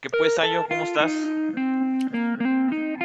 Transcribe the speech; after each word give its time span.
¿Qué 0.00 0.08
pues, 0.16 0.38
Ayo? 0.38 0.64
¿Cómo 0.68 0.84
estás? 0.84 1.12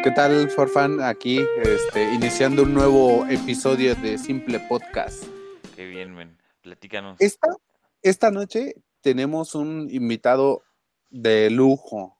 ¿Qué 0.03 0.11
tal, 0.11 0.49
Forfan? 0.51 1.01
Aquí, 1.01 1.39
este, 1.63 2.13
iniciando 2.13 2.63
un 2.63 2.73
nuevo 2.73 3.25
episodio 3.27 3.95
de 3.95 4.17
Simple 4.17 4.59
Podcast. 4.69 5.23
Qué 5.75 5.87
bien, 5.87 6.13
men. 6.13 6.37
Platícanos. 6.61 7.19
Esta, 7.19 7.47
esta 8.01 8.29
noche 8.29 8.75
tenemos 9.01 9.55
un 9.55 9.87
invitado 9.89 10.63
de 11.09 11.49
lujo. 11.49 12.19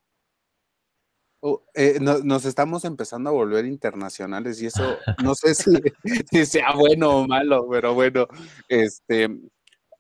Oh, 1.42 1.64
eh, 1.76 1.98
no- 2.02 2.20
nos 2.20 2.46
estamos 2.46 2.84
empezando 2.86 3.30
a 3.30 3.34
volver 3.34 3.66
internacionales 3.66 4.62
y 4.62 4.68
eso 4.68 4.98
no 5.24 5.36
sé 5.36 5.54
si, 5.56 5.72
si 6.32 6.46
sea 6.46 6.74
bueno 6.74 7.18
o 7.18 7.28
malo, 7.28 7.68
pero 7.70 7.94
bueno, 7.94 8.28
este, 8.70 9.26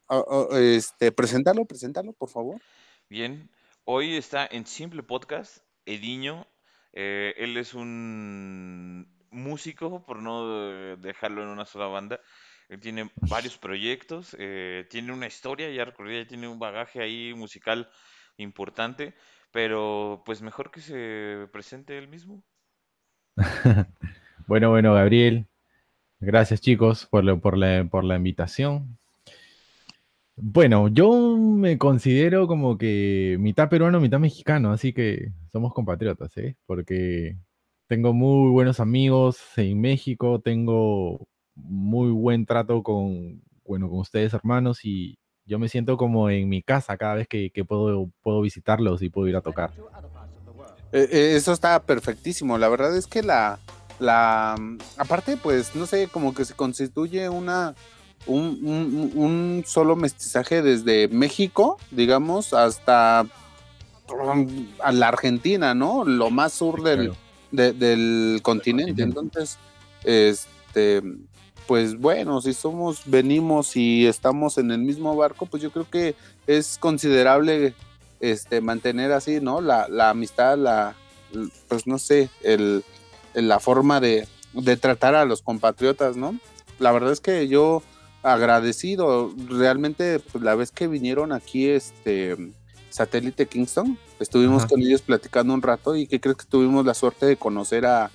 oh, 0.07 0.47
oh, 0.49 0.57
este, 0.57 1.11
preséntalo, 1.11 1.65
preséntalo, 1.65 2.13
por 2.13 2.29
favor. 2.29 2.61
Bien. 3.09 3.49
Hoy 3.85 4.15
está 4.15 4.47
en 4.49 4.65
Simple 4.65 5.03
Podcast 5.03 5.57
Ediño. 5.85 6.47
Eh, 6.93 7.33
él 7.37 7.57
es 7.57 7.73
un 7.73 9.13
músico, 9.29 10.05
por 10.05 10.21
no 10.21 10.95
dejarlo 10.95 11.43
en 11.43 11.49
una 11.49 11.65
sola 11.65 11.87
banda. 11.87 12.21
Él 12.69 12.79
tiene 12.79 13.11
varios 13.29 13.57
proyectos, 13.57 14.37
eh, 14.39 14.87
tiene 14.89 15.11
una 15.11 15.27
historia 15.27 15.69
ya 15.69 15.83
recorrida, 15.83 16.25
tiene 16.25 16.47
un 16.47 16.59
bagaje 16.59 17.01
ahí 17.01 17.33
musical 17.33 17.89
importante, 18.37 19.15
pero 19.51 20.23
pues 20.25 20.41
mejor 20.41 20.71
que 20.71 20.79
se 20.79 21.49
presente 21.51 21.97
él 21.97 22.07
mismo. 22.07 22.41
Bueno, 24.45 24.71
bueno, 24.71 24.93
Gabriel, 24.93 25.47
gracias 26.19 26.59
chicos 26.59 27.05
por, 27.05 27.39
por, 27.39 27.57
la, 27.57 27.85
por 27.89 28.03
la 28.03 28.17
invitación. 28.17 28.99
Bueno, 30.35 30.87
yo 30.87 31.37
me 31.37 31.77
considero 31.77 32.47
como 32.47 32.77
que 32.77 33.37
mitad 33.39 33.69
peruano, 33.69 33.99
mitad 33.99 34.19
mexicano, 34.19 34.71
así 34.71 34.91
que 34.91 35.31
somos 35.51 35.73
compatriotas, 35.73 36.35
¿eh? 36.37 36.55
Porque 36.65 37.37
tengo 37.87 38.13
muy 38.13 38.49
buenos 38.51 38.79
amigos 38.79 39.39
en 39.57 39.79
México, 39.79 40.41
tengo 40.41 41.27
muy 41.55 42.09
buen 42.11 42.45
trato 42.45 42.81
con, 42.81 43.43
bueno, 43.63 43.89
con 43.89 43.99
ustedes 43.99 44.33
hermanos 44.33 44.83
y 44.83 45.19
yo 45.45 45.59
me 45.59 45.69
siento 45.69 45.97
como 45.97 46.29
en 46.29 46.49
mi 46.49 46.63
casa 46.63 46.97
cada 46.97 47.15
vez 47.15 47.27
que, 47.27 47.51
puedo, 47.67 48.09
puedo 48.21 48.41
visitarlos 48.41 49.01
y 49.01 49.09
puedo 49.09 49.27
ir 49.27 49.35
a 49.35 49.41
tocar. 49.41 49.71
Eh, 50.91 51.09
eh, 51.11 51.35
eso 51.35 51.51
está 51.51 51.81
perfectísimo. 51.81 52.57
La 52.57 52.69
verdad 52.69 52.95
es 52.95 53.07
que 53.07 53.23
la, 53.23 53.59
la, 53.99 54.55
mm, 54.59 54.77
aparte, 54.97 55.37
pues, 55.37 55.75
no 55.75 55.85
sé, 55.85 56.07
como 56.07 56.33
que 56.33 56.45
se 56.45 56.53
constituye 56.53 57.29
una, 57.29 57.75
un, 58.25 58.59
un- 58.63 59.11
un 59.15 59.63
solo 59.65 59.95
mestizaje 59.95 60.61
desde 60.61 61.07
México, 61.09 61.77
digamos, 61.91 62.53
hasta 62.53 63.25
um, 64.09 64.67
a 64.81 64.91
la 64.91 65.07
Argentina, 65.09 65.73
¿no? 65.73 66.03
Lo 66.05 66.29
más 66.29 66.53
sur 66.53 66.83
del, 66.83 66.97
Claro. 67.09 67.15
de- 67.51 67.73
del 67.73 68.39
continente. 68.41 69.01
Entonces, 69.03 69.57
este, 70.03 71.01
pues 71.67 71.97
bueno, 71.97 72.41
si 72.41 72.53
somos, 72.53 73.01
venimos 73.05 73.75
y 73.75 74.05
estamos 74.05 74.57
en 74.57 74.71
el 74.71 74.79
mismo 74.79 75.15
barco, 75.15 75.45
pues 75.45 75.63
yo 75.63 75.71
creo 75.71 75.89
que 75.89 76.15
es 76.47 76.77
considerable 76.77 77.73
este, 78.19 78.61
mantener 78.61 79.11
así, 79.11 79.39
¿no? 79.41 79.59
La, 79.61 79.87
la 79.89 80.09
amistad, 80.09 80.57
la, 80.57 80.95
pues 81.67 81.87
no 81.87 81.97
sé, 81.99 82.29
el- 82.41 82.83
la 83.33 83.59
forma 83.59 83.99
de, 83.99 84.27
de 84.53 84.77
tratar 84.77 85.15
a 85.15 85.25
los 85.25 85.41
compatriotas, 85.41 86.15
¿no? 86.15 86.35
La 86.79 86.91
verdad 86.91 87.11
es 87.11 87.19
que 87.19 87.47
yo 87.47 87.81
agradecido, 88.23 89.33
realmente, 89.49 90.19
pues 90.19 90.43
la 90.43 90.55
vez 90.55 90.71
que 90.71 90.87
vinieron 90.87 91.31
aquí, 91.33 91.67
este, 91.69 92.35
Satélite 92.89 93.47
Kingston, 93.47 93.97
estuvimos 94.19 94.63
Ajá. 94.63 94.69
con 94.69 94.81
ellos 94.81 95.01
platicando 95.01 95.53
un 95.53 95.61
rato 95.61 95.95
y 95.95 96.07
que 96.07 96.19
creo 96.21 96.35
que 96.35 96.45
tuvimos 96.45 96.85
la 96.85 96.93
suerte 96.93 97.25
de 97.25 97.37
conocer 97.37 97.85
a, 97.85 98.09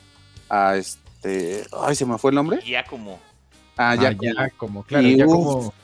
a 0.48 0.76
este, 0.76 1.64
ay, 1.72 1.94
se 1.94 2.06
me 2.06 2.16
fue 2.18 2.30
el 2.30 2.36
nombre, 2.36 2.60
Ya 2.66 2.84
como 2.84 3.18
a 3.76 3.90
Ah, 3.90 3.96
Giacomo. 3.96 4.22
ya 4.22 4.50
como, 4.56 4.82
claro, 4.84 5.06
Y 5.06 5.16
ya 5.16 5.26
uf, 5.26 5.32
como... 5.32 5.74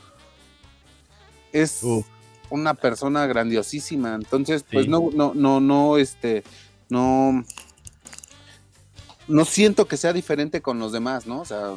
es 1.53 1.81
Uf. 1.83 2.07
una 2.51 2.75
persona 2.75 3.27
grandiosísima. 3.27 4.15
Entonces, 4.15 4.65
pues 4.71 4.85
Sí. 4.87 4.91
no, 4.91 5.11
no, 5.15 5.33
no, 5.35 5.61
no, 5.61 5.97
este, 5.99 6.43
no, 6.89 7.45
no 9.29 9.45
siento 9.45 9.87
que 9.87 9.97
sea 9.97 10.13
diferente 10.13 10.61
con 10.61 10.79
los 10.79 10.93
demás, 10.93 11.27
¿no? 11.27 11.41
O 11.41 11.45
sea, 11.45 11.75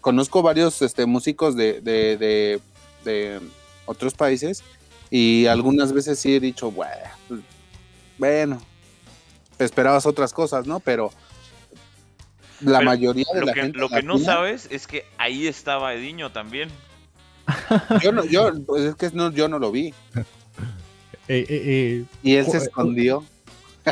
conozco 0.00 0.42
varios 0.42 0.80
este, 0.82 1.06
músicos 1.06 1.54
de, 1.56 1.80
de, 1.80 2.16
de, 2.16 2.60
de 3.04 3.40
otros 3.86 4.14
países 4.14 4.62
y 5.10 5.46
algunas 5.46 5.92
veces 5.92 6.18
sí 6.18 6.34
he 6.34 6.40
dicho, 6.40 6.70
"Buah, 6.70 6.88
pues, 7.28 7.40
bueno, 8.18 8.60
esperabas 9.58 10.06
otras 10.06 10.32
cosas, 10.32 10.66
¿no? 10.66 10.80
Pero 10.80 11.10
la 12.60 12.78
Pero 12.78 12.90
mayoría 12.90 13.24
de 13.32 13.40
lo 13.40 13.46
la 13.46 13.52
que, 13.54 13.60
gente 13.62 13.78
lo 13.78 13.88
que 13.88 14.02
no 14.02 14.18
sabes 14.18 14.68
es 14.70 14.86
que 14.86 15.04
ahí 15.18 15.46
estaba 15.46 15.94
Ediño 15.94 16.30
también. 16.30 16.70
yo 18.02 18.12
no, 18.12 18.24
yo, 18.24 18.52
pues 18.64 18.82
es 18.84 18.94
que 18.94 19.10
no, 19.12 19.32
yo 19.32 19.48
no 19.48 19.58
lo 19.58 19.72
vi 19.72 19.88
eh, 20.16 20.24
eh, 21.28 21.46
eh, 21.48 22.04
y 22.22 22.34
él 22.34 22.46
se 22.46 22.58
escondió. 22.58 23.24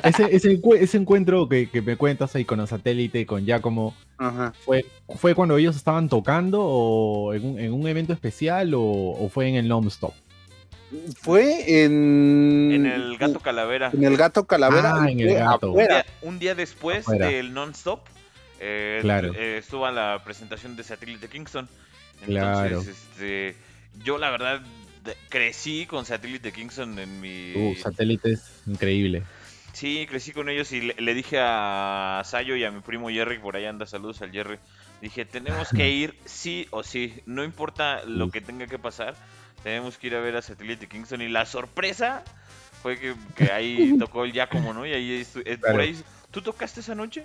Ese, 0.05 0.35
ese, 0.35 0.51
encue- 0.61 0.79
ese 0.81 0.97
encuentro 0.99 1.49
que, 1.49 1.69
que 1.71 1.83
me 1.83 1.97
cuentas 1.97 2.35
ahí 2.37 2.45
con 2.45 2.61
el 2.61 2.67
satélite, 2.69 3.27
con 3.27 3.45
Giacomo, 3.45 3.95
Ajá. 4.19 4.53
¿fue, 4.65 4.85
¿fue 5.17 5.35
cuando 5.35 5.57
ellos 5.57 5.77
estaban 5.77 6.09
tocando 6.09 6.61
o 6.63 7.35
en 7.35 7.45
un, 7.45 7.59
en 7.61 7.73
un 7.73 7.87
evento 7.87 8.13
especial 8.13 8.75
o, 8.75 8.83
o 8.83 9.29
fue 9.29 9.49
en 9.49 9.55
el 9.57 9.69
non-stop? 9.69 10.13
Fue 11.21 11.85
en. 11.85 12.71
En 12.73 12.87
el 12.87 13.19
Gato 13.19 13.41
Calavera. 13.41 13.91
En 13.93 14.05
el 14.05 14.17
gato 14.17 14.47
calavera. 14.47 15.03
Ah, 15.03 15.11
en 15.11 15.21
el 15.21 15.35
Gato. 15.35 15.73
Un 15.73 15.79
día, 15.79 16.07
un 16.23 16.39
día 16.39 16.55
después 16.55 17.01
Afuera. 17.01 17.27
del 17.27 17.53
non-stop, 17.53 18.01
eh, 18.59 18.99
Claro. 19.03 19.35
eh, 19.35 19.59
estuvo 19.59 19.85
a 19.85 19.93
la 19.93 20.23
presentación 20.25 20.77
de 20.77 20.85
Satélite 20.85 21.29
Kingston. 21.29 21.69
Entonces, 22.27 22.39
Claro. 22.39 22.81
este, 22.81 23.55
yo 24.03 24.17
la 24.17 24.31
verdad 24.31 24.63
crecí 25.29 25.85
con 25.87 26.05
Satélite 26.07 26.53
Kingston 26.53 26.99
en 26.99 27.21
mi... 27.21 27.55
Uh, 27.55 27.75
satélite 27.77 28.33
es 28.33 28.63
increíble. 28.67 29.23
Sí, 29.73 30.07
crecí 30.09 30.33
con 30.33 30.49
ellos 30.49 30.73
y 30.73 30.81
le, 30.81 30.95
le 30.99 31.15
dije 31.15 31.39
a 31.41 32.23
Sayo 32.25 32.57
y 32.57 32.65
a 32.65 32.71
mi 32.71 32.81
primo 32.81 33.11
Jerry, 33.11 33.39
por 33.39 33.57
ahí 33.57 33.67
anda, 33.67 33.87
saludos 33.87 34.23
al 34.23 34.33
Jerry. 34.33 34.59
Dije, 35.01 35.25
tenemos 35.25 35.69
que 35.69 35.89
ir 35.91 36.17
sí 36.25 36.67
o 36.71 36.83
sí, 36.83 37.23
no 37.27 37.45
importa 37.45 38.03
lo 38.05 38.31
que 38.31 38.41
tenga 38.41 38.67
que 38.67 38.79
pasar, 38.79 39.15
tenemos 39.63 39.97
que 39.97 40.09
ir 40.09 40.17
a 40.17 40.21
ver 40.21 40.37
a 40.37 40.43
Satélite 40.43 40.89
Kingston. 40.89 41.23
Y 41.23 41.29
la 41.29 41.47
sorpresa 41.47 42.25
fue 42.83 42.99
que, 42.99 43.15
que 43.37 43.53
ahí 43.53 43.97
tocó 43.99 44.25
el 44.25 44.33
Giacomo, 44.33 44.73
¿no? 44.73 44.87
Y 44.87 44.93
ahí, 44.93 45.27
eh, 45.45 45.59
por 45.59 45.81
ahí, 45.81 45.97
¿tú 46.31 46.43
tocaste 46.43 46.81
esa 46.81 46.95
noche? 46.95 47.25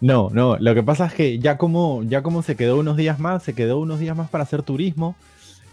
No, 0.00 0.30
no, 0.32 0.56
lo 0.58 0.74
que 0.74 0.82
pasa 0.82 1.06
es 1.06 1.14
que 1.14 1.38
ya 1.38 1.58
como, 1.58 2.02
ya 2.04 2.22
como 2.22 2.42
se 2.42 2.56
quedó 2.56 2.78
unos 2.78 2.96
días 2.96 3.18
más, 3.18 3.42
se 3.42 3.54
quedó 3.54 3.78
unos 3.78 3.98
días 3.98 4.16
más 4.16 4.30
para 4.30 4.44
hacer 4.44 4.62
turismo. 4.62 5.16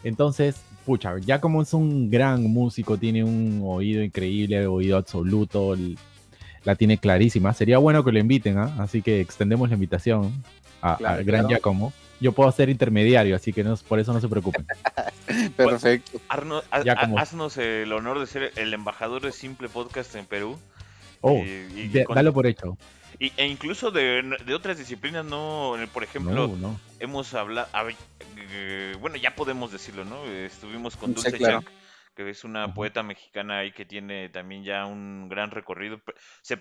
Entonces, 0.04 0.62
pucha, 0.86 1.18
ya 1.20 1.42
como 1.42 1.62
es 1.62 1.74
un 1.74 2.10
gran 2.10 2.44
músico, 2.44 2.98
tiene 2.98 3.24
un 3.24 3.62
oído 3.66 4.04
increíble, 4.04 4.68
oído 4.68 4.98
absoluto, 4.98 5.76
la 6.64 6.76
tiene 6.76 6.98
clarísima. 6.98 7.54
Sería 7.54 7.78
bueno 7.80 8.04
que 8.04 8.12
lo 8.12 8.20
inviten, 8.20 8.58
¿ah? 8.58 8.76
Así 8.80 9.02
que 9.02 9.20
extendemos 9.22 9.70
la 9.70 9.76
invitación 9.76 10.44
a- 10.82 10.98
Claro, 10.98 11.16
gran 11.18 11.26
claro. 11.42 11.48
Giacomo. 11.50 11.94
Yo 12.22 12.32
puedo 12.32 12.50
ser 12.52 12.70
intermediario, 12.70 13.36
así 13.36 13.52
que 13.52 13.64
no, 13.64 13.76
por 13.76 14.00
eso 14.00 14.14
no 14.14 14.22
se 14.22 14.28
preocupen. 14.30 14.66
Perfecto. 15.58 16.20
Arno- 16.30 16.64
ha- 16.72 16.82
Giacomo. 16.82 17.18
ha- 17.18 17.22
haznos 17.22 17.58
el 17.58 17.92
honor 17.92 18.20
de 18.20 18.28
ser 18.28 18.52
el 18.56 18.74
embajador 18.74 19.22
de 19.22 19.32
Simple 19.32 19.68
Podcast 19.70 20.16
en 20.16 20.26
Perú. 20.26 20.58
Oh, 21.22 21.34
Y- 21.44 21.80
y 21.82 21.88
de- 21.90 22.06
con- 22.06 22.16
dalo 22.16 22.34
por 22.34 22.48
hecho. 22.48 22.78
y- 23.20 23.32
e 23.38 23.48
incluso 23.48 23.92
de, 23.92 24.24
de 24.46 24.54
otras 24.54 24.78
disciplinas, 24.78 25.26
¿no? 25.26 25.74
Por 25.94 26.04
ejemplo, 26.04 26.34
No, 26.48 26.56
no. 26.56 26.80
hemos 27.00 27.34
hablado, 27.34 27.68
bueno, 29.00 29.18
ya 29.18 29.36
podemos 29.36 29.72
decirlo, 29.72 30.06
¿no? 30.06 30.26
Eh, 30.26 30.46
Estuvimos 30.46 30.96
con 30.98 31.10
Sí, 31.12 31.16
Dulce 31.16 31.38
claro. 31.38 31.62
Chank, 31.62 31.70
que 32.16 32.30
es 32.30 32.44
una 32.44 32.74
poeta 32.74 33.04
mexicana 33.04 33.60
ahí 33.60 33.72
que 33.72 33.86
tiene 33.86 34.30
también 34.30 34.64
ya 34.64 34.86
un 34.86 35.28
gran 35.30 35.52
recorrido. 35.52 36.02
Se, 36.42 36.54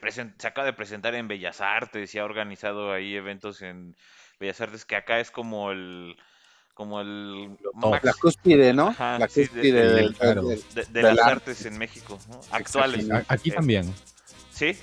acaba 0.47 0.67
de 0.67 0.73
presentar 0.73 1.15
en 1.15 1.29
Bellas 1.29 1.61
Artes 1.61 2.15
y 2.15 2.19
ha 2.19 2.25
organizado 2.25 2.93
ahí 2.93 3.15
eventos 3.15 3.63
en 3.63 3.95
Bellas 4.41 4.61
Artes, 4.61 4.85
que 4.85 4.97
acá 4.97 5.21
es 5.21 5.31
como 5.31 5.71
el 5.71 6.17
como 6.75 7.01
el 7.01 7.57
La 8.03 8.13
cúspide, 8.21 8.73
¿no? 8.73 8.89
Ajá, 8.89 9.17
la 9.21 9.29
sí, 9.29 9.43
de- 9.43 9.49
cúspide 9.49 9.85
de- 9.85 9.95
del- 9.95 10.15
de, 10.75 10.85
de 10.87 11.03
las 11.03 11.19
arte. 11.21 11.31
artes 11.31 11.67
en 11.67 11.79
México, 11.79 12.19
¿no? 12.29 12.41
actuales. 12.51 13.09
Aquí 13.29 13.51
Eh, 13.51 13.55
también. 13.55 13.95
Sí, 14.51 14.77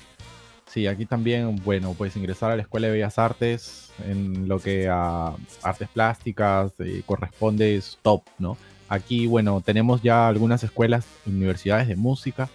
Sí, 0.72 0.86
aquí 0.86 1.04
también, 1.04 1.56
bueno, 1.56 1.92
puedes 1.92 2.16
ingresar 2.16 2.50
a 2.50 2.56
la 2.56 2.62
Escuela 2.62 2.86
de 2.86 2.94
Bellas 2.94 3.18
Artes 3.18 3.92
en 4.08 4.48
lo 4.48 4.58
que 4.58 4.88
a 4.88 5.34
artes 5.62 5.86
plásticas 5.90 6.72
eh, 6.78 7.02
corresponde 7.04 7.76
es 7.76 7.98
top, 8.00 8.22
¿no? 8.38 8.56
Aquí, 8.88 9.26
bueno, 9.26 9.60
tenemos 9.60 10.00
ya 10.00 10.28
algunas 10.28 10.64
escuelas, 10.64 11.04
universidades 11.26 11.88
de 11.88 11.96
música, 11.96 12.48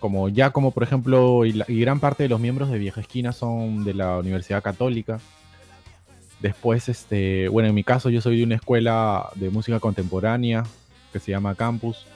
como 0.00 0.30
ya 0.30 0.48
como 0.48 0.70
por 0.70 0.82
ejemplo, 0.82 1.44
y, 1.44 1.62
y 1.68 1.80
gran 1.80 2.00
parte 2.00 2.22
de 2.22 2.30
los 2.30 2.40
miembros 2.40 2.70
de 2.70 2.78
Vieja 2.78 3.02
Esquina 3.02 3.32
son 3.32 3.84
de 3.84 3.92
la 3.92 4.16
Universidad 4.16 4.62
Católica. 4.62 5.20
Después, 6.40 6.88
este, 6.88 7.48
bueno, 7.48 7.68
en 7.68 7.74
mi 7.74 7.84
caso 7.84 8.08
yo 8.08 8.22
soy 8.22 8.38
de 8.38 8.44
una 8.44 8.54
escuela 8.54 9.28
de 9.34 9.50
música 9.50 9.78
contemporánea 9.78 10.64
que 11.12 11.20
se 11.20 11.32
llama 11.32 11.54
Campus. 11.54 12.06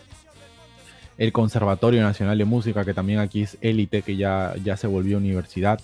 El 1.18 1.32
Conservatorio 1.32 2.02
Nacional 2.02 2.38
de 2.38 2.44
Música, 2.44 2.84
que 2.84 2.94
también 2.94 3.18
aquí 3.18 3.42
es 3.42 3.56
élite, 3.60 4.02
que 4.02 4.16
ya, 4.16 4.54
ya 4.62 4.76
se 4.76 4.86
volvió 4.86 5.18
universidad. 5.18 5.80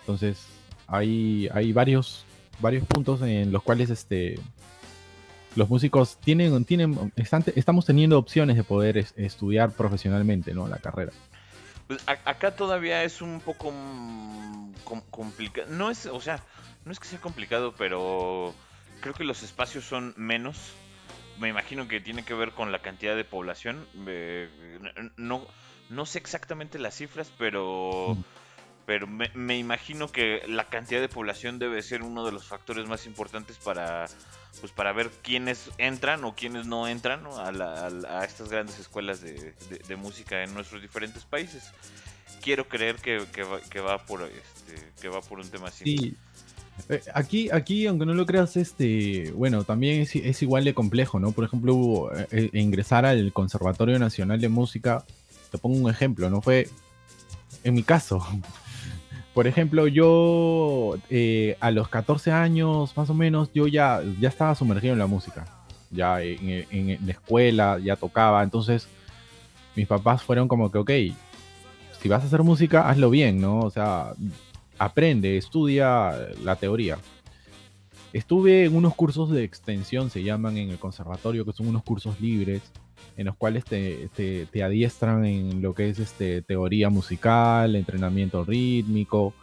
Entonces, 0.00 0.46
hay, 0.86 1.48
hay 1.52 1.72
varios, 1.72 2.24
varios 2.58 2.84
puntos 2.86 3.22
en 3.22 3.52
los 3.52 3.62
cuales 3.62 3.90
este, 3.90 4.38
los 5.56 5.68
músicos 5.68 6.18
tienen, 6.20 6.64
tienen 6.64 7.12
estamos 7.16 7.86
teniendo 7.86 8.18
opciones 8.18 8.56
de 8.56 8.64
poder 8.64 8.98
estudiar 9.16 9.72
profesionalmente 9.72 10.52
¿no? 10.54 10.68
la 10.68 10.78
carrera. 10.78 11.12
Pues 11.86 12.00
acá 12.06 12.54
todavía 12.54 13.02
es 13.02 13.20
un 13.20 13.40
poco 13.40 13.72
complicado. 15.10 15.68
No 15.70 15.90
es, 15.90 16.06
o 16.06 16.20
sea, 16.20 16.40
no 16.84 16.92
es 16.92 17.00
que 17.00 17.08
sea 17.08 17.20
complicado, 17.20 17.74
pero 17.76 18.54
creo 19.00 19.14
que 19.14 19.24
los 19.24 19.42
espacios 19.42 19.84
son 19.84 20.14
menos. 20.16 20.56
Me 21.40 21.48
imagino 21.48 21.88
que 21.88 22.00
tiene 22.00 22.22
que 22.22 22.34
ver 22.34 22.52
con 22.52 22.70
la 22.70 22.80
cantidad 22.80 23.16
de 23.16 23.24
población. 23.24 23.86
no, 25.16 25.46
no 25.88 26.06
sé 26.06 26.18
exactamente 26.18 26.78
las 26.78 26.94
cifras, 26.94 27.32
pero, 27.38 28.16
pero 28.84 29.06
me, 29.06 29.56
imagino 29.56 30.12
que 30.12 30.42
la 30.46 30.68
cantidad 30.68 31.00
de 31.00 31.08
población 31.08 31.58
debe 31.58 31.82
ser 31.82 32.02
uno 32.02 32.26
de 32.26 32.32
los 32.32 32.46
factores 32.46 32.86
más 32.86 33.06
importantes 33.06 33.56
para, 33.56 34.06
pues 34.60 34.70
para 34.72 34.92
ver 34.92 35.10
quiénes 35.22 35.70
entran 35.78 36.24
o 36.24 36.34
quiénes 36.34 36.66
no 36.66 36.86
entran 36.86 37.26
A, 37.26 38.24
estas 38.24 38.50
grandes 38.50 38.78
escuelas 38.78 39.22
de, 39.22 39.96
música 39.96 40.42
en 40.42 40.52
nuestros 40.52 40.82
diferentes 40.82 41.24
países. 41.24 41.72
Quiero 42.42 42.68
creer 42.68 42.96
que, 42.96 43.18
va, 43.80 43.98
por 44.04 44.22
este, 44.22 44.92
que 45.00 45.08
va 45.08 45.22
por 45.22 45.40
un 45.40 45.50
tema 45.50 45.68
así. 45.68 46.14
Eh, 46.88 47.00
aquí, 47.14 47.50
aquí, 47.50 47.86
aunque 47.86 48.06
no 48.06 48.14
lo 48.14 48.26
creas, 48.26 48.56
este, 48.56 49.32
bueno, 49.32 49.64
también 49.64 50.02
es, 50.02 50.42
igual 50.42 50.64
de 50.64 50.74
complejo, 50.74 51.20
¿no? 51.20 51.32
Por 51.32 51.44
ejemplo, 51.44 52.10
eh, 52.16 52.26
eh, 52.30 52.60
ingresar 52.60 53.04
al 53.04 53.32
Conservatorio 53.32 53.98
Nacional 53.98 54.40
de 54.40 54.48
Música, 54.48 55.04
te 55.50 55.58
pongo 55.58 55.78
un 55.78 55.90
ejemplo, 55.90 56.30
¿no? 56.30 56.40
Fue, 56.40 56.68
en 57.64 57.74
mi 57.74 57.82
caso, 57.82 58.24
por 59.34 59.46
ejemplo, 59.46 59.86
yo 59.86 60.96
a 61.60 61.70
los 61.70 61.88
14 61.88 62.32
años, 62.32 62.96
más 62.96 63.10
o 63.10 63.14
menos, 63.14 63.50
yo 63.52 63.66
ya, 63.66 64.00
ya 64.20 64.28
estaba 64.28 64.54
sumergido 64.54 64.92
en 64.92 64.98
la 64.98 65.06
música, 65.06 65.46
ya 65.90 66.22
en, 66.22 66.66
en 66.70 67.06
la 67.06 67.12
escuela, 67.12 67.78
ya 67.78 67.96
tocaba, 67.96 68.42
entonces 68.42 68.88
mis 69.76 69.86
papás 69.86 70.22
fueron 70.22 70.48
como 70.48 70.70
que, 70.70 70.78
ok, 70.78 70.90
si 72.00 72.08
vas 72.08 72.22
a 72.22 72.26
hacer 72.26 72.42
música, 72.42 72.88
hazlo 72.88 73.10
bien, 73.10 73.40
¿no? 73.40 73.60
O 73.60 73.70
sea, 73.70 74.14
aprende, 74.80 75.36
estudia 75.36 76.10
la 76.42 76.56
teoría. 76.56 76.96
Estuve 78.14 78.64
en 78.64 78.74
unos 78.74 78.94
cursos 78.94 79.30
de 79.30 79.44
extensión, 79.44 80.08
se 80.08 80.22
llaman 80.22 80.56
en 80.56 80.70
el 80.70 80.78
conservatorio, 80.78 81.44
que 81.44 81.52
son 81.52 81.68
unos 81.68 81.82
cursos 81.82 82.18
libres, 82.18 82.62
en 83.18 83.26
los 83.26 83.36
cuales 83.36 83.64
te, 83.64 84.08
te, 84.16 84.62
adiestran 84.62 85.26
en 85.26 85.60
lo 85.60 85.74
que 85.74 85.90
es 85.90 85.98
este, 85.98 86.40
teoría 86.40 86.88
musical, 86.88 87.76
entrenamiento 87.76 88.42
rítmico, 88.42 89.34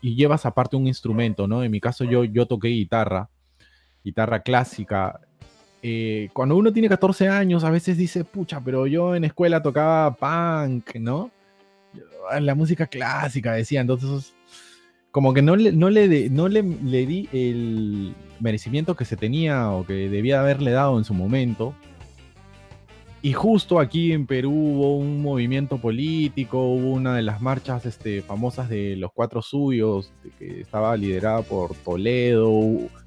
y 0.00 0.16
llevas 0.16 0.46
aparte 0.46 0.74
un 0.74 0.86
instrumento, 0.86 1.46
¿no? 1.46 1.62
En 1.62 1.70
mi 1.70 1.78
caso 1.78 2.04
yo, 2.04 2.24
yo 2.24 2.46
toqué 2.46 2.68
guitarra, 2.68 3.28
guitarra 4.02 4.40
clásica. 4.40 5.20
Eh, 5.82 6.30
cuando 6.32 6.56
uno 6.56 6.72
tiene 6.72 6.88
14 6.88 7.28
años, 7.28 7.62
a 7.62 7.70
veces 7.70 7.98
dice, 7.98 8.24
pucha, 8.24 8.58
pero 8.64 8.86
yo 8.86 9.14
en 9.14 9.24
escuela 9.24 9.62
tocaba 9.62 10.16
punk, 10.16 10.96
¿no? 10.96 11.30
La 12.40 12.54
música 12.54 12.86
clásica, 12.86 13.52
decía, 13.52 13.82
entonces 13.82 14.34
como 15.12 15.34
que 15.34 15.42
no 15.42 15.56
le, 15.56 15.72
no 15.72 15.90
le, 15.90 16.30
no 16.30 16.48
le, 16.48 16.62
le, 16.62 17.06
di 17.06 17.28
el 17.32 18.14
merecimiento 18.40 18.96
que 18.96 19.04
se 19.04 19.16
tenía 19.16 19.70
o 19.70 19.86
que 19.86 20.08
debía 20.08 20.40
haberle 20.40 20.70
dado 20.72 20.98
en 20.98 21.04
su 21.04 21.12
momento. 21.12 21.74
Y 23.20 23.34
justo 23.34 23.78
aquí 23.78 24.12
en 24.12 24.26
Perú 24.26 24.50
hubo 24.50 24.96
un 24.96 25.22
movimiento 25.22 25.78
político, 25.78 26.60
hubo 26.62 26.90
una 26.90 27.14
de 27.14 27.22
las 27.22 27.40
marchas 27.40 27.86
este, 27.86 28.22
famosas 28.22 28.68
de 28.68 28.96
los 28.96 29.12
cuatro 29.12 29.42
suyos, 29.42 30.12
que 30.38 30.62
estaba 30.62 30.96
liderada 30.96 31.42
por 31.42 31.74
Toledo. 31.76 32.50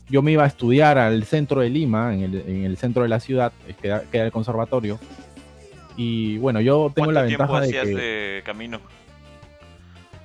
Yo 0.08 0.22
me 0.22 0.32
iba 0.32 0.44
a 0.44 0.48
estudiar 0.48 1.00
al 1.00 1.26
centro 1.26 1.62
de 1.62 1.70
Lima, 1.70 2.14
en 2.14 2.22
el, 2.22 2.36
en 2.48 2.64
el 2.64 2.78
centro 2.78 3.04
de 3.04 3.10
la 3.10 3.20
ciudad, 3.20 3.52
que 3.82 3.88
era 3.88 4.26
el 4.26 4.32
conservatorio. 4.32 5.00
Y 5.98 6.38
bueno, 6.38 6.62
yo 6.62 6.92
tengo 6.94 7.12
la 7.12 7.24
ventaja 7.24 7.62
de 7.62 7.72
que... 7.72 7.86
de 7.86 8.44
camino? 8.46 8.80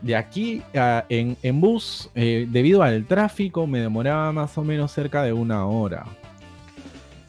De 0.03 0.17
aquí 0.17 0.63
en, 0.73 1.61
bus, 1.61 2.11
eh, 2.15 2.47
debido 2.49 2.83
al 2.83 3.07
tráfico, 3.07 3.67
me 3.67 3.81
demoraba 3.81 4.33
más 4.33 4.57
o 4.59 4.65
menos 4.65 4.93
cerca 4.93 5.23
de 5.23 5.33
una 5.33 5.67
hora. 5.67 6.07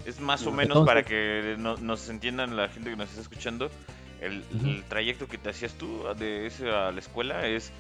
Es 0.06 0.20
más 0.20 0.46
o 0.46 0.52
menos 0.52 0.86
para 0.86 1.04
que 1.04 1.56
nos 1.58 2.10
entiendan 2.10 2.56
la 2.56 2.70
gente 2.70 2.90
que 2.90 2.96
nos 2.96 3.10
está 3.10 3.22
escuchando. 3.22 3.70
El, 4.20 4.44
trayecto 4.88 5.28
que 5.28 5.38
te 5.38 5.50
hacías 5.50 5.74
tú 5.74 6.04
de 6.18 6.46
ese 6.46 6.70
a 6.70 6.92
la 6.92 7.00
escuela 7.00 7.48
es 7.48 7.72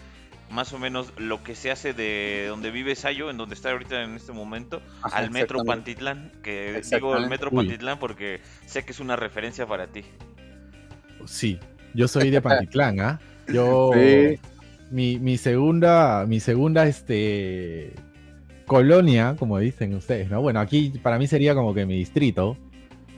más 0.50 0.74
o 0.74 0.80
menos 0.80 1.14
lo 1.18 1.44
que 1.44 1.56
se 1.56 1.72
hace 1.72 1.94
de 1.94 2.46
donde 2.50 2.72
vive 2.72 2.96
Sayo, 2.96 3.30
en 3.30 3.38
donde 3.38 3.56
está 3.56 3.72
ahorita 3.72 4.04
en 4.04 4.16
este 4.16 4.34
momento, 4.34 4.82
al 5.04 5.32
Metro 5.32 5.64
Pantitlán. 5.64 6.32
Que 6.44 6.82
digo 6.92 7.16
el 7.16 7.30
Metro 7.30 7.52
Pantitlán 7.52 8.00
porque 8.00 8.42
sé 8.66 8.84
que 8.84 8.92
es 8.92 9.00
una 9.00 9.16
referencia 9.16 9.66
para 9.66 9.88
ti. 9.88 10.04
Sí, 11.26 11.60
yo 11.94 12.08
soy 12.08 12.30
de 12.32 12.42
Pantitlán, 12.42 13.00
¿ah? 13.00 13.20
Yo 13.48 13.92
mi, 14.92 15.38
segunda, 15.38 16.26
mi 16.28 16.40
segunda 16.40 16.86
este, 16.86 17.94
colonia, 18.66 19.36
como 19.38 19.58
dicen 19.58 19.94
ustedes, 19.96 20.30
¿no? 20.30 20.42
Bueno, 20.42 20.60
aquí 20.60 20.94
para 21.02 21.18
mí 21.18 21.28
sería 21.28 21.56
como 21.56 21.74
que 21.74 21.86
mi 21.86 21.96
distrito. 21.96 22.58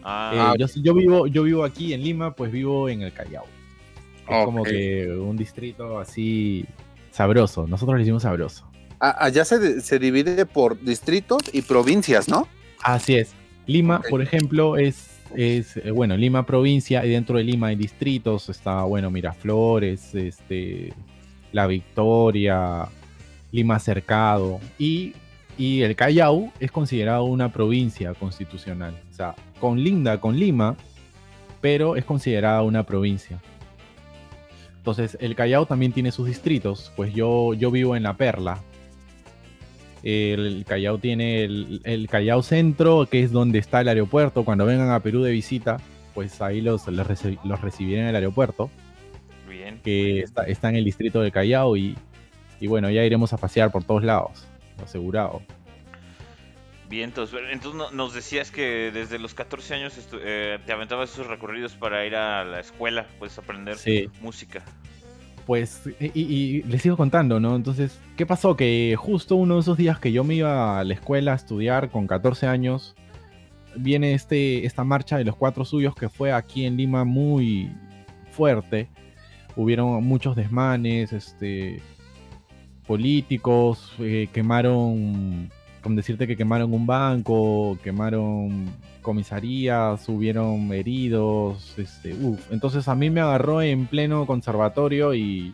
Ah, 0.03 0.53
eh, 0.57 0.65
yo, 0.81 0.93
vivo, 0.93 1.27
yo 1.27 1.43
vivo 1.43 1.63
aquí 1.63 1.93
en 1.93 2.03
Lima, 2.03 2.35
pues 2.35 2.51
vivo 2.51 2.89
en 2.89 3.01
el 3.01 3.13
Callao. 3.13 3.45
Es 4.27 4.45
como 4.45 4.63
que 4.63 5.07
un 5.09 5.35
distrito 5.35 5.99
así 5.99 6.65
sabroso. 7.11 7.67
Nosotros 7.67 7.97
le 7.97 8.03
decimos 8.03 8.23
sabroso. 8.23 8.69
allá 8.99 9.43
se, 9.45 9.99
divide 9.99 10.45
por 10.45 10.79
distritos 10.79 11.41
y 11.51 11.61
provincias, 11.61 12.29
¿no? 12.29 12.47
Así 12.81 13.15
es. 13.15 13.33
Lima, 13.65 14.01
por 14.09 14.21
ejemplo, 14.21 14.77
es, 14.77 15.19
es, 15.35 15.77
eh, 15.77 15.91
bueno, 15.91 16.17
Lima 16.17 16.45
provincia 16.45 17.05
y 17.05 17.09
dentro 17.09 17.37
de 17.37 17.43
Lima 17.43 17.67
hay 17.67 17.75
distritos. 17.75 18.49
Está, 18.49 18.83
bueno, 18.83 19.09
Miraflores, 19.09 20.13
este, 20.15 20.93
la 21.53 21.67
Victoria, 21.67 22.89
Lima 23.53 23.79
Cercado 23.79 24.59
y, 24.77 25.13
el 25.59 25.95
Callao 25.95 26.51
es 26.59 26.71
considerado 26.71 27.25
una 27.25 27.53
provincia 27.53 28.15
constitucional. 28.15 28.99
O 29.11 29.13
sea, 29.13 29.35
con 29.59 29.81
linda 29.81 30.19
con 30.19 30.37
Lima, 30.37 30.75
pero 31.61 31.95
es 31.95 32.03
considerada 32.05 32.63
una 32.63 32.83
provincia. 32.83 33.39
Entonces, 34.77 35.15
el 35.21 35.35
Callao 35.35 35.67
también 35.67 35.91
tiene 35.91 36.11
sus 36.11 36.25
distritos, 36.25 36.91
pues 36.95 37.13
yo, 37.13 37.53
yo 37.53 37.69
vivo 37.69 37.95
en 37.95 38.01
La 38.01 38.17
Perla. 38.17 38.61
El 40.01 40.65
Callao 40.67 40.97
tiene 40.97 41.43
el, 41.43 42.07
Callao 42.09 42.41
Centro, 42.41 43.05
que 43.05 43.21
es 43.21 43.31
donde 43.31 43.59
está 43.59 43.81
el 43.81 43.87
aeropuerto. 43.89 44.43
Cuando 44.43 44.65
vengan 44.65 44.89
a 44.89 45.01
Perú 45.01 45.21
de 45.21 45.31
visita, 45.31 45.77
pues 46.15 46.41
ahí 46.41 46.61
los, 46.61 46.87
los, 46.87 47.07
los 47.43 47.61
recibiré 47.61 48.01
en 48.01 48.07
el 48.07 48.15
aeropuerto 48.15 48.71
que 49.83 50.21
está, 50.21 50.69
en 50.69 50.75
el 50.75 50.85
distrito 50.85 51.21
de 51.21 51.31
Callao 51.31 51.77
y, 51.77 51.95
bueno, 52.61 52.89
ya 52.89 53.03
iremos 53.03 53.33
a 53.33 53.37
pasear 53.37 53.71
por 53.71 53.83
todos 53.83 54.03
lados, 54.03 54.47
asegurado. 54.81 55.41
Bien, 56.89 57.11
entonces, 57.11 57.39
nos 57.91 58.13
decías 58.13 58.51
que 58.51 58.91
desde 58.93 59.19
los 59.19 59.33
14 59.33 59.73
años 59.73 60.09
eh, 60.21 60.59
te 60.65 60.71
aventabas 60.71 61.11
esos 61.11 61.27
recorridos 61.27 61.73
para 61.73 62.05
ir 62.05 62.15
a 62.15 62.45
la 62.45 62.59
escuela, 62.59 63.07
puedes 63.19 63.37
aprender 63.37 63.75
música. 64.21 64.63
Pues, 65.45 65.81
y, 65.99 66.63
les 66.63 66.81
sigo 66.81 66.95
contando, 66.95 67.39
¿no? 67.39 67.55
Entonces, 67.55 67.99
¿qué 68.15 68.25
pasó? 68.25 68.55
Que 68.55 68.95
justo 68.97 69.35
uno 69.35 69.55
de 69.55 69.61
esos 69.61 69.77
días 69.77 69.99
que 69.99 70.11
yo 70.11 70.23
me 70.23 70.35
iba 70.35 70.79
a 70.79 70.83
la 70.83 70.93
escuela 70.93 71.33
a 71.33 71.35
estudiar 71.35 71.89
con 71.89 72.07
14 72.07 72.47
años, 72.47 72.95
viene 73.75 74.13
este, 74.13 74.65
esta 74.65 74.83
marcha 74.83 75.17
de 75.17 75.25
los 75.25 75.35
cuatro 75.35 75.65
suyos 75.65 75.95
que 75.95 76.07
fue 76.07 76.31
aquí 76.31 76.65
en 76.65 76.77
Lima 76.77 77.03
muy 77.03 77.71
fuerte 78.31 78.87
hubieron 79.55 80.03
muchos 80.03 80.35
desmanes, 80.35 81.13
este, 81.13 81.81
políticos, 82.87 83.93
eh, 83.99 84.27
quemaron, 84.33 85.49
como 85.81 85.95
decirte 85.95 86.27
que 86.27 86.37
quemaron 86.37 86.73
un 86.73 86.85
banco, 86.85 87.77
quemaron 87.83 88.67
comisarías, 89.01 90.07
hubieron 90.09 90.71
heridos, 90.73 91.75
este, 91.77 92.15
entonces 92.51 92.87
a 92.87 92.95
mí 92.95 93.09
me 93.09 93.21
agarró 93.21 93.61
en 93.61 93.85
pleno 93.87 94.25
conservatorio 94.25 95.13
y 95.13 95.53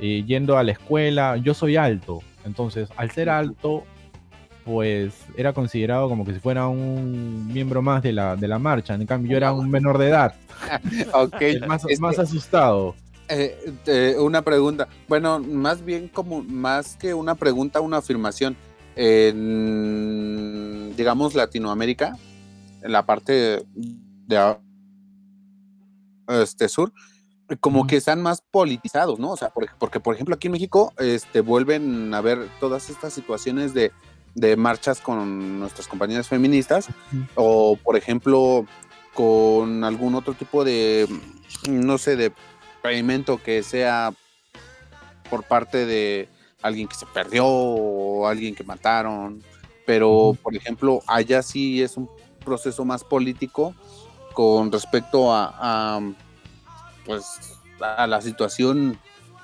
eh, 0.00 0.24
yendo 0.26 0.58
a 0.58 0.62
la 0.62 0.72
escuela, 0.72 1.36
yo 1.36 1.54
soy 1.54 1.76
alto, 1.76 2.20
entonces 2.44 2.88
al 2.96 3.10
ser 3.10 3.30
alto 3.30 3.84
pues 4.64 5.14
era 5.36 5.52
considerado 5.52 6.08
como 6.08 6.24
que 6.24 6.34
si 6.34 6.40
fuera 6.40 6.68
un 6.68 7.46
miembro 7.52 7.82
más 7.82 8.02
de 8.02 8.12
la, 8.12 8.36
de 8.36 8.48
la 8.48 8.58
marcha. 8.58 8.94
En 8.94 9.06
cambio, 9.06 9.32
yo 9.32 9.36
era 9.36 9.52
un 9.52 9.70
menor 9.70 9.98
de 9.98 10.08
edad. 10.08 10.34
ok. 11.14 11.40
más, 11.66 11.84
más 11.98 12.18
asustado. 12.18 12.94
Eh, 13.28 14.16
una 14.18 14.42
pregunta. 14.42 14.88
Bueno, 15.08 15.38
más 15.38 15.84
bien 15.84 16.08
como 16.08 16.42
más 16.42 16.96
que 16.96 17.14
una 17.14 17.34
pregunta, 17.34 17.80
una 17.80 17.98
afirmación. 17.98 18.56
En, 18.96 20.94
digamos, 20.96 21.34
Latinoamérica, 21.34 22.16
en 22.82 22.92
la 22.92 23.06
parte 23.06 23.64
de 24.26 24.56
este, 26.28 26.68
sur, 26.68 26.92
como 27.60 27.86
que 27.86 27.96
están 27.96 28.20
más 28.22 28.40
politizados, 28.42 29.18
¿no? 29.18 29.30
O 29.30 29.36
sea, 29.36 29.50
por- 29.50 29.68
porque 29.78 30.00
por 30.00 30.14
ejemplo 30.14 30.34
aquí 30.34 30.48
en 30.48 30.52
México 30.52 30.92
este, 30.98 31.40
vuelven 31.40 32.12
a 32.14 32.20
ver 32.20 32.46
todas 32.60 32.90
estas 32.90 33.12
situaciones 33.12 33.74
de, 33.74 33.90
de 34.34 34.56
marchas 34.56 35.00
con 35.00 35.58
nuestras 35.58 35.88
compañeras 35.88 36.28
feministas 36.28 36.88
o 37.34 37.76
por 37.76 37.96
ejemplo 37.96 38.64
con 39.14 39.82
algún 39.84 40.14
otro 40.14 40.34
tipo 40.34 40.64
de, 40.64 41.08
no 41.68 41.98
sé, 41.98 42.16
de 42.16 42.32
pavimento 42.82 43.42
que 43.42 43.62
sea 43.62 44.12
por 45.28 45.42
parte 45.44 45.84
de 45.86 46.28
alguien 46.62 46.88
que 46.88 46.94
se 46.94 47.06
perdió 47.06 47.44
o 47.46 48.26
alguien 48.26 48.54
que 48.54 48.64
mataron, 48.64 49.42
pero 49.86 50.36
por 50.42 50.54
ejemplo 50.54 51.02
allá 51.06 51.42
sí 51.42 51.82
es 51.82 51.96
un 51.96 52.08
proceso 52.44 52.84
más 52.84 53.02
político 53.04 53.74
con 54.34 54.70
respecto 54.70 55.32
a, 55.34 55.52
a, 55.58 56.00
pues 57.04 57.24
a 57.80 58.06
la 58.06 58.20
situación 58.20 58.98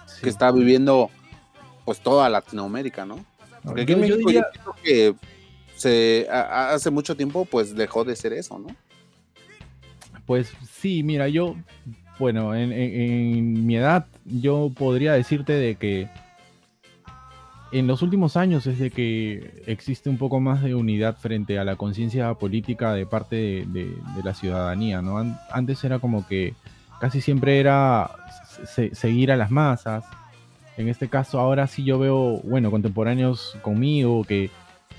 Sí. 0.07 0.23
que 0.23 0.29
está 0.31 0.53
viviendo 0.53 1.11
pues 1.85 1.99
toda 2.01 2.29
Latinoamérica, 2.31 3.05
¿no? 3.05 3.17
Porque 3.67 3.83
aquí 3.83 3.93
Yo- 3.93 3.99
en 3.99 4.05
yo 4.07 4.15
México 4.17 4.31
yo, 4.31 4.41
diría- 4.41 4.47
creo 4.53 4.75
que 4.83 5.15
se 5.77 6.27
a- 6.31 6.71
hace 6.73 6.91
mucho 6.91 7.15
tiempo 7.15 7.45
pues 7.45 7.75
dejó 7.75 8.03
de 8.05 8.17
ser 8.17 8.33
eso, 8.33 8.59
¿no? 8.59 8.69
Pues 10.25 10.53
sí, 10.73 11.03
mira, 11.03 11.29
yo, 11.29 11.55
bueno, 12.19 12.55
en, 12.55 12.73
en- 12.73 13.01
en 13.37 13.67
mi 13.67 13.77
edad, 13.77 14.07
yo 14.25 14.73
podría 14.77 15.13
decirte 15.13 15.53
de 15.53 15.75
que 15.77 16.09
en 17.73 17.87
los 17.87 18.01
últimos 18.03 18.37
años 18.37 18.67
es 18.67 18.79
de 18.79 18.91
que 18.91 19.63
existe 19.67 20.09
un 20.09 20.17
poco 20.19 20.41
más 20.41 20.63
de 20.63 20.75
unidad 20.75 21.17
frente 21.19 21.59
a 21.59 21.65
la 21.65 21.77
conciencia 21.77 22.33
política 22.35 22.93
de 22.95 23.07
parte 23.07 23.37
de, 23.37 23.67
de- 23.69 23.97
de 24.17 24.23
la 24.25 24.35
ciudadanía, 24.35 25.03
¿no? 25.03 25.19
An- 25.19 25.39
Antes 25.51 25.83
era 25.85 25.99
como 25.99 26.27
que 26.27 26.55
casi 27.01 27.21
siempre 27.21 27.59
era 27.61 28.09
se- 28.75 28.95
seguir 28.95 29.31
a 29.33 29.37
las 29.37 29.51
masas. 29.51 30.05
En 30.77 30.89
este 30.89 31.09
caso, 31.09 31.41
ahora 31.41 31.67
sí 31.67 31.85
yo 31.85 31.99
veo, 31.99 32.41
bueno, 32.45 32.71
contemporáneos 32.71 33.57
conmigo, 33.63 34.25
que, 34.25 34.51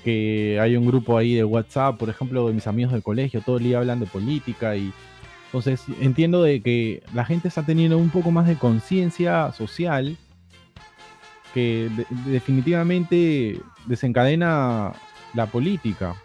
que 0.04 0.58
hay 0.60 0.76
un 0.76 0.86
grupo 0.86 1.16
ahí 1.16 1.34
de 1.34 1.44
WhatsApp, 1.44 1.96
por 1.98 2.08
ejemplo, 2.10 2.46
de 2.48 2.54
mis 2.54 2.66
amigos 2.66 2.92
del 2.92 3.02
colegio, 3.02 3.40
todo 3.42 3.58
el 3.58 3.64
día 3.64 3.78
hablan 3.78 4.00
de 4.00 4.06
política 4.06 4.76
y 4.76 4.92
entonces 5.46 5.82
entiendo 6.00 6.42
de 6.42 6.60
que 6.60 7.02
la 7.14 7.24
gente 7.24 7.48
está 7.48 7.62
teniendo 7.64 7.96
un 7.96 8.10
poco 8.10 8.30
más 8.30 8.46
de 8.46 8.56
conciencia 8.56 9.52
social 9.52 10.16
que 11.54 11.88
de- 11.96 12.06
definitivamente 12.30 13.58
desencadena 13.86 14.92
la 15.34 15.46
política. 15.46 16.16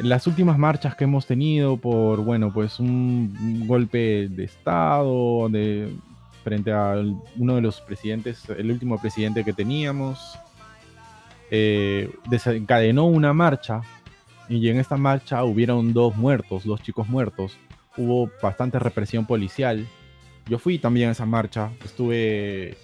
Las 0.00 0.26
últimas 0.26 0.58
marchas 0.58 0.94
que 0.94 1.04
hemos 1.04 1.26
tenido 1.26 1.76
por, 1.76 2.24
bueno, 2.24 2.52
pues 2.52 2.80
un 2.80 3.64
golpe 3.66 4.28
de 4.28 4.44
Estado, 4.44 5.48
de, 5.48 5.92
frente 6.48 6.72
a 6.72 6.94
uno 7.36 7.56
de 7.56 7.60
los 7.60 7.82
presidentes, 7.82 8.48
el 8.48 8.70
último 8.70 8.98
presidente 8.98 9.44
que 9.44 9.52
teníamos, 9.52 10.38
eh, 11.50 12.10
desencadenó 12.30 13.04
una 13.04 13.34
marcha 13.34 13.82
y 14.48 14.66
en 14.70 14.78
esta 14.78 14.96
marcha 14.96 15.44
hubieron 15.44 15.92
dos 15.92 16.16
muertos, 16.16 16.64
dos 16.64 16.82
chicos 16.82 17.06
muertos. 17.06 17.58
Hubo 17.98 18.30
bastante 18.42 18.78
represión 18.78 19.26
policial. 19.26 19.86
Yo 20.46 20.58
fui 20.58 20.78
también 20.78 21.10
a 21.10 21.12
esa 21.12 21.26
marcha, 21.26 21.70
estuve 21.84 22.78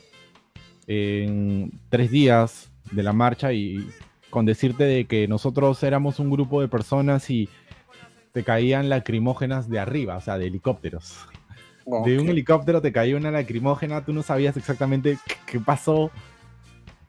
en 0.87 1.81
tres 1.89 2.11
días 2.11 2.71
de 2.93 3.03
la 3.03 3.15
marcha 3.15 3.55
y 3.55 3.89
con 4.29 4.45
decirte 4.45 4.85
de 4.85 5.07
que 5.07 5.27
nosotros 5.27 5.83
éramos 5.83 6.19
un 6.19 6.29
grupo 6.29 6.61
de 6.61 6.69
personas 6.69 7.31
y 7.31 7.49
te 8.33 8.45
caían 8.45 8.91
lacrimógenas 8.91 9.71
de 9.71 9.79
arriba, 9.79 10.19
o 10.19 10.21
sea, 10.21 10.37
de 10.37 10.49
helicópteros. 10.49 11.27
De 12.05 12.19
un 12.19 12.29
helicóptero 12.29 12.81
te 12.81 12.93
caía 12.93 13.17
una 13.17 13.31
lacrimógena, 13.31 14.05
tú 14.05 14.13
no 14.13 14.23
sabías 14.23 14.57
exactamente 14.57 15.19
qué, 15.27 15.35
qué 15.47 15.61
pasó. 15.61 16.11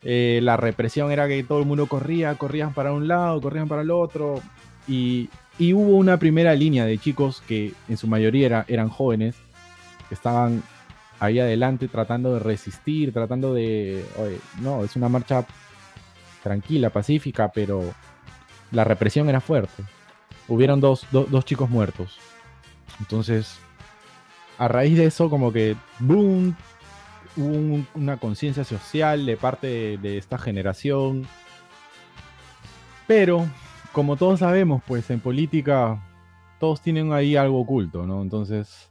Eh, 0.01 0.39
la 0.43 0.57
represión 0.57 1.11
era 1.11 1.27
que 1.27 1.43
todo 1.43 1.59
el 1.59 1.65
mundo 1.65 1.87
corría, 1.87 2.35
corrían 2.35 2.73
para 2.73 2.91
un 2.93 3.07
lado, 3.07 3.41
corrían 3.41 3.67
para 3.67 3.81
el 3.81 3.91
otro. 3.91 4.41
Y, 4.87 5.29
y 5.57 5.73
hubo 5.73 5.95
una 5.97 6.17
primera 6.17 6.53
línea 6.53 6.85
de 6.85 6.97
chicos 6.97 7.41
que 7.47 7.73
en 7.89 7.97
su 7.97 8.07
mayoría 8.07 8.45
era- 8.45 8.65
eran 8.67 8.89
jóvenes, 8.89 9.35
que 10.07 10.13
estaban 10.13 10.61
ahí 11.19 11.39
adelante 11.39 11.87
tratando 11.87 12.33
de 12.33 12.39
resistir, 12.39 13.13
tratando 13.13 13.53
de... 13.53 14.05
Oye, 14.17 14.37
no, 14.61 14.83
es 14.83 14.95
una 14.95 15.09
marcha 15.09 15.45
tranquila, 16.43 16.89
pacífica, 16.91 17.49
pero 17.51 17.81
la 18.71 18.83
represión 18.83 19.27
era 19.29 19.41
fuerte. 19.41 19.83
Hubieron 20.47 20.79
dos, 20.81 21.07
do- 21.11 21.25
dos 21.27 21.45
chicos 21.45 21.69
muertos. 21.69 22.19
Entonces, 22.99 23.57
a 24.57 24.67
raíz 24.67 24.97
de 24.97 25.05
eso, 25.05 25.29
como 25.29 25.51
que, 25.51 25.75
boom, 25.99 26.55
hubo 27.37 27.47
un- 27.47 27.87
una 27.95 28.17
conciencia 28.17 28.63
social 28.63 29.25
de 29.25 29.37
parte 29.37 29.97
de, 29.97 30.17
esta 30.17 30.37
generación. 30.37 31.25
Pero, 33.07 33.45
como 33.91 34.15
todos 34.15 34.39
sabemos, 34.39 34.81
pues 34.87 35.09
en 35.09 35.19
política 35.19 36.01
todos 36.59 36.81
tienen 36.81 37.11
ahí 37.13 37.35
algo 37.35 37.59
oculto, 37.59 38.05
¿no? 38.05 38.21
Entonces, 38.21 38.89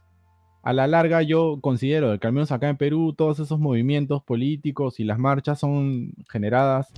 a 0.63 0.73
la 0.73 0.87
larga 0.87 1.21
yo 1.21 1.59
considero 1.61 2.17
que 2.19 2.27
al 2.27 2.33
menos 2.33 2.51
acá 2.51 2.69
en 2.69 2.77
Perú 2.77 3.13
todos 3.13 3.39
esos 3.39 3.59
movimientos 3.59 4.23
políticos 4.23 4.99
y 4.99 5.03
las 5.03 5.19
marchas 5.19 5.59
son 5.59 6.13
generadas 6.29 6.91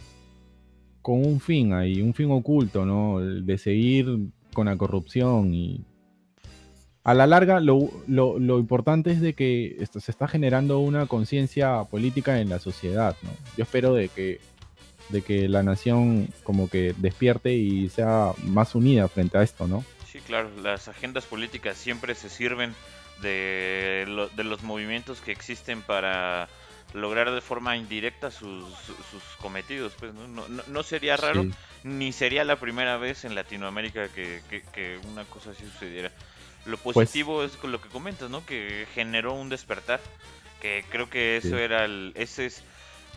con 1.02 1.26
un 1.26 1.40
fin 1.40 1.74
ahí, 1.74 2.02
un 2.02 2.14
fin 2.14 2.30
oculto, 2.32 2.86
¿no? 2.86 3.20
De 3.20 3.58
seguir 3.58 4.30
con 4.54 4.68
la 4.68 4.78
corrupción 4.78 5.54
y 5.54 5.86
a 7.08 7.14
la 7.14 7.26
larga 7.26 7.60
lo, 7.62 7.90
lo- 8.08 8.38
lo 8.38 8.60
importante 8.60 9.12
es 9.12 9.22
de 9.22 9.34
que 9.34 9.78
esto, 9.80 10.00
se 10.00 10.12
está 10.12 10.28
generando 10.28 10.80
una 10.80 11.06
conciencia 11.08 11.84
política 11.86 12.40
en 12.42 12.50
la 12.50 12.60
sociedad, 12.60 13.16
¿no? 13.24 13.30
Yo 13.58 13.64
espero 13.64 13.94
de 13.94 14.10
que, 14.10 14.40
de 15.10 15.22
que 15.22 15.48
la 15.48 15.64
nación 15.64 16.28
como 16.44 16.70
que 16.70 16.94
despierte 16.98 17.54
y 17.54 17.88
sea 17.90 18.34
más 18.44 18.76
unida 18.76 19.08
frente 19.08 19.38
a 19.38 19.42
esto, 19.42 19.68
¿no? 19.68 19.86
Sí, 20.12 20.20
claro, 20.20 20.50
las 20.62 20.90
agendas 20.90 21.26
políticas 21.26 21.78
siempre 21.78 22.14
se 22.14 22.30
sirven 22.30 22.74
de, 23.22 24.04
lo- 24.08 24.28
de 24.30 24.44
los 24.44 24.64
movimientos 24.64 25.22
que 25.22 25.32
existen 25.32 25.82
para 25.82 26.50
lograr 26.94 27.32
de 27.32 27.42
forma 27.42 27.78
indirecta 27.78 28.32
sus, 28.32 28.64
sus 29.12 29.24
cometidos. 29.42 29.94
Pues, 30.00 30.14
¿no? 30.14 30.28
No, 30.50 30.64
no- 30.68 30.84
sería 30.84 31.16
raro, 31.18 31.44
Sí. 31.44 31.52
ni 31.84 32.12
sería 32.12 32.44
la 32.44 32.58
primera 32.58 32.98
vez 32.98 33.24
en 33.26 33.34
Latinoamérica 33.36 34.10
que, 34.10 34.42
que- 34.50 34.62
que 34.74 35.00
una 35.10 35.24
cosa 35.26 35.52
así 35.52 35.64
sucediera. 35.66 36.12
Lo 36.68 36.78
Pues 36.78 36.94
positivo 36.96 37.44
es 37.44 37.54
con 37.54 37.72
lo 37.72 37.80
que 37.82 37.90
comentas, 37.90 38.30
¿no? 38.30 38.46
Que 38.46 38.86
generó 38.94 39.34
un 39.34 39.50
despertar, 39.50 40.00
que 40.62 40.84
creo 40.90 41.10
que 41.10 41.38
eso 41.38 41.50
Sí. 41.50 41.56
era 41.56 41.86
el, 41.86 42.12
ese 42.16 42.46
es 42.48 42.62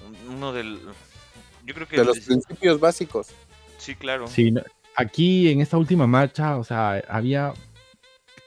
un- 0.06 0.36
uno 0.36 0.52
del, 0.52 0.78
yo 1.66 1.74
creo 1.74 1.88
que 1.88 1.96
De 1.96 2.04
los 2.04 2.20
principios 2.20 2.78
básicos. 2.80 3.28
sí, 3.78 3.94
claro, 3.96 4.26
Sí, 4.28 4.54
aquí 4.94 5.48
en 5.50 5.60
esta 5.60 5.76
última 5.78 6.06
marcha, 6.06 6.56
o 6.58 6.64
sea, 6.64 7.02
había 7.08 7.52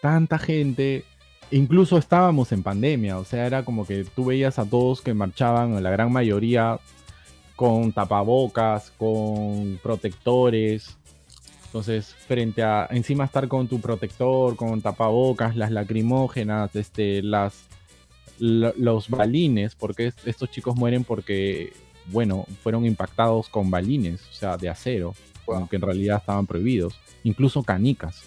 tanta 0.01 0.37
gente, 0.39 1.03
incluso 1.51 1.97
estábamos 1.97 2.51
en 2.51 2.63
pandemia, 2.63 3.17
o 3.17 3.25
sea, 3.25 3.45
era 3.45 3.63
como 3.65 3.85
que 3.85 4.03
tú 4.05 4.25
veías 4.25 4.57
a 4.57 4.65
todos 4.65 5.01
que 5.01 5.13
marchaban, 5.13 5.81
la 5.83 5.89
gran 5.91 6.11
mayoría 6.11 6.79
con 7.55 7.91
tapabocas, 7.93 8.91
con 8.97 9.79
protectores. 9.83 10.97
Entonces, 11.73 12.13
frente 12.27 12.61
a 12.61 12.87
encima 12.91 13.25
estar 13.25 13.47
con 13.47 13.67
tu 13.67 13.81
protector, 13.81 14.55
con 14.55 14.79
tapabocas, 14.83 15.55
las 15.55 15.71
lacrimógenas, 15.71 16.75
este, 16.75 17.23
las 17.23 17.63
lo- 18.37 18.73
los 18.77 19.09
balines, 19.09 19.73
porque 19.73 20.07
es- 20.07 20.15
estos 20.27 20.51
chicos 20.51 20.75
mueren 20.75 21.03
porque, 21.03 21.73
bueno, 22.11 22.45
fueron 22.61 22.85
impactados 22.85 23.49
con 23.49 23.71
balines, 23.71 24.21
o 24.29 24.33
sea, 24.33 24.55
de 24.57 24.69
acero, 24.69 25.15
Wow. 25.47 25.55
aunque 25.57 25.77
en 25.77 25.81
realidad 25.81 26.17
estaban 26.19 26.45
prohibidos, 26.45 26.93
incluso 27.23 27.63
canicas. 27.63 28.21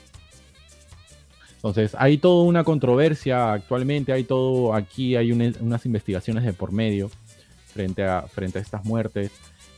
Entonces, 1.54 1.94
hay 1.98 2.18
toda 2.18 2.42
una 2.44 2.64
controversia 2.64 3.52
actualmente, 3.52 4.12
hay 4.12 4.24
todo, 4.24 4.74
aquí 4.74 5.14
hay 5.14 5.30
una- 5.30 5.52
unas 5.60 5.86
investigaciones 5.86 6.42
de 6.42 6.52
por 6.52 6.72
medio 6.72 7.10
frente 7.72 8.02
a, 8.04 8.22
frente 8.22 8.58
a 8.58 8.62
estas 8.62 8.84
muertes, 8.84 9.30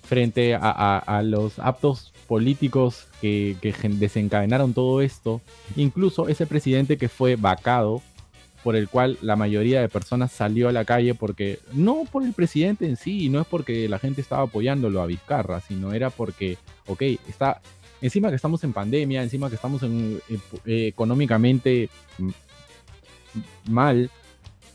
frente 0.03 0.55
a, 0.55 0.61
a- 0.63 0.99
a 0.99 1.23
los 1.23 1.59
actos 1.59 2.15
políticos 2.29 3.09
que, 3.21 3.57
desencadenaron 3.89 4.75
todo 4.75 5.01
esto, 5.01 5.41
incluso 5.75 6.29
ese 6.29 6.47
presidente 6.47 6.99
que 6.99 7.09
fue 7.09 7.35
vacado, 7.35 8.03
por 8.63 8.77
el 8.77 8.89
cual 8.89 9.17
la 9.23 9.35
mayoría 9.35 9.81
de 9.81 9.89
personas 9.89 10.31
salió 10.31 10.69
a 10.69 10.73
la 10.73 10.85
calle 10.85 11.15
porque, 11.15 11.59
no 11.73 12.05
por 12.11 12.23
el 12.25 12.35
presidente 12.35 12.87
en 12.87 12.97
sí, 12.97 13.29
no 13.31 13.41
es 13.41 13.47
porque 13.47 13.89
la 13.89 13.99
gente 13.99 14.21
estaba 14.21 14.43
apoyándolo 14.43 15.01
a 15.01 15.07
Vizcarra, 15.07 15.61
sino 15.61 15.93
era 15.95 16.11
porque, 16.11 16.59
ok, 16.87 17.03
está, 17.29 17.63
encima 18.03 18.29
que 18.29 18.37
estamos 18.37 18.63
en 18.63 18.75
pandemia, 18.75 19.23
encima 19.23 19.49
que 19.49 19.55
estamos 19.55 19.83
en, 19.83 20.21
eh, 20.67 20.89
económicamente 20.89 21.89
mm, 22.19 22.31
mal, 23.71 24.11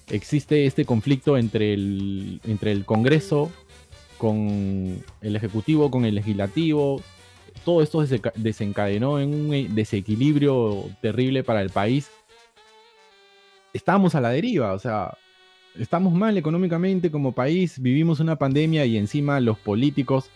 existe 0.10 0.65
este 0.65 0.86
conflicto 0.86 1.38
entre 1.38 1.74
el, 1.74 2.41
entre 2.45 2.72
el 2.72 2.86
Congreso 2.86 3.51
con 4.17 5.03
el 5.22 5.36
Ejecutivo, 5.36 5.91
con 5.91 6.05
el 6.05 6.15
Legislativo. 6.15 7.01
Todo 7.63 7.82
esto 7.82 8.01
desenca- 8.01 8.34
desencadenó 8.36 9.20
en 9.20 9.34
un 9.34 9.53
eh, 9.53 9.67
desequilibrio 9.70 10.89
terrible 11.01 11.43
para 11.43 11.62
el 11.62 11.70
país 11.70 12.10
estamos 13.74 14.15
a 14.15 14.22
la 14.22 14.29
deriva, 14.29 14.74
o 14.74 14.79
sea, 14.79 15.17
estamos 15.77 16.13
mal 16.13 16.38
económicamente 16.38 17.12
como 17.12 17.34
país, 17.34 17.82
vivimos 17.82 18.20
una 18.20 18.38
pandemia 18.38 18.86
y 18.86 18.98
encima 18.98 19.39
los 19.39 19.58
políticos 19.58 20.29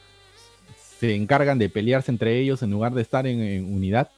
se 0.76 1.16
encargan 1.16 1.60
de 1.60 1.70
pelearse 1.70 2.12
entre 2.12 2.40
ellos 2.40 2.64
en 2.64 2.72
lugar 2.72 2.94
de 2.94 3.04
estar 3.04 3.28
en, 3.28 3.72
unidad. 3.72 4.10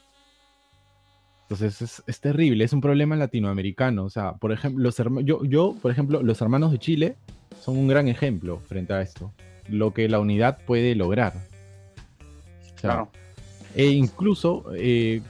Entonces 1.42 2.02
es, 2.06 2.20
terrible, 2.20 2.64
es 2.64 2.72
un 2.72 2.80
problema 2.80 3.16
latinoamericano. 3.16 4.04
O 4.04 4.10
sea, 4.10 4.34
por 4.34 4.52
ejemplo, 4.52 4.84
los 4.84 4.96
yo, 5.24 5.44
yo, 5.44 5.74
por 5.82 5.90
ejemplo, 5.90 6.22
los 6.22 6.40
hermanos 6.40 6.70
de 6.70 6.78
Chile 6.78 7.16
son 7.60 7.76
un 7.76 7.88
gran 7.88 8.08
ejemplo 8.08 8.60
frente 8.60 8.92
a 8.92 9.02
esto. 9.02 9.32
Lo 9.68 9.92
que 9.92 10.08
la 10.08 10.20
unidad 10.20 10.58
puede 10.64 10.94
lograr. 10.94 11.49
Claro. 12.80 13.10
E 13.74 13.86
incluso 13.86 14.64
eh, 14.74 15.22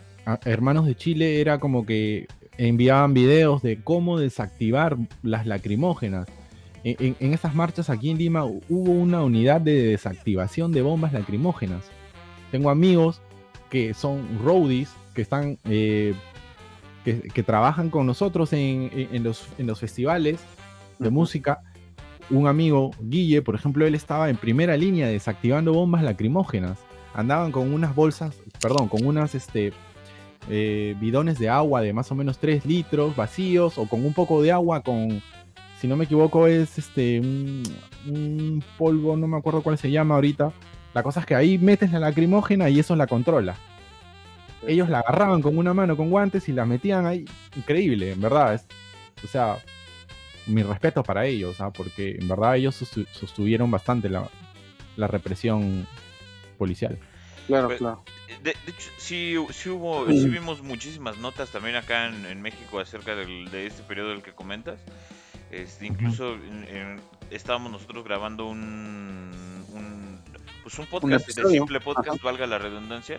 Hermanos 0.44 0.86
de 0.86 0.94
Chile 0.94 1.40
era 1.40 1.58
como 1.58 1.84
que 1.84 2.26
enviaban 2.56 3.14
videos 3.14 3.62
de 3.62 3.82
cómo 3.82 4.18
desactivar 4.18 4.96
las 5.22 5.46
lacrimógenas. 5.46 6.26
En, 6.84 7.16
en, 7.20 7.34
estas 7.34 7.54
marchas 7.54 7.90
aquí 7.90 8.10
en 8.10 8.18
Lima 8.18 8.44
hubo 8.44 8.92
una 8.92 9.22
unidad 9.22 9.60
de 9.60 9.82
desactivación 9.82 10.72
de 10.72 10.82
bombas 10.82 11.12
lacrimógenas. 11.12 11.84
Tengo 12.50 12.70
amigos 12.70 13.20
que 13.68 13.94
son 13.94 14.26
roadies, 14.42 14.90
que 15.14 15.22
están 15.22 15.58
eh, 15.64 16.14
que, 17.04 17.42
trabajan 17.42 17.90
con 17.90 18.06
nosotros 18.06 18.52
en, 18.52 18.90
los, 19.22 19.46
en 19.58 19.66
los 19.66 19.80
festivales 19.80 20.40
de 20.98 21.10
música. 21.10 21.60
Un 22.28 22.46
amigo, 22.46 22.90
Guille, 23.00 23.42
por 23.42 23.54
ejemplo, 23.54 23.86
él 23.86 23.94
estaba 23.94 24.30
en 24.30 24.36
primera 24.36 24.76
línea 24.76 25.08
desactivando 25.08 25.72
bombas 25.72 26.02
lacrimógenas. 26.02 26.78
Andaban 27.14 27.52
con 27.52 27.72
unas 27.72 27.94
bolsas, 27.94 28.36
perdón, 28.60 28.88
con 28.88 29.04
unas 29.04 29.34
este, 29.34 29.72
eh, 30.48 30.94
bidones 30.98 31.38
de 31.38 31.48
agua 31.48 31.80
de 31.80 31.92
más 31.92 32.10
o 32.10 32.14
menos 32.14 32.38
3 32.38 32.64
litros 32.64 33.14
vacíos 33.16 33.78
o 33.78 33.86
con 33.86 34.04
un 34.04 34.14
poco 34.14 34.42
de 34.42 34.52
agua 34.52 34.82
con, 34.82 35.22
si 35.80 35.88
no 35.88 35.96
me 35.96 36.04
equivoco, 36.04 36.46
es 36.46 36.78
este 36.78 37.20
un, 37.20 38.64
polvo, 38.78 39.16
no 39.16 39.26
me 39.26 39.38
acuerdo 39.38 39.62
cuál 39.62 39.78
se 39.78 39.90
llama 39.90 40.14
ahorita. 40.14 40.52
La 40.94 41.02
cosa 41.02 41.20
es 41.20 41.26
que 41.26 41.34
ahí 41.34 41.58
metes 41.58 41.92
la 41.92 42.00
lacrimógena 42.00 42.68
y 42.68 42.78
eso 42.78 42.96
la 42.96 43.06
controla. 43.06 43.56
Ellos 44.66 44.88
la 44.88 45.00
agarraban 45.00 45.40
con 45.40 45.56
una 45.56 45.72
mano 45.72 45.96
con 45.96 46.10
guantes 46.10 46.48
y 46.48 46.52
la 46.52 46.66
metían 46.66 47.06
ahí. 47.06 47.24
Increíble, 47.56 48.12
en 48.12 48.20
verdad. 48.20 48.60
o 49.24 49.26
sea, 49.26 49.58
mi 50.46 50.62
respeto 50.62 51.02
para 51.02 51.26
ellos, 51.26 51.56
porque 51.74 52.16
en 52.20 52.28
verdad 52.28 52.56
ellos 52.56 52.74
sostuvieron 53.12 53.70
bastante 53.70 54.08
la, 54.08 54.28
la 54.96 55.06
represión 55.06 55.86
policial. 56.60 56.98
Claro, 57.46 57.68
pues, 57.68 57.78
claro. 57.78 58.04
De, 58.42 58.50
hecho, 58.50 58.90
sí, 58.98 59.36
hubo, 59.36 60.06
sí 60.06 60.28
vimos 60.28 60.62
muchísimas 60.62 61.16
notas 61.16 61.50
también 61.50 61.74
acá 61.74 62.06
en, 62.06 62.42
México 62.42 62.78
acerca 62.78 63.16
de 63.16 63.66
este 63.66 63.82
periodo 63.82 64.10
del 64.10 64.22
que 64.22 64.32
comentas. 64.32 64.78
Este, 65.50 65.86
incluso 65.86 66.36
estábamos 67.30 67.72
nosotros 67.72 68.04
grabando 68.04 68.46
un, 68.46 69.32
un, 69.72 70.20
pues 70.62 70.78
un 70.78 70.86
podcast, 70.86 71.26
de 71.26 71.48
simple 71.48 71.80
podcast, 71.80 72.22
valga 72.22 72.46
la 72.46 72.58
redundancia. 72.58 73.18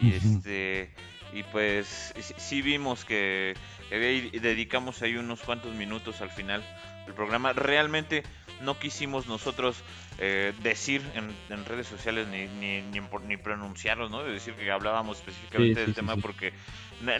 Y 0.00 0.12
este 0.12 0.90
y 1.32 1.42
pues 1.42 2.14
sí 2.36 2.62
vimos 2.62 3.04
que, 3.04 3.54
que 3.90 4.30
dedicamos 4.40 5.02
ahí 5.02 5.16
unos 5.16 5.40
cuantos 5.42 5.74
minutos 5.74 6.20
al 6.20 6.30
final 6.30 6.64
del 7.04 7.14
programa. 7.14 7.52
Realmente 7.52 8.22
no 8.62 8.78
quisimos 8.78 9.26
nosotros 9.26 9.82
eh, 10.18 10.54
decir 10.62 11.02
en, 11.14 11.64
redes 11.66 11.86
sociales 11.86 12.26
ni, 12.28 12.46
ni, 12.46 12.82
ni, 13.26 13.36
pronunciarlos, 13.36 14.10
¿no? 14.10 14.22
De 14.22 14.32
decir 14.32 14.54
que 14.54 14.70
hablábamos 14.70 15.18
específicamente 15.18 15.80
del 15.80 15.94
tema 15.94 16.16
porque 16.16 16.52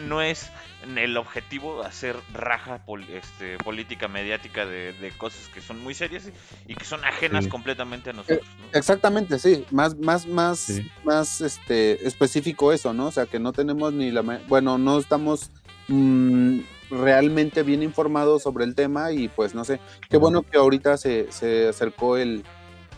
no 0.01 0.23
es 0.23 0.51
el 0.97 1.17
objetivo 1.17 1.83
hacer 1.83 2.17
raja 2.33 2.81
este, 3.13 3.59
política 3.59 4.09
mediática 4.09 4.65
de, 4.65 5.13
cosas 5.19 5.49
que 5.53 5.61
son 5.61 5.83
muy 5.83 5.95
serias 5.95 6.31
y 6.67 6.75
que 6.75 6.85
son 6.85 7.05
ajenas 7.05 7.49
completamente 7.49 8.11
a 8.11 8.13
nosotros. 8.15 8.47
Exactamente, 8.73 9.39
sí, 9.39 9.67
más, 9.71 9.97
más, 9.99 10.27
más, 10.27 10.81
más 11.05 11.41
este, 11.41 12.07
específico 12.07 12.73
eso, 12.73 12.95
¿no? 12.95 13.07
O 13.09 13.13
sea, 13.13 13.27
que 13.27 13.39
no 13.39 13.53
tenemos 13.53 13.93
ni 13.93 14.11
la, 14.11 14.23
bueno, 14.49 14.79
no 14.79 14.99
estamos 14.99 15.51
mm, 15.89 16.61
realmente 16.91 17.63
bien 17.63 17.83
informados 17.83 18.43
sobre 18.43 18.65
el 18.65 18.75
tema 18.75 19.13
y 19.13 19.29
pues 19.29 19.55
no 19.55 19.65
sé, 19.65 19.81
qué 20.09 20.17
bueno 20.17 20.43
que 20.43 20.57
ahorita 20.57 20.97
se, 20.97 21.31
se 21.31 21.69
acercó 21.69 22.17
el, 22.17 22.45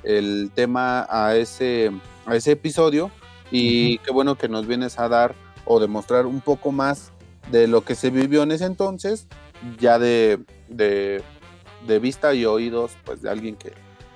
el 0.09 0.51
tema 0.55 1.07
a 1.11 1.37
ese, 1.37 1.93
a 2.25 2.35
ese 2.35 2.53
episodio 2.53 3.11
y 3.51 3.99
qué 3.99 4.11
bueno 4.11 4.37
que 4.37 4.49
nos 4.49 4.67
vienes 4.67 4.99
a 4.99 5.09
dar 5.09 5.35
o 5.67 5.79
demostrar 5.79 6.25
un 6.25 6.41
poco 6.41 6.73
más 6.73 7.13
de 7.51 7.69
lo 7.69 7.83
que 7.83 7.95
se 7.95 8.11
vivió 8.11 8.43
en 8.43 8.53
ese 8.53 8.65
entonces, 8.65 9.27
ya 9.79 9.99
de, 9.99 10.41
de, 10.69 11.23
vista 12.01 12.33
y 12.33 12.47
oídos 12.47 12.93
pues 13.05 13.21
de 13.21 13.31
alguien 13.31 13.57
que 13.57 13.73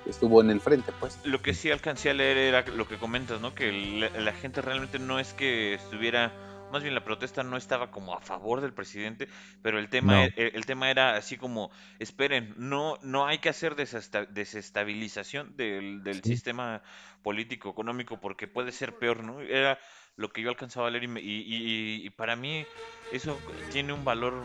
estuvo 0.07 0.41
en 0.41 0.49
el 0.49 0.61
frente 0.61 0.91
pues. 0.99 1.19
Lo 1.23 1.41
que 1.41 1.53
sí 1.53 1.69
alcancé 1.69 2.09
a 2.09 2.13
leer 2.15 2.37
era 2.37 2.65
lo 2.65 2.87
que 2.87 2.97
comentas, 2.97 3.39
¿no? 3.39 3.53
Que 3.53 3.71
la 3.71 4.33
gente 4.33 4.61
realmente 4.61 4.97
no 4.97 5.19
es 5.19 5.33
que 5.33 5.75
estuviera 5.75 6.31
más 6.73 6.81
bien 6.81 6.95
la 6.95 7.03
protesta 7.03 7.43
no 7.43 7.55
estaba 7.55 7.91
como 7.91 8.15
a 8.15 8.19
favor 8.19 8.59
del 8.59 8.73
presidente, 8.73 9.27
pero 9.61 9.77
el 9.77 9.89
tema, 9.89 10.25
e, 10.25 10.33
el, 10.55 10.65
tema 10.65 10.89
era 10.89 11.15
así 11.15 11.37
como, 11.37 11.69
esperen, 11.99 12.55
no, 12.57 12.97
no 13.03 13.27
hay 13.27 13.37
que 13.37 13.49
hacer 13.49 13.75
desestabilización 13.75 15.55
del, 15.55 16.01
del 16.01 16.23
sistema 16.23 16.81
político, 17.21 17.69
económico, 17.69 18.19
porque 18.19 18.47
puede 18.47 18.71
ser 18.71 18.97
peor, 18.97 19.23
¿no? 19.23 19.39
Era 19.39 19.77
lo 20.15 20.33
que 20.33 20.41
yo 20.41 20.49
alcanzaba 20.49 20.87
a 20.87 20.89
leer 20.89 21.03
y, 21.03 21.19
y, 21.19 22.05
y, 22.07 22.09
para 22.09 22.35
mí 22.35 22.65
eso 23.11 23.39
tiene 23.71 23.93
un 23.93 24.03
valor 24.03 24.43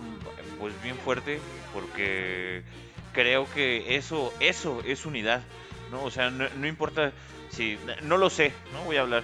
pues 0.59 0.75
bien 0.83 0.97
fuerte 0.97 1.41
porque 1.73 2.63
creo 3.15 3.51
que 3.55 3.97
eso, 3.97 4.35
eso 4.39 4.83
es 4.85 5.07
unidad, 5.07 5.43
¿no? 5.91 6.05
O 6.05 6.11
sea, 6.11 6.29
no, 6.29 6.47
no 6.59 6.67
importa 6.67 7.13
si, 7.51 7.79
no 8.03 8.17
lo 8.17 8.31
sé, 8.31 8.53
no 8.73 8.85
voy 8.85 8.97
a 8.97 9.03
hablar, 9.03 9.23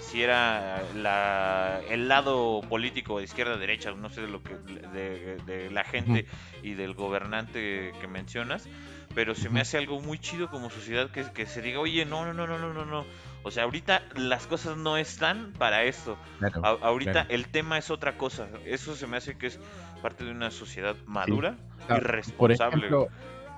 si 0.00 0.22
era 0.22 0.82
la, 0.94 1.80
el 1.88 2.08
lado 2.08 2.60
político 2.68 3.18
de 3.18 3.24
izquierda 3.24 3.56
derecha, 3.56 3.92
no 3.92 4.08
sé 4.08 4.22
de 4.22 4.28
lo 4.28 4.42
que 4.42 4.54
de, 4.56 5.70
la 5.70 5.84
gente 5.84 6.26
y 6.62 6.74
del 6.74 6.94
gobernante 6.94 7.92
que 8.00 8.06
mencionas, 8.06 8.68
pero 9.14 9.34
se 9.34 9.48
me 9.48 9.60
hace 9.60 9.78
algo 9.78 10.00
muy 10.00 10.18
chido 10.18 10.50
como 10.50 10.70
sociedad 10.70 11.10
que, 11.10 11.24
que 11.32 11.46
se 11.46 11.62
diga, 11.62 11.78
oye, 11.80 12.04
no, 12.04 12.24
no, 12.24 12.34
no, 12.34 12.46
no, 12.46 12.72
no, 12.72 12.84
no, 12.84 13.04
O 13.42 13.50
sea, 13.50 13.64
ahorita 13.64 14.02
las 14.16 14.46
cosas 14.46 14.76
no 14.76 14.96
están 14.96 15.52
para 15.58 15.84
esto. 15.84 16.16
ahorita 16.62 17.26
el 17.28 17.48
tema 17.48 17.78
es 17.78 17.90
otra 17.90 18.16
cosa. 18.16 18.48
Eso 18.64 18.96
se 18.96 19.06
me 19.06 19.16
hace 19.16 19.36
que 19.36 19.46
es 19.46 19.60
parte 20.02 20.24
de 20.24 20.32
una 20.32 20.50
sociedad 20.50 20.96
madura 21.06 21.56
y 21.88 22.00
responsable. 22.00 22.36
Por 22.36 22.52
ejemplo, 22.52 23.08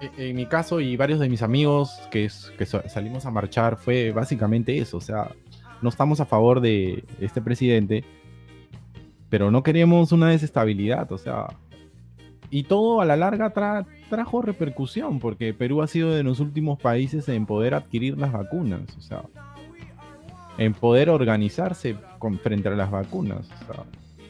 en 0.01 0.37
mi 0.37 0.47
caso 0.47 0.81
y 0.81 0.97
varios 0.97 1.21
de 1.21 1.29
mis 1.29 1.43
amigos 1.43 2.01
que, 2.11 2.29
que 2.59 2.67
salimos 2.67 3.27
a 3.27 3.31
marchar 3.31 3.77
fue 3.77 4.13
básicamente 4.13 4.79
eso. 4.79 4.99
O 4.99 5.01
sea, 5.01 5.31
no 5.83 5.89
estamos 5.89 6.21
a 6.21 6.27
favor 6.27 6.61
de 6.61 7.05
este 7.21 7.41
presidente, 7.41 8.05
pero 9.29 9.51
no 9.51 9.63
queremos 9.63 10.13
una 10.13 10.29
desestabilidad, 10.29 11.11
o 11.13 11.19
sea, 11.19 11.49
y 12.51 12.65
todo 12.65 13.01
a 13.01 13.05
la 13.05 13.17
larga 13.17 13.53
trajo 14.09 14.43
repercusión, 14.43 15.19
porque 15.19 15.53
Perú 15.53 15.83
ha 15.83 15.87
sido 15.87 16.13
de 16.13 16.23
los 16.23 16.41
últimos 16.41 16.79
países 16.79 17.29
en 17.29 17.47
poder 17.47 17.75
adquirir 17.75 18.19
las 18.19 18.33
vacunas, 18.33 18.97
o 18.97 19.01
sea, 19.01 19.23
en 20.59 20.73
poder 20.73 21.11
organizarse 21.11 21.97
con, 22.19 22.39
frente 22.39 22.69
a 22.69 22.73
las 22.73 22.91
vacunas. 22.91 23.49
O 23.63 23.73
sea, 23.73 23.85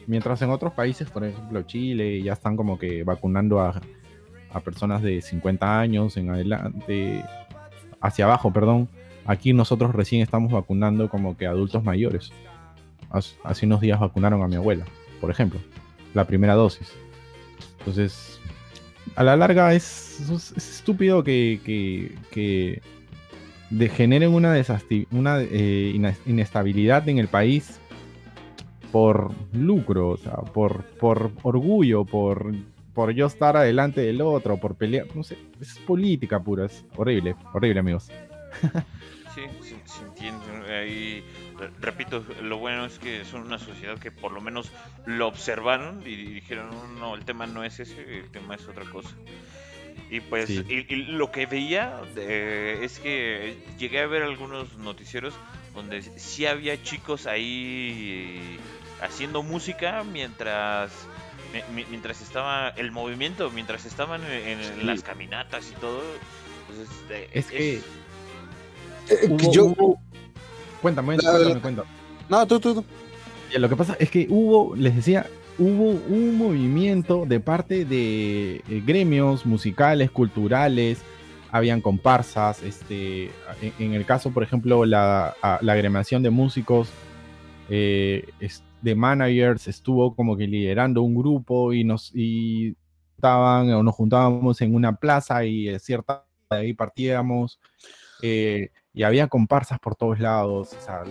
mientras 0.07 0.41
en 0.41 0.49
otros 0.49 0.73
países, 0.73 1.09
por 1.09 1.23
ejemplo 1.23 1.61
Chile, 1.63 2.21
ya 2.21 2.33
están 2.33 2.57
como 2.57 2.79
que 2.79 3.03
vacunando 3.03 3.59
a, 3.59 3.79
a 4.51 4.59
personas 4.59 5.01
de 5.01 5.21
50 5.21 5.79
años 5.79 6.17
en 6.17 6.29
adelante, 6.29 7.23
hacia 8.01 8.25
abajo, 8.25 8.51
perdón, 8.51 8.89
Aquí 9.27 9.51
nosotros 9.51 9.93
recién 9.93 10.21
estamos 10.21 10.53
vacunando 10.53 11.09
como 11.09 11.37
que 11.37 11.45
adultos 11.45 11.83
mayores. 11.83 12.31
Hace 13.43 13.65
unos 13.65 13.81
días 13.81 13.99
vacunaron 13.99 14.41
a 14.41 14.47
mi 14.47 14.55
abuela, 14.55 14.85
por 15.19 15.29
ejemplo, 15.29 15.59
la 16.13 16.25
primera 16.25 16.55
dosis. 16.55 16.93
Entonces, 17.79 18.39
a 19.15 19.23
la 19.23 19.35
larga 19.35 19.73
es, 19.73 20.21
estúpido 20.55 21.25
que, 21.25 21.59
que, 21.65 22.15
que 22.31 22.81
degeneren 23.69 24.33
una, 24.33 24.55
una 25.11 25.41
eh, 25.41 26.13
inestabilidad 26.25 27.07
en 27.09 27.17
el 27.17 27.27
país 27.27 27.81
por 28.93 29.31
lucro, 29.51 30.11
o 30.11 30.17
sea, 30.17 30.35
por, 30.37 30.83
por 30.99 31.31
orgullo, 31.43 32.05
por, 32.05 32.53
por 32.97 33.11
yo 33.11 33.27
estar 33.27 33.55
adelante 33.55 34.01
del 34.01 34.21
otro, 34.21 34.57
por 34.57 34.73
pelear, 34.73 35.05
no 35.15 35.21
sé, 35.21 35.37
es 35.61 35.77
política 35.77 36.39
pura, 36.39 36.65
es 36.65 36.83
horrible, 36.95 37.35
horrible 37.53 37.79
amigos. 37.79 38.09
sí, 39.35 39.41
se, 39.61 40.03
entiende. 40.03 40.75
Ahí, 40.75 41.23
repito, 41.79 42.25
lo 42.41 42.57
bueno 42.57 42.85
es 42.85 42.97
que 42.97 43.23
son 43.23 43.43
una 43.43 43.59
sociedad 43.59 43.99
que 43.99 44.09
por 44.09 44.31
lo 44.31 44.41
menos 44.41 44.71
lo 45.05 45.27
observaron 45.27 46.01
y 46.07 46.15
dijeron, 46.15 46.69
no, 46.99 47.13
el 47.13 47.23
tema 47.23 47.45
no 47.45 47.63
es 47.63 47.79
ese, 47.79 48.17
el 48.17 48.31
tema 48.31 48.55
es 48.55 48.67
otra 48.67 48.85
cosa. 48.85 49.15
Y 50.09 50.19
pues, 50.21 50.49
y, 50.49 50.95
lo 50.95 51.29
que 51.31 51.45
veía 51.45 52.01
es 52.15 52.97
que 52.97 53.57
llegué 53.77 54.01
a 54.01 54.07
ver 54.07 54.23
algunos 54.23 54.75
noticieros 54.79 55.35
donde 55.75 56.01
sí 56.01 56.47
había 56.47 56.81
chicos 56.81 57.27
ahí 57.27 58.57
haciendo 59.03 59.43
música 59.43 60.03
mientras 60.03 61.07
mientras 61.89 62.21
estaba 62.21 62.69
el 62.69 62.91
movimiento, 62.91 63.49
mientras 63.51 63.85
estaban 63.85 64.21
en, 64.25 64.85
las 64.85 65.03
caminatas 65.03 65.71
y 65.71 65.79
todo. 65.79 66.01
Pues, 66.67 66.89
este, 66.89 67.29
es, 67.37 67.45
que. 67.47 67.75
Eh, 69.09 69.37
yo... 69.51 69.73
Cuéntame, 70.81 71.17
cuéntame, 71.17 71.83
No, 72.29 72.45
tú, 72.45 72.59
tú, 72.59 72.75
tú. 72.75 72.85
Lo 73.57 73.69
que 73.69 73.75
pasa 73.75 73.95
es 73.99 74.09
que 74.09 74.27
hubo, 74.29 74.75
les 74.75 74.95
decía, 74.95 75.27
hubo 75.57 75.91
un 75.91 76.37
movimiento 76.37 77.25
de 77.25 77.39
parte 77.39 77.85
de 77.85 78.57
eh, 78.57 78.83
gremios 78.85 79.45
musicales, 79.45 80.11
culturales, 80.11 80.99
habían 81.51 81.81
comparsas, 81.81 82.61
este, 82.61 83.31
en, 83.79 83.93
el 83.93 84.05
caso, 84.05 84.31
por 84.31 84.43
ejemplo, 84.43 84.85
la, 84.85 85.35
la 85.61 85.73
agremiación 85.73 86.21
de 86.21 86.29
músicos, 86.29 86.89
eh, 87.69 88.25
de 88.81 88.95
managers, 88.95 89.67
estuvo 89.67 90.15
como 90.15 90.37
que 90.37 90.47
liderando 90.47 91.01
un 91.01 91.15
grupo 91.15 91.73
y 91.73 91.83
nos 91.83 92.11
y 92.15 92.75
estaban 93.15 93.71
o 93.71 93.83
nos 93.83 93.95
juntábamos 93.95 94.61
en 94.61 94.75
una 94.75 94.95
plaza 94.95 95.43
y 95.45 95.77
cierta 95.79 96.25
de 96.49 96.57
ahí 96.57 96.73
partíamos 96.73 97.59
eh, 98.21 98.69
y 98.93 99.03
había 99.03 99.27
comparsas 99.27 99.79
por 99.79 99.95
todos 99.95 100.19
lados. 100.19 100.73
O 100.73 100.81
sea, 100.81 101.03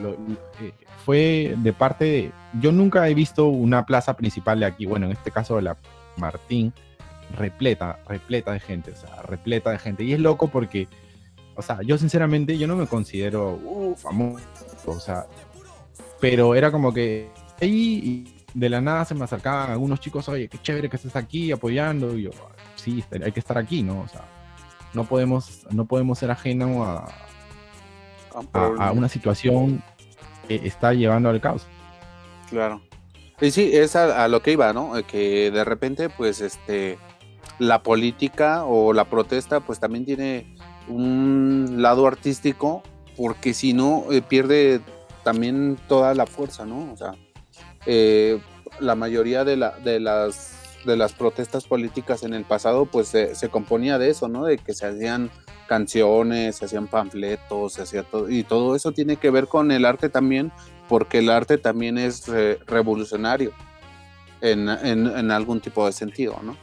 eh, 0.60 0.72
fue 1.04 1.54
de 1.58 1.72
parte 1.72 2.04
de. 2.04 2.32
Yo 2.60 2.72
nunca 2.72 3.08
he 3.08 3.14
visto 3.14 3.46
una 3.46 3.86
plaza 3.86 4.16
principal 4.16 4.60
de 4.60 4.66
aquí, 4.66 4.86
bueno, 4.86 5.06
en 5.06 5.12
este 5.12 5.30
caso 5.30 5.56
de 5.56 5.62
la 5.62 5.76
Martín, 6.16 6.72
repleta, 7.36 8.00
repleta 8.08 8.52
de 8.52 8.60
gente, 8.60 8.92
o 8.92 8.96
sea, 8.96 9.22
repleta 9.22 9.70
de 9.70 9.78
gente. 9.78 10.04
Y 10.04 10.12
es 10.12 10.20
loco 10.20 10.48
porque, 10.48 10.88
o 11.54 11.62
sea, 11.62 11.80
yo 11.82 11.98
sinceramente, 11.98 12.58
yo 12.58 12.66
no 12.66 12.76
me 12.76 12.86
considero 12.86 13.52
uh, 13.62 13.94
famoso, 13.94 14.44
o 14.86 14.98
sea, 14.98 15.26
pero 16.20 16.54
era 16.54 16.72
como 16.72 16.92
que 16.92 17.30
ahí 17.60 18.24
de 18.54 18.68
la 18.68 18.80
nada 18.80 19.04
se 19.04 19.14
me 19.14 19.24
acercaban 19.24 19.70
algunos 19.70 20.00
chicos, 20.00 20.28
oye, 20.28 20.48
qué 20.48 20.58
chévere 20.58 20.88
que 20.88 20.96
estés 20.96 21.16
aquí 21.16 21.52
apoyando, 21.52 22.16
y 22.16 22.22
yo, 22.22 22.30
sí, 22.74 23.04
hay 23.22 23.32
que 23.32 23.40
estar 23.40 23.58
aquí, 23.58 23.82
¿no? 23.82 24.00
O 24.00 24.08
sea, 24.08 24.24
no 24.94 25.04
podemos, 25.04 25.66
no 25.70 25.84
podemos 25.84 26.18
ser 26.18 26.30
ajenos 26.30 26.86
a, 26.86 27.06
a, 28.52 28.92
una 28.92 29.08
situación 29.08 29.82
que 30.48 30.56
está 30.66 30.94
llevando 30.94 31.28
al 31.28 31.40
caos. 31.40 31.66
Claro. 32.48 32.80
Y 33.40 33.50
sí, 33.50 33.70
es 33.74 33.96
a, 33.96 34.24
a, 34.24 34.28
lo 34.28 34.40
que 34.40 34.52
iba, 34.52 34.72
¿no? 34.72 34.92
Que 35.06 35.50
de 35.50 35.64
repente, 35.64 36.08
pues, 36.08 36.40
este, 36.40 36.98
la 37.58 37.82
política 37.82 38.64
o 38.64 38.92
la 38.92 39.04
protesta 39.04 39.60
pues 39.60 39.80
también 39.80 40.04
tiene 40.04 40.56
un 40.88 41.76
lado 41.78 42.06
artístico 42.06 42.82
porque 43.16 43.54
si 43.54 43.72
no 43.72 44.04
eh, 44.10 44.22
pierde 44.22 44.80
también 45.24 45.78
toda 45.88 46.14
la 46.14 46.26
fuerza, 46.26 46.66
¿no? 46.66 46.92
O 46.92 46.96
sea, 46.96 47.14
eh, 47.86 48.40
la 48.80 48.94
mayoría 48.94 49.44
de, 49.44 49.56
la, 49.56 49.70
de, 49.70 50.00
las, 50.00 50.82
de 50.84 50.96
las 50.96 51.12
protestas 51.12 51.64
políticas 51.64 52.22
en 52.22 52.34
el 52.34 52.44
pasado 52.44 52.86
pues 52.86 53.08
se, 53.08 53.48
componía 53.48 53.98
de 53.98 54.10
eso, 54.10 54.28
¿no? 54.28 54.44
De 54.44 54.58
que 54.58 54.74
se 54.74 54.86
hacían 54.86 55.30
canciones, 55.68 56.56
se 56.56 56.66
hacían 56.66 56.86
panfletos, 56.86 57.74
se 57.74 57.82
hacía 57.82 58.02
todo, 58.02 58.30
y 58.30 58.44
todo 58.44 58.76
eso 58.76 58.92
tiene 58.92 59.16
que 59.16 59.30
ver 59.30 59.48
con 59.48 59.72
el 59.72 59.84
arte 59.84 60.08
también, 60.08 60.52
porque 60.88 61.18
el 61.18 61.30
arte 61.30 61.58
también 61.58 61.98
es 61.98 62.28
revolucionario 62.66 63.52
en, 64.40 64.68
en 64.68 65.30
algún 65.30 65.60
tipo 65.60 65.86
de 65.86 65.92
sentido, 65.92 66.38
¿no? 66.42 66.56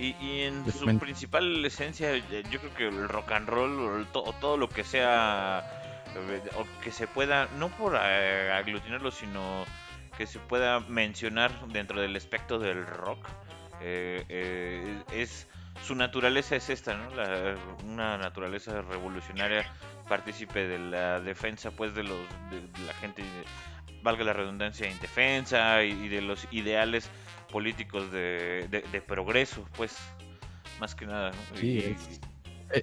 Y, 0.00 0.44
en 0.44 0.64
su 0.72 0.98
principal 0.98 1.62
esencia, 1.62 2.16
yo 2.16 2.58
creo 2.58 2.74
que 2.74 2.88
el 2.88 3.06
rock 3.06 3.32
and 3.32 3.46
roll 3.46 4.06
o, 4.14 4.32
todo 4.40 4.56
lo 4.56 4.68
que 4.70 4.82
sea, 4.82 5.62
eh, 6.16 6.40
o 6.56 6.64
que 6.82 6.90
se 6.90 7.06
pueda, 7.06 7.48
no 7.58 7.68
por 7.68 7.98
eh, 8.02 8.50
aglutinarlo, 8.50 9.10
sino 9.10 9.66
que 10.20 10.26
se 10.26 10.38
pueda 10.38 10.80
mencionar 10.80 11.50
dentro 11.68 11.98
del 11.98 12.14
espectro 12.14 12.58
del 12.58 12.86
rock, 12.86 13.26
eh, 13.80 15.02
es 15.14 15.46
su 15.82 15.94
naturaleza 15.94 16.56
es 16.56 16.68
esta, 16.68 16.94
¿no? 16.94 17.08
una 17.86 18.18
naturaleza 18.18 18.82
revolucionaria, 18.82 19.64
partícipe 20.10 20.68
de 20.68 20.78
la 20.78 21.20
defensa, 21.20 21.70
pues, 21.70 21.94
de 21.94 22.02
los 22.02 22.18
de, 22.50 22.60
la 22.84 22.92
gente, 23.00 23.22
valga 24.02 24.22
la 24.24 24.34
redundancia, 24.34 24.90
indefensa 24.90 25.82
y 25.84 26.08
de 26.08 26.20
los 26.20 26.46
ideales 26.50 27.08
políticos 27.50 28.12
de, 28.12 28.68
de, 28.68 29.00
progreso, 29.00 29.66
pues, 29.74 29.96
más 30.80 30.94
que 30.94 31.06
nada. 31.06 31.32
Sí, 31.54 31.78
eh, 31.78 32.82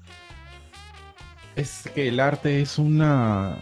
es, 1.55 1.87
que 1.93 2.07
el 2.07 2.19
arte 2.19 2.63
es 2.63 2.79
una, 2.79 3.59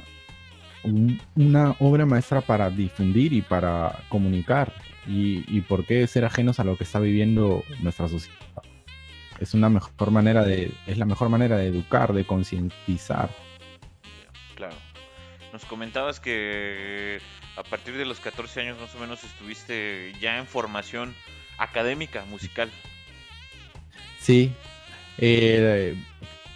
una 1.36 1.76
obra 1.80 2.06
maestra 2.06 2.42
para 2.42 2.70
difundir 2.70 3.34
y 3.34 3.42
para 3.42 4.04
comunicar. 4.10 4.74
Y, 5.08 5.44
y 5.48 5.62
por 5.62 5.86
qué 5.86 6.08
ser 6.08 6.26
ajenos 6.26 6.60
a 6.60 6.64
lo 6.64 6.78
que 6.78 6.84
está 6.84 7.00
viviendo 7.00 7.64
nuestra 7.82 8.08
sociedad. 8.08 8.40
Es 9.40 9.54
una 9.54 9.70
mejor 9.70 10.12
manera 10.12 10.44
de, 10.44 10.72
es 10.88 10.98
la 10.98 11.06
mejor 11.06 11.30
manera 11.30 11.58
de 11.58 11.68
educar, 11.68 12.14
de 12.14 12.26
concientizar. 12.26 13.30
Claro. 14.56 14.76
Nos 15.52 15.66
comentabas 15.66 16.20
que 16.20 17.20
a 17.56 17.64
partir 17.64 17.98
de 17.98 18.06
los 18.06 18.20
14 18.20 18.62
años 18.62 18.80
más 18.80 18.94
o 18.96 19.00
menos 19.00 19.24
estuviste 19.24 20.14
ya 20.20 20.38
en 20.38 20.48
formación 20.48 21.14
académica, 21.58 22.26
musical. 22.26 22.70
Sí, 24.20 24.52
eh, 25.18 25.96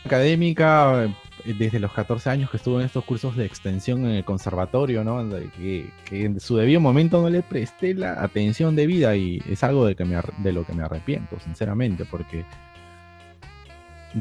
académica 0.06 1.08
desde 1.46 1.80
los 1.80 1.92
14 1.94 2.30
años 2.30 2.50
que 2.50 2.58
estuve 2.58 2.80
en 2.80 2.86
estos 2.86 3.04
cursos 3.06 3.36
de 3.36 3.46
extensión 3.46 4.06
en 4.06 4.12
el 4.12 4.24
conservatorio, 4.24 5.04
¿no? 5.04 5.28
Que, 5.58 5.90
en 6.12 6.40
su 6.40 6.58
debido 6.58 6.80
momento 6.80 7.22
no 7.22 7.30
le 7.30 7.42
presté 7.42 7.94
la 7.94 8.24
atención 8.24 8.76
debida 8.76 9.16
y 9.16 9.42
es 9.50 9.64
algo 9.64 9.86
de, 9.86 9.96
de 9.96 10.52
lo 10.52 10.66
que 10.66 10.74
me 10.74 10.84
arrepiento, 10.84 11.40
sinceramente, 11.40 12.06
porque 12.06 12.46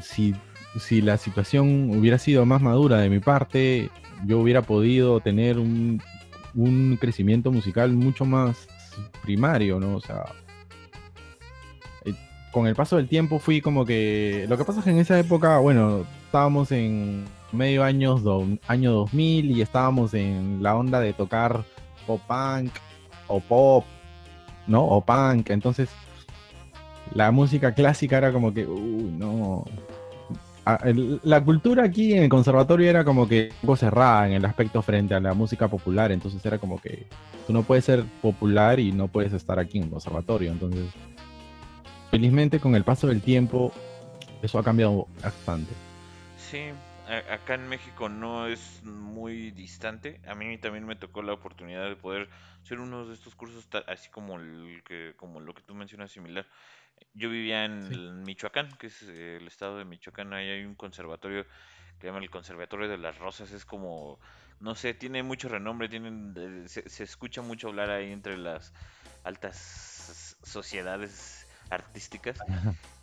si, 0.00 0.34
si 0.78 1.00
la 1.00 1.16
situación 1.16 1.90
hubiera 1.90 2.18
sido 2.18 2.44
más 2.46 2.62
madura 2.62 2.98
de 2.98 3.10
mi 3.10 3.20
parte, 3.20 3.90
yo 4.26 4.38
hubiera 4.38 4.62
podido 4.62 5.20
tener 5.20 5.58
un, 5.58 6.02
un 6.54 6.96
crecimiento 7.00 7.52
musical 7.52 7.92
mucho 7.92 8.24
más 8.24 8.68
primario, 9.22 9.78
¿no? 9.80 9.96
O 9.96 10.00
sea, 10.00 10.24
eh, 12.04 12.14
con 12.52 12.66
el 12.66 12.74
paso 12.74 12.96
del 12.96 13.08
tiempo 13.08 13.38
fui 13.38 13.60
como 13.60 13.84
que... 13.84 14.46
Lo 14.48 14.56
que 14.58 14.64
pasa 14.64 14.80
es 14.80 14.84
que 14.84 14.90
en 14.90 14.98
esa 14.98 15.18
época, 15.18 15.58
bueno, 15.58 16.04
estábamos 16.28 16.70
en 16.72 17.24
medio 17.52 17.82
años 17.82 18.22
año 18.66 18.92
2000 18.92 19.50
y 19.50 19.62
estábamos 19.62 20.12
en 20.12 20.62
la 20.62 20.76
onda 20.76 21.00
de 21.00 21.14
tocar 21.14 21.64
pop 22.06 22.20
punk 22.28 22.70
o 23.28 23.40
pop, 23.40 23.84
¿no? 24.66 24.84
O 24.84 25.00
punk, 25.00 25.48
entonces 25.48 25.88
la 27.14 27.30
música 27.30 27.72
clásica 27.72 28.18
era 28.18 28.30
como 28.30 28.52
que, 28.52 28.66
uy, 28.66 29.10
no, 29.16 29.64
la 31.22 31.42
cultura 31.42 31.84
aquí 31.84 32.12
en 32.12 32.24
el 32.24 32.28
conservatorio 32.28 32.90
era 32.90 33.04
como 33.04 33.26
que 33.26 33.48
un 33.50 33.60
poco 33.62 33.76
cerrada 33.76 34.26
en 34.26 34.34
el 34.34 34.44
aspecto 34.44 34.82
frente 34.82 35.14
a 35.14 35.20
la 35.20 35.32
música 35.32 35.66
popular, 35.66 36.12
entonces 36.12 36.44
era 36.44 36.58
como 36.58 36.78
que 36.78 37.06
tú 37.46 37.54
no 37.54 37.62
puedes 37.62 37.86
ser 37.86 38.04
popular 38.20 38.78
y 38.78 38.92
no 38.92 39.08
puedes 39.08 39.32
estar 39.32 39.58
aquí 39.58 39.78
en 39.78 39.84
el 39.84 39.90
conservatorio, 39.90 40.52
entonces 40.52 40.90
felizmente 42.10 42.60
con 42.60 42.74
el 42.74 42.84
paso 42.84 43.06
del 43.06 43.22
tiempo 43.22 43.72
eso 44.42 44.58
ha 44.58 44.62
cambiado 44.62 45.06
bastante. 45.22 45.87
Sí, 46.50 46.70
acá 47.30 47.54
en 47.54 47.68
México 47.68 48.08
no 48.08 48.46
es 48.46 48.82
muy 48.82 49.50
distante. 49.50 50.18
A 50.26 50.34
mí 50.34 50.56
también 50.56 50.86
me 50.86 50.96
tocó 50.96 51.20
la 51.20 51.34
oportunidad 51.34 51.86
de 51.86 51.96
poder 51.96 52.30
hacer 52.62 52.80
uno 52.80 53.06
de 53.06 53.12
estos 53.12 53.34
cursos 53.34 53.68
así 53.86 54.08
como 54.08 54.36
el 54.36 54.82
que 54.82 55.12
como 55.16 55.40
lo 55.40 55.52
que 55.52 55.60
tú 55.60 55.74
mencionas 55.74 56.10
similar. 56.10 56.46
Yo 57.12 57.28
vivía 57.28 57.66
en 57.66 58.22
Michoacán, 58.22 58.70
que 58.78 58.86
es 58.86 59.02
el 59.02 59.46
estado 59.46 59.76
de 59.76 59.84
Michoacán, 59.84 60.32
ahí 60.32 60.48
hay 60.48 60.64
un 60.64 60.74
conservatorio 60.74 61.44
que 61.98 62.02
se 62.02 62.06
llama 62.06 62.20
el 62.20 62.30
Conservatorio 62.30 62.88
de 62.88 62.96
las 62.96 63.18
Rosas, 63.18 63.52
es 63.52 63.64
como, 63.64 64.18
no 64.60 64.74
sé, 64.74 64.94
tiene 64.94 65.22
mucho 65.22 65.48
renombre, 65.48 65.88
tienen, 65.88 66.32
eh, 66.36 66.64
se, 66.66 67.02
escucha 67.02 67.42
mucho 67.42 67.68
hablar 67.68 67.90
ahí 67.90 68.10
entre 68.10 68.38
las 68.38 68.72
altas 69.24 70.36
sociedades 70.44 71.37
artísticas 71.70 72.38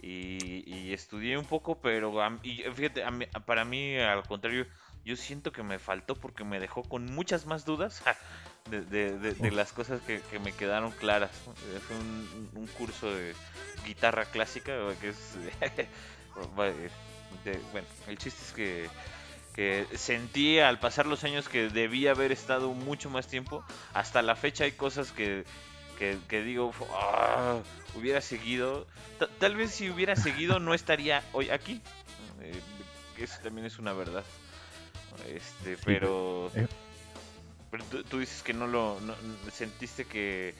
y, 0.02 0.94
estudié 0.94 1.38
un 1.38 1.46
poco, 1.46 1.80
pero 1.80 2.14
y 2.44 2.64
fíjate, 2.74 3.04
para 3.46 3.66
mí 3.66 3.98
al 3.98 4.24
contrario, 4.24 4.66
yo 5.04 5.16
siento 5.16 5.52
que 5.52 5.62
me 5.62 5.78
faltó 5.78 6.16
porque 6.16 6.44
me 6.44 6.60
dejó 6.60 6.84
con 6.84 7.06
muchas 7.14 7.46
más 7.46 7.66
dudas 7.66 8.02
de, 8.70 9.52
las 9.52 9.74
cosas 9.74 10.02
que, 10.02 10.22
me 10.40 10.52
quedaron 10.52 10.92
claras. 10.92 11.32
Fue 11.88 11.96
un 11.98 12.68
curso 12.78 13.14
de 13.14 13.34
guitarra 13.86 14.26
clásica, 14.26 14.74
que 15.02 15.10
es... 15.10 15.38
bueno, 16.56 16.76
el 18.08 18.18
chiste 18.18 18.42
es 18.44 18.52
que, 18.54 18.90
que 19.54 19.88
sentí 19.98 20.60
al 20.60 20.80
pasar 20.80 21.06
los 21.06 21.24
años 21.24 21.48
que 21.48 21.70
debía 21.70 22.12
haber 22.12 22.32
estado 22.32 22.74
mucho 22.74 23.10
más 23.10 23.28
tiempo. 23.28 23.64
Hasta 23.94 24.22
la 24.22 24.36
fecha 24.36 24.66
hay 24.66 24.74
cosas 24.74 25.12
que, 25.12 25.46
que, 25.98 26.18
digo, 26.44 26.74
ah, 26.94 27.60
hubiera 27.96 28.22
seguido. 28.22 28.88
tal 29.40 29.56
vez 29.56 29.72
si 29.72 29.90
hubiera 29.90 30.16
seguido 30.16 30.60
no 30.60 30.74
estaría 30.74 31.24
hoy 31.34 31.50
aquí. 31.50 31.82
Eh, 32.42 32.60
eso 33.18 33.36
también 33.44 33.66
es 33.66 33.80
una 33.80 33.94
verdad. 33.94 34.24
Este, 35.34 35.78
pero... 35.86 36.52
Eh. 36.56 36.68
pero 37.72 37.84
tú, 38.04 38.20
dices 38.20 38.44
que 38.44 38.54
no 38.54 38.68
lo... 38.68 39.00
sentiste 39.54 40.06
que 40.06 40.54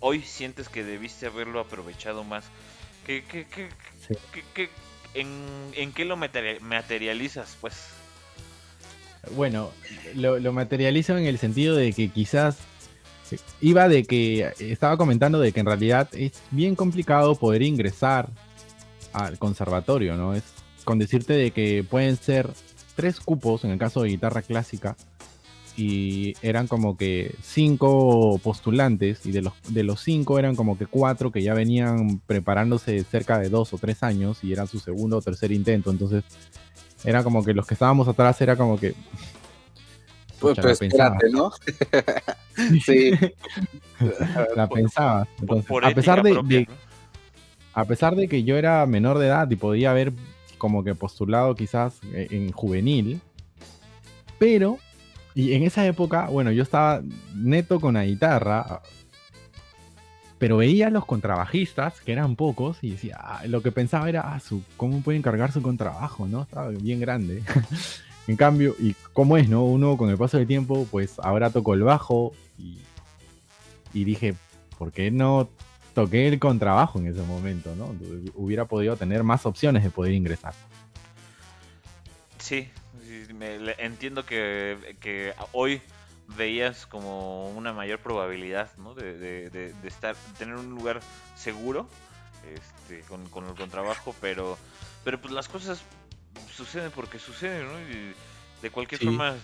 hoy 0.00 0.22
sientes 0.22 0.68
que 0.68 0.82
debiste 0.84 1.26
haberlo 1.26 1.60
aprovechado 1.60 2.24
más? 2.24 2.44
¿Qué, 3.06 3.24
qué, 3.24 3.46
qué, 3.46 3.68
qué- 4.32 4.44
qué- 4.54 4.70
en, 5.14 5.72
en 5.74 5.92
qué 5.92 6.04
lo 6.04 6.16
materi- 6.16 6.60
materializas, 6.60 7.56
pues? 7.60 7.74
Bueno, 9.32 9.70
lo, 10.14 10.38
lo 10.38 10.52
materializo 10.52 11.16
en 11.16 11.26
el 11.26 11.38
sentido 11.38 11.76
de 11.76 11.92
que 11.92 12.08
quizás 12.08 12.58
iba 13.60 13.88
de 13.88 14.04
que 14.04 14.52
estaba 14.58 14.96
comentando 14.96 15.40
de 15.40 15.52
que 15.52 15.60
en 15.60 15.66
realidad 15.66 16.08
es 16.12 16.32
bien 16.50 16.74
complicado 16.74 17.34
poder 17.34 17.62
ingresar 17.62 18.28
al 19.12 19.38
conservatorio, 19.38 20.16
¿no? 20.16 20.34
Es 20.34 20.44
con 20.84 20.98
decirte 20.98 21.34
de 21.34 21.50
que 21.50 21.84
pueden 21.88 22.16
ser 22.16 22.50
tres 22.96 23.20
cupos 23.20 23.64
en 23.64 23.70
el 23.70 23.78
caso 23.78 24.02
de 24.02 24.10
guitarra 24.10 24.42
clásica 24.42 24.96
y 25.76 26.34
eran 26.42 26.66
como 26.66 26.96
que 26.96 27.34
cinco 27.42 28.38
postulantes 28.42 29.24
y 29.24 29.32
de 29.32 29.42
los, 29.42 29.54
de 29.68 29.82
los 29.82 30.00
cinco 30.00 30.38
eran 30.38 30.54
como 30.54 30.76
que 30.76 30.86
cuatro 30.86 31.30
que 31.30 31.42
ya 31.42 31.54
venían 31.54 32.20
preparándose 32.26 33.02
cerca 33.04 33.38
de 33.38 33.48
dos 33.48 33.72
o 33.72 33.78
tres 33.78 34.02
años 34.02 34.42
y 34.42 34.52
era 34.52 34.66
su 34.66 34.78
segundo 34.78 35.18
o 35.18 35.22
tercer 35.22 35.52
intento, 35.52 35.90
entonces 35.90 36.24
era 37.04 37.22
como 37.24 37.44
que 37.44 37.54
los 37.54 37.66
que 37.66 37.74
estábamos 37.74 38.08
atrás 38.08 38.40
era 38.40 38.56
como 38.56 38.78
que 38.78 38.94
Pues, 40.40 40.58
pues 40.58 40.82
espérate, 40.82 41.30
¿no? 41.30 41.50
sí. 42.84 43.12
la 44.56 44.68
pensaba. 44.68 45.24
Por, 45.24 45.42
Entonces, 45.42 45.66
por 45.66 45.84
a 45.84 45.94
pesar 45.94 46.22
de, 46.22 46.32
propia, 46.32 46.58
de- 46.60 46.66
¿no? 46.66 46.72
a 47.74 47.84
pesar 47.84 48.16
de 48.16 48.26
que 48.28 48.42
yo 48.42 48.56
era 48.56 48.84
menor 48.86 49.18
de 49.18 49.26
edad 49.26 49.50
y 49.50 49.56
podía 49.56 49.90
haber 49.90 50.12
como 50.58 50.82
que 50.82 50.94
postulado 50.94 51.54
quizás 51.54 52.00
eh, 52.12 52.28
en 52.30 52.52
juvenil, 52.52 53.20
pero 54.38 54.78
y 55.34 55.52
en 55.54 55.62
esa 55.62 55.86
época, 55.86 56.26
bueno, 56.26 56.50
yo 56.50 56.62
estaba 56.62 57.02
neto 57.34 57.80
con 57.80 57.94
la 57.94 58.04
guitarra, 58.04 58.82
pero 60.38 60.56
veía 60.56 60.88
a 60.88 60.90
los 60.90 61.04
contrabajistas, 61.06 62.00
que 62.00 62.12
eran 62.12 62.34
pocos, 62.34 62.78
y 62.82 62.90
decía, 62.90 63.18
ah, 63.20 63.42
lo 63.46 63.62
que 63.62 63.70
pensaba 63.70 64.08
era, 64.08 64.34
ah, 64.34 64.40
su, 64.40 64.62
¿cómo 64.76 65.02
pueden 65.02 65.22
cargar 65.22 65.52
su 65.52 65.62
contrabajo? 65.62 66.26
¿no? 66.26 66.42
Estaba 66.42 66.68
bien 66.70 67.00
grande. 67.00 67.42
en 68.26 68.36
cambio, 68.36 68.74
y 68.78 68.94
cómo 69.12 69.36
es, 69.36 69.48
¿no? 69.48 69.64
Uno 69.64 69.96
con 69.96 70.10
el 70.10 70.16
paso 70.18 70.36
del 70.36 70.46
tiempo, 70.46 70.86
pues 70.90 71.18
ahora 71.18 71.50
toco 71.50 71.74
el 71.74 71.82
bajo 71.82 72.32
y, 72.58 72.78
y 73.92 74.04
dije, 74.04 74.34
¿por 74.78 74.92
qué 74.92 75.10
no 75.10 75.48
toqué 75.94 76.28
el 76.28 76.38
contrabajo 76.38 76.98
en 76.98 77.06
ese 77.08 77.22
momento, 77.22 77.74
¿no? 77.74 77.94
Hubiera 78.34 78.64
podido 78.66 78.96
tener 78.96 79.24
más 79.24 79.44
opciones 79.46 79.82
de 79.82 79.90
poder 79.90 80.12
ingresar. 80.12 80.54
Sí, 82.38 82.68
me- 83.34 83.56
entiendo 83.78 84.24
que, 84.24 84.96
que 85.00 85.34
hoy 85.52 85.82
veías 86.36 86.86
como 86.86 87.50
una 87.50 87.72
mayor 87.72 87.98
probabilidad, 87.98 88.70
¿no? 88.78 88.94
De, 88.94 89.18
de- 89.18 89.50
de- 89.50 89.72
de 89.72 89.88
estar, 89.88 90.14
tener 90.38 90.54
un 90.54 90.70
lugar 90.70 91.00
seguro, 91.36 91.88
este, 92.54 93.00
con, 93.08 93.26
con 93.28 93.46
el 93.48 93.54
contrabajo, 93.54 94.14
pero, 94.20 94.56
pero 95.04 95.20
pues 95.20 95.34
las 95.34 95.48
cosas 95.48 95.82
suceden 96.56 96.90
porque 96.90 97.18
suceden, 97.18 97.66
¿no? 97.66 97.80
Y 97.80 98.14
de 98.62 98.70
cualquier 98.70 99.00
Sí. 99.00 99.06
forma, 99.06 99.34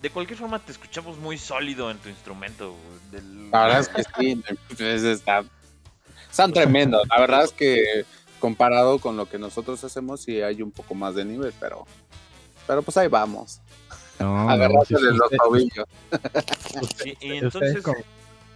de 0.00 0.10
cualquier 0.10 0.38
forma 0.38 0.58
te 0.58 0.72
escuchamos 0.72 1.18
muy 1.18 1.38
sólido 1.38 1.90
en 1.90 1.98
tu 1.98 2.08
instrumento. 2.08 2.76
del- 3.10 3.50
La 3.50 3.62
verdad 3.64 3.80
es 3.80 3.88
que 3.88 4.02
sí, 4.18 4.42
pues, 4.76 4.80
está- 5.04 5.44
están 6.30 6.52
tremendos. 6.52 7.02
La 7.08 7.20
verdad 7.20 7.44
es 7.44 7.52
que 7.52 8.04
comparado 8.40 8.98
con 8.98 9.16
lo 9.16 9.28
que 9.28 9.38
nosotros 9.38 9.82
hacemos, 9.84 10.22
sí 10.22 10.40
hay 10.42 10.62
un 10.62 10.70
poco 10.70 10.94
más 10.94 11.14
de 11.14 11.24
nivel, 11.24 11.52
pero, 11.58 11.86
pero 12.66 12.82
pues 12.82 12.96
ahí 12.96 13.08
vamos. 13.08 13.60
No, 14.20 14.48
Agarrarse 14.50 14.94
de 14.94 15.00
sí, 15.00 15.06
los 15.16 15.30
tobillos. 15.30 15.86
Y, 17.20 17.32
entonces, 17.36 17.82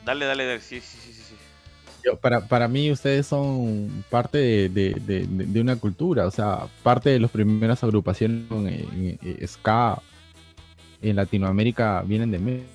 dale, 0.04 0.26
dale, 0.26 0.46
dale, 0.46 0.60
sí, 0.60 0.80
sí. 0.80 0.98
sí. 0.98 1.11
Yo- 2.04 2.16
para, 2.18 2.40
para 2.48 2.68
mí 2.68 2.90
ustedes 2.90 3.26
son 3.26 4.04
parte 4.10 4.38
de, 4.38 4.68
de- 4.68 5.26
de- 5.26 5.60
una 5.60 5.76
cultura, 5.76 6.26
o 6.26 6.30
sea, 6.30 6.66
parte 6.82 7.10
de 7.10 7.20
las 7.20 7.30
primeras 7.30 7.82
agrupaciones 7.84 8.50
en, 8.50 8.66
en- 8.66 9.18
en 9.22 9.48
ska 9.48 10.00
en 11.00 11.16
Latinoamérica 11.16 12.02
vienen 12.02 12.30
de 12.30 12.38
México. 12.38 12.68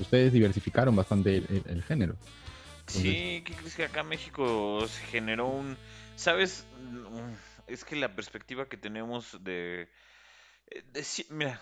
Ustedes 0.00 0.32
diversificaron 0.32 0.96
bastante 0.96 1.36
el, 1.36 1.82
género. 1.84 2.16
Sí, 2.86 3.42
¿qué 3.46 3.54
crees 3.54 3.76
que 3.76 3.84
acá 3.84 4.02
México 4.02 4.84
se 4.88 5.04
generó 5.06 5.46
un... 5.46 5.76
¿Sabes? 6.16 6.66
Mm, 6.80 7.34
Es 7.68 7.84
que 7.84 7.96
la 7.96 8.14
perspectiva 8.14 8.68
que 8.68 8.76
tenemos 8.76 9.42
de... 9.44 9.88
mira, 11.30 11.60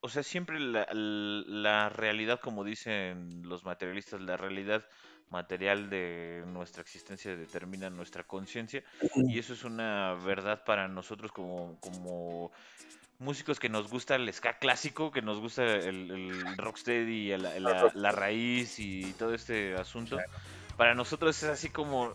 o 0.00 0.08
sea, 0.08 0.22
siempre 0.22 0.58
la, 0.60 0.86
la 0.92 1.88
realidad, 1.88 2.40
como 2.40 2.64
dicen 2.64 3.42
los 3.44 3.64
materialistas, 3.64 4.20
la 4.20 4.36
realidad 4.36 4.84
material 5.30 5.90
de 5.90 6.42
nuestra 6.46 6.82
existencia 6.82 7.36
determina 7.36 7.90
nuestra 7.90 8.22
conciencia 8.24 8.82
y 9.28 9.38
eso 9.38 9.52
es 9.52 9.64
una 9.64 10.14
verdad 10.14 10.64
para 10.64 10.88
nosotros 10.88 11.32
como, 11.32 11.76
como 11.80 12.50
músicos 13.18 13.58
que 13.58 13.68
nos 13.68 13.88
gusta 13.88 14.14
el 14.14 14.32
ska 14.32 14.58
clásico, 14.58 15.10
que 15.10 15.22
nos 15.22 15.38
gusta 15.40 15.64
el, 15.64 16.10
el 16.10 16.56
rocksteady, 16.56 17.32
el- 17.32 17.42
la, 17.64 17.90
la 17.94 18.12
raíz 18.12 18.78
y 18.78 19.12
todo 19.14 19.34
este 19.34 19.74
asunto. 19.76 20.18
Para 20.76 20.94
nosotros 20.94 21.42
es 21.42 21.48
así 21.48 21.70
como, 21.70 22.14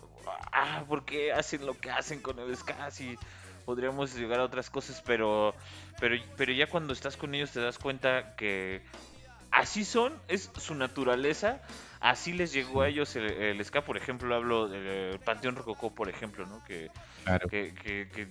ah, 0.53 0.85
¿por 0.87 1.03
qué 1.03 1.33
hacen 1.33 1.65
lo 1.65 1.77
que 1.77 1.91
hacen 1.91 2.21
con 2.21 2.39
el 2.39 2.55
ska? 2.55 2.89
Si 2.91 3.17
podríamos 3.65 4.15
llegar 4.15 4.39
a 4.39 4.45
otras 4.45 4.69
cosas, 4.69 5.01
pero, 5.05 5.53
pero, 5.99 6.15
pero 6.37 6.53
ya 6.53 6.67
cuando 6.67 6.93
estás 6.93 7.17
con 7.17 7.35
ellos 7.35 7.51
te 7.51 7.59
das 7.59 7.77
cuenta 7.77 8.35
que 8.37 8.81
así 9.51 9.83
son, 9.85 10.13
es 10.29 10.49
su 10.57 10.75
naturaleza, 10.75 11.61
así 12.03 12.33
les 12.33 12.53
llegó 12.53 12.81
a 12.83 12.89
ellos 12.89 13.15
el, 13.15 13.25
el 13.31 13.65
ska, 13.65 13.83
por 13.83 13.97
ejemplo, 13.97 14.35
hablo 14.35 14.67
del 14.67 15.19
Panteón 15.19 15.55
Rococó, 15.55 15.95
por 15.95 16.09
ejemplo, 16.09 16.45
¿no? 16.45 16.63
Que, 16.63 16.91
Claro. 17.23 17.47
que, 17.47 17.73
que, 17.73 18.09
que 18.09 18.27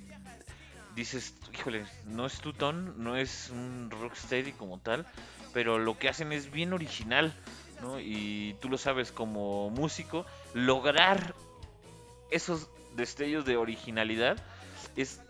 dices, 0.95 1.35
híjole, 1.53 1.85
no 2.05 2.27
es 2.27 2.39
tu 2.41 2.53
ton, 2.53 3.03
no 3.03 3.17
es 3.17 3.51
un 3.51 3.91
rocksteady 3.91 4.53
como 4.53 4.79
tal, 4.79 5.07
pero 5.55 5.79
lo 5.79 5.99
que 5.99 6.09
hacen 6.11 6.33
es 6.33 6.51
bien 6.51 6.73
original, 6.75 7.33
¿no? 7.81 7.99
Y 7.99 8.55
tú 8.61 8.69
lo 8.69 8.77
sabes 8.79 9.11
como 9.11 9.71
músico, 9.71 10.27
lograr 10.55 11.35
esos 12.31 12.69
destellos 12.95 13.45
de 13.47 13.57
originalidad 13.57 14.37
es 14.97 15.21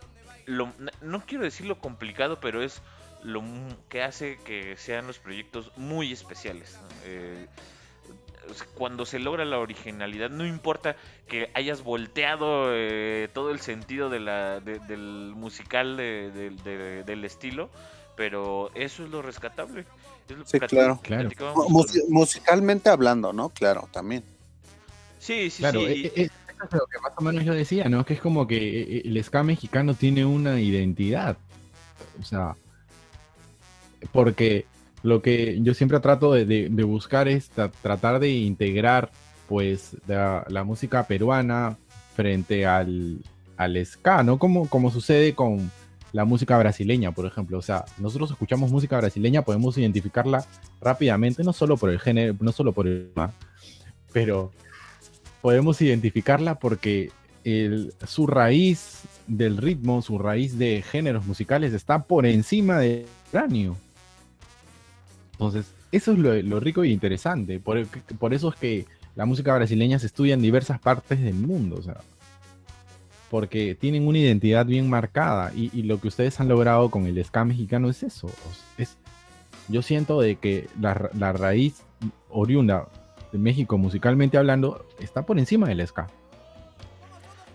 lo, 0.45 0.73
no 1.01 1.25
quiero 1.25 1.45
decir 1.45 1.65
lo 1.65 1.79
complicado, 1.79 2.39
pero 2.41 2.61
es 2.61 2.81
lo 3.23 3.41
que 3.87 4.03
hace 4.03 4.37
que 4.43 4.75
sean 4.75 5.07
los 5.07 5.17
proyectos 5.19 5.71
muy 5.77 6.11
especiales. 6.11 6.77
¿no? 6.81 6.87
Eh, 7.05 7.47
cuando 8.75 9.05
se 9.05 9.19
logra 9.19 9.45
la 9.45 9.59
originalidad, 9.59 10.29
no 10.29 10.45
importa 10.45 10.95
que 11.27 11.49
hayas 11.53 11.83
volteado 11.83 12.67
eh, 12.71 13.29
todo 13.33 13.51
el 13.51 13.59
sentido 13.59 14.09
de 14.09 14.19
la, 14.19 14.59
de- 14.59 14.79
del 14.79 15.33
musical 15.35 15.97
de- 15.97 16.31
de- 16.31 16.49
de- 16.49 17.03
del 17.03 17.25
estilo, 17.25 17.69
pero 18.15 18.69
eso 18.75 19.03
es 19.05 19.09
lo 19.09 19.21
rescatable. 19.21 19.85
Es 20.29 20.37
lo 20.37 20.45
Sí, 20.45 20.59
claro. 20.59 20.99
Claro. 21.01 21.29
musicalmente 22.09 22.89
hablando, 22.89 23.33
¿no? 23.33 23.49
Claro, 23.49 23.87
también. 23.91 24.23
Sí, 25.19 25.49
sí, 25.49 25.61
Claro, 25.61 25.79
sí. 25.81 25.85
e- 26.15 26.21
e- 26.21 26.25
eso 26.25 26.31
es 26.65 26.73
lo 26.73 26.85
que 26.87 26.99
más 26.99 27.11
o 27.17 27.21
menos 27.21 27.43
yo 27.43 27.53
decía, 27.53 27.89
¿no? 27.89 28.05
Que 28.05 28.13
es 28.13 28.21
como 28.21 28.45
que 28.47 28.81
eh, 28.97 29.01
el 29.05 29.23
ska 29.23 29.43
mexicano 29.43 29.93
tiene 29.95 30.25
una 30.25 30.59
identidad. 30.59 31.37
O 32.21 32.23
sea, 32.23 32.55
porque 34.11 34.65
lo 35.03 35.21
que 35.21 35.59
yo 35.61 35.73
siempre 35.73 35.99
trato 35.99 36.33
de, 36.33 36.69
buscar 36.85 37.27
es 37.27 37.51
tra- 37.55 37.71
tratar 37.81 38.19
de 38.19 38.29
integrar, 38.31 39.11
pues, 39.47 39.97
la, 40.07 40.63
música 40.63 41.05
peruana 41.05 41.77
frente 42.15 42.65
al, 42.65 43.19
al 43.57 43.85
ska, 43.85 44.23
¿no? 44.23 44.39
Como, 44.39 44.67
como 44.69 44.89
sucede 44.91 45.35
con 45.35 45.69
la 46.13 46.25
música 46.25 46.57
brasileña, 46.57 47.11
por 47.11 47.25
ejemplo. 47.25 47.57
O 47.57 47.61
sea, 47.61 47.85
nosotros 47.97 48.31
escuchamos 48.31 48.71
música 48.71 48.97
brasileña, 48.97 49.41
podemos 49.41 49.77
identificarla 49.77 50.45
rápidamente, 50.79 51.43
no 51.43 51.53
solo 51.53 51.75
por 51.75 51.89
el 51.89 51.99
género, 51.99 52.35
no 52.39 52.51
solo 52.51 52.71
por 52.71 52.87
el 52.87 53.09
tema, 53.13 53.33
pero 54.13 54.51
podemos 55.41 55.81
identificarla 55.81 56.55
porque 56.55 57.11
su 58.07 58.27
raíz 58.27 59.01
del 59.27 59.57
ritmo, 59.57 60.01
su 60.01 60.17
raíz 60.17 60.57
de 60.57 60.81
géneros 60.81 61.25
musicales 61.25 61.73
está 61.73 62.03
por 62.03 62.25
encima 62.25 62.79
del 62.79 63.05
cráneo. 63.31 63.75
Entonces, 65.47 65.73
eso 65.91 66.11
es 66.13 66.19
lo, 66.19 66.33
lo 66.41 66.59
rico 66.59 66.83
y 66.83 66.91
interesante. 66.91 67.59
Por, 67.59 67.85
por 68.19 68.33
eso 68.33 68.49
es 68.49 68.55
que 68.55 68.85
la 69.15 69.25
música 69.25 69.53
brasileña 69.55 69.99
se 69.99 70.07
estudia 70.07 70.33
en 70.33 70.41
diversas 70.41 70.79
partes 70.79 71.21
del 71.21 71.35
mundo. 71.35 71.75
O 71.77 71.81
sea, 71.81 71.97
porque 73.29 73.75
tienen 73.75 74.07
una 74.07 74.19
identidad 74.19 74.65
bien 74.65 74.89
marcada. 74.89 75.51
Y, 75.55 75.69
y 75.77 75.83
lo 75.83 75.99
que 75.99 76.07
ustedes 76.07 76.39
han 76.39 76.47
logrado 76.47 76.89
con 76.89 77.05
el 77.07 77.23
ska 77.23 77.45
mexicano 77.45 77.89
es 77.89 78.03
eso. 78.03 78.29
Es, 78.77 78.97
yo 79.67 79.81
siento 79.81 80.19
de 80.21 80.35
que 80.35 80.67
la, 80.79 80.93
ra- 80.93 81.09
la 81.17 81.33
raíz 81.33 81.83
oriunda 82.29 82.87
de 83.31 83.39
México 83.39 83.77
musicalmente 83.77 84.37
hablando 84.37 84.85
está 84.99 85.25
por 85.25 85.39
encima 85.39 85.67
del 85.67 85.85
ska. 85.87 86.07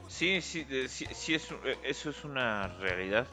Sí, 0.09 0.41
sí, 0.41 0.65
sí 0.89 1.35
es, 1.35 1.51
eh, 1.65 1.77
eso 1.85 2.11
es 2.11 2.25
una 2.25 2.67
realidad. 2.79 3.27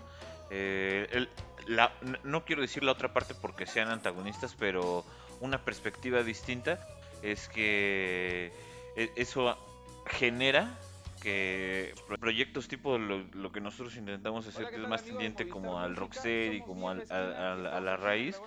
Eh, 0.52 1.08
el- 1.12 1.30
la- 1.68 1.94
no 2.24 2.46
quiero 2.46 2.62
decir 2.62 2.84
la 2.84 2.92
otra 2.92 3.14
parte 3.14 3.36
porque 3.36 3.66
sean 3.66 3.90
antagonistas, 3.90 4.56
pero 4.58 5.06
una 5.40 5.64
perspectiva 5.64 6.24
distinta 6.24 6.80
es 7.22 7.50
que 7.50 8.52
e, 8.96 9.12
eso 9.16 9.58
genera 10.06 10.78
que 11.22 11.96
proyectos 12.20 12.68
tipo 12.68 13.00
lo, 13.00 13.52
que 13.52 13.60
nosotros 13.60 13.96
intentamos 13.96 14.46
hacer, 14.48 14.70
que 14.70 14.76
es 14.76 14.88
más 14.88 15.04
tendiente 15.04 15.48
como 15.48 15.80
al 15.80 15.96
rocksteady, 15.96 16.62
como 16.62 16.90
al, 16.90 17.04
a, 17.10 17.80
la 17.80 17.98
raíz. 17.98 18.40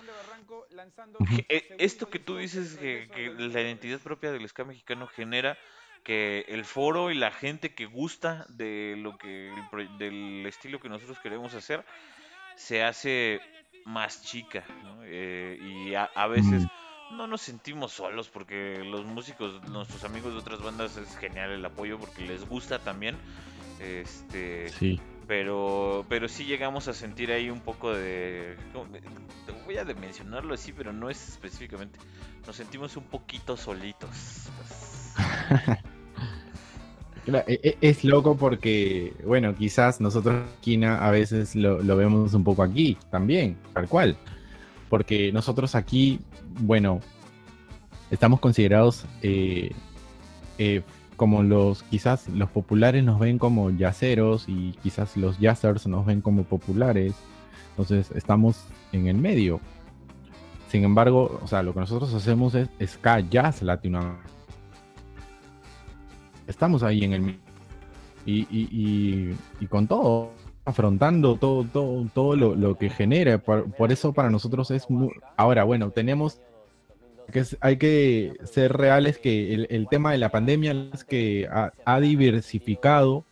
E, 1.49 1.75
esto 1.77 2.09
que 2.09 2.19
tú 2.19 2.37
dices, 2.37 2.77
que, 2.77 3.09
que 3.13 3.31
la 3.31 3.59
identidad 3.59 3.99
propia 3.99 4.31
del 4.31 4.47
ska 4.47 4.63
mexicano 4.63 5.07
genera 5.07 5.57
que 6.05 6.45
el 6.47 6.63
foro 6.63 7.11
y 7.11 7.15
la 7.15 7.31
gente 7.31 7.75
que 7.75 7.85
gusta 7.85 8.45
de 8.47 8.95
lo 8.97 9.17
que 9.17 9.51
del 9.97 10.45
estilo 10.45 10.79
que 10.79 10.87
nosotros 10.87 11.19
queremos 11.19 11.53
hacer 11.53 11.83
se 12.59 12.83
hace 12.83 13.41
más 13.85 14.21
chica 14.21 14.63
eh, 15.03 15.57
y 15.59 15.95
a, 15.95 16.03
a 16.03 16.27
veces 16.27 16.63
mm 16.63 16.69
no 17.11 17.27
nos 17.27 17.41
sentimos 17.41 17.91
solos 17.91 18.29
porque 18.29 18.83
los 18.83 19.05
músicos, 19.05 19.61
nuestros 19.69 20.03
amigos 20.03 20.33
de 20.33 20.39
otras 20.39 20.61
bandas 20.61 20.97
es 20.97 21.17
genial 21.17 21.51
el 21.51 21.65
apoyo 21.65 21.97
porque 21.97 22.25
les 22.25 22.47
gusta 22.47 22.79
también. 22.79 23.15
Este, 23.79 24.69
sí. 24.69 24.99
Pero, 25.27 26.05
pero 26.09 26.27
sí 26.27 26.45
llegamos 26.45 26.87
a 26.87 26.93
sentir 26.93 27.31
ahí 27.31 27.49
un 27.49 27.61
poco 27.61 27.93
de, 27.93 28.57
voy 29.65 29.77
a 29.77 29.85
mencionarlo 29.85 30.55
así, 30.55 30.73
pero 30.73 30.91
no 30.91 31.09
es 31.09 31.29
específicamente. 31.29 31.99
Nos 32.47 32.55
sentimos 32.55 32.97
un 32.97 33.03
poquito 33.03 33.55
solitos. 33.55 34.49
E, 35.19 35.77
e, 37.47 37.77
es 37.81 38.03
loco 38.03 38.35
porque, 38.35 39.13
bueno, 39.25 39.55
quizás 39.55 40.01
nosotros, 40.01 40.43
Kina, 40.61 41.05
a 41.05 41.11
veces 41.11 41.55
lo, 41.55 41.77
vemos 41.95 42.33
un 42.33 42.43
poco 42.43 42.63
aquí 42.63 42.97
también, 43.11 43.57
tal 43.73 43.87
cual 43.87 44.17
porque 44.89 45.31
nosotros 45.31 45.75
aquí, 45.75 46.19
bueno, 46.61 46.99
estamos 48.11 48.39
considerados 48.39 49.05
eh, 49.21 49.71
eh, 50.57 50.81
como 51.15 51.43
los, 51.43 51.83
quizás 51.83 52.27
los 52.29 52.49
populares 52.49 53.03
nos 53.03 53.19
ven 53.19 53.37
como 53.37 53.69
yaceros 53.69 54.45
y 54.47 54.71
quizás 54.83 55.15
los 55.15 55.39
jazzers 55.39 55.85
nos 55.87 56.05
ven 56.05 56.21
como 56.21 56.43
populares, 56.43 57.13
entonces 57.71 58.11
estamos 58.15 58.65
en 58.91 59.07
el 59.07 59.17
medio. 59.17 59.61
Sin 60.69 60.83
embargo, 60.83 61.39
o 61.43 61.47
sea, 61.47 61.63
lo 61.63 61.73
que 61.73 61.79
nosotros 61.79 62.13
hacemos 62.13 62.55
es 62.55 62.69
ska 62.85 63.19
jazz 63.21 63.61
latinoamericano. 63.61 64.38
Estamos 66.49 66.83
ahí 66.83 67.05
en 67.05 67.13
el 67.13 67.21
medio. 67.21 67.39
y, 68.25 69.35
y 69.59 69.67
con 69.67 69.87
todo, 69.87 70.33
afrontando 70.69 71.35
todo, 71.35 71.63
todo, 71.65 72.05
todo 72.13 72.35
lo, 72.35 72.77
que 72.77 72.89
genera. 72.89 73.39
Por, 73.39 73.91
eso 73.91 74.13
para 74.13 74.29
nosotros 74.29 74.71
es 74.71 74.89
muy... 74.89 75.11
Ahora, 75.35 75.63
bueno, 75.63 75.91
tenemos 75.91 76.39
que 77.31 77.43
hay 77.59 77.77
que 77.77 78.33
ser 78.43 78.73
reales 78.73 79.19
que 79.19 79.53
el, 79.53 79.87
tema 79.87 80.11
de 80.11 80.17
la 80.17 80.29
pandemia 80.29 80.89
es 80.93 81.03
que 81.03 81.47
ha, 81.49 81.99
diversificado 81.99 83.25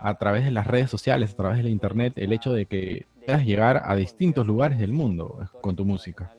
a 0.00 0.16
través 0.16 0.44
de 0.44 0.50
las 0.50 0.66
redes 0.66 0.90
sociales, 0.90 1.32
a 1.32 1.36
través 1.36 1.58
de 1.58 1.64
la 1.64 1.70
internet, 1.70 2.14
el 2.16 2.32
hecho 2.32 2.52
de 2.52 2.66
que 2.66 3.06
puedas 3.26 3.44
llegar 3.44 3.82
a 3.84 3.94
distintos 3.96 4.46
lugares 4.46 4.78
del 4.78 4.92
mundo 4.92 5.48
con 5.60 5.76
tu 5.76 5.84
música. 5.84 6.32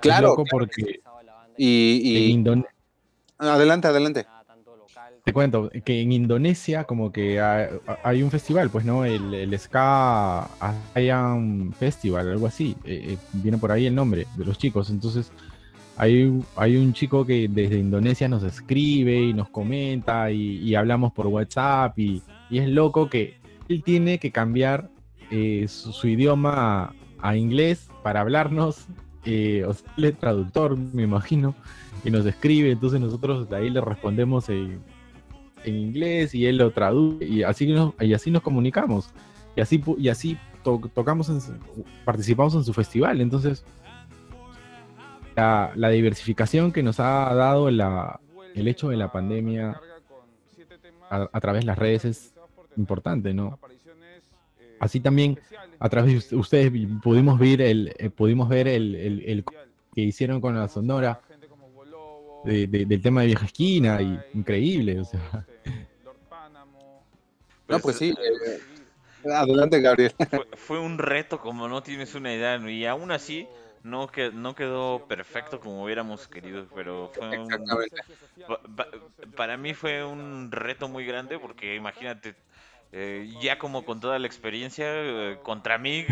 Claro. 0.00 0.36
porque 0.50 1.00
y, 1.56 2.44
Adelante, 3.38 3.88
adelante 3.88 4.26
te 5.24 5.32
cuento 5.32 5.70
que 5.84 6.00
en 6.00 6.12
Indonesia 6.12 6.84
como 6.84 7.12
que 7.12 7.40
hay, 7.40 8.22
un 8.22 8.30
festival, 8.30 8.70
pues 8.70 8.84
no, 8.84 9.04
el, 9.04 9.32
el 9.34 9.58
Ska 9.58 10.48
un 10.96 11.72
Festival, 11.78 12.28
algo 12.28 12.46
así, 12.46 12.76
eh, 12.84 13.12
eh, 13.12 13.18
viene 13.34 13.58
por 13.58 13.70
ahí 13.70 13.86
el 13.86 13.94
nombre 13.94 14.26
de 14.36 14.44
los 14.44 14.58
chicos, 14.58 14.90
entonces 14.90 15.30
hay, 15.96 16.42
hay 16.56 16.76
un 16.76 16.92
chico 16.92 17.24
que 17.24 17.46
desde 17.48 17.78
Indonesia 17.78 18.28
nos 18.28 18.42
escribe 18.42 19.20
y 19.20 19.32
nos 19.32 19.48
comenta 19.48 20.30
y, 20.32 20.74
hablamos 20.74 21.12
por 21.12 21.28
WhatsApp 21.28 21.98
y, 21.98 22.22
es 22.50 22.68
loco 22.68 23.08
que 23.08 23.38
él 23.68 23.82
tiene 23.82 24.18
que 24.18 24.30
cambiar 24.30 24.90
eh, 25.30 25.66
su, 25.68 26.06
idioma 26.06 26.94
a, 27.20 27.36
inglés 27.36 27.88
para 28.02 28.20
hablarnos, 28.20 28.88
o 29.20 29.24
sea, 29.24 30.08
es 30.08 30.18
traductor, 30.18 30.76
me 30.76 31.04
imagino, 31.04 31.54
y 32.04 32.10
nos 32.10 32.26
escribe, 32.26 32.72
entonces 32.72 33.00
nosotros 33.00 33.48
de 33.48 33.56
ahí 33.56 33.70
le 33.70 33.80
respondemos 33.80 34.48
en 34.48 34.82
inglés 35.64 36.34
y 36.34 36.46
él 36.46 36.58
lo 36.58 36.70
traduce 36.70 37.24
y 37.24 37.42
así 37.42 37.66
nos, 37.66 37.94
y 38.00 38.14
así 38.14 38.30
nos 38.30 38.42
comunicamos. 38.42 39.10
Y 39.56 39.60
así 39.60 39.82
y 39.98 40.08
así 40.08 40.38
tocamos 40.62 41.30
participamos 42.04 42.54
en 42.54 42.64
su 42.64 42.72
festival. 42.72 43.20
Entonces 43.20 43.64
la, 45.36 45.88
diversificación 45.90 46.72
que 46.72 46.82
nos 46.82 47.00
ha 47.00 47.34
dado 47.34 47.70
la, 47.70 48.20
el 48.54 48.68
hecho 48.68 48.88
de 48.88 48.96
la 48.96 49.10
pandemia 49.10 49.80
a, 51.10 51.40
través 51.40 51.62
de 51.62 51.66
las 51.66 51.78
redes 51.78 52.04
es 52.04 52.34
importante 52.76 53.34
no 53.34 53.58
así 54.80 54.98
también 55.00 55.38
a 55.78 55.88
través 55.90 56.30
de 56.30 56.36
ustedes 56.36 56.72
pudimos 57.02 57.38
ver 57.38 57.60
el 57.60 57.94
eh, 57.98 58.08
pudimos 58.08 58.48
ver 58.48 58.66
el, 58.66 58.94
el 58.94 59.44
que 59.94 60.00
hicieron 60.00 60.40
con 60.40 60.54
la 60.54 60.68
sonora 60.68 61.20
del 62.44 63.02
tema 63.02 63.20
de 63.20 63.28
vieja 63.28 63.46
esquina 63.46 64.02
y 64.02 64.18
increíble, 64.34 65.00
o 65.00 65.04
sea. 65.04 65.46
No, 67.68 67.78
pues 67.80 67.96
sí. 67.96 68.10
Eh, 68.10 68.60
eh, 69.24 69.32
adelante, 69.32 69.80
Gabriel. 69.80 70.12
Fue, 70.56 70.78
un 70.78 70.98
reto, 70.98 71.40
como 71.40 71.68
no 71.68 71.82
tienes 71.82 72.14
una 72.14 72.32
idea, 72.32 72.56
y 72.70 72.84
aún 72.86 73.12
así 73.12 73.46
no, 73.82 74.08
que, 74.08 74.30
no 74.30 74.54
quedó 74.54 75.06
perfecto 75.06 75.60
como 75.60 75.84
hubiéramos 75.84 76.28
querido, 76.28 76.66
pero 76.74 77.10
fue 77.14 77.38
un, 77.38 77.48
para 79.36 79.56
mí 79.56 79.74
fue 79.74 80.04
un 80.04 80.50
reto 80.50 80.88
muy 80.88 81.04
grande 81.04 81.38
porque 81.38 81.74
imagínate, 81.74 82.34
eh, 82.92 83.32
ya 83.40 83.58
como 83.58 83.84
con 83.84 84.00
toda 84.00 84.18
la 84.18 84.26
experiencia, 84.26 85.38
contra 85.42 85.78
mí 85.78 86.04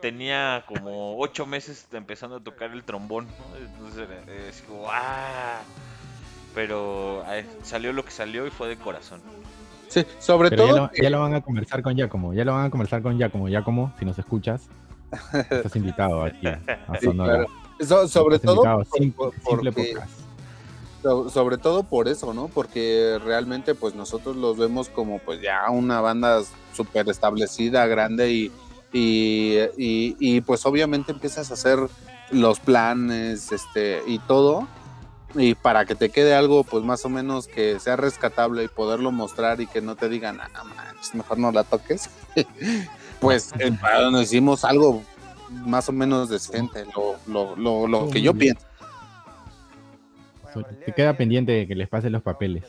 tenía 0.00 0.64
como 0.66 1.18
ocho 1.18 1.46
meses 1.46 1.86
empezando 1.92 2.36
a 2.36 2.40
tocar 2.40 2.70
el 2.72 2.84
trombón, 2.84 3.28
entonces 3.58 4.08
es 4.28 4.62
como, 4.62 4.86
¡ah! 4.90 5.62
Pero 6.54 7.24
salió 7.62 7.92
lo 7.92 8.04
que 8.04 8.10
salió 8.10 8.46
y 8.46 8.50
fue 8.50 8.68
de 8.68 8.76
corazón. 8.76 9.22
Sí, 9.90 10.06
sobre 10.20 10.50
todo. 10.52 10.88
Ya 10.94 11.10
lo, 11.10 11.20
van 11.20 11.34
a 11.34 11.40
conversar 11.40 11.82
con 11.82 11.96
Giacomo, 11.96 12.32
ya 12.32 12.44
lo 12.44 12.52
van 12.52 12.66
a 12.66 12.70
conversar 12.70 13.02
con 13.02 13.18
Giacomo. 13.18 13.48
Giacomo, 13.48 13.92
si 13.98 14.04
nos 14.04 14.16
escuchas, 14.18 14.68
estás 15.50 15.74
invitado 15.74 16.22
aquí 16.22 16.46
a 16.46 16.60
Sonora. 17.02 17.46
sobre 18.08 18.38
todo. 18.38 18.84
sobre 21.28 21.58
todo 21.58 21.82
por 21.82 22.06
eso, 22.06 22.32
¿no? 22.32 22.46
Porque 22.46 23.18
realmente 23.24 23.74
pues 23.74 23.96
nosotros 23.96 24.36
los 24.36 24.56
vemos 24.56 24.88
como 24.88 25.18
pues 25.18 25.42
ya 25.42 25.68
una 25.70 26.00
banda 26.00 26.40
súper 26.72 27.08
establecida, 27.08 27.84
grande 27.86 28.30
y, 28.30 28.52
y, 28.92 29.66
y, 29.76 30.40
pues 30.42 30.64
obviamente 30.66 31.10
empiezas 31.10 31.50
a 31.50 31.54
hacer 31.54 31.80
los 32.30 32.60
planes 32.60 33.50
este 33.50 34.02
y 34.06 34.20
todo 34.20 34.68
y 35.34 35.54
para 35.54 35.84
que 35.84 35.94
te 35.94 36.10
quede 36.10 36.34
algo 36.34 36.64
pues 36.64 36.84
más 36.84 37.04
o 37.04 37.08
menos 37.08 37.46
que 37.46 37.78
sea 37.78 37.96
rescatable 37.96 38.64
y 38.64 38.68
poderlo 38.68 39.12
mostrar 39.12 39.60
y 39.60 39.66
que 39.66 39.80
no 39.80 39.96
te 39.96 40.08
digan, 40.08 40.40
ah, 40.40 40.94
mejor 41.14 41.38
no 41.38 41.52
la 41.52 41.64
toques, 41.64 42.10
pues 43.20 43.52
eh, 43.58 43.70
nos 44.10 44.22
hicimos 44.22 44.64
algo 44.64 45.02
más 45.50 45.88
o 45.88 45.92
menos 45.92 46.28
decente, 46.28 46.84
lo, 46.96 47.16
lo, 47.26 47.56
lo, 47.56 47.86
lo 47.86 48.10
que 48.10 48.22
yo 48.22 48.34
pienso. 48.34 48.66
Te 50.84 50.92
queda 50.92 51.16
pendiente 51.16 51.52
de 51.52 51.66
que 51.66 51.74
les 51.74 51.88
pasen 51.88 52.12
los 52.12 52.22
papeles. 52.22 52.64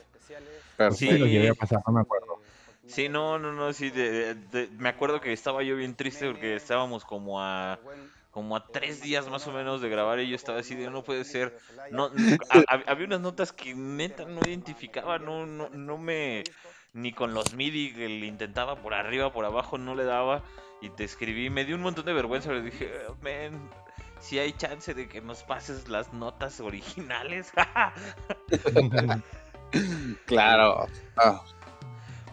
Sí. 0.92 1.10
Los 1.12 1.30
llevé 1.30 1.50
a 1.50 1.54
pasar, 1.54 1.82
no 1.86 1.94
me 1.94 2.02
acuerdo. 2.02 2.40
Sí, 2.88 3.08
no, 3.08 3.40
no, 3.40 3.54
no, 3.54 3.72
sí, 3.72 3.92
me 4.78 4.90
acuerdo 4.90 5.22
que 5.22 5.32
estaba 5.32 5.64
yo 5.64 5.78
bien 5.78 5.96
triste 5.96 6.28
porque 6.28 6.56
estábamos 6.56 7.06
como 7.06 7.42
a 7.42 7.80
como 8.32 8.56
a 8.56 8.66
tres 8.68 9.02
días 9.02 9.30
más 9.30 9.46
o 9.48 9.52
menos 9.52 9.82
de 9.82 9.90
grabar 9.90 10.20
y 10.20 10.30
yo 10.30 10.36
estaba 10.36 10.60
así 10.60 10.76
de 10.76 10.90
no 10.90 11.04
puede 11.04 11.26
ser. 11.26 11.58
No, 11.92 12.10
había 12.88 13.06
unas 13.06 13.22
notas 13.22 13.52
que 13.52 13.76
neta 13.76 14.26
no 14.26 14.46
identificaba, 14.46 15.20
no, 15.20 15.46
no, 15.46 15.70
no 15.70 15.98
me 15.98 16.44
ni 16.94 17.14
con 17.14 17.34
los 17.34 17.54
MIDI 17.54 17.94
que 17.94 18.10
le 18.10 18.26
intentaba 18.26 18.76
por 18.76 18.94
arriba, 18.94 19.32
por 19.32 19.46
abajo, 19.46 19.78
no 19.78 19.96
le 19.96 20.06
daba. 20.06 20.44
Y 20.82 20.90
te 20.90 21.04
escribí, 21.04 21.50
me 21.50 21.64
dio 21.64 21.76
un 21.76 21.82
montón 21.82 22.06
de 22.06 22.14
vergüenza, 22.14 22.52
le 22.52 22.64
dije, 22.64 22.92
men, 23.22 23.70
si 24.20 24.40
hay 24.40 24.54
chance 24.54 24.94
de 24.94 25.08
que 25.08 25.22
nos 25.22 25.44
pases 25.44 25.88
las 25.88 26.12
notas 26.14 26.60
originales. 26.60 27.52
claro. 30.26 30.88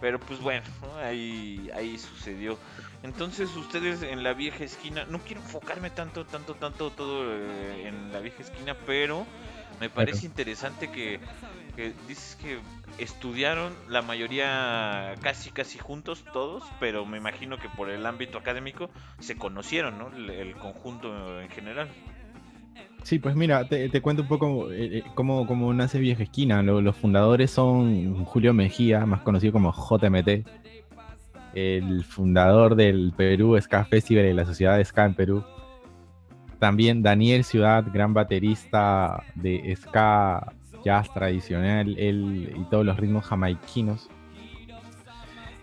Pero 0.01 0.19
pues 0.19 0.39
bueno, 0.39 0.65
ahí, 0.97 1.69
ahí 1.73 1.97
sucedió. 1.97 2.57
Entonces 3.01 3.55
ustedes 3.55 4.03
en 4.03 4.23
la 4.23 4.33
vieja 4.33 4.63
esquina, 4.63 5.05
no 5.09 5.19
quiero 5.19 5.41
enfocarme 5.41 5.89
tanto, 5.89 6.25
tanto, 6.25 6.55
tanto 6.55 6.91
todo 6.91 7.23
eh, 7.25 7.87
en 7.87 8.11
la 8.11 8.19
vieja 8.19 8.41
esquina, 8.41 8.75
pero 8.85 9.25
me 9.79 9.89
parece 9.89 10.25
interesante 10.25 10.91
que, 10.91 11.19
dices 12.07 12.37
que 12.41 12.59
estudiaron 13.01 13.73
la 13.87 14.01
mayoría 14.01 15.15
casi, 15.21 15.51
casi 15.51 15.77
juntos 15.77 16.25
todos, 16.33 16.63
pero 16.81 17.05
me 17.05 17.17
imagino 17.17 17.57
que 17.57 17.69
por 17.69 17.89
el 17.89 18.05
ámbito 18.05 18.37
académico 18.37 18.89
se 19.19 19.37
conocieron, 19.37 19.97
¿no? 19.97 20.09
El, 20.09 20.55
conjunto 20.55 21.41
en 21.41 21.49
general. 21.49 21.87
Sí, 23.03 23.19
pues 23.19 23.35
mira, 23.35 23.69
te, 23.69 24.01
cuento 24.01 24.23
un 24.23 24.27
poco 24.27 24.69
eh, 24.73 24.97
eh, 24.97 25.03
cómo, 25.15 25.47
cómo, 25.47 25.73
nace 25.73 25.99
Vieja 25.99 26.23
Esquina. 26.23 26.61
los 26.61 26.95
fundadores 26.97 27.49
son 27.49 28.25
Julio 28.25 28.53
Mejía, 28.53 29.05
más 29.05 29.21
conocido 29.21 29.53
como 29.53 29.71
JMT, 29.71 30.45
el 31.53 32.03
fundador 32.03 32.75
del 32.75 33.13
Perú 33.15 33.59
Ska 33.59 33.85
Festival 33.85 34.25
y 34.25 34.33
la 34.33 34.45
Sociedad 34.45 34.77
de 34.77 34.85
Ska 34.85 35.05
en 35.05 35.13
Perú. 35.13 35.43
También 36.59 37.01
Daniel 37.01 37.43
Ciudad, 37.43 37.85
gran 37.91 38.13
baterista 38.13 39.23
de 39.35 39.75
ska 39.75 40.53
jazz 40.83 41.13
tradicional, 41.13 41.97
él 41.97 42.53
y 42.55 42.63
todos 42.69 42.85
los 42.85 42.97
ritmos 42.97 43.25
jamaiquinos. 43.25 44.09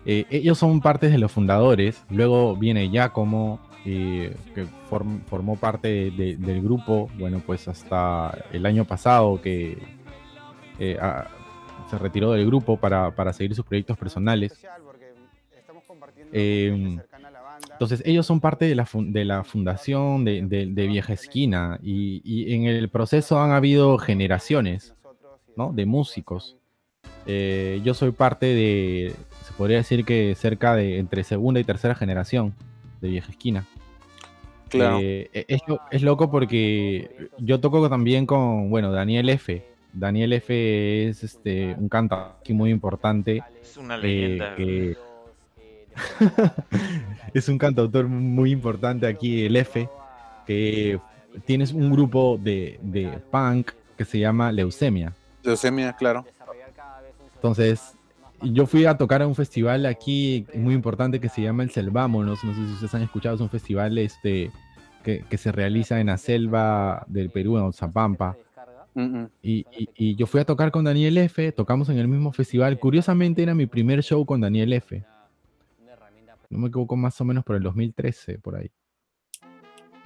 Eh, 0.05 0.25
ellos 0.29 0.57
son 0.57 0.79
parte 0.79 1.09
de 1.09 1.17
los 1.17 1.31
fundadores. 1.31 2.03
Luego 2.09 2.55
viene 2.55 2.89
Giacomo, 2.89 3.59
eh, 3.85 4.35
que 4.55 4.65
formó 4.89 5.55
parte 5.57 6.11
del 6.11 6.61
grupo, 6.61 7.09
bueno, 7.17 7.41
pues 7.45 7.67
hasta 7.67 8.45
el 8.51 8.65
año 8.65 8.85
pasado 8.85 9.41
que 9.41 9.77
eh, 10.79 10.97
se 11.89 11.97
retiró 11.97 12.31
del 12.31 12.45
grupo 12.45 12.77
para, 12.77 13.33
seguir 13.33 13.55
sus 13.55 13.65
proyectos 13.65 13.97
personales. 13.97 14.65
Em, 16.31 16.99
entonces, 17.71 18.01
ellos 18.05 18.25
son 18.25 18.39
parte 18.39 18.65
de 18.65 18.75
la, 18.75 18.87
de 18.93 19.25
la 19.25 19.43
fundación 19.43 20.25
de, 20.25 20.41
de, 20.43 20.87
Vieja 20.87 21.13
Esquina 21.13 21.79
y, 21.81 22.21
y, 22.23 22.53
en 22.53 22.65
el 22.65 22.89
proceso 22.89 23.39
han 23.39 23.51
habido 23.51 23.97
generaciones 23.97 24.95
¿no? 25.55 25.71
de 25.73 25.85
músicos. 25.85 26.57
Eh, 27.25 27.81
yo 27.83 27.93
soy 27.93 28.11
parte 28.11 28.45
de, 28.47 29.13
se 29.45 29.53
podría 29.53 29.77
decir 29.77 30.05
que 30.05 30.33
cerca 30.35 30.75
de 30.75 30.97
entre 30.97 31.23
segunda 31.23 31.59
y 31.59 31.63
tercera 31.63 31.93
generación 31.93 32.53
de 33.01 33.09
Vieja 33.09 33.31
Esquina. 33.31 33.65
Claro. 34.69 34.99
Eh, 34.99 35.29
e, 35.33 35.45
es, 35.47 35.61
es, 35.91 36.01
loco 36.01 36.31
porque 36.31 37.29
yo 37.37 37.59
toco 37.59 37.89
también 37.89 38.25
con, 38.25 38.69
bueno, 38.69 38.91
Daniel 38.91 39.29
F. 39.29 39.63
Daniel 39.93 40.33
F 40.33 41.07
es 41.07 41.23
este, 41.23 41.75
un 41.77 41.89
cantante 41.89 42.53
muy 42.53 42.71
importante. 42.71 43.43
Es 43.61 43.77
una 43.77 43.97
leyenda. 43.97 44.55
que, 44.55 44.95
es 47.33 47.49
un 47.49 47.57
cantautor 47.57 48.07
muy 48.07 48.51
importante 48.51 49.07
aquí, 49.07 49.45
el 49.45 49.55
F, 49.55 49.89
que 50.45 50.99
tienes 51.45 51.71
un 51.71 51.91
grupo 51.91 52.39
de, 52.41 52.79
punk 53.31 53.71
que 53.97 54.05
se 54.05 54.19
llama 54.19 54.51
Leucemia. 54.51 55.13
Leucemia, 55.43 55.93
claro. 55.93 56.25
Entonces, 57.35 57.93
yo 58.41 58.65
fui 58.65 58.85
a 58.85 58.97
tocar 58.97 59.21
a 59.21 59.27
un 59.27 59.35
festival 59.35 59.85
aquí 59.85 60.45
muy 60.53 60.73
importante 60.73 61.19
que 61.19 61.29
se 61.29 61.41
llama 61.41 61.63
el 61.63 61.71
Selvámonos. 61.71 62.43
No 62.43 62.53
sé 62.53 62.65
si 62.65 62.73
ustedes 62.73 62.95
han 62.95 63.03
escuchado, 63.03 63.35
es 63.35 63.41
un 63.41 63.49
festival 63.49 63.97
este, 63.97 64.51
que, 65.03 65.37
se 65.37 65.51
realiza 65.51 65.99
en 65.99 66.07
la 66.07 66.17
selva 66.17 67.05
del 67.07 67.29
Perú, 67.29 67.57
en 67.57 67.73
Zapampa. 67.73 68.35
Y, 69.43 69.63
y, 69.95 70.15
yo 70.15 70.25
fui 70.25 70.41
a 70.41 70.45
tocar 70.45 70.71
con 70.71 70.83
Daniel 70.83 71.19
F, 71.19 71.51
tocamos 71.51 71.87
en 71.89 71.99
el 71.99 72.07
mismo 72.07 72.31
festival. 72.31 72.79
Curiosamente 72.79 73.43
era 73.43 73.53
mi 73.53 73.67
primer 73.67 74.01
show 74.01 74.25
con 74.25 74.41
Daniel 74.41 74.73
F 74.73 75.05
no 76.49 76.59
me 76.59 76.67
equivoco, 76.67 76.95
más 76.95 77.19
o 77.21 77.25
menos 77.25 77.43
por 77.43 77.55
el 77.55 77.63
2013, 77.63 78.39
por 78.39 78.55
ahí. 78.55 78.71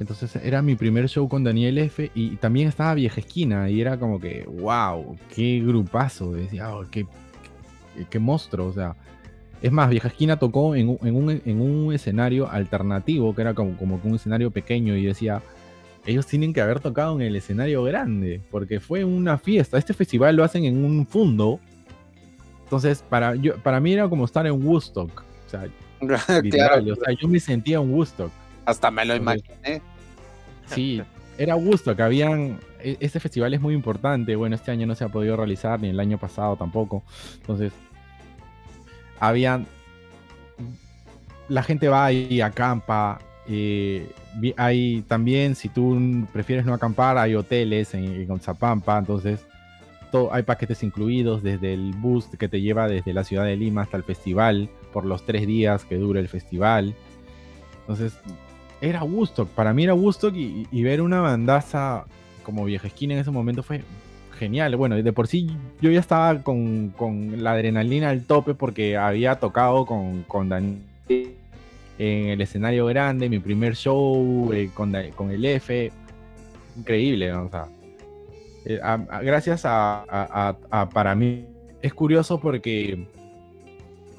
Entonces 0.02 0.36
era 0.38 0.64
mi 0.64 0.74
primer 0.76 1.08
show 1.08 1.30
con 1.30 1.44
Daniel 1.44 1.78
F. 1.78 2.10
Y 2.16 2.36
también 2.38 2.68
estaba 2.68 2.96
Vieja 2.96 3.20
Esquina. 3.20 3.70
Y 3.70 3.82
era 3.82 4.00
como 4.00 4.20
que, 4.20 4.46
wow, 4.46 5.16
qué 5.34 5.62
grupazo. 5.64 6.34
Decía, 6.34 6.76
oh, 6.76 6.86
qué, 6.90 7.06
qué, 8.10 8.18
monstruo. 8.18 8.66
O 8.66 8.74
sea, 8.74 8.96
es 9.62 9.72
más, 9.72 9.92
Vieja 9.92 10.08
Esquina 10.08 10.38
tocó 10.38 10.74
en, 10.76 10.90
un, 10.90 11.94
escenario 11.94 12.50
alternativo, 12.50 13.36
que 13.36 13.42
era 13.44 13.54
como, 13.54 13.78
como 13.78 14.02
un 14.04 14.16
escenario 14.16 14.50
pequeño. 14.50 14.96
Y 14.96 15.06
decía, 15.06 15.44
ellos 16.08 16.26
tienen 16.26 16.52
que 16.52 16.62
haber 16.62 16.80
tocado 16.80 17.14
en 17.14 17.22
el 17.22 17.36
escenario 17.36 17.84
grande. 17.84 18.42
Porque 18.50 18.80
fue 18.80 19.04
una 19.06 19.38
fiesta. 19.38 19.78
Este 19.78 19.94
festival 19.94 20.36
lo 20.36 20.44
hacen 20.44 20.66
en 20.66 20.84
un 20.84 21.06
fondo. 21.06 21.60
Entonces, 22.64 23.04
para, 23.08 23.36
yo, 23.36 23.56
para 23.58 23.80
mí 23.80 23.94
era 23.94 24.10
como 24.10 24.26
estar 24.26 24.48
en 24.48 24.66
Woodstock. 24.66 25.24
O 25.46 25.50
sea, 25.50 25.68
claro. 26.52 26.94
O 26.94 26.96
sea, 26.96 27.14
yo 27.20 27.28
me 27.28 27.40
sentía 27.40 27.80
un 27.80 27.94
Woodstock. 27.94 28.32
Hasta 28.66 28.92
me 28.92 29.06
lo 29.06 29.16
imaginé. 29.16 29.82
Sí, 30.66 31.02
era 31.38 31.56
Woodstock. 31.56 32.00
Habían. 32.00 32.60
Este 32.80 33.20
festival 33.20 33.54
es 33.54 33.62
muy 33.62 33.74
importante. 33.74 34.36
Bueno, 34.36 34.56
este 34.56 34.72
año 34.72 34.88
no 34.88 34.96
se 34.96 35.04
ha 35.04 35.10
podido 35.10 35.38
realizar, 35.38 35.80
ni 35.80 35.90
el 35.90 36.00
año 36.00 36.18
pasado 36.18 36.56
tampoco. 36.56 37.04
Entonces, 37.36 37.74
habían. 39.20 39.68
La 41.48 41.64
gente 41.64 41.90
va 41.90 42.12
y 42.12 42.42
acampa. 42.42 43.20
Eh, 43.48 44.10
hay 44.56 45.02
también, 45.08 45.56
si 45.56 45.68
tú 45.68 46.26
prefieres 46.32 46.66
no 46.66 46.74
acampar, 46.74 47.18
hay 47.18 47.36
hoteles 47.36 47.94
en, 47.94 48.06
en 48.06 48.28
Entonces, 48.30 49.46
hay 50.32 50.44
paquetes 50.44 50.84
incluidos 50.84 51.44
desde 51.44 51.74
el 51.74 51.92
bus 51.94 52.28
que 52.40 52.48
te 52.48 52.62
lleva 52.62 52.88
desde 52.88 53.14
la 53.14 53.24
ciudad 53.24 53.46
de 53.46 53.56
Lima 53.58 53.82
hasta 53.82 53.98
el 53.98 54.04
festival 54.04 54.70
por 54.92 55.06
los 55.06 55.26
tres 55.26 55.48
días 55.48 55.86
que 55.86 55.96
dura 55.96 56.20
el 56.20 56.28
festival. 56.28 56.94
Entonces, 57.82 58.14
era 58.82 59.04
Woodstock. 59.04 59.50
Para 59.50 59.74
mí 59.74 59.84
era 59.84 59.94
Woodstock 59.94 60.36
y, 60.36 60.84
ver 60.84 61.02
una 61.02 61.22
bandaza 61.22 62.06
como 62.44 62.66
Vieja 62.66 62.88
Esquina 62.88 63.14
en 63.14 63.20
ese 63.20 63.32
momento 63.32 63.64
fue 63.64 63.84
genial. 64.38 64.76
Bueno, 64.76 64.96
de 64.96 65.14
por 65.14 65.28
sí 65.28 65.56
yo 65.82 65.92
ya 65.92 66.00
estaba 66.00 66.42
con, 66.42 66.94
la 67.38 67.52
adrenalina 67.52 68.10
al 68.10 68.26
tope 68.26 68.54
porque 68.54 68.98
había 68.98 69.36
tocado 69.36 69.86
con, 69.86 70.24
con 70.24 70.50
Daniel 70.50 70.82
en 72.00 72.30
el 72.30 72.42
escenario 72.42 72.88
grande, 72.88 73.30
mi 73.30 73.38
primer 73.38 73.76
show 73.76 74.52
eh, 74.54 74.72
con, 74.74 74.96
el 74.96 75.46
F. 75.46 75.92
Increíble, 76.78 77.32
o 77.34 77.50
sea. 77.50 77.68
Eh, 78.66 78.80
gracias 79.24 79.62
a, 79.66 80.90
para 80.94 81.14
mí 81.14 81.46
es 81.82 81.94
curioso 81.94 82.40
porque 82.40 83.06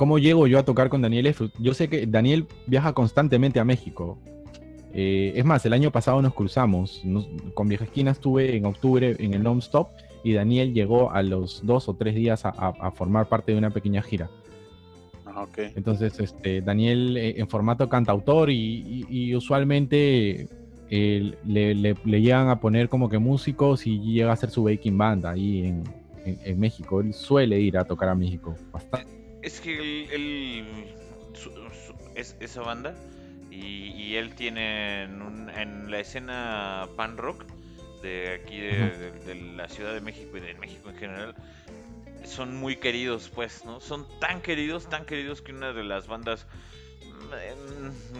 ¿cómo 0.02 0.18
llego 0.18 0.48
yo 0.48 0.58
a 0.58 0.64
tocar 0.64 0.88
con 0.88 1.00
Daniel 1.00 1.26
F? 1.26 1.48
Yo 1.60 1.74
sé 1.74 1.86
que 1.86 2.08
Daniel 2.08 2.48
viaja 2.66 2.92
constantemente 2.92 3.60
a 3.60 3.64
México. 3.64 4.18
Eh, 4.92 5.32
es 5.36 5.44
más, 5.44 5.64
el 5.64 5.72
año 5.74 5.92
pasado 5.92 6.20
nos 6.20 6.34
cruzamos. 6.34 7.04
con 7.54 7.68
Vieja 7.68 7.84
Esquina 7.84 8.10
estuve 8.10 8.56
en 8.56 8.64
octubre 8.64 9.14
en 9.16 9.32
el 9.32 9.44
Non-Stop 9.44 9.90
y 10.24 10.32
Daniel 10.32 10.74
llegó 10.74 11.12
a 11.12 11.22
los 11.22 11.64
dos 11.64 11.88
o 11.88 11.94
tres 11.94 12.16
días 12.16 12.44
a, 12.44 12.90
formar 12.90 13.28
parte 13.28 13.52
de 13.52 13.58
una 13.58 13.70
pequeña 13.70 14.02
gira. 14.02 14.28
Ah, 15.24 15.46
Entonces, 15.76 16.18
este, 16.18 16.62
Daniel 16.62 17.16
eh, 17.16 17.34
en 17.36 17.46
formato 17.46 17.88
cantautor 17.88 18.50
y 18.50 19.32
usualmente 19.36 20.48
le, 20.90 21.94
llegan 22.04 22.48
a 22.48 22.58
poner 22.58 22.88
como 22.88 23.08
que 23.08 23.18
músicos 23.18 23.86
y 23.86 24.00
llega 24.00 24.30
a 24.30 24.32
hacer 24.32 24.50
su 24.50 24.64
baking 24.64 24.98
band 24.98 25.26
ahí 25.26 25.64
en, 26.24 26.58
México. 26.58 27.00
Él 27.00 27.14
suele 27.14 27.60
ir 27.60 27.78
a 27.78 27.84
tocar 27.84 28.08
a 28.08 28.16
México 28.16 28.56
bastante. 28.72 29.21
Es 29.42 29.60
que 29.60 30.04
él, 30.14 30.94
es 32.14 32.36
esa 32.40 32.62
banda 32.62 32.94
y, 33.50 34.14
él 34.16 34.34
tiene 34.34 35.04
en, 35.04 35.90
la 35.90 36.00
escena 36.00 36.88
pan 36.96 37.16
rock 37.16 37.44
de 38.02 38.40
aquí 38.40 38.58
de, 38.58 39.34
la 39.56 39.68
Ciudad 39.68 39.94
de 39.94 40.00
México 40.00 40.36
y 40.36 40.40
de 40.40 40.54
México 40.54 40.90
en 40.90 40.96
general 40.96 41.34
son 42.24 42.56
muy 42.56 42.76
queridos 42.76 43.30
pues, 43.34 43.64
¿no? 43.64 43.80
Son 43.80 44.06
tan 44.20 44.42
queridos, 44.42 44.88
tan 44.88 45.04
queridos 45.04 45.42
que 45.42 45.52
una 45.52 45.72
de 45.72 45.84
las 45.84 46.06
bandas 46.06 46.46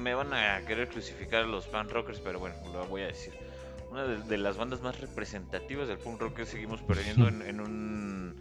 me 0.00 0.14
van 0.14 0.32
a 0.32 0.64
querer 0.66 0.88
crucificar 0.88 1.44
a 1.44 1.46
los 1.46 1.66
punk 1.66 1.90
rockers, 1.90 2.20
pero 2.20 2.38
bueno, 2.38 2.56
lo 2.72 2.86
voy 2.86 3.02
a 3.02 3.06
decir. 3.06 3.32
Una 3.90 4.04
de, 4.04 4.38
las 4.38 4.56
bandas 4.56 4.80
más 4.80 4.98
representativas 5.00 5.86
del 5.86 5.98
punk 5.98 6.20
rock 6.20 6.36
que 6.36 6.46
seguimos 6.46 6.80
perdiendo 6.80 7.28
en, 7.28 7.60
un 7.60 8.32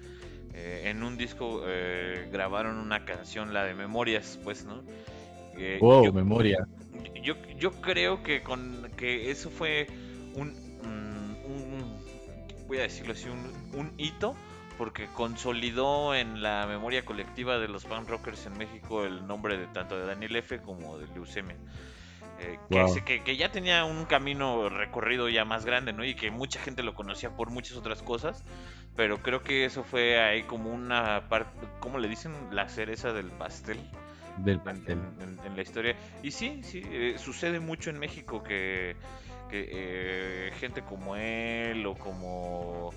eh, 0.53 0.83
en 0.85 1.03
un 1.03 1.17
disco 1.17 1.63
eh, 1.65 2.29
grabaron 2.31 2.77
una 2.77 3.05
canción, 3.05 3.53
la 3.53 3.63
de 3.63 3.73
Memorias, 3.73 4.39
pues, 4.43 4.65
¿no? 4.65 4.81
Eh, 5.57 5.77
wow, 5.81 6.11
memoria. 6.13 6.67
Yo, 7.21 7.35
yo 7.57 7.71
creo 7.81 8.23
que 8.23 8.41
con 8.41 8.89
que 8.97 9.31
eso 9.31 9.49
fue 9.49 9.87
un, 10.35 10.49
un 10.83 11.11
voy 12.67 12.79
a 12.79 12.83
decirlo 12.83 13.11
así, 13.13 13.27
un, 13.27 13.77
un 13.77 13.91
hito 13.97 14.33
porque 14.77 15.07
consolidó 15.13 16.15
en 16.15 16.41
la 16.41 16.65
memoria 16.67 17.03
colectiva 17.03 17.59
de 17.59 17.67
los 17.67 17.83
punk 17.83 18.09
rockers 18.09 18.45
en 18.45 18.57
México 18.57 19.03
el 19.03 19.27
nombre 19.27 19.57
de 19.57 19.67
tanto 19.67 19.99
de 19.99 20.05
Daniel 20.05 20.37
F 20.37 20.59
como 20.59 20.97
de 20.97 21.05
Leucemia. 21.13 21.57
Eh, 22.41 23.21
que, 23.23 23.37
ya 23.37 23.51
tenía 23.51 23.85
un 23.85 24.05
camino 24.05 24.69
recorrido 24.69 25.29
ya 25.29 25.45
más 25.45 25.65
grande, 25.65 25.93
¿no? 25.93 26.03
Y 26.03 26.15
que 26.15 26.31
mucha 26.31 26.59
gente 26.59 26.81
lo 26.81 26.95
conocía 26.95 27.29
por 27.35 27.51
muchas 27.51 27.77
otras 27.77 28.01
cosas, 28.01 28.43
pero 28.95 29.21
creo 29.21 29.43
que 29.43 29.65
eso 29.65 29.83
fue 29.83 30.19
ahí 30.19 30.43
como 30.43 30.71
una 30.71 31.29
parte, 31.29 31.67
¿cómo 31.79 31.99
le 31.99 32.07
dicen? 32.07 32.33
La 32.51 32.67
cereza 32.67 33.13
del 33.13 33.27
pastel. 33.27 33.79
Del 34.37 34.59
pastel. 34.59 34.99
En, 35.19 35.55
la 35.55 35.61
historia. 35.61 35.95
Y 36.23 36.31
sí, 36.31 36.61
sí, 36.63 36.81
eh, 36.85 37.15
sucede 37.17 37.59
mucho 37.59 37.89
en 37.89 37.99
México 37.99 38.41
que, 38.41 38.95
que 39.49 39.67
eh, 39.69 40.51
gente 40.59 40.81
como 40.81 41.15
él 41.15 41.85
o 41.85 41.95
como 41.95 42.91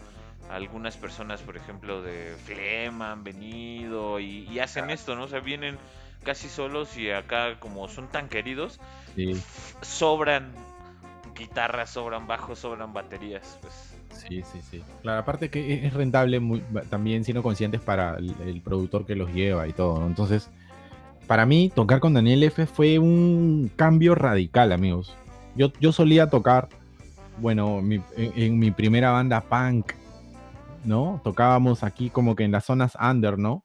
algunas 0.51 0.97
personas, 0.97 1.43
por 1.43 1.57
ejemplo, 1.57 2.03
de 2.03 2.37
Flema 2.45 3.13
han 3.13 3.25
venido 3.25 4.21
y, 4.21 4.59
hacen 4.59 4.91
esto, 4.91 5.17
¿no? 5.17 5.25
O 5.25 5.29
sea, 5.29 5.41
vienen 5.41 5.79
casi 6.25 6.49
solos 6.49 6.97
y 6.97 7.11
acá 7.11 7.61
como 7.61 7.89
son 7.89 8.09
tan 8.09 8.29
queridos, 8.29 8.81
sobran 9.83 10.53
guitarras, 11.35 11.91
sobran 11.91 12.27
bajos, 12.27 12.59
sobran 12.59 12.93
baterías. 12.93 13.59
Pues. 13.61 13.95
Sí, 14.29 14.43
sí, 14.43 14.61
sí. 14.71 14.83
Claro, 15.03 15.21
aparte 15.21 15.51
que 15.51 15.87
es 15.87 15.93
rentable 15.93 16.41
muy, 16.41 16.63
también 16.89 17.25
siendo 17.25 17.43
conscientes 17.43 17.81
para 17.81 18.17
el, 18.17 18.61
productor 18.63 19.07
que 19.07 19.15
los 19.15 19.33
lleva 19.33 19.67
y 19.67 19.73
todo, 19.73 20.01
¿no? 20.01 20.07
Entonces, 20.07 20.51
para 21.27 21.47
mí, 21.47 21.71
tocar 21.75 22.01
con 22.01 22.15
Daniel 22.15 22.43
F 22.45 22.67
fue 22.67 22.99
un 22.99 23.71
cambio 23.77 24.15
radical, 24.15 24.73
amigos. 24.73 25.17
Yo, 25.57 25.73
yo 25.81 25.93
solía 25.93 26.29
tocar, 26.29 26.69
bueno, 27.39 27.81
en, 28.17 28.59
mi 28.59 28.71
primera 28.71 29.11
banda 29.11 29.41
punk, 29.41 29.93
¿no? 30.85 31.21
Tocábamos 31.25 31.83
aquí 31.83 32.11
como 32.11 32.37
que 32.37 32.45
en 32.45 32.53
las 32.53 32.65
zonas 32.65 32.97
under, 33.01 33.39
¿no? 33.39 33.64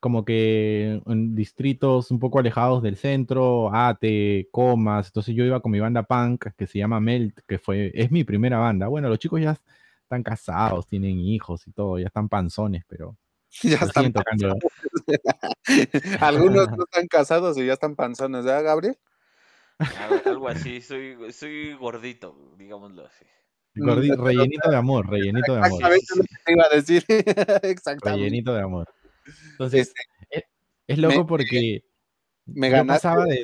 Como 0.00 0.24
que 0.24 1.02
en 1.06 1.34
distritos 1.34 2.10
un 2.10 2.18
poco 2.18 2.38
alejados 2.38 2.82
del 2.82 2.96
centro, 2.96 3.70
Ate, 3.74 4.48
Comas. 4.50 5.08
Entonces 5.08 5.34
yo 5.34 5.44
iba 5.44 5.60
con 5.60 5.72
mi 5.72 5.80
banda 5.80 6.02
punk 6.02 6.46
que 6.56 6.66
se 6.66 6.78
llama 6.78 7.00
Melt, 7.00 7.40
que 7.46 7.58
fue, 7.58 7.92
es 7.94 8.10
mi 8.10 8.24
primera 8.24 8.58
banda. 8.58 8.88
Bueno, 8.88 9.08
los 9.08 9.18
chicos 9.18 9.40
ya 9.40 9.58
están 10.02 10.22
casados, 10.22 10.86
tienen 10.86 11.20
hijos 11.20 11.66
y 11.66 11.72
todo, 11.72 11.98
ya 11.98 12.06
están 12.06 12.28
panzones, 12.28 12.84
pero 12.88 13.16
ya 13.62 13.76
están 13.76 14.12
tocando. 14.12 14.56
Algunos 16.20 16.70
no 16.70 16.84
están 16.84 17.06
casados 17.06 17.58
y 17.58 17.66
ya 17.66 17.74
están 17.74 17.94
panzones, 17.94 18.44
¿verdad, 18.44 18.64
Gabriel? 18.64 18.98
Algo 20.26 20.48
así, 20.48 20.80
soy, 20.80 21.32
soy 21.32 21.74
gordito, 21.74 22.36
digámoslo 22.58 23.06
así. 23.06 23.24
Mm, 23.74 24.24
rellenito 24.24 24.70
de 24.70 24.76
amor, 24.76 25.08
rellenito 25.08 25.54
de 25.54 25.60
amor. 25.64 25.82
iba 26.46 26.64
a 26.64 26.74
decir. 26.74 27.04
Exactamente. 27.62 28.24
Rellenito 28.24 28.52
de 28.52 28.62
amor. 28.62 28.88
Entonces, 29.52 29.92
este, 30.30 30.48
es, 30.86 30.98
loco 30.98 31.26
porque 31.26 31.84
me 32.46 32.70
ganaste. 32.70 33.08
De... 33.08 33.42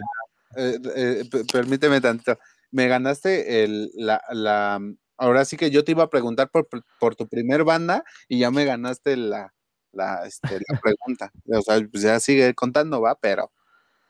Eh, 0.57 0.79
eh, 0.97 1.25
permíteme 1.53 2.01
tanto. 2.01 2.39
Me 2.71 2.89
ganaste 2.89 3.65
el, 3.65 3.91
la, 3.95 4.23
la, 4.31 4.81
Ahora 5.19 5.45
sí 5.45 5.57
que 5.57 5.71
yo 5.71 5.85
te 5.85 5.93
iba 5.93 6.05
a 6.05 6.11
preguntar 6.11 6.51
por, 6.51 6.69
por 7.01 7.15
tu 7.15 7.27
primer 7.29 7.65
banda 7.65 8.05
y 8.29 8.41
ya 8.41 8.51
me 8.51 8.65
ganaste 8.65 9.17
la, 9.17 9.55
la, 9.93 10.27
este, 10.27 10.61
la 10.69 10.81
pregunta. 10.83 11.33
O 11.49 11.63
sea, 11.63 11.81
pues 11.91 12.03
ya 12.03 12.21
sigue 12.21 12.55
contando, 12.55 13.01
va, 13.01 13.15
pero 13.15 13.51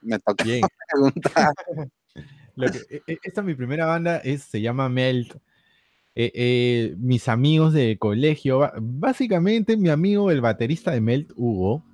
me 0.01 0.19
toca 0.19 0.45
preguntar. 0.93 1.53
E, 2.59 3.03
e, 3.07 3.19
esta 3.23 3.43
mi 3.43 3.55
primera 3.55 3.85
banda 3.85 4.17
es, 4.17 4.45
se 4.45 4.63
llama 4.63 4.89
Melt. 4.89 5.37
Eh, 6.19 6.33
eh, 6.35 6.95
mis 6.97 7.29
amigos 7.29 7.75
de 7.75 7.99
colegio, 7.99 8.73
básicamente 8.81 9.77
mi 9.77 9.91
amigo, 9.91 10.31
el 10.31 10.41
baterista 10.41 10.91
de 10.91 11.03
Melt, 11.03 11.31
Hugo, 11.37 11.85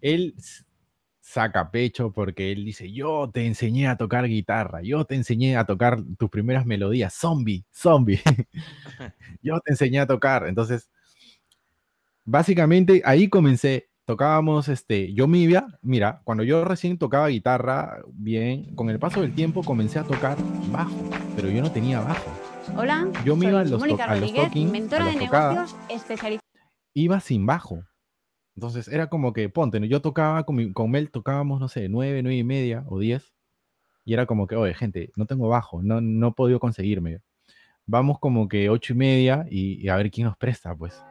él 0.00 0.34
saca 1.20 1.70
pecho 1.70 2.10
porque 2.10 2.52
él 2.52 2.64
dice, 2.64 2.90
yo 2.90 3.30
te 3.30 3.46
enseñé 3.46 3.86
a 3.86 3.98
tocar 3.98 4.26
guitarra, 4.26 4.80
yo 4.82 5.04
te 5.04 5.14
enseñé 5.14 5.58
a 5.58 5.66
tocar 5.66 6.02
tus 6.16 6.30
primeras 6.30 6.64
melodías, 6.64 7.12
zombie, 7.12 7.66
zombie, 7.70 8.22
yo 9.42 9.60
te 9.60 9.72
enseñé 9.72 10.00
a 10.00 10.06
tocar. 10.06 10.46
Entonces, 10.48 10.88
básicamente 12.24 13.02
ahí 13.04 13.28
comencé. 13.28 13.88
Tocábamos, 14.06 14.68
este, 14.68 15.12
yo 15.12 15.26
iba, 15.34 15.78
mira, 15.82 16.22
cuando 16.24 16.42
yo 16.42 16.64
recién 16.64 16.98
tocaba 16.98 17.28
guitarra 17.28 18.02
bien, 18.08 18.74
con 18.74 18.90
el 18.90 18.98
paso 18.98 19.20
del 19.20 19.34
tiempo 19.34 19.62
comencé 19.62 20.00
a 20.00 20.04
tocar 20.04 20.36
bajo, 20.72 21.10
pero 21.36 21.48
yo 21.48 21.62
no 21.62 21.70
tenía 21.70 22.00
bajo. 22.00 22.49
Hola, 22.76 23.06
yo 23.24 23.36
me 23.36 23.48
iba 23.48 23.60
a 23.60 23.64
los, 23.64 23.82
a 23.82 24.16
los 24.16 24.34
talking, 24.34 24.70
mentora 24.70 25.06
de 25.06 25.16
negocios 25.16 25.76
especializada. 25.88 26.40
Iba 26.94 27.20
sin 27.20 27.46
bajo. 27.46 27.82
Entonces 28.56 28.88
era 28.88 29.08
como 29.08 29.32
que, 29.32 29.48
ponte, 29.48 29.86
yo 29.88 30.00
tocaba 30.00 30.44
con, 30.44 30.72
con 30.72 30.90
Mel, 30.90 31.10
tocábamos, 31.10 31.60
no 31.60 31.68
sé, 31.68 31.88
nueve, 31.88 32.22
nueve 32.22 32.36
y 32.36 32.44
media 32.44 32.84
o 32.88 32.98
diez. 32.98 33.32
Y 34.04 34.14
era 34.14 34.26
como 34.26 34.46
que, 34.46 34.56
oye, 34.56 34.74
gente, 34.74 35.10
no 35.16 35.26
tengo 35.26 35.48
bajo, 35.48 35.82
no, 35.82 36.00
no 36.00 36.28
he 36.28 36.32
podido 36.32 36.58
conseguirme. 36.60 37.20
Vamos 37.86 38.18
como 38.18 38.48
que 38.48 38.70
ocho 38.70 38.92
y 38.92 38.96
media 38.96 39.46
y 39.50 39.88
a 39.88 39.96
ver 39.96 40.10
quién 40.10 40.26
nos 40.26 40.36
presta, 40.36 40.74
pues. 40.74 41.02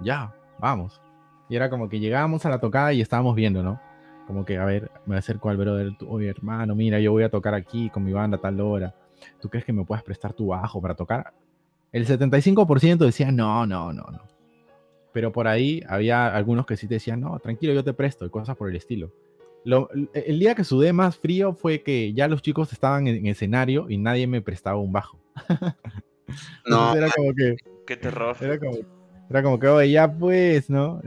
Ya, 0.00 0.34
vamos. 0.58 1.00
Y 1.48 1.56
era 1.56 1.70
como 1.70 1.88
que 1.88 2.00
llegábamos 2.00 2.44
a 2.46 2.50
la 2.50 2.58
tocada 2.58 2.92
y 2.92 3.00
estábamos 3.00 3.34
viendo, 3.34 3.62
¿no? 3.62 3.80
Como 4.26 4.44
que, 4.44 4.56
a 4.56 4.64
ver, 4.64 4.90
me 5.04 5.16
acerco 5.16 5.50
al 5.50 5.58
brother, 5.58 5.92
oye, 6.08 6.28
hermano, 6.28 6.74
mira, 6.74 6.98
yo 6.98 7.12
voy 7.12 7.24
a 7.24 7.28
tocar 7.28 7.54
aquí 7.54 7.90
con 7.90 8.04
mi 8.04 8.12
banda 8.12 8.38
a 8.38 8.40
tal 8.40 8.60
hora. 8.60 8.94
¿Tú 9.40 9.48
crees 9.48 9.64
que 9.64 9.72
me 9.72 9.84
puedes 9.84 10.02
prestar 10.02 10.32
tu 10.32 10.48
bajo 10.48 10.80
para 10.80 10.94
tocar? 10.94 11.32
El 11.92 12.06
75% 12.06 12.98
decía, 12.98 13.30
no, 13.30 13.66
no, 13.66 13.92
no, 13.92 14.02
no. 14.10 14.22
Pero 15.12 15.30
por 15.30 15.46
ahí 15.46 15.80
había 15.88 16.34
algunos 16.34 16.66
que 16.66 16.76
sí 16.76 16.88
te 16.88 16.94
decían, 16.94 17.20
no, 17.20 17.38
tranquilo, 17.38 17.72
yo 17.72 17.84
te 17.84 17.94
presto, 17.94 18.26
y 18.26 18.30
cosas 18.30 18.56
por 18.56 18.68
el 18.68 18.74
estilo. 18.74 19.12
el 20.12 20.38
día 20.40 20.56
que 20.56 20.64
sudé 20.64 20.92
más 20.92 21.16
frío 21.16 21.54
fue 21.54 21.82
que 21.82 22.12
ya 22.12 22.26
los 22.26 22.42
chicos 22.42 22.72
estaban 22.72 23.06
en, 23.06 23.26
escenario 23.26 23.86
y 23.88 23.98
nadie 23.98 24.26
me 24.26 24.42
prestaba 24.42 24.78
un 24.78 24.92
bajo. 24.92 25.20
no. 26.66 26.96
Era 26.96 27.10
como 27.10 27.32
que. 27.32 27.56
Qué 27.86 27.96
terror. 27.96 28.36
Era 28.40 28.58
como, 28.58 28.78
era 29.30 29.42
como 29.42 29.58
que, 29.58 29.68
oye, 29.68 29.92
ya 29.92 30.12
pues, 30.12 30.68
¿no? 30.68 31.00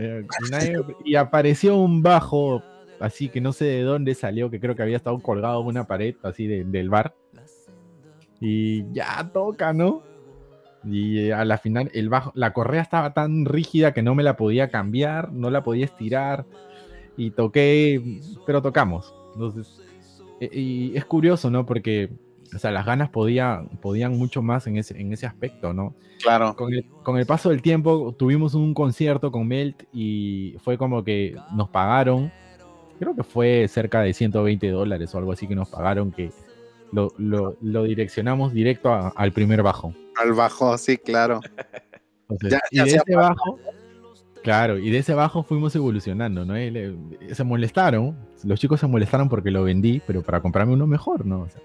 Y, 1.04 1.16
apareció 1.16 1.78
un 1.78 2.02
bajo, 2.02 2.64
así 3.00 3.30
que 3.30 3.42
no 3.42 3.54
sé 3.54 3.66
de 3.66 3.82
dónde 3.82 4.16
salió, 4.16 4.50
que 4.50 4.60
creo 4.60 4.76
que 4.76 4.84
había 4.84 4.98
estado 4.98 5.20
colgado 5.20 5.62
en 5.62 5.68
una 5.68 5.86
pared, 5.86 6.16
así 6.24 6.48
del 6.48 6.90
bar. 6.90 7.14
Y 8.40 8.92
ya 8.94 9.30
toca, 9.34 9.74
¿no? 9.74 10.04
Y 10.84 11.20
eh, 11.20 11.34
a 11.34 11.44
la 11.44 11.58
final, 11.58 11.90
el 11.94 12.10
bajo, 12.10 12.32
la 12.36 12.54
correa 12.54 12.82
estaba 12.82 13.14
tan 13.14 13.46
rígida 13.46 13.94
que 13.94 14.04
no 14.04 14.16
me 14.16 14.24
la 14.24 14.38
podía 14.38 14.70
cambiar, 14.70 15.32
no 15.34 15.50
la 15.50 15.64
podía 15.64 15.86
estirar. 15.86 16.46
Y 17.18 17.32
toqué, 17.32 18.22
pero 18.46 18.62
tocamos. 18.62 19.14
Entonces, 19.34 19.82
e, 20.40 20.50
y 20.54 20.96
es 20.96 21.06
curioso, 21.06 21.50
¿no? 21.50 21.66
Porque 21.66 22.12
o 22.56 22.60
sea, 22.60 22.72
las 22.72 22.86
ganas 22.86 23.10
podían 23.10 24.18
mucho 24.18 24.42
más 24.42 24.68
en 24.68 24.78
ese, 24.78 25.00
en 25.00 25.12
ese 25.14 25.26
aspecto, 25.26 25.74
¿no? 25.74 25.94
Claro. 26.22 26.56
Con 26.56 26.74
el, 26.74 26.86
con 27.04 27.18
el 27.18 27.26
paso 27.26 27.50
del 27.50 27.62
tiempo 27.62 28.16
tuvimos 28.18 28.54
un 28.54 28.74
concierto 28.74 29.32
con 29.32 29.48
Melt 29.48 29.84
y 29.94 30.56
fue 30.64 30.78
como 30.78 31.04
que 31.04 31.36
nos 31.54 31.70
pagaron, 31.70 32.32
creo 33.00 33.16
que 33.16 33.24
fue 33.24 33.68
cerca 33.68 34.02
de 34.02 34.14
120 34.14 34.70
dólares 34.70 35.14
o 35.14 35.18
algo 35.18 35.32
así 35.32 35.48
que 35.48 35.56
nos 35.56 35.70
pagaron, 35.70 36.12
que 36.12 36.32
lo, 36.92 37.12
lo, 37.18 37.84
direccionamos 37.84 38.54
directo 38.54 38.92
al 39.16 39.32
primer 39.32 39.64
bajo. 39.64 39.94
Al 40.16 40.34
bajo, 40.34 40.78
sí, 40.78 40.98
claro. 40.98 41.42
y 42.72 42.80
de 42.80 42.96
ese 42.96 43.16
bajo, 43.16 43.60
claro, 44.44 44.78
y 44.78 44.90
de 44.90 45.00
ese 45.00 45.14
bajo 45.14 45.44
fuimos 45.44 45.76
evolucionando, 45.76 46.46
¿no? 46.46 46.56
se 46.56 47.44
molestaron, 47.44 48.18
los 48.44 48.60
chicos 48.60 48.80
se 48.80 48.88
molestaron 48.88 49.30
porque 49.30 49.52
lo 49.52 49.64
vendí, 49.64 50.02
pero 50.06 50.22
para 50.22 50.42
comprarme 50.42 50.74
uno 50.74 50.88
mejor, 50.88 51.26
¿no? 51.26 51.42
O 51.42 51.50
sea, 51.50 51.62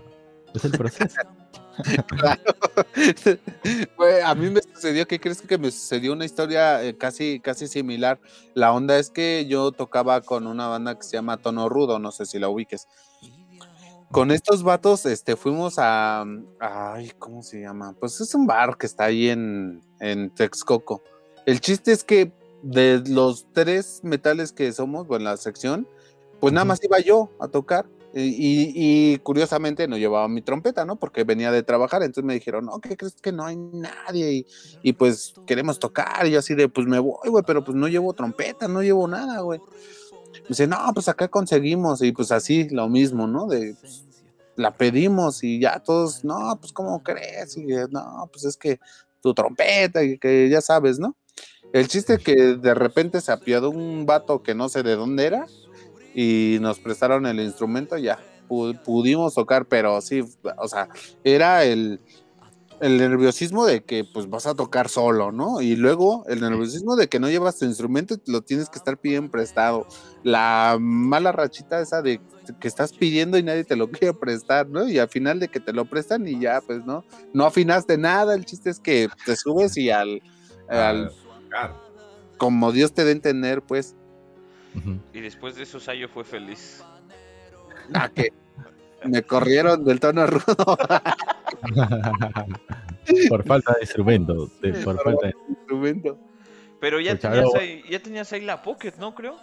es 0.54 0.64
el 0.64 0.72
proceso. 0.72 1.20
claro. 2.08 2.42
a 4.24 4.34
mí 4.34 4.50
me 4.50 4.60
sucedió, 4.62 5.06
¿qué 5.06 5.18
crees 5.18 5.40
que 5.40 5.58
me 5.58 5.70
sucedió? 5.70 6.12
Una 6.12 6.24
historia 6.24 6.82
eh, 6.84 6.96
casi, 6.96 7.40
casi 7.40 7.68
similar. 7.68 8.20
La 8.54 8.72
onda 8.72 8.98
es 8.98 9.10
que 9.10 9.46
yo 9.48 9.72
tocaba 9.72 10.20
con 10.20 10.46
una 10.46 10.68
banda 10.68 10.96
que 10.96 11.02
se 11.02 11.16
llama 11.16 11.38
Tono 11.38 11.68
Rudo, 11.68 11.98
no 11.98 12.12
sé 12.12 12.26
si 12.26 12.38
la 12.38 12.48
ubiques. 12.48 12.88
Con 14.12 14.30
estos 14.30 14.62
vatos, 14.62 15.06
este, 15.06 15.36
fuimos 15.36 15.78
a, 15.78 16.26
ay, 16.60 17.12
¿cómo 17.18 17.42
se 17.42 17.62
llama? 17.62 17.96
Pues 17.98 18.20
es 18.20 18.34
un 18.34 18.46
bar 18.46 18.76
que 18.76 18.84
está 18.84 19.04
ahí 19.04 19.30
en, 19.30 19.82
en 20.00 20.28
Texcoco. 20.30 21.02
El 21.46 21.60
chiste 21.60 21.92
es 21.92 22.04
que 22.04 22.30
de 22.62 23.02
los 23.06 23.46
tres 23.52 24.00
metales 24.02 24.52
que 24.52 24.70
somos, 24.72 25.06
bueno, 25.06 25.24
la 25.24 25.38
sección, 25.38 25.88
pues 26.40 26.52
nada 26.52 26.66
más 26.66 26.84
iba 26.84 27.00
yo 27.00 27.30
a 27.40 27.48
tocar 27.48 27.86
y, 28.14 29.16
curiosamente 29.18 29.88
no 29.88 29.96
llevaba 29.96 30.28
mi 30.28 30.42
trompeta, 30.42 30.84
¿no? 30.84 30.96
Porque 30.96 31.24
venía 31.24 31.50
de 31.50 31.62
trabajar, 31.62 32.02
entonces 32.02 32.24
me 32.24 32.34
dijeron, 32.34 32.66
no, 32.66 32.80
¿qué 32.80 32.96
crees 32.96 33.14
que 33.14 33.32
no 33.32 33.46
hay 33.46 33.56
nadie? 33.56 34.44
Y, 34.82 34.92
pues 34.92 35.34
queremos 35.46 35.78
tocar, 35.78 36.26
y 36.26 36.32
yo 36.32 36.38
así 36.38 36.54
de, 36.54 36.68
pues 36.68 36.86
me 36.86 36.98
voy, 36.98 37.30
güey, 37.30 37.42
pero 37.46 37.64
pues 37.64 37.76
no 37.76 37.88
llevo 37.88 38.12
trompeta, 38.12 38.68
no 38.68 38.82
llevo 38.82 39.08
nada, 39.08 39.40
güey. 39.40 39.60
Me 40.42 40.48
dice, 40.48 40.66
no, 40.66 40.78
pues 40.92 41.08
acá 41.08 41.28
conseguimos, 41.28 42.02
y 42.02 42.12
pues 42.12 42.32
así, 42.32 42.68
lo 42.70 42.88
mismo, 42.88 43.26
¿no? 43.26 43.46
De, 43.46 43.74
pues, 43.80 44.04
la 44.56 44.72
pedimos 44.72 45.42
y 45.42 45.60
ya 45.60 45.78
todos, 45.80 46.24
no, 46.24 46.56
pues 46.60 46.72
¿cómo 46.72 47.02
crees? 47.02 47.56
Y 47.56 47.66
no, 47.90 48.28
pues 48.32 48.44
es 48.44 48.56
que 48.56 48.78
tu 49.22 49.34
trompeta, 49.34 50.02
y 50.02 50.18
que 50.18 50.48
ya 50.48 50.60
sabes, 50.60 50.98
¿no? 50.98 51.16
El 51.72 51.88
chiste 51.88 52.14
es 52.14 52.22
que 52.22 52.34
de 52.34 52.74
repente 52.74 53.20
se 53.20 53.32
apiadó 53.32 53.70
un 53.70 54.04
vato 54.04 54.42
que 54.42 54.54
no 54.54 54.68
sé 54.68 54.82
de 54.82 54.94
dónde 54.94 55.24
era 55.24 55.46
y 56.14 56.58
nos 56.60 56.78
prestaron 56.78 57.24
el 57.26 57.40
instrumento, 57.40 57.96
ya 57.96 58.18
pudimos 58.46 59.34
tocar, 59.34 59.64
pero 59.64 60.00
sí, 60.02 60.22
o 60.58 60.68
sea, 60.68 60.88
era 61.24 61.64
el, 61.64 62.00
el 62.82 62.98
nerviosismo 62.98 63.64
de 63.64 63.84
que 63.84 64.04
pues 64.04 64.28
vas 64.28 64.46
a 64.46 64.54
tocar 64.54 64.88
solo, 64.88 65.32
¿no? 65.32 65.60
Y 65.60 65.76
luego 65.76 66.24
el 66.28 66.40
nerviosismo 66.40 66.96
de 66.96 67.08
que 67.08 67.20
no 67.20 67.30
llevas 67.30 67.58
tu 67.58 67.64
instrumento 67.64 68.14
y 68.14 68.30
lo 68.30 68.42
tienes 68.42 68.68
que 68.68 68.78
estar 68.78 68.98
pidiendo 68.98 69.30
prestado. 69.30 69.86
La 70.22 70.76
mala 70.80 71.32
rachita 71.32 71.80
esa 71.80 72.02
de 72.02 72.20
que 72.60 72.68
estás 72.68 72.92
pidiendo 72.92 73.38
y 73.38 73.42
nadie 73.42 73.64
te 73.64 73.76
lo 73.76 73.88
quiere 73.90 74.12
prestar, 74.12 74.68
¿no? 74.68 74.88
Y 74.88 74.98
al 74.98 75.08
final 75.08 75.40
de 75.40 75.48
que 75.48 75.60
te 75.60 75.72
lo 75.72 75.84
prestan 75.84 76.26
y 76.26 76.38
ya, 76.40 76.60
pues, 76.60 76.84
¿no? 76.84 77.04
No 77.32 77.46
afinaste 77.46 77.96
nada, 77.96 78.34
el 78.34 78.44
chiste 78.44 78.68
es 78.68 78.80
que 78.80 79.08
te 79.24 79.36
subes 79.36 79.76
y 79.76 79.90
al... 79.90 80.20
al 80.68 81.12
como 82.36 82.72
Dios 82.72 82.92
te 82.92 83.04
dé 83.04 83.12
entender, 83.12 83.62
pues, 83.62 83.94
y 85.12 85.20
después 85.20 85.54
de 85.56 85.64
eso, 85.64 85.78
Sayo 85.78 86.08
fue 86.08 86.24
feliz. 86.24 86.82
Ah, 87.92 88.08
que 88.08 88.32
me 89.04 89.22
corrieron 89.22 89.84
del 89.84 90.00
tono 90.00 90.26
rudo. 90.26 90.76
por 93.28 93.44
falta 93.46 93.74
de 93.74 93.80
instrumento. 93.82 94.50
de- 94.60 94.72
por 94.74 94.96
Por 94.96 95.04
falta 95.04 95.26
de- 95.28 95.34
instrumento. 95.48 96.18
Pero 96.80 97.00
ya 97.00 97.16
tenías, 97.18 97.54
ahí, 97.54 97.82
ya 97.88 98.02
tenías 98.02 98.32
ahí 98.32 98.40
la 98.40 98.62
Pocket, 98.62 98.94
¿no? 98.98 99.14
Creo. 99.14 99.36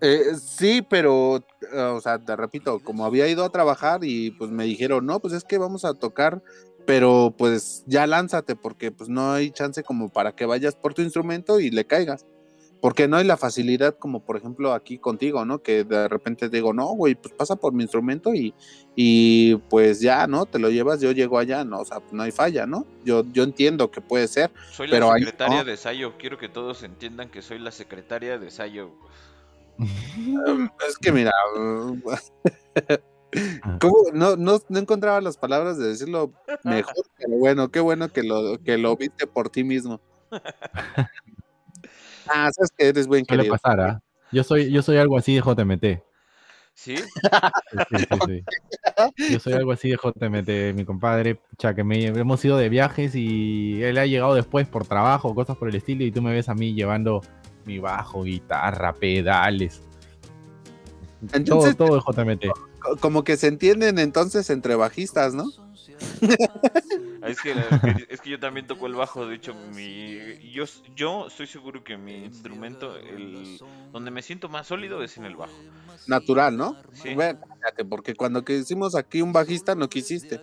Eh, 0.00 0.34
sí, 0.38 0.82
pero, 0.82 1.36
eh, 1.72 1.78
o 1.80 2.00
sea, 2.00 2.18
te 2.18 2.36
repito, 2.36 2.80
como 2.80 3.06
había 3.06 3.26
ido 3.28 3.44
a 3.44 3.48
trabajar 3.50 4.00
y 4.02 4.32
pues 4.32 4.50
me 4.50 4.64
dijeron, 4.64 5.06
no, 5.06 5.20
pues 5.20 5.32
es 5.32 5.44
que 5.44 5.56
vamos 5.56 5.84
a 5.86 5.94
tocar, 5.94 6.42
pero 6.84 7.34
pues 7.38 7.82
ya 7.86 8.06
lánzate 8.06 8.56
porque 8.56 8.90
pues 8.92 9.08
no 9.08 9.32
hay 9.32 9.50
chance 9.50 9.82
como 9.82 10.10
para 10.10 10.32
que 10.32 10.44
vayas 10.44 10.74
por 10.76 10.92
tu 10.92 11.00
instrumento 11.00 11.58
y 11.60 11.70
le 11.70 11.86
caigas. 11.86 12.26
Porque 12.84 13.08
no 13.08 13.16
hay 13.16 13.24
la 13.24 13.38
facilidad 13.38 13.96
como 13.98 14.26
por 14.26 14.36
ejemplo 14.36 14.74
aquí 14.74 14.98
contigo, 14.98 15.46
¿no? 15.46 15.62
Que 15.62 15.84
de 15.84 16.06
repente 16.06 16.50
te 16.50 16.56
digo, 16.58 16.74
no, 16.74 16.88
güey, 16.88 17.14
pues 17.14 17.32
pasa 17.32 17.56
por 17.56 17.72
mi 17.72 17.82
instrumento 17.82 18.34
y, 18.34 18.52
y 18.94 19.56
pues 19.70 20.02
ya, 20.02 20.26
¿no? 20.26 20.44
Te 20.44 20.58
lo 20.58 20.68
llevas, 20.68 21.00
yo 21.00 21.10
llego 21.12 21.38
allá, 21.38 21.64
¿no? 21.64 21.78
O 21.78 21.84
sea, 21.86 22.02
no 22.12 22.22
hay 22.22 22.30
falla, 22.30 22.66
¿no? 22.66 22.86
Yo, 23.02 23.24
yo 23.32 23.42
entiendo 23.42 23.90
que 23.90 24.02
puede 24.02 24.28
ser. 24.28 24.50
Soy 24.70 24.90
Pero 24.90 25.08
la 25.08 25.14
ahí 25.14 25.20
secretaria 25.20 25.58
no. 25.60 25.64
de 25.64 25.78
Sayo. 25.78 26.18
Quiero 26.18 26.36
que 26.36 26.50
todos 26.50 26.82
entiendan 26.82 27.30
que 27.30 27.40
soy 27.40 27.58
la 27.58 27.70
secretaria 27.70 28.38
de 28.38 28.50
Sayo. 28.50 28.90
Es 30.86 30.98
que 31.00 31.10
mira, 31.10 31.32
¿cómo? 33.80 33.96
No, 34.12 34.36
no, 34.36 34.60
no 34.68 34.78
encontraba 34.78 35.22
las 35.22 35.38
palabras 35.38 35.78
de 35.78 35.88
decirlo 35.88 36.34
mejor, 36.64 37.06
pero 37.16 37.38
bueno, 37.38 37.70
qué 37.70 37.80
bueno 37.80 38.10
que 38.10 38.24
lo, 38.24 38.62
que 38.62 38.76
lo 38.76 38.94
viste 38.94 39.26
por 39.26 39.48
ti 39.48 39.64
mismo. 39.64 40.02
Ah, 42.28 42.50
sabes 42.52 42.70
que 42.76 42.88
eres 42.88 43.06
buen 43.06 43.24
querido. 43.24 43.52
pasar, 43.52 43.80
¿ah? 43.80 44.00
Yo 44.32 44.42
soy, 44.42 44.70
yo 44.70 44.82
soy 44.82 44.96
algo 44.96 45.16
así 45.16 45.34
de 45.34 45.40
JMT. 45.40 46.02
¿Sí? 46.74 46.96
Sí, 47.88 47.96
sí, 48.10 48.18
sí. 48.26 48.44
Yo 49.30 49.38
soy 49.38 49.52
algo 49.54 49.72
así 49.72 49.90
de 49.90 49.96
JMT, 49.96 50.74
mi 50.74 50.84
compadre. 50.84 51.38
Ya 51.58 51.74
que 51.74 51.84
me, 51.84 52.04
hemos 52.06 52.44
ido 52.44 52.56
de 52.56 52.68
viajes 52.68 53.14
y 53.14 53.82
él 53.82 53.98
ha 53.98 54.06
llegado 54.06 54.34
después 54.34 54.66
por 54.66 54.86
trabajo, 54.86 55.34
cosas 55.34 55.56
por 55.56 55.68
el 55.68 55.76
estilo, 55.76 56.04
y 56.04 56.10
tú 56.10 56.20
me 56.22 56.32
ves 56.32 56.48
a 56.48 56.54
mí 56.54 56.74
llevando 56.74 57.20
mi 57.64 57.78
bajo, 57.78 58.24
guitarra, 58.24 58.92
pedales. 58.92 59.82
Entonces, 61.32 61.76
todo, 61.76 61.96
todo 61.96 61.96
de 61.96 62.02
JMT. 62.02 62.52
co- 62.80 62.96
como 62.98 63.24
que 63.24 63.36
se 63.36 63.46
entienden 63.46 63.98
entonces 63.98 64.50
entre 64.50 64.74
bajistas, 64.74 65.32
¿no? 65.34 65.44
Ah, 66.00 66.00
Es 67.28 67.40
que, 67.40 67.54
la- 67.54 67.80
es 68.08 68.20
que 68.20 68.30
yo 68.30 68.38
también 68.38 68.66
toco 68.66 68.86
el 68.86 68.94
bajo, 68.94 69.26
de 69.26 69.36
hecho, 69.36 69.54
mi, 69.54 70.38
yo, 70.52 70.64
yo 70.94 71.26
estoy 71.28 71.46
seguro 71.46 71.82
que 71.82 71.96
mi 71.96 72.24
instrumento, 72.24 72.96
el, 72.98 73.58
donde 73.92 74.10
me 74.10 74.20
siento 74.22 74.48
más 74.48 74.66
sólido 74.66 75.02
es 75.02 75.16
en 75.16 75.24
el 75.24 75.36
bajo. 75.36 75.58
Natural, 76.06 76.54
¿no? 76.56 76.76
Sí. 76.92 77.16
Porque 77.88 78.14
cuando 78.14 78.44
que 78.44 78.58
hicimos 78.58 78.94
aquí 78.94 79.22
un 79.22 79.32
bajista 79.32 79.74
no 79.74 79.88
quisiste. 79.88 80.40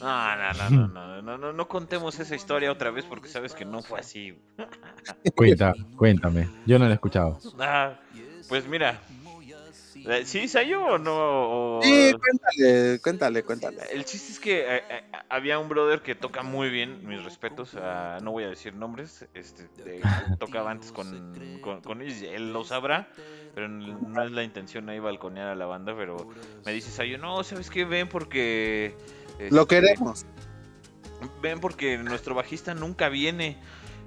No, 0.00 0.36
no, 0.36 0.52
no, 0.54 0.70
no, 0.70 0.88
no, 0.88 1.22
no, 1.22 1.38
no, 1.38 1.52
no 1.52 1.68
contemos 1.68 2.18
esa 2.18 2.34
historia 2.34 2.72
otra 2.72 2.90
vez 2.90 3.04
porque 3.04 3.28
sabes 3.28 3.52
que 3.54 3.64
no 3.66 3.82
fue 3.82 4.00
así. 4.00 4.34
Cuenta, 5.34 5.74
cuéntame. 5.96 6.48
Yo 6.66 6.78
no 6.78 6.86
lo 6.86 6.92
he 6.92 6.94
escuchado. 6.94 7.38
Ah, 7.58 7.98
pues 8.48 8.66
mira, 8.66 9.00
¿sí, 10.24 10.48
Sayo 10.48 10.84
o 10.84 10.98
no? 10.98 11.12
O- 11.14 11.82
Sí, 11.82 12.12
cuéntale, 12.18 13.00
cuéntale, 13.00 13.42
cuéntale. 13.44 13.82
El 13.92 14.04
chiste 14.04 14.32
es 14.32 14.40
que 14.40 14.60
eh, 14.76 14.82
eh, 14.88 15.02
había 15.28 15.58
un 15.58 15.68
brother 15.68 16.02
que 16.02 16.14
toca 16.14 16.42
muy 16.42 16.70
bien, 16.70 17.00
mis 17.06 17.22
respetos, 17.24 17.74
a- 17.76 18.18
no 18.22 18.32
voy 18.32 18.44
a 18.44 18.48
decir 18.48 18.74
nombres, 18.74 19.26
este, 19.34 19.68
de- 19.84 20.02
tocaba 20.38 20.70
antes 20.70 20.92
con, 20.92 21.58
con, 21.60 21.80
con 21.80 22.02
ellos, 22.02 22.22
él 22.22 22.52
lo 22.52 22.64
sabrá, 22.64 23.08
pero 23.54 23.68
no 23.68 24.22
es 24.22 24.32
la 24.32 24.42
intención 24.44 24.88
ahí 24.88 24.98
balconear 24.98 25.48
a 25.48 25.54
la 25.54 25.66
banda, 25.66 25.94
pero 25.96 26.28
me 26.64 26.72
dice 26.72 26.90
Sayo, 26.90 27.18
no, 27.18 27.42
¿sabes 27.44 27.70
qué? 27.70 27.84
Ven 27.84 28.08
porque... 28.08 28.94
Lo 29.50 29.62
este, 29.62 29.80
queremos. 29.80 30.24
Ven 31.40 31.60
porque 31.60 31.98
nuestro 31.98 32.34
bajista 32.34 32.74
nunca 32.74 33.08
viene, 33.08 33.56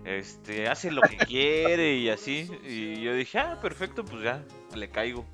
este, 0.06 0.68
hace 0.68 0.91
lo 0.91 1.04
que 1.04 1.18
quiere 1.18 1.96
y 1.96 2.10
así, 2.10 2.50
y 2.64 3.02
yo 3.02 3.14
dije, 3.14 3.39
ah, 3.39 3.60
perfecto, 3.62 4.06
pues 4.06 4.24
ya, 4.24 4.43
le 4.76 4.89
caigo. 4.89 5.26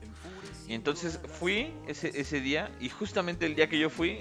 Y 0.72 0.74
entonces 0.74 1.20
fui 1.38 1.74
ese, 1.86 2.18
ese 2.18 2.40
día, 2.40 2.72
y 2.80 2.88
justamente 2.88 3.46
el 3.46 3.56
día 3.56 3.68
que 3.68 3.78
yo 3.78 3.90
fui, 3.90 4.20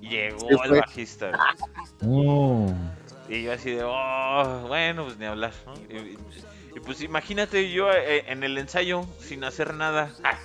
llegó 0.00 0.48
¿Qué 0.48 0.54
el 0.54 0.68
fue? 0.70 0.80
bajista. 0.80 1.32
Oh, 2.02 2.72
Y 3.28 3.42
yo 3.42 3.52
así 3.52 3.72
de, 3.72 3.82
oh, 3.84 4.64
bueno, 4.68 5.04
pues 5.04 5.18
ni 5.18 5.26
hablar. 5.26 5.52
¿no? 5.66 5.74
Y, 5.94 6.16
y 6.74 6.80
pues 6.80 7.02
imagínate 7.02 7.70
yo 7.70 7.92
eh, 7.92 8.24
en 8.26 8.42
el 8.42 8.56
ensayo 8.56 9.04
sin 9.20 9.44
hacer 9.44 9.74
nada, 9.74 10.10
ah, 10.24 10.38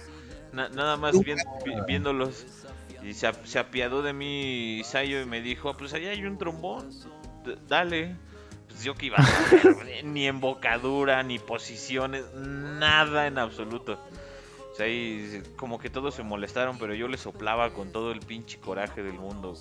na- 0.52 0.68
nada 0.68 0.98
más 0.98 1.18
vi- 1.18 1.36
viéndolos. 1.88 2.45
Y 3.02 3.14
se, 3.14 3.28
ap- 3.28 3.45
se 3.45 3.58
apiadó 3.58 4.02
de 4.02 4.12
mí 4.12 4.80
Isayo 4.80 5.22
y 5.22 5.26
me 5.26 5.39
dijo, 5.39 5.74
pues 5.78 5.93
allá 5.93 6.10
hay 6.10 6.26
un 6.26 6.38
trombón, 6.38 6.89
dale. 7.70 8.18
Pues 8.68 8.84
yo 8.84 8.95
que 8.95 9.06
iba 9.06 9.16
a 9.16 9.24
saber, 9.26 10.04
ni 10.04 10.28
embocadura, 10.28 11.24
ni 11.24 11.39
posiciones, 11.39 12.26
nada 12.36 13.28
en 13.28 13.38
absoluto. 13.38 13.98
Sea, 14.78 14.86
ahí 14.86 15.41
como 15.55 15.80
que 15.80 15.89
todos 15.89 16.13
se 16.13 16.23
molestaron, 16.23 16.78
pero 16.78 16.93
yo 16.93 17.07
le 17.07 17.17
soplaba 17.17 17.71
con 17.71 17.91
todo 17.91 18.11
el 18.11 18.19
pinche 18.19 18.59
coraje 18.59 19.01
del 19.03 19.13
mundo. 19.15 19.55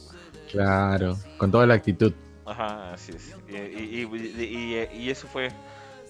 claro. 0.53 1.17
Con 1.39 1.51
toda 1.51 1.67
la 1.67 1.75
actitud. 1.75 2.13
Ajá, 2.45 2.93
así 2.93 3.13
es. 3.13 3.35
Y, 3.49 3.57
y- 3.57 4.03
y- 4.05 4.43
y- 4.45 5.03
y 5.03 5.11
eso 5.11 5.27
fue 5.27 5.49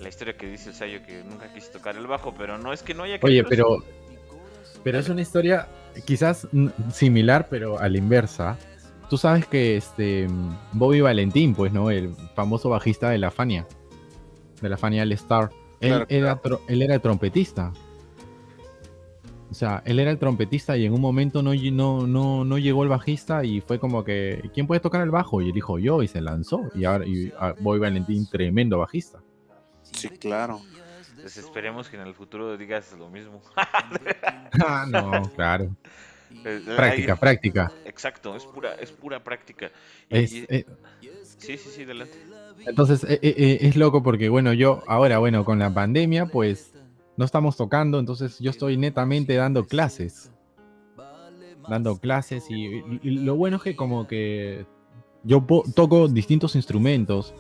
la 0.00 0.08
historia 0.08 0.36
que 0.36 0.46
dice 0.48 0.70
el 0.70 0.74
Sayo, 0.74 1.02
que 1.06 1.22
nunca 1.24 1.50
quise 1.54 1.70
tocar 1.70 1.96
el 1.96 2.06
bajo, 2.06 2.34
pero 2.36 2.58
no 2.58 2.72
es 2.72 2.82
que 2.82 2.92
no 2.94 3.04
haya 3.04 3.14
Oye, 3.22 3.42
querido, 3.42 3.48
pero, 3.48 3.78
pero 4.84 4.98
es 4.98 5.08
una 5.08 5.22
historia 5.22 5.68
quizás 6.04 6.46
similar, 6.92 7.46
pero 7.48 7.78
a 7.78 7.88
la 7.88 7.96
inversa. 7.98 8.58
Tú 9.08 9.16
sabes 9.16 9.46
que 9.46 9.76
este 9.76 10.26
Bobby 10.72 11.00
Valentín, 11.00 11.54
pues, 11.54 11.72
¿no? 11.72 11.90
El 11.90 12.14
famoso 12.34 12.68
bajista 12.70 13.08
de 13.10 13.18
la 13.18 13.30
Fania, 13.30 13.66
de 14.60 14.68
la 14.68 14.76
Fania 14.76 15.02
All 15.04 15.12
Star. 15.12 15.50
Él, 15.80 15.90
Claro, 15.90 16.06
Era, 16.08 16.42
tro- 16.42 16.60
él 16.68 16.82
era 16.82 16.98
trompetista. 16.98 17.72
O 19.50 19.54
sea, 19.54 19.82
él 19.86 19.98
era 20.00 20.10
el 20.10 20.18
trompetista 20.18 20.76
y 20.76 20.84
en 20.86 20.92
un 20.92 21.00
momento 21.00 21.40
no, 21.42 21.54
no, 21.54 22.06
no, 22.06 22.44
no 22.44 22.58
llegó 22.58 22.82
el 22.82 22.88
bajista 22.88 23.44
y 23.44 23.60
fue 23.60 23.78
como 23.78 24.02
que, 24.04 24.50
¿quién 24.52 24.66
puede 24.66 24.80
tocar 24.80 25.02
el 25.02 25.10
bajo? 25.10 25.40
Y 25.40 25.46
él 25.48 25.52
dijo 25.52 25.78
yo 25.78 26.02
y 26.02 26.08
se 26.08 26.20
lanzó. 26.20 26.62
Y 26.74 26.84
ahora 26.84 27.06
y, 27.06 27.32
ah, 27.38 27.54
Bobby 27.60 27.78
Valentín, 27.78 28.28
tremendo 28.28 28.78
bajista. 28.78 29.20
Sí, 29.82 30.08
claro. 30.08 30.60
Pues 31.20 31.36
esperemos 31.38 31.88
que 31.88 31.96
en 31.96 32.02
el 32.06 32.14
futuro 32.14 32.56
digas 32.56 32.94
lo 32.98 33.08
mismo. 33.08 33.40
Ah, 34.64 34.86
no, 34.88 35.22
claro. 35.34 35.64
Eh, 36.44 36.60
eh, 36.66 36.72
Práctica, 36.76 37.12
ahí- 37.12 37.18
práctica. 37.18 37.72
Exacto, 37.84 38.34
es 38.36 38.44
pura, 38.44 38.74
es 38.74 38.90
pura 38.90 39.22
práctica. 39.22 39.70
Y- 40.10 40.16
Es, 40.18 40.32
y- 40.32 40.46
eh, 40.48 40.66
sí, 41.38 41.56
sí, 41.56 41.68
sí, 41.74 41.82
adelante. 41.82 42.18
Entonces 42.66 43.04
eh, 43.04 43.18
eh, 43.22 43.58
es 43.60 43.76
loco 43.76 44.02
porque, 44.02 44.28
bueno, 44.28 44.52
yo 44.52 44.82
ahora, 44.88 45.18
bueno, 45.18 45.44
con 45.44 45.58
la 45.58 45.72
pandemia, 45.72 46.26
pues 46.26 46.72
no 47.16 47.24
estamos 47.24 47.56
tocando, 47.56 47.98
entonces 47.98 48.38
yo 48.38 48.50
estoy 48.50 48.76
netamente 48.76 49.34
dando 49.34 49.64
clases. 49.64 50.30
Dando 51.68 51.96
clases 51.98 52.48
y, 52.50 52.82
lo 53.02 53.34
bueno 53.34 53.56
es 53.56 53.62
que 53.62 53.74
como 53.74 54.06
que 54.06 54.64
yo 55.24 55.44
toco 55.74 56.06
distintos 56.06 56.54
instrumentos 56.54 57.34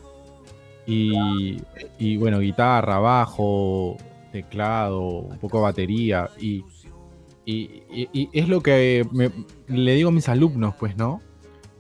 y, 0.86 1.60
y, 1.98 2.16
bueno, 2.16 2.40
guitarra, 2.40 2.98
bajo, 2.98 3.96
teclado, 4.32 5.00
un 5.08 5.38
poco 5.38 5.60
batería 5.62 6.28
y, 6.40 6.64
y- 7.44 7.82
y- 7.92 8.08
y 8.12 8.28
es 8.32 8.48
lo 8.48 8.60
que 8.60 9.06
me- 9.12 9.30
le 9.68 9.94
digo 9.94 10.08
a 10.08 10.12
mis 10.12 10.28
alumnos, 10.28 10.74
pues, 10.78 10.96
¿no? 10.96 11.20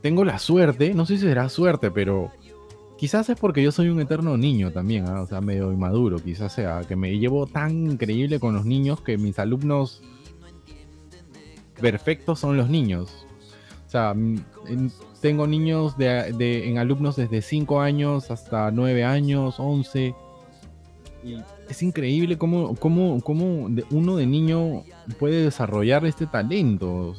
Tengo 0.02 0.24
la 0.24 0.38
suerte, 0.38 0.94
no 0.94 1.04
sé 1.06 1.16
si 1.16 1.22
será 1.22 1.48
suerte, 1.48 1.90
pero 1.90 2.30
Quizás 2.98 3.28
es 3.28 3.38
porque 3.38 3.62
yo 3.62 3.72
soy 3.72 3.88
un 3.90 4.00
eterno 4.00 4.36
niño 4.38 4.72
también, 4.72 5.06
¿ah? 5.06 5.20
o 5.20 5.26
sea, 5.26 5.40
medio 5.42 5.70
inmaduro, 5.70 6.18
quizás 6.18 6.54
sea, 6.54 6.80
que 6.88 6.96
me 6.96 7.18
llevo 7.18 7.46
tan 7.46 7.90
increíble 7.90 8.40
con 8.40 8.54
los 8.54 8.64
niños 8.64 9.02
que 9.02 9.18
mis 9.18 9.38
alumnos 9.38 10.02
perfectos 11.80 12.40
son 12.40 12.56
los 12.56 12.68
niños. 12.70 13.26
O 13.86 13.90
sea, 13.90 14.12
en- 14.12 14.42
tengo 15.20 15.46
niños 15.46 15.96
de, 15.98 16.68
en 16.68 16.78
alumnos 16.78 17.16
desde 17.16 17.42
5 17.42 17.80
años 17.80 18.30
hasta 18.30 18.70
9 18.70 19.04
años, 19.04 19.56
11. 19.58 20.14
Y 21.24 21.36
es 21.68 21.82
increíble 21.82 22.38
cómo, 22.38 22.74
cómo, 22.76 23.20
cómo 23.20 23.68
uno 23.90 24.16
de 24.16 24.26
niño 24.26 24.84
puede 25.18 25.42
desarrollar 25.42 26.04
este 26.06 26.26
talento. 26.26 27.14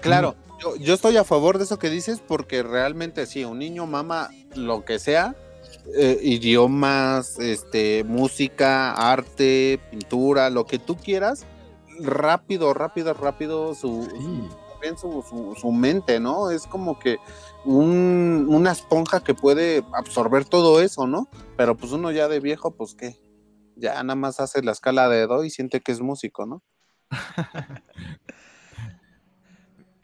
Claro, 0.00 0.34
yo, 0.60 0.76
yo 0.76 0.94
estoy 0.94 1.16
a 1.16 1.24
favor 1.24 1.58
de 1.58 1.64
eso 1.64 1.78
que 1.78 1.90
dices 1.90 2.20
porque 2.26 2.62
realmente 2.62 3.26
sí, 3.26 3.44
un 3.44 3.58
niño 3.58 3.86
mama 3.86 4.30
lo 4.54 4.84
que 4.84 4.98
sea, 4.98 5.34
eh, 5.96 6.18
idiomas, 6.22 7.38
este, 7.38 8.04
música, 8.04 8.92
arte, 8.92 9.80
pintura, 9.90 10.50
lo 10.50 10.66
que 10.66 10.78
tú 10.78 10.96
quieras, 10.96 11.44
rápido, 12.00 12.72
rápido, 12.74 13.14
rápido 13.14 13.74
su, 13.74 14.08
en 14.82 14.98
su, 14.98 15.22
su- 15.28 15.54
su 15.60 15.72
mente, 15.72 16.20
¿no? 16.20 16.50
Es 16.50 16.66
como 16.66 16.98
que 16.98 17.16
un- 17.64 18.46
una 18.48 18.72
esponja 18.72 19.22
que 19.22 19.34
puede 19.34 19.82
absorber 19.92 20.44
todo 20.44 20.80
eso, 20.80 21.06
¿no? 21.06 21.28
Pero 21.56 21.76
pues 21.76 21.92
uno 21.92 22.10
ya 22.10 22.28
de 22.28 22.40
viejo, 22.40 22.70
pues 22.72 22.94
qué, 22.94 23.16
ya 23.76 23.94
nada 24.02 24.14
más 24.16 24.40
hace 24.40 24.62
la 24.62 24.72
escala 24.72 25.08
de 25.08 25.26
do 25.26 25.44
y 25.44 25.50
siente 25.50 25.80
que 25.80 25.92
es 25.92 26.00
músico, 26.00 26.46
¿no? 26.46 26.62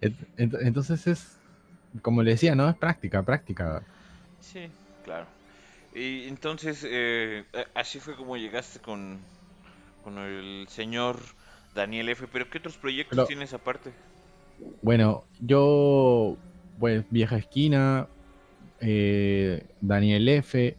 Ent- 0.00 0.26
ent- 0.36 0.58
Entonces 0.62 1.06
es, 1.06 1.36
como 2.02 2.22
le 2.22 2.32
decía, 2.32 2.54
no 2.54 2.68
es 2.68 2.76
práctica, 2.76 3.22
práctica. 3.22 3.82
Sí, 4.40 4.68
claro. 5.04 5.26
Y 5.94 6.28
entonces, 6.28 6.86
eh, 6.88 7.44
así 7.74 7.98
fue 8.00 8.16
como 8.16 8.36
llegaste 8.36 8.78
con, 8.80 9.18
con 10.04 10.18
el 10.18 10.66
señor 10.68 11.18
Daniel 11.74 12.08
F. 12.10 12.26
Pero 12.32 12.48
¿qué 12.48 12.58
otros 12.58 12.76
proyectos 12.76 13.26
tienes 13.26 13.52
aparte? 13.52 13.90
Bueno, 14.82 15.24
yo, 15.40 16.36
pues, 16.78 17.04
Vieja 17.10 17.36
Esquina, 17.36 18.06
eh, 18.80 19.66
Daniel 19.80 20.28
F. 20.28 20.76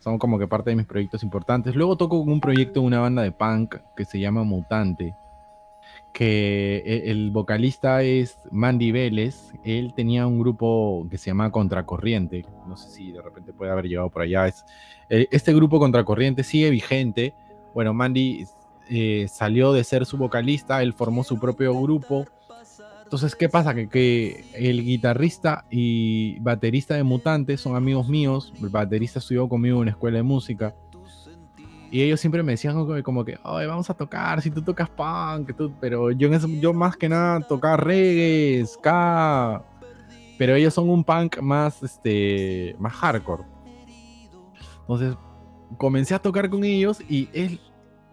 Son 0.00 0.18
como 0.18 0.38
que 0.38 0.46
parte 0.46 0.70
de 0.70 0.76
mis 0.76 0.86
proyectos 0.86 1.22
importantes. 1.22 1.74
Luego 1.74 1.96
toco 1.96 2.18
un 2.20 2.40
proyecto 2.40 2.80
en 2.80 2.86
una 2.86 3.00
banda 3.00 3.22
de 3.22 3.32
punk 3.32 3.76
que 3.96 4.04
se 4.06 4.18
llama 4.18 4.44
Mutante. 4.44 5.14
Que 6.12 6.82
e, 6.84 7.10
el 7.10 7.30
vocalista 7.30 8.02
es 8.02 8.38
Mandy 8.50 8.92
Vélez. 8.92 9.52
Él 9.64 9.92
tenía 9.94 10.26
un 10.26 10.38
grupo 10.38 11.06
que 11.10 11.18
se 11.18 11.30
llama 11.30 11.50
Contracorriente. 11.50 12.44
No 12.66 12.76
sé 12.76 12.90
si 12.90 13.12
de 13.12 13.22
repente 13.22 13.52
puede 13.52 13.70
haber 13.70 13.86
llegado 13.86 14.10
por 14.10 14.22
allá. 14.22 14.46
Es, 14.46 14.64
eh, 15.08 15.28
este 15.30 15.54
grupo 15.54 15.78
Contracorriente 15.78 16.44
sigue 16.44 16.70
vigente. 16.70 17.34
Bueno, 17.74 17.94
Mandy 17.94 18.44
eh, 18.88 19.26
salió 19.28 19.72
de 19.72 19.84
ser 19.84 20.04
su 20.06 20.16
vocalista, 20.16 20.82
él 20.82 20.92
formó 20.92 21.22
su 21.22 21.38
propio 21.38 21.80
grupo 21.80 22.26
entonces, 23.10 23.34
¿qué 23.34 23.48
pasa? 23.48 23.74
Que, 23.74 24.44
el 24.54 24.84
guitarrista 24.84 25.64
y 25.68 26.38
baterista 26.38 26.94
de 26.94 27.02
Mutantes 27.02 27.60
son 27.60 27.74
amigos 27.74 28.08
míos. 28.08 28.52
El 28.62 28.68
baterista 28.68 29.18
estudió 29.18 29.48
conmigo 29.48 29.78
en 29.78 29.82
una 29.82 29.90
escuela 29.90 30.18
de 30.18 30.22
música. 30.22 30.76
Y 31.90 32.02
ellos 32.02 32.20
siempre 32.20 32.42
me 32.42 32.52
decían 32.52 33.02
como 33.02 33.24
que, 33.24 33.38
Ay, 33.42 33.66
vamos 33.66 33.90
a 33.90 33.94
tocar, 33.94 34.40
si 34.40 34.50
tú 34.50 34.62
tocas 34.62 34.88
punk, 34.88 35.52
pero 35.80 36.12
yo, 36.12 36.30
yo 36.60 36.72
más 36.72 36.96
que 36.96 37.08
nada 37.08 37.40
tocaba 37.40 37.76
reggae, 37.76 38.64
ska, 38.64 39.64
pero 40.38 40.54
ellos 40.54 40.72
son 40.72 40.88
un 40.88 41.02
punk 41.02 41.40
más, 41.40 41.82
este, 41.82 42.76
más 42.78 42.92
hardcore. 42.94 43.42
Entonces, 44.82 45.16
comencé 45.78 46.14
a 46.14 46.18
tocar 46.18 46.48
con 46.48 46.64
ellos 46.64 47.00
y 47.08 47.28
es, 47.32 47.58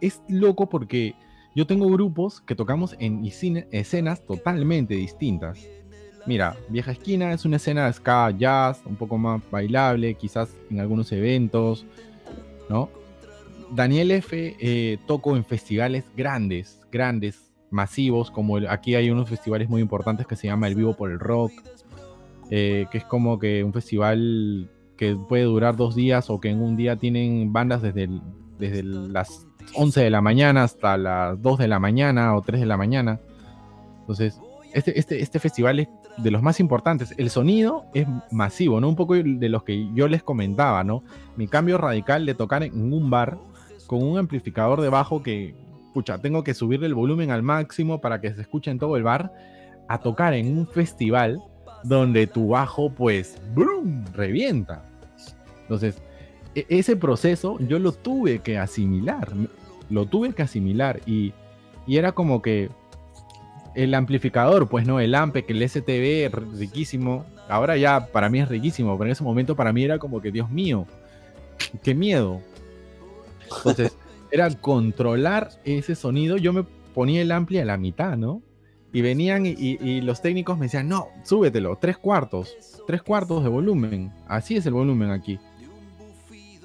es 0.01 0.21
loco 0.27 0.67
porque 0.67 1.15
yo 1.55 1.65
tengo 1.65 1.89
grupos 1.89 2.41
que 2.41 2.55
tocamos 2.55 2.95
en 2.99 3.25
escenas 3.71 4.25
totalmente 4.25 4.93
distintas. 4.95 5.59
Mira, 6.25 6.55
Vieja 6.69 6.91
Esquina 6.91 7.31
es 7.31 7.45
una 7.45 7.55
escena 7.55 7.85
de 7.85 7.93
ska, 7.93 8.31
jazz, 8.31 8.81
un 8.85 8.95
poco 8.95 9.17
más 9.17 9.41
bailable, 9.49 10.13
quizás 10.15 10.49
en 10.69 10.79
algunos 10.79 11.11
eventos, 11.11 11.85
¿no? 12.69 12.89
Daniel 13.71 14.11
F. 14.11 14.55
Eh, 14.59 14.97
toco 15.05 15.35
en 15.35 15.43
festivales 15.43 16.05
grandes, 16.15 16.79
grandes, 16.91 17.47
masivos, 17.69 18.31
como 18.31 18.57
aquí 18.69 18.95
hay 18.95 19.09
unos 19.09 19.29
festivales 19.29 19.69
muy 19.69 19.81
importantes 19.81 20.25
que 20.25 20.35
se 20.35 20.47
llama 20.47 20.67
El 20.67 20.75
Vivo 20.75 20.95
por 20.95 21.11
el 21.11 21.19
Rock, 21.19 21.51
eh, 22.49 22.85
que 22.91 22.99
es 22.99 23.03
como 23.03 23.39
que 23.39 23.63
un 23.63 23.73
festival 23.73 24.69
que 24.95 25.15
puede 25.15 25.43
durar 25.43 25.75
dos 25.75 25.95
días 25.95 26.29
o 26.29 26.39
que 26.39 26.49
en 26.49 26.61
un 26.61 26.75
día 26.75 26.95
tienen 26.95 27.51
bandas 27.51 27.81
desde, 27.81 28.09
desde 28.57 28.83
las 28.83 29.47
11 29.75 30.01
de 30.01 30.09
la 30.09 30.21
mañana 30.21 30.63
hasta 30.63 30.97
las 30.97 31.41
2 31.41 31.59
de 31.59 31.67
la 31.67 31.79
mañana 31.79 32.35
o 32.35 32.41
3 32.41 32.61
de 32.61 32.65
la 32.65 32.77
mañana. 32.77 33.19
Entonces, 33.99 34.39
este, 34.73 34.97
este, 34.97 35.21
este 35.21 35.39
festival 35.39 35.81
es 35.81 35.87
de 36.17 36.31
los 36.31 36.41
más 36.41 36.59
importantes. 36.59 37.13
El 37.17 37.29
sonido 37.29 37.85
es 37.93 38.07
masivo, 38.31 38.79
¿no? 38.79 38.89
Un 38.89 38.95
poco 38.95 39.15
de 39.15 39.49
los 39.49 39.63
que 39.63 39.89
yo 39.93 40.07
les 40.07 40.23
comentaba, 40.23 40.83
¿no? 40.83 41.03
Mi 41.35 41.47
cambio 41.47 41.77
radical 41.77 42.25
de 42.25 42.33
tocar 42.33 42.63
en 42.63 42.93
un 42.93 43.09
bar 43.09 43.37
con 43.87 44.03
un 44.03 44.17
amplificador 44.17 44.81
de 44.81 44.89
bajo 44.89 45.23
que, 45.23 45.55
pucha, 45.93 46.19
tengo 46.19 46.43
que 46.43 46.53
subirle 46.53 46.87
el 46.87 46.93
volumen 46.93 47.31
al 47.31 47.41
máximo 47.41 47.99
para 48.01 48.21
que 48.21 48.33
se 48.33 48.41
escuche 48.41 48.69
en 48.69 48.79
todo 48.79 48.97
el 48.97 49.03
bar, 49.03 49.33
a 49.87 49.99
tocar 49.99 50.33
en 50.33 50.57
un 50.57 50.67
festival 50.67 51.41
donde 51.83 52.27
tu 52.27 52.49
bajo, 52.49 52.91
pues, 52.91 53.41
¡brum! 53.55 54.05
revienta. 54.13 54.83
Entonces, 55.61 56.01
e-, 56.55 56.65
ese 56.69 56.95
proceso 56.95 57.57
yo 57.59 57.79
lo 57.79 57.91
tuve 57.91 58.39
que 58.39 58.57
asimilar, 58.57 59.29
lo 59.89 60.05
tuve 60.05 60.33
que 60.33 60.43
asimilar 60.43 61.01
y, 61.05 61.33
era 61.87 62.11
como 62.11 62.41
que 62.41 62.69
el 63.73 63.93
amplificador, 63.93 64.67
pues 64.67 64.85
no, 64.85 64.99
el 64.99 65.15
ampe, 65.15 65.45
que 65.45 65.53
el 65.53 65.69
STB 65.69 66.57
riquísimo, 66.59 67.25
ahora 67.47 67.77
ya 67.77 68.07
para 68.07 68.27
mí 68.27 68.41
es 68.41 68.49
riquísimo, 68.49 68.97
pero 68.97 69.07
en 69.07 69.11
ese 69.13 69.23
momento 69.23 69.55
para 69.55 69.71
mí 69.71 69.83
era 69.85 69.97
como 69.97 70.19
que, 70.19 70.31
Dios 70.31 70.49
mío, 70.49 70.85
qué 71.83 71.95
miedo. 71.95 72.41
Entonces, 73.55 73.95
era 74.31 74.49
controlar 74.55 75.51
ese 75.63 75.95
sonido, 75.95 76.37
yo 76.37 76.53
me 76.53 76.63
ponía 76.93 77.21
el 77.21 77.31
ampli 77.31 77.59
a 77.59 77.65
la 77.65 77.77
mitad, 77.77 78.17
¿no? 78.17 78.41
Y 78.93 79.01
venían 79.01 79.45
y, 79.45 80.01
los 80.01 80.21
técnicos 80.21 80.57
me 80.57 80.65
decían, 80.65 80.87
no, 80.87 81.07
súbetelo, 81.23 81.77
tres 81.77 81.97
cuartos, 81.97 82.55
tres 82.87 83.03
cuartos 83.03 83.43
de 83.43 83.49
volumen, 83.49 84.11
así 84.27 84.55
es 84.55 84.65
el 84.65 84.73
volumen 84.73 85.11
aquí 85.11 85.39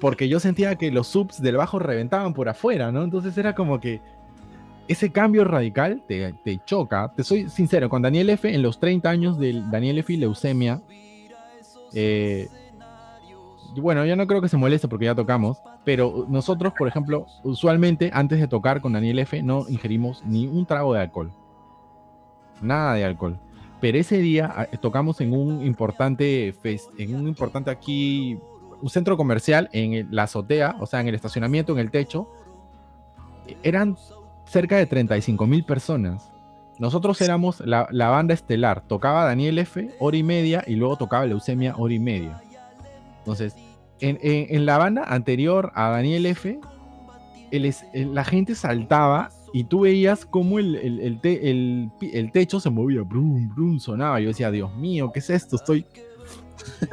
porque 0.03 0.27
yo 0.27 0.41
sentía 0.41 0.75
que 0.75 0.91
los 0.91 1.07
subs 1.07 1.41
del 1.41 1.55
bajo 1.55 1.79
reventaban 1.79 2.33
por 2.33 2.49
afuera, 2.49 2.91
¿no? 2.91 3.03
Entonces 3.03 3.37
era 3.37 3.55
como 3.55 3.79
que 3.79 4.01
ese 4.89 5.13
cambio 5.13 5.45
radical 5.45 6.03
te, 6.07 6.59
choca. 6.65 7.13
Te 7.15 7.23
soy 7.23 7.47
sincero, 7.47 7.87
con 7.87 8.01
Daniel 8.01 8.29
F, 8.31 8.53
en 8.53 8.61
los 8.61 8.81
30 8.81 9.09
años 9.09 9.39
del 9.39 9.71
Daniel 9.71 9.99
F 9.99 10.11
y 10.11 10.17
leucemia, 10.17 10.81
eh, 11.93 12.49
bueno, 13.77 14.05
yo 14.05 14.17
no 14.17 14.27
creo 14.27 14.41
que 14.41 14.49
se 14.49 14.57
moleste 14.57 14.89
porque 14.89 15.05
ya 15.05 15.15
tocamos, 15.15 15.59
pero 15.85 16.25
nosotros, 16.29 16.73
por 16.77 16.87
ejemplo, 16.87 17.25
usualmente 17.43 18.09
antes 18.13 18.39
de 18.39 18.47
tocar 18.47 18.81
con 18.81 18.93
Daniel 18.93 19.19
F 19.19 19.41
no 19.43 19.65
ingerimos 19.67 20.23
ni 20.25 20.47
un 20.47 20.65
trago 20.65 20.93
de 20.93 21.01
alcohol. 21.01 21.31
Nada 22.61 22.93
de 22.93 23.03
alcohol. 23.03 23.39
Pero 23.81 23.97
ese 23.97 24.19
día 24.19 24.53
ah, 24.55 24.67
tocamos 24.79 25.19
en 25.19 25.33
un 25.33 25.65
importante 25.65 26.55
en 26.97 27.15
un 27.15 27.27
importante 27.27 27.69
aquí 27.69 28.39
un 28.81 28.89
centro 28.89 29.15
comercial 29.15 29.69
en 29.71 30.07
la 30.11 30.23
azotea, 30.23 30.75
o 30.79 30.85
sea, 30.85 30.99
en 31.01 31.07
el 31.07 31.15
estacionamiento, 31.15 31.71
en 31.71 31.79
el 31.79 31.91
techo, 31.91 32.29
eran 33.61 33.97
cerca 34.45 34.77
de 34.77 34.85
35 34.85 35.47
mil 35.47 35.63
personas. 35.63 36.31
Nosotros 36.79 37.21
éramos 37.21 37.61
la, 37.61 37.87
banda 37.91 38.33
estelar. 38.33 38.81
Tocaba 38.81 39.23
Daniel 39.23 39.59
F, 39.59 39.89
hora 39.99 40.17
y 40.17 40.23
media, 40.23 40.63
y 40.67 40.75
luego 40.75 40.97
tocaba 40.97 41.25
Leucemia, 41.25 41.75
hora 41.77 41.93
y 41.93 41.99
media. 41.99 42.41
Entonces, 43.19 43.55
en, 44.09 44.65
la 44.65 44.77
banda 44.77 45.03
anterior 45.03 45.71
a 45.75 45.89
Daniel 45.89 46.25
F, 46.25 46.59
la 47.93 48.23
gente 48.23 48.55
saltaba 48.55 49.29
y 49.53 49.65
tú 49.65 49.81
veías 49.81 50.25
cómo 50.25 50.59
el, 50.59 50.75
el, 51.21 52.31
techo 52.31 52.59
se 52.59 52.69
movía, 52.69 53.01
brum, 53.01 53.53
brum, 53.53 53.79
sonaba. 53.79 54.19
Yo 54.19 54.29
decía, 54.29 54.51
Dios 54.51 54.75
mío, 54.75 55.11
¿qué 55.13 55.19
es 55.19 55.29
esto? 55.29 55.55
Estoy 55.55 55.85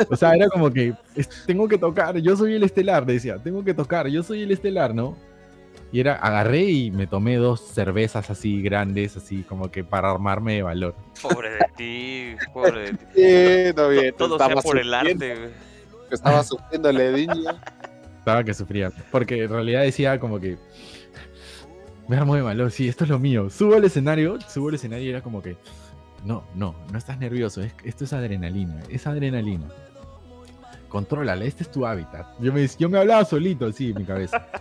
o 0.09 0.17
sea, 0.17 0.35
era 0.35 0.49
como 0.49 0.71
que 0.71 0.95
tengo 1.47 1.69
que 1.69 1.79
tocar, 1.79 2.17
yo 2.19 2.37
soy 2.37 2.55
el 2.55 2.63
estelar, 2.63 3.07
decía, 3.07 3.39
tengo 3.39 3.65
que 3.65 3.75
tocar, 3.75 4.09
yo 4.09 4.23
soy 4.23 4.43
el 4.43 4.51
estelar, 4.51 4.95
¿no? 4.95 5.17
Y 5.93 6.01
era, 6.01 6.15
agarré 6.15 6.63
y 6.65 6.91
me 6.91 7.07
tomé 7.07 7.37
dos 7.37 7.61
cervezas 7.61 8.31
así 8.31 8.63
grandes, 8.63 9.17
así 9.17 9.43
como 9.43 9.71
que 9.71 9.83
para 9.83 10.11
armarme 10.11 10.55
de 10.55 10.63
valor. 10.63 10.95
Pobre 11.21 11.51
de 11.51 11.59
ti, 11.77 12.37
pobre 12.53 12.81
de 12.81 12.93
ti. 12.93 13.05
Sí, 13.15 13.75
no 13.77 13.89
bien, 13.89 14.15
todo, 14.17 14.39
sea 14.39 14.57
por 14.57 14.79
el 14.79 14.95
arte. 14.95 15.51
Estaba 16.11 16.43
sufriendo 16.45 16.89
el 16.91 17.01
edinio. 17.01 17.51
Estaba 18.19 18.45
que 18.45 18.55
sufría, 18.55 18.93
porque 19.11 19.45
en 19.45 19.51
realidad 19.51 19.83
decía 19.83 20.21
como 20.21 20.39
que 20.39 20.59
me 22.07 22.17
armo 22.17 22.35
de 22.35 22.43
valor, 22.43 22.71
sí, 22.71 22.89
esto 22.89 23.05
es 23.05 23.11
lo 23.11 23.19
mío. 23.19 23.49
Subo 23.51 23.77
al 23.77 23.85
escenario, 23.85 24.39
subo 24.41 24.69
al 24.69 24.75
escenario 24.75 25.07
y 25.07 25.11
era 25.11 25.23
como 25.23 25.41
que 25.41 25.57
no, 26.25 26.45
no, 26.55 26.75
no 26.91 26.99
estás 26.99 27.19
nervioso. 27.19 27.63
esto 27.85 28.05
es 28.05 28.13
adrenalina. 28.13 28.83
Es 28.89 29.07
adrenalina. 29.07 29.69
Contrólala, 30.89 31.45
este 31.45 31.63
es 31.63 31.71
tu 31.71 31.87
hábitat. 31.87 32.27
Yo 32.41 32.53
me, 32.53 32.67
yo 32.79 32.89
me 32.89 32.99
hablaba 32.99 33.25
solito 33.25 33.67
así 33.67 33.91
en 33.91 33.99
mi 33.99 34.05
cabeza. 34.05 34.47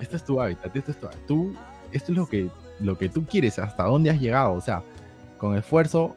Este 0.00 0.16
es 0.16 0.24
tu 0.24 0.40
hábitat, 0.40 0.74
esto 0.74 0.90
es 0.90 0.98
tu 0.98 1.08
tú, 1.28 1.54
esto 1.92 2.10
es 2.10 2.18
lo 2.18 2.26
que, 2.26 2.50
lo 2.80 2.98
que 2.98 3.08
tú 3.08 3.24
quieres, 3.24 3.60
hasta 3.60 3.84
dónde 3.84 4.10
has 4.10 4.20
llegado. 4.20 4.52
O 4.54 4.60
sea, 4.60 4.82
con 5.38 5.56
esfuerzo 5.56 6.16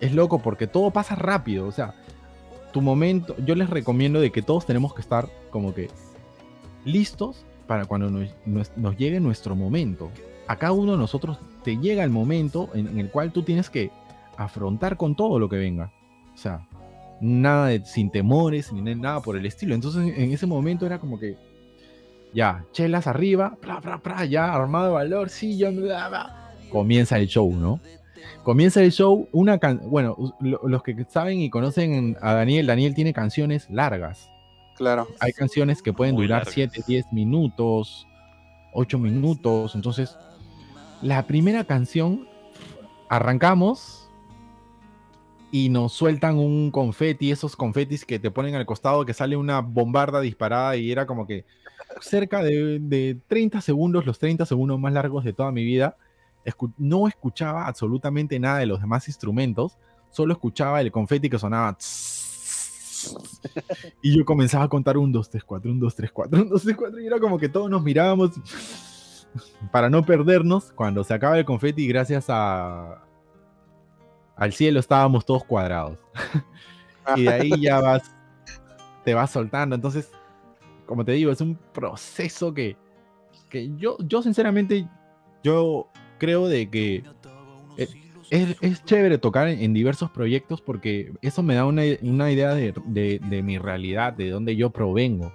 es 0.00 0.14
loco 0.14 0.40
porque 0.40 0.66
todo 0.66 0.90
pasa 0.90 1.16
rápido. 1.16 1.66
O 1.66 1.72
sea, 1.72 1.94
tu 2.72 2.80
momento, 2.80 3.36
yo 3.44 3.54
les 3.54 3.70
recomiendo 3.70 4.20
de 4.20 4.30
que 4.30 4.42
todos 4.42 4.66
tenemos 4.66 4.94
que 4.94 5.00
estar 5.00 5.28
como 5.50 5.74
que 5.74 5.88
listos 6.84 7.44
para 7.66 7.84
cuando 7.84 8.26
nos 8.76 8.96
llegue 8.96 9.20
nuestro 9.20 9.54
momento. 9.54 10.10
A 10.48 10.56
cada 10.56 10.72
uno 10.72 10.92
de 10.92 10.98
nosotros 10.98 11.38
te 11.62 11.76
llega 11.76 12.02
el 12.02 12.10
momento 12.10 12.68
en, 12.74 12.98
el 12.98 13.10
cual 13.10 13.32
tú 13.32 13.42
tienes 13.42 13.70
que 13.70 13.90
afrontar 14.36 14.96
con 14.96 15.14
todo 15.14 15.38
lo 15.38 15.48
que 15.48 15.56
venga. 15.56 15.92
O 16.34 16.36
sea, 16.36 16.66
nada 17.20 17.68
de, 17.68 17.84
sin 17.84 18.10
temores 18.10 18.72
ni 18.72 18.82
nada 18.82 19.20
por 19.20 19.36
el 19.36 19.46
estilo. 19.46 19.74
Entonces 19.74 20.16
en 20.16 20.32
ese 20.32 20.46
momento 20.46 20.86
era 20.86 20.98
como 20.98 21.18
que, 21.18 21.36
ya, 22.34 22.64
chelas 22.72 23.06
arriba, 23.06 23.56
ya, 24.28 24.52
armado 24.52 24.86
de 24.86 24.92
valor, 24.92 25.28
sí, 25.30 25.56
yo, 25.56 25.68
comienza 26.70 27.18
el 27.18 27.28
show, 27.28 27.52
¿no? 27.54 27.80
Comienza 28.42 28.82
el 28.82 28.92
show, 28.92 29.28
una 29.32 29.58
bueno, 29.82 30.16
los 30.40 30.82
que 30.82 31.04
saben 31.08 31.40
y 31.40 31.50
conocen 31.50 32.16
a 32.20 32.34
Daniel, 32.34 32.66
Daniel 32.66 32.94
tiene 32.94 33.12
canciones 33.12 33.68
largas. 33.70 34.30
Claro. 34.76 35.08
Hay 35.20 35.32
canciones 35.32 35.82
que 35.82 35.92
pueden 35.92 36.16
durar 36.16 36.46
7, 36.46 36.82
10 36.86 37.12
minutos, 37.12 38.06
8 38.72 38.98
minutos, 38.98 39.74
entonces 39.74 40.16
la 41.02 41.26
primera 41.26 41.64
canción, 41.64 42.28
arrancamos 43.08 44.10
y 45.50 45.68
nos 45.68 45.92
sueltan 45.92 46.38
un 46.38 46.70
confeti, 46.70 47.30
esos 47.30 47.56
confetis 47.56 48.04
que 48.04 48.18
te 48.18 48.30
ponen 48.30 48.54
al 48.54 48.66
costado, 48.66 49.04
que 49.04 49.14
sale 49.14 49.36
una 49.36 49.60
bombarda 49.60 50.20
disparada 50.20 50.76
y 50.76 50.92
era 50.92 51.06
como 51.06 51.26
que 51.26 51.44
cerca 52.00 52.42
de, 52.42 52.78
de 52.80 53.18
30 53.26 53.60
segundos, 53.60 54.06
los 54.06 54.18
30 54.18 54.46
segundos 54.46 54.78
más 54.78 54.92
largos 54.92 55.24
de 55.24 55.32
toda 55.32 55.50
mi 55.52 55.64
vida, 55.64 55.96
no 56.78 57.08
escuchaba 57.08 57.66
absolutamente 57.66 58.38
nada 58.38 58.58
de 58.58 58.66
los 58.66 58.80
demás 58.80 59.08
instrumentos, 59.08 59.78
solo 60.10 60.32
escuchaba 60.32 60.80
el 60.80 60.90
confeti 60.90 61.28
que 61.30 61.38
sonaba. 61.38 61.76
Y 64.02 64.16
yo 64.16 64.26
comenzaba 64.26 64.64
a 64.64 64.68
contar 64.68 64.98
un 64.98 65.10
2, 65.10 65.30
3, 65.30 65.44
4, 65.44 65.70
un 65.70 65.80
2, 65.80 65.94
3, 65.94 66.12
4, 66.12 66.42
un 66.42 66.48
2, 66.50 66.62
3, 66.62 66.76
4, 66.76 67.00
y 67.00 67.06
era 67.06 67.18
como 67.18 67.38
que 67.38 67.48
todos 67.48 67.70
nos 67.70 67.82
mirábamos 67.82 68.32
para 69.72 69.88
no 69.88 70.04
perdernos. 70.04 70.72
Cuando 70.72 71.02
se 71.04 71.14
acaba 71.14 71.38
el 71.38 71.46
confeti, 71.46 71.86
gracias 71.88 72.26
a, 72.28 73.02
al 74.36 74.52
cielo 74.52 74.80
estábamos 74.80 75.24
todos 75.24 75.44
cuadrados. 75.44 75.98
y 77.16 77.26
ahí 77.28 77.50
ya 77.60 77.80
vas, 77.80 78.02
te 79.04 79.14
vas 79.14 79.30
soltando. 79.30 79.74
Entonces, 79.74 80.10
como 80.86 81.04
te 81.04 81.12
digo, 81.12 81.30
es 81.30 81.40
un 81.40 81.56
proceso 81.72 82.52
que, 82.52 82.76
que 83.48 83.70
yo, 83.76 83.96
yo 84.00 84.22
sinceramente, 84.22 84.88
yo 85.42 85.88
creo 86.20 86.46
de 86.46 86.70
que 86.70 87.02
eh, 87.76 87.88
es, 88.30 88.56
es 88.60 88.84
chévere 88.84 89.18
tocar 89.18 89.48
en, 89.48 89.60
en 89.60 89.74
diversos 89.74 90.08
proyectos 90.10 90.60
porque 90.60 91.12
eso 91.22 91.42
me 91.42 91.54
da 91.56 91.66
una, 91.66 91.82
una 92.02 92.30
idea 92.30 92.54
de, 92.54 92.72
de- 92.86 93.18
de 93.18 93.42
mi 93.42 93.58
realidad, 93.58 94.12
de 94.12 94.30
dónde 94.30 94.54
yo 94.54 94.70
provengo, 94.70 95.32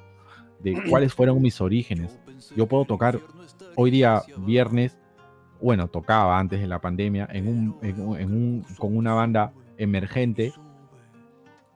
de 0.60 0.82
cuáles 0.90 1.14
fueron 1.14 1.42
mis 1.42 1.60
orígenes. 1.60 2.18
Yo 2.56 2.68
puedo 2.68 2.86
tocar 2.86 3.20
hoy 3.76 3.92
día, 3.92 4.22
viernes, 4.38 4.98
bueno, 5.62 5.88
tocaba 5.90 6.40
antes 6.40 6.62
de 6.62 6.68
la 6.68 6.80
pandemia, 6.80 7.28
en 7.34 7.48
un, 7.48 7.76
en 7.82 8.00
un- 8.00 8.18
en 8.20 8.32
un- 8.32 8.66
con 8.78 8.96
una 8.96 9.14
banda 9.14 9.52
emergente. 9.78 10.54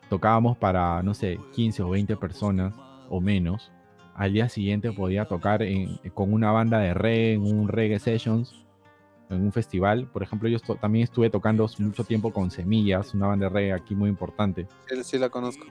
Tocábamos 0.09 0.57
para, 0.57 1.03
no 1.03 1.13
sé, 1.13 1.39
15 1.53 1.83
o 1.83 1.89
20 1.89 2.15
personas 2.17 2.73
o 3.09 3.21
menos. 3.21 3.71
Al 4.15 4.33
día 4.33 4.49
siguiente 4.49 4.91
podía 4.91 5.25
tocar 5.25 5.61
en- 5.61 5.97
con 6.13 6.33
una 6.33 6.51
banda 6.51 6.79
de 6.79 6.93
reggae, 6.93 7.33
en 7.33 7.41
un 7.43 7.67
reggae 7.67 7.99
sessions, 7.99 8.65
en 9.29 9.41
un 9.43 9.51
festival. 9.51 10.07
Por 10.07 10.23
ejemplo, 10.23 10.49
yo 10.49 10.57
estu- 10.57 10.79
también 10.79 11.03
estuve 11.03 11.29
tocando 11.29 11.69
mucho 11.79 12.03
tiempo 12.03 12.31
con 12.33 12.49
Semillas, 12.51 13.13
una 13.13 13.27
banda 13.27 13.45
de 13.47 13.53
reggae 13.53 13.73
aquí 13.73 13.95
muy 13.95 14.09
importante. 14.09 14.67
Sí, 14.89 15.03
sí 15.03 15.17
la 15.17 15.29
conozco. 15.29 15.65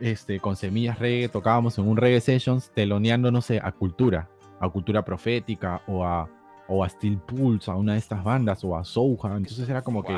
Este, 0.00 0.40
con 0.40 0.56
Semillas 0.56 0.98
Reggae 0.98 1.28
tocábamos 1.28 1.76
en 1.78 1.86
un 1.86 1.96
reggae 1.96 2.20
sessions 2.22 2.70
teloneando, 2.70 3.30
no 3.30 3.42
sé, 3.42 3.60
a 3.62 3.70
Cultura, 3.70 4.28
a 4.58 4.68
Cultura 4.70 5.04
Profética 5.04 5.82
o 5.86 6.04
a, 6.06 6.26
o 6.68 6.82
a 6.82 6.88
Steel 6.88 7.18
Pulse, 7.18 7.70
a 7.70 7.74
una 7.76 7.92
de 7.92 7.98
estas 7.98 8.24
bandas, 8.24 8.64
o 8.64 8.74
a 8.76 8.82
Souja. 8.84 9.36
Entonces 9.36 9.68
era 9.68 9.82
como 9.82 10.02
que 10.02 10.14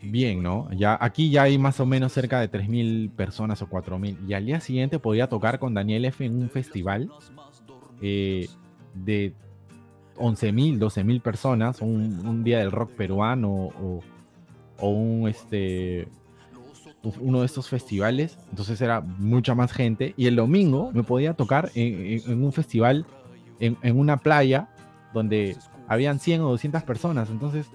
bien, 0.00 0.42
¿no? 0.42 0.68
Ya, 0.72 0.96
aquí 1.00 1.30
ya 1.30 1.42
hay 1.42 1.58
más 1.58 1.78
o 1.80 1.86
menos 1.86 2.12
cerca 2.12 2.40
de 2.40 2.48
3.000 2.48 3.10
personas 3.10 3.60
o 3.62 3.66
4.000. 3.68 4.16
Y 4.26 4.32
al 4.34 4.46
día 4.46 4.60
siguiente 4.60 4.98
podía 4.98 5.28
tocar 5.28 5.58
con 5.58 5.74
Daniel 5.74 6.04
F. 6.06 6.24
en 6.24 6.36
un 6.42 6.50
festival 6.50 7.10
eh, 8.00 8.48
de 8.94 9.34
11.000, 10.16 10.78
12.000 10.78 11.22
personas, 11.22 11.80
un, 11.80 12.44
día 12.44 12.58
del 12.58 12.70
rock 12.70 12.92
peruano 12.92 13.70
o, 13.80 14.02
un 14.88 15.28
este 15.28 16.08
uno 17.20 17.40
de 17.40 17.46
estos 17.46 17.68
festivales, 17.68 18.38
entonces 18.50 18.80
era 18.80 19.00
mucha 19.00 19.54
más 19.54 19.72
gente 19.72 20.14
y 20.16 20.26
el 20.26 20.36
domingo 20.36 20.90
me 20.92 21.02
podía 21.02 21.34
tocar 21.34 21.70
en, 21.74 22.44
un 22.44 22.52
festival 22.52 23.06
en, 23.58 23.76
una 23.96 24.18
playa 24.18 24.68
donde 25.12 25.56
habían 25.88 26.20
100 26.20 26.42
o 26.42 26.50
200 26.50 26.82
personas, 26.84 27.30
entonces 27.30 27.66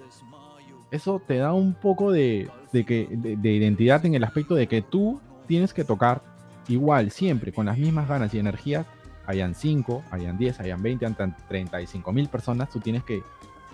eso 0.90 1.20
te 1.26 1.36
da 1.36 1.52
un 1.52 1.74
poco 1.74 2.10
de, 2.10 2.48
de 2.72 2.84
que, 2.84 3.06
de 3.10 3.52
identidad 3.52 4.04
en 4.06 4.14
el 4.14 4.24
aspecto 4.24 4.54
de 4.54 4.66
que 4.66 4.80
tú 4.80 5.20
tienes 5.46 5.74
que 5.74 5.84
tocar 5.84 6.22
igual, 6.68 7.10
siempre, 7.10 7.52
con 7.52 7.66
las 7.66 7.78
mismas 7.78 8.08
ganas 8.08 8.32
y 8.34 8.38
energías, 8.38 8.86
hayan 9.28 9.54
5, 9.54 10.02
hayan 10.10 10.36
10, 10.38 10.58
hayan 10.60 10.82
20, 10.82 11.04
hayan 11.06 11.36
35 11.48 12.12
mil 12.12 12.28
personas, 12.28 12.70
tú 12.70 12.80
tienes 12.80 13.04
que 13.04 13.22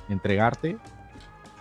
entregarte 0.08 0.76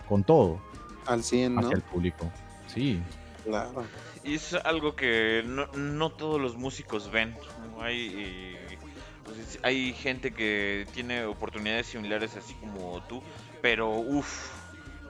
con 0.08 0.24
todo 0.24 0.60
Al 1.06 1.22
100, 1.22 1.54
¿no? 1.54 1.60
hacia 1.62 1.76
el 1.76 1.82
público. 1.82 2.30
Sí, 2.66 3.00
Claro. 3.44 3.84
Y 4.24 4.34
es 4.36 4.54
algo 4.54 4.96
que 4.96 5.42
no, 5.46 5.66
no 5.74 6.08
todos 6.10 6.40
los 6.40 6.56
músicos 6.56 7.10
ven. 7.10 7.36
eh, 7.86 8.78
pues, 9.22 9.36
es- 9.38 9.58
hay 9.62 9.92
gente 9.92 10.32
que 10.32 10.86
tiene 10.94 11.24
oportunidades 11.26 11.86
similares 11.88 12.34
así 12.36 12.54
como 12.54 13.02
tú, 13.02 13.22
pero 13.62 13.90
uff, 13.90 14.50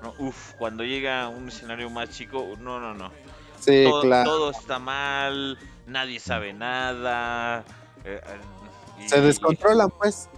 no, 0.03 0.13
uf, 0.19 0.53
cuando 0.59 0.83
llega 0.85 1.23
a 1.23 1.29
un 1.29 1.49
escenario 1.49 1.89
más 1.91 2.11
chico, 2.11 2.45
no, 2.61 2.81
no, 2.81 2.93
no. 2.93 3.11
Sí, 3.61 3.85
todo, 3.85 4.03
claro. 4.03 4.29
todo 4.31 4.51
está 4.51 4.79
mal, 4.81 5.57
nadie 5.87 6.19
sabe 6.21 6.53
nada. 6.53 7.65
eh, 8.05 8.21
y- 8.99 9.09
Se 9.09 9.21
descontrolan, 9.21 9.91
pues. 9.91 10.29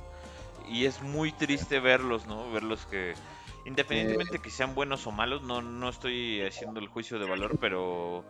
y 0.68 0.84
es 0.86 1.00
muy 1.02 1.32
triste 1.32 1.78
verlos, 1.80 2.26
¿no? 2.26 2.50
Verlos 2.50 2.86
que, 2.86 3.14
independientemente 3.64 4.38
que 4.40 4.50
sean 4.50 4.74
buenos 4.74 5.06
o 5.06 5.12
malos, 5.12 5.42
no, 5.42 5.62
no 5.62 5.88
estoy 5.88 6.42
haciendo 6.42 6.80
el 6.80 6.88
juicio 6.88 7.18
de 7.18 7.26
valor, 7.26 7.58
pero, 7.60 8.24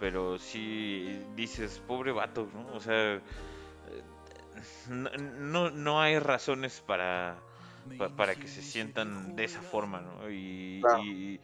pero 0.00 0.38
sí 0.38 1.20
dices, 1.36 1.80
pobre 1.86 2.12
vato, 2.12 2.48
¿no? 2.52 2.66
O 2.74 2.80
sea, 2.80 3.14
eh, 3.14 3.20
no, 4.88 5.10
no, 5.38 5.70
no 5.70 6.00
hay 6.00 6.18
razones 6.18 6.82
para, 6.86 7.36
pa- 7.98 8.08
para 8.08 8.34
que 8.34 8.48
se 8.48 8.62
sientan 8.62 9.36
de 9.36 9.44
esa 9.44 9.60
forma, 9.62 10.00
¿no? 10.00 10.30
Y, 10.30 10.80
Claro. 10.82 11.02
y, 11.04 11.40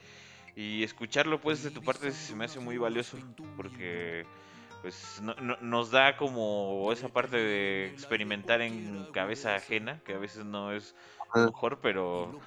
y 0.56 0.82
escucharlo, 0.82 1.40
pues, 1.40 1.62
de 1.62 1.70
tu 1.70 1.82
parte 1.82 2.10
se 2.12 2.34
me 2.34 2.44
hace 2.46 2.58
muy 2.60 2.78
valioso, 2.78 3.16
porque 3.56 4.24
pues 4.82 5.20
no- 5.22 5.34
no- 5.36 5.56
nos 5.60 5.90
da 5.90 6.16
como 6.16 6.90
esa 6.92 7.08
parte 7.08 7.36
de 7.36 7.86
experimentar 7.86 8.60
en 8.60 9.06
cabeza 9.12 9.54
ajena, 9.54 10.00
que 10.04 10.14
a 10.14 10.18
veces 10.18 10.44
no 10.44 10.72
es 10.72 10.94
mejor, 11.34 11.78
pero 11.80 12.38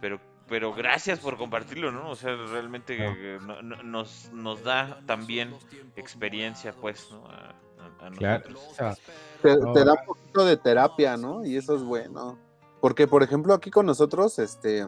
pero 0.00 0.20
pero 0.48 0.72
gracias 0.74 1.20
por 1.20 1.36
compartirlo, 1.36 1.92
¿no? 1.92 2.10
O 2.10 2.16
sea, 2.16 2.34
realmente 2.34 2.96
eh, 2.98 3.38
no- 3.40 3.62
no- 3.62 3.82
nos, 3.84 4.32
nos 4.32 4.64
da 4.64 5.00
también 5.06 5.54
experiencia, 5.94 6.72
pues, 6.72 7.08
¿no? 7.12 7.24
A, 7.26 7.54
a- 8.02 8.06
a 8.06 8.10
claro. 8.10 8.50
nosotros. 8.50 8.68
O 8.72 8.74
sea, 8.74 8.94
Te, 9.42 9.56
No. 9.56 9.72
te 9.72 9.84
da 9.84 9.92
un 9.92 10.04
poquito 10.06 10.44
de 10.44 10.56
terapia, 10.56 11.16
¿no? 11.16 11.44
Y 11.44 11.56
eso 11.56 11.74
es 11.76 11.82
bueno. 11.82 12.36
Porque, 12.80 13.06
por 13.06 13.22
ejemplo, 13.22 13.54
aquí 13.54 13.70
con 13.70 13.86
nosotros, 13.86 14.38
este, 14.38 14.86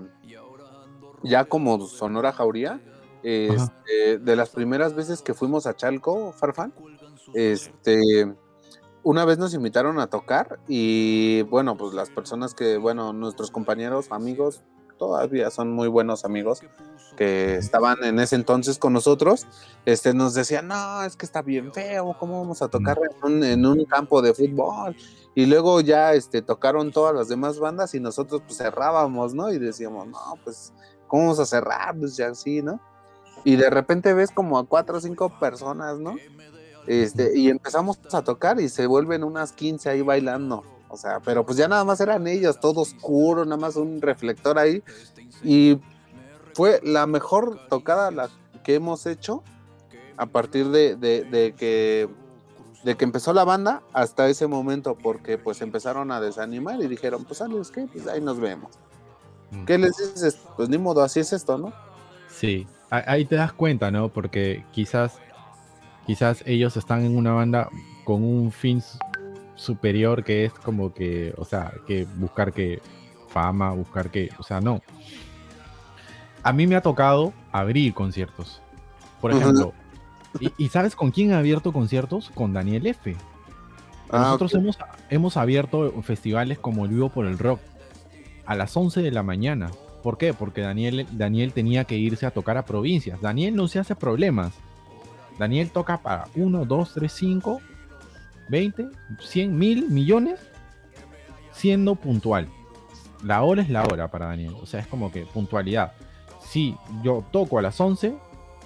ya 1.22 1.44
como 1.44 1.86
Sonora 1.86 2.32
Jauría, 2.32 2.80
este, 3.22 4.18
de 4.18 4.36
las 4.36 4.50
primeras 4.50 4.94
veces 4.94 5.22
que 5.22 5.34
fuimos 5.34 5.66
a 5.66 5.74
Chalco, 5.74 6.32
Farfán, 6.32 6.72
este, 7.34 8.34
una 9.02 9.24
vez 9.24 9.38
nos 9.38 9.54
invitaron 9.54 9.98
a 9.98 10.08
tocar 10.08 10.60
y 10.68 11.42
bueno, 11.42 11.76
pues 11.76 11.94
las 11.94 12.10
personas 12.10 12.54
que, 12.54 12.76
bueno, 12.76 13.12
nuestros 13.12 13.50
compañeros, 13.50 14.08
amigos, 14.10 14.62
todavía 14.98 15.50
son 15.50 15.72
muy 15.72 15.88
buenos 15.88 16.24
amigos 16.24 16.60
que 17.16 17.56
estaban 17.56 18.02
en 18.04 18.18
ese 18.20 18.36
entonces 18.36 18.78
con 18.78 18.92
nosotros, 18.92 19.46
este, 19.84 20.14
nos 20.14 20.34
decían, 20.34 20.68
no, 20.68 21.02
es 21.02 21.16
que 21.16 21.26
está 21.26 21.42
bien 21.42 21.72
feo, 21.72 22.16
¿cómo 22.18 22.40
vamos 22.40 22.62
a 22.62 22.68
tocar 22.68 22.98
en 22.98 23.32
un, 23.32 23.44
en 23.44 23.66
un 23.66 23.84
campo 23.84 24.22
de 24.22 24.32
fútbol? 24.32 24.96
Y 25.34 25.46
luego 25.46 25.80
ya 25.80 26.14
este, 26.14 26.42
tocaron 26.42 26.92
todas 26.92 27.14
las 27.14 27.28
demás 27.28 27.58
bandas 27.58 27.94
y 27.94 28.00
nosotros 28.00 28.42
pues 28.46 28.58
cerrábamos, 28.58 29.34
¿no? 29.34 29.52
Y 29.52 29.58
decíamos, 29.58 30.06
no, 30.06 30.18
pues, 30.44 30.72
¿cómo 31.08 31.24
vamos 31.24 31.40
a 31.40 31.46
cerrar? 31.46 31.96
Pues 31.98 32.16
ya 32.16 32.28
así, 32.28 32.62
¿no? 32.62 32.80
Y 33.44 33.56
de 33.56 33.70
repente 33.70 34.12
ves 34.14 34.30
como 34.30 34.58
a 34.58 34.64
cuatro 34.64 34.98
o 34.98 35.00
cinco 35.00 35.28
personas, 35.38 35.98
¿no? 35.98 36.16
Este, 36.86 37.38
y 37.38 37.48
empezamos 37.48 37.98
a 38.12 38.22
tocar 38.22 38.60
y 38.60 38.68
se 38.68 38.86
vuelven 38.86 39.22
unas 39.24 39.52
15 39.52 39.88
ahí 39.90 40.02
bailando. 40.02 40.64
O 40.88 40.96
sea, 40.96 41.20
pero 41.20 41.44
pues 41.46 41.56
ya 41.56 41.68
nada 41.68 41.84
más 41.84 42.00
eran 42.00 42.26
ellos, 42.26 42.60
todo 42.60 42.80
oscuro, 42.82 43.44
nada 43.44 43.56
más 43.56 43.76
un 43.76 44.00
reflector 44.02 44.58
ahí. 44.58 44.82
Y 45.42 45.80
fue 46.54 46.80
la 46.82 47.06
mejor 47.06 47.58
tocada 47.68 48.10
la 48.10 48.28
que 48.62 48.74
hemos 48.74 49.06
hecho 49.06 49.42
a 50.16 50.26
partir 50.26 50.68
de, 50.68 50.96
de- 50.96 51.24
de 51.24 51.54
que 51.54 52.08
de 52.84 52.96
que 52.96 53.04
empezó 53.04 53.32
la 53.32 53.44
banda 53.44 53.80
hasta 53.92 54.26
ese 54.28 54.48
momento, 54.48 54.96
porque 55.00 55.38
pues 55.38 55.62
empezaron 55.62 56.10
a 56.10 56.20
desanimar 56.20 56.80
y 56.82 56.88
dijeron, 56.88 57.24
pues 57.24 57.38
¿sabes 57.38 57.70
qué? 57.70 57.86
Pues 57.86 58.08
ahí 58.08 58.20
nos 58.20 58.40
vemos. 58.40 58.72
Mm. 59.52 59.64
¿Qué 59.66 59.78
les 59.78 59.96
dices? 59.96 60.36
Pues 60.56 60.68
ni 60.68 60.78
modo, 60.78 61.00
así 61.04 61.20
es 61.20 61.32
esto, 61.32 61.58
¿no? 61.58 61.72
Sí, 62.28 62.66
ahí 62.92 63.24
te 63.24 63.36
das 63.36 63.52
cuenta, 63.52 63.90
¿no? 63.90 64.10
Porque 64.10 64.64
quizás, 64.72 65.18
quizás 66.06 66.42
ellos 66.46 66.76
están 66.76 67.04
en 67.04 67.16
una 67.16 67.32
banda 67.32 67.68
con 68.04 68.22
un 68.22 68.52
fin 68.52 68.82
superior 69.54 70.24
que 70.24 70.44
es 70.44 70.52
como 70.52 70.92
que, 70.92 71.34
o 71.38 71.44
sea, 71.44 71.72
que 71.86 72.06
buscar 72.16 72.52
que 72.52 72.80
fama, 73.28 73.72
buscar 73.72 74.10
que, 74.10 74.30
o 74.38 74.42
sea, 74.42 74.60
no. 74.60 74.82
A 76.42 76.52
mí 76.52 76.66
me 76.66 76.76
ha 76.76 76.82
tocado 76.82 77.32
abrir 77.50 77.94
conciertos. 77.94 78.60
Por 79.20 79.30
ejemplo, 79.30 79.72
¿y, 80.40 80.52
y 80.58 80.68
sabes 80.68 80.96
con 80.96 81.12
quién 81.12 81.30
he 81.30 81.34
abierto 81.34 81.72
conciertos? 81.72 82.30
Con 82.34 82.52
Daniel 82.52 82.86
F. 82.88 83.16
Ah, 84.10 84.18
Nosotros 84.18 84.52
hemos, 84.54 84.78
hemos 85.08 85.36
abierto 85.36 86.02
festivales 86.02 86.58
como 86.58 86.84
el 86.84 86.90
Vivo 86.90 87.08
por 87.08 87.26
el 87.26 87.38
Rock 87.38 87.60
a 88.44 88.54
las 88.54 88.76
11 88.76 89.00
de 89.00 89.10
la 89.10 89.22
mañana. 89.22 89.70
¿Por 90.02 90.18
qué? 90.18 90.34
Porque 90.34 90.62
Daniel, 90.62 91.06
Daniel 91.12 91.52
tenía 91.52 91.84
que 91.84 91.96
irse 91.96 92.26
a 92.26 92.32
tocar 92.32 92.56
a 92.56 92.64
provincias. 92.64 93.20
Daniel 93.20 93.54
no 93.54 93.68
se 93.68 93.78
hace 93.78 93.94
problemas. 93.94 94.52
Daniel 95.38 95.70
toca 95.70 95.98
para 96.02 96.26
1, 96.34 96.64
2, 96.64 96.94
3, 96.94 97.12
5, 97.12 97.60
20, 98.48 98.88
100, 99.20 99.58
mil, 99.58 99.88
millones, 99.88 100.40
siendo 101.52 101.94
puntual. 101.94 102.48
La 103.22 103.42
hora 103.42 103.62
es 103.62 103.70
la 103.70 103.84
hora 103.84 104.10
para 104.10 104.26
Daniel. 104.26 104.54
O 104.60 104.66
sea, 104.66 104.80
es 104.80 104.86
como 104.86 105.12
que 105.12 105.24
puntualidad. 105.24 105.92
Si 106.40 106.76
yo 107.02 107.24
toco 107.30 107.58
a 107.58 107.62
las 107.62 107.80
11, 107.80 108.14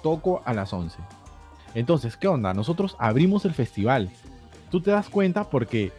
toco 0.01 0.41
a 0.45 0.53
las 0.53 0.73
11. 0.73 0.97
Entonces, 1.75 2.17
¿qué 2.17 2.27
onda? 2.27 2.53
Nosotros 2.53 2.95
abrimos 2.97 3.45
el 3.45 3.53
festival. 3.53 4.09
Tú 4.71 4.81
te 4.81 4.91
das 4.91 5.09
cuenta 5.09 5.49
porque 5.49 5.91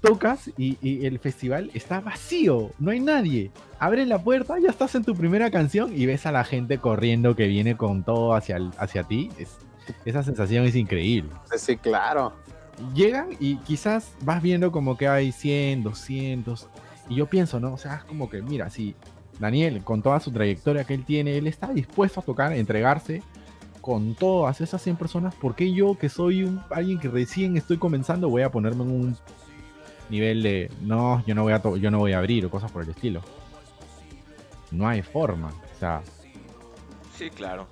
tocas 0.00 0.50
y, 0.56 1.06
el 1.06 1.18
festival 1.18 1.70
está 1.74 2.00
vacío, 2.00 2.70
no 2.78 2.90
hay 2.90 3.00
nadie. 3.00 3.50
Abres 3.78 4.08
la 4.08 4.22
puerta, 4.22 4.58
ya 4.58 4.70
estás 4.70 4.94
en 4.94 5.04
tu 5.04 5.14
primera 5.14 5.50
canción 5.50 5.92
y 5.94 6.06
ves 6.06 6.26
a 6.26 6.32
la 6.32 6.44
gente 6.44 6.78
corriendo 6.78 7.36
que 7.36 7.46
viene 7.46 7.76
con 7.76 8.02
todo 8.04 8.34
hacia, 8.34 8.58
hacia 8.78 9.04
ti. 9.04 9.30
esa 10.04 10.22
sensación 10.22 10.64
es 10.64 10.74
increíble. 10.76 11.30
Sí, 11.56 11.76
claro. 11.76 12.32
Llegan 12.94 13.30
y 13.40 13.56
quizás 13.58 14.12
vas 14.22 14.42
viendo 14.42 14.70
como 14.70 14.96
que 14.96 15.08
hay 15.08 15.32
100, 15.32 15.82
200. 15.82 16.68
Y 17.08 17.16
yo 17.16 17.26
pienso, 17.26 17.60
¿no? 17.60 17.74
O 17.74 17.78
sea, 17.78 17.96
es 17.96 18.04
como 18.04 18.28
que, 18.28 18.42
mira, 18.42 18.68
si 18.70 18.94
Daniel, 19.38 19.82
con 19.84 20.02
toda 20.02 20.20
su 20.20 20.30
trayectoria 20.30 20.84
que 20.84 20.94
él 20.94 21.04
tiene, 21.04 21.36
él 21.36 21.46
está 21.46 21.68
dispuesto 21.68 22.20
a 22.20 22.22
tocar, 22.22 22.52
a 22.52 22.56
entregarse 22.56 23.22
con 23.86 24.16
todas 24.16 24.60
esas 24.60 24.82
100 24.82 24.96
personas, 24.96 25.34
¿por 25.36 25.54
qué 25.54 25.72
yo, 25.72 25.96
que 25.96 26.08
soy 26.08 26.42
un, 26.42 26.60
alguien 26.70 26.98
que 26.98 27.06
recién 27.06 27.56
estoy 27.56 27.76
comenzando, 27.78 28.28
voy 28.28 28.42
a 28.42 28.50
ponerme 28.50 28.82
en 28.82 28.90
un 28.90 29.16
nivel 30.10 30.42
de 30.42 30.70
no, 30.82 31.24
yo 31.26 31.34
no 31.34 31.42
voy 31.42 31.52
a 31.52 31.62
yo 31.62 31.90
no 31.90 31.98
voy 31.98 32.12
a 32.12 32.18
abrir 32.18 32.44
o 32.46 32.50
cosas 32.50 32.70
por 32.70 32.82
el 32.82 32.90
estilo. 32.90 33.22
No 34.70 34.88
hay 34.88 35.02
forma, 35.02 35.48
o 35.48 35.78
sea. 35.78 36.02
Sí, 37.16 37.30
claro. 37.30 37.68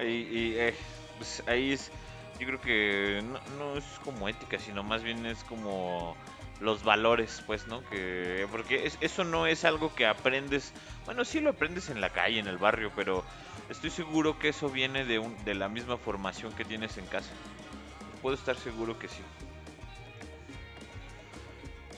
Y, 0.00 0.54
eh, 0.54 0.74
pues 1.18 1.42
ahí 1.46 1.72
es, 1.72 1.90
yo 2.40 2.46
creo 2.46 2.60
que 2.60 3.22
no, 3.58 3.76
es 3.76 3.84
como 4.04 4.28
ética, 4.28 4.58
sino 4.58 4.82
más 4.82 5.02
bien 5.02 5.24
es 5.26 5.44
como 5.44 6.16
los 6.60 6.82
valores, 6.84 7.42
pues, 7.46 7.66
¿no? 7.66 7.84
Que 7.90 8.46
porque 8.50 8.90
eso 9.00 9.24
no 9.24 9.46
es 9.46 9.64
algo 9.64 9.94
que 9.94 10.06
aprendes, 10.06 10.72
bueno, 11.04 11.24
sí 11.24 11.40
lo 11.40 11.50
aprendes 11.50 11.90
en 11.90 12.00
la 12.00 12.10
calle, 12.10 12.38
en 12.38 12.46
el 12.46 12.58
barrio, 12.58 12.90
pero 12.96 13.24
estoy 13.68 13.90
seguro 13.90 14.38
que 14.38 14.48
eso 14.48 14.68
viene 14.68 15.04
de 15.04 15.18
un, 15.18 15.36
de 15.44 15.54
la 15.54 15.68
misma 15.68 15.96
formación 15.96 16.52
que 16.52 16.64
tienes 16.64 16.96
en 16.98 17.06
casa. 17.06 17.32
Puedo 18.20 18.36
estar 18.36 18.56
seguro 18.56 18.98
que 18.98 19.08
sí. 19.08 19.22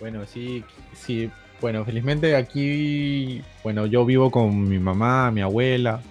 Bueno, 0.00 0.26
sí, 0.26 0.64
sí. 0.92 1.30
Bueno, 1.60 1.84
felizmente 1.84 2.36
aquí, 2.36 3.42
bueno, 3.62 3.86
yo 3.86 4.04
vivo 4.04 4.30
con 4.30 4.68
mi 4.68 4.78
mamá, 4.78 5.30
mi 5.30 5.40
abuela, 5.40 6.02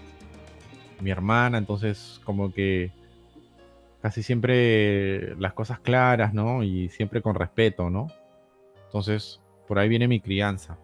mi 1.01 1.11
hermana, 1.11 1.57
entonces 1.57 2.19
como 2.23 2.51
que 2.51 2.91
casi 4.01 4.23
siempre 4.23 5.35
las 5.35 5.53
cosas 5.53 5.79
claras, 5.79 6.33
¿no? 6.33 6.63
Y 6.63 6.89
siempre 6.89 7.21
con 7.21 7.35
respeto, 7.35 7.89
¿no? 7.89 8.07
Entonces, 8.85 9.41
por 9.67 9.79
ahí 9.79 9.89
viene 9.89 10.07
mi 10.07 10.19
crianza. 10.19 10.77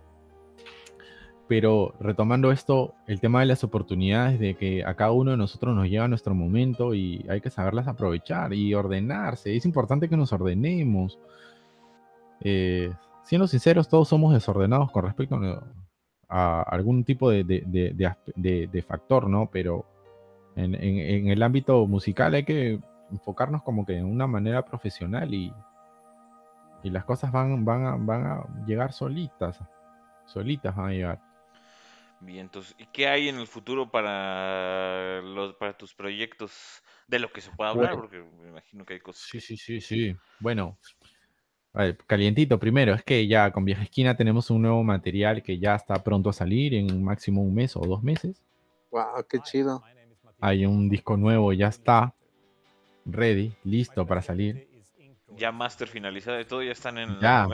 Pero 1.48 1.96
retomando 2.00 2.52
esto, 2.52 2.94
el 3.08 3.20
tema 3.20 3.40
de 3.40 3.48
las 3.48 3.64
oportunidades, 3.64 4.40
de 4.40 4.54
que 4.54 4.86
a 4.86 4.94
cada 4.94 5.12
uno 5.12 5.32
de 5.32 5.38
nosotros 5.38 5.76
nos 5.76 5.90
llega 5.90 6.08
nuestro 6.08 6.36
momento 6.36 6.94
y 6.94 7.26
hay 7.28 7.42
que 7.42 7.50
saberlas 7.50 7.88
aprovechar 7.88 8.54
y 8.54 8.74
ordenarse. 8.76 9.56
Es 9.56 9.66
importante 9.66 10.10
que 10.10 10.18
nos 10.18 10.32
ordenemos 10.32 11.18
eh, 12.42 12.94
siendo 13.24 13.48
sinceros, 13.48 13.90
todos 13.90 14.08
somos 14.08 14.34
desordenados 14.34 14.92
con 14.92 15.06
respecto 15.06 15.40
a, 16.30 16.62
algún 16.62 17.04
tipo 17.04 17.30
de, 17.32 18.86
factor, 18.88 19.30
¿no? 19.30 19.50
Pero 19.52 19.86
en, 20.56 20.76
el 20.76 21.44
ámbito 21.44 21.86
musical 21.88 22.34
hay 22.36 22.46
que 22.46 22.80
enfocarnos 23.12 23.64
como 23.64 23.86
que 23.86 23.98
en 23.98 24.06
una 24.06 24.28
manera 24.28 24.64
profesional 24.64 25.34
y, 25.34 25.54
y 26.84 26.90
las 26.90 27.06
cosas 27.06 27.32
van, 27.32 27.66
van, 27.66 27.86
a, 27.86 27.96
van 27.96 28.26
a 28.26 28.66
llegar 28.66 28.94
solitas, 28.94 29.60
solitas 30.26 30.76
van 30.76 30.88
a 30.88 30.92
llegar. 30.92 31.30
Bien, 32.22 32.42
entonces, 32.42 32.76
¿y 32.78 32.86
qué 32.88 33.08
hay 33.08 33.30
en 33.30 33.38
el 33.38 33.48
futuro 33.48 33.90
para 33.90 35.22
los 35.22 35.56
para 35.56 35.78
tus 35.78 35.94
proyectos 35.94 36.84
de 37.08 37.20
lo 37.20 37.32
que 37.32 37.40
se 37.40 37.50
pueda 37.52 37.70
hablar? 37.70 37.96
Porque 37.96 38.22
me 38.42 38.50
imagino 38.50 38.86
que 38.86 38.96
hay 38.96 39.00
cosas. 39.00 39.30
Sí, 39.30 39.40
sí, 39.40 39.56
sí, 39.56 39.80
sí. 39.80 40.16
Bueno, 40.40 40.78
calientito 42.08 42.60
primero, 42.60 42.94
es 42.94 43.04
que 43.04 43.28
ya 43.28 43.52
con 43.52 43.66
Vieja 43.66 43.84
Esquina 43.84 44.16
tenemos 44.16 44.50
un 44.50 44.62
nuevo 44.62 44.84
material 44.84 45.44
que 45.44 45.60
ya 45.60 45.76
está 45.76 46.04
pronto 46.04 46.30
a 46.30 46.34
salir 46.34 46.74
en 46.74 47.04
máximo 47.04 47.42
un 47.42 47.54
mes 47.54 47.76
o 47.76 47.82
dos 47.82 48.04
meses. 48.04 48.42
Wow, 48.92 49.26
qué 49.30 49.40
chido. 49.40 49.84
Hay 50.40 50.66
un 50.66 50.90
disco 50.90 51.18
nuevo, 51.18 51.54
ya 51.54 51.68
está 51.68 52.14
ready, 53.06 53.54
listo 53.64 54.06
para 54.06 54.22
salir. 54.22 54.68
Ya 55.38 55.52
master 55.52 55.88
finalizado 55.88 56.40
y 56.40 56.46
todo, 56.46 56.64
ya 56.64 56.72
están 56.72 56.98
en 56.98 57.20
ya, 57.20 57.48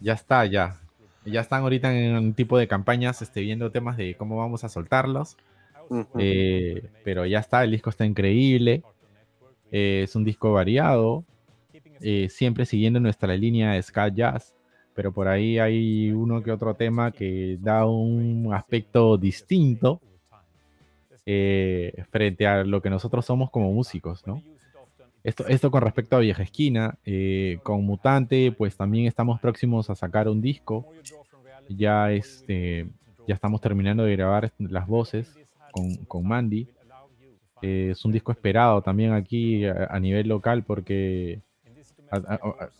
Ya 0.00 0.12
está, 0.12 0.44
ya. 0.46 0.80
Ya 1.24 1.40
están 1.40 1.62
ahorita 1.62 1.92
en 1.92 2.14
un 2.16 2.34
tipo 2.34 2.56
de 2.58 2.68
campañas 2.68 3.20
este, 3.22 3.40
viendo 3.40 3.70
temas 3.72 3.96
de 3.96 4.14
cómo 4.16 4.36
vamos 4.36 4.62
a 4.62 4.68
soltarlos. 4.68 5.36
Eh, 6.18 6.88
pero 7.04 7.26
ya 7.26 7.38
está, 7.40 7.64
el 7.64 7.70
disco 7.72 7.90
está 7.90 8.04
increíble. 8.04 8.82
Eh, 9.72 10.02
es 10.04 10.14
un 10.14 10.24
disco 10.24 10.52
variado. 10.52 11.24
Eh, 12.00 12.28
siempre 12.30 12.66
siguiendo 12.66 13.00
nuestra 13.00 13.36
línea 13.36 13.80
ska 13.82 14.08
jazz, 14.08 14.54
pero 14.94 15.12
por 15.12 15.28
ahí 15.28 15.58
hay 15.58 16.10
uno 16.10 16.42
que 16.42 16.52
otro 16.52 16.74
tema 16.74 17.10
que 17.12 17.58
da 17.60 17.86
un 17.86 18.52
aspecto 18.52 19.16
distinto 19.16 20.00
eh, 21.24 22.04
frente 22.10 22.46
a 22.46 22.64
lo 22.64 22.80
que 22.80 22.90
nosotros 22.90 23.24
somos 23.24 23.50
como 23.50 23.72
músicos, 23.72 24.26
¿no? 24.26 24.42
Esto, 25.24 25.46
esto 25.48 25.72
con 25.72 25.82
respecto 25.82 26.14
a 26.14 26.20
Vieja 26.20 26.44
Esquina, 26.44 26.98
eh, 27.04 27.58
con 27.64 27.84
Mutante, 27.84 28.52
pues 28.52 28.76
también 28.76 29.06
estamos 29.06 29.40
próximos 29.40 29.90
a 29.90 29.96
sacar 29.96 30.28
un 30.28 30.40
disco. 30.40 30.86
Ya, 31.68 32.12
este, 32.12 32.86
ya 33.26 33.34
estamos 33.34 33.60
terminando 33.60 34.04
de 34.04 34.14
grabar 34.14 34.52
las 34.58 34.86
voces 34.86 35.36
con, 35.72 35.96
con 36.04 36.28
Mandy. 36.28 36.68
es 37.60 38.04
un 38.04 38.12
disco 38.12 38.30
esperado 38.30 38.82
también 38.82 39.12
aquí 39.12 39.64
a 39.66 39.98
nivel 39.98 40.28
local 40.28 40.62
porque 40.62 41.40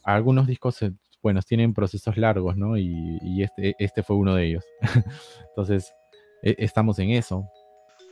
algunos 0.02 0.46
discos, 0.46 0.82
eh, 0.82 0.92
bueno, 1.22 1.40
tienen 1.42 1.74
procesos 1.74 2.16
largos, 2.16 2.56
¿no? 2.56 2.76
Y, 2.76 3.42
este, 3.42 3.74
este 3.78 4.02
fue 4.02 4.16
uno 4.16 4.34
de 4.34 4.46
ellos. 4.46 4.64
Entonces, 5.48 5.92
e, 6.42 6.54
estamos 6.58 6.98
en 6.98 7.10
eso. 7.10 7.48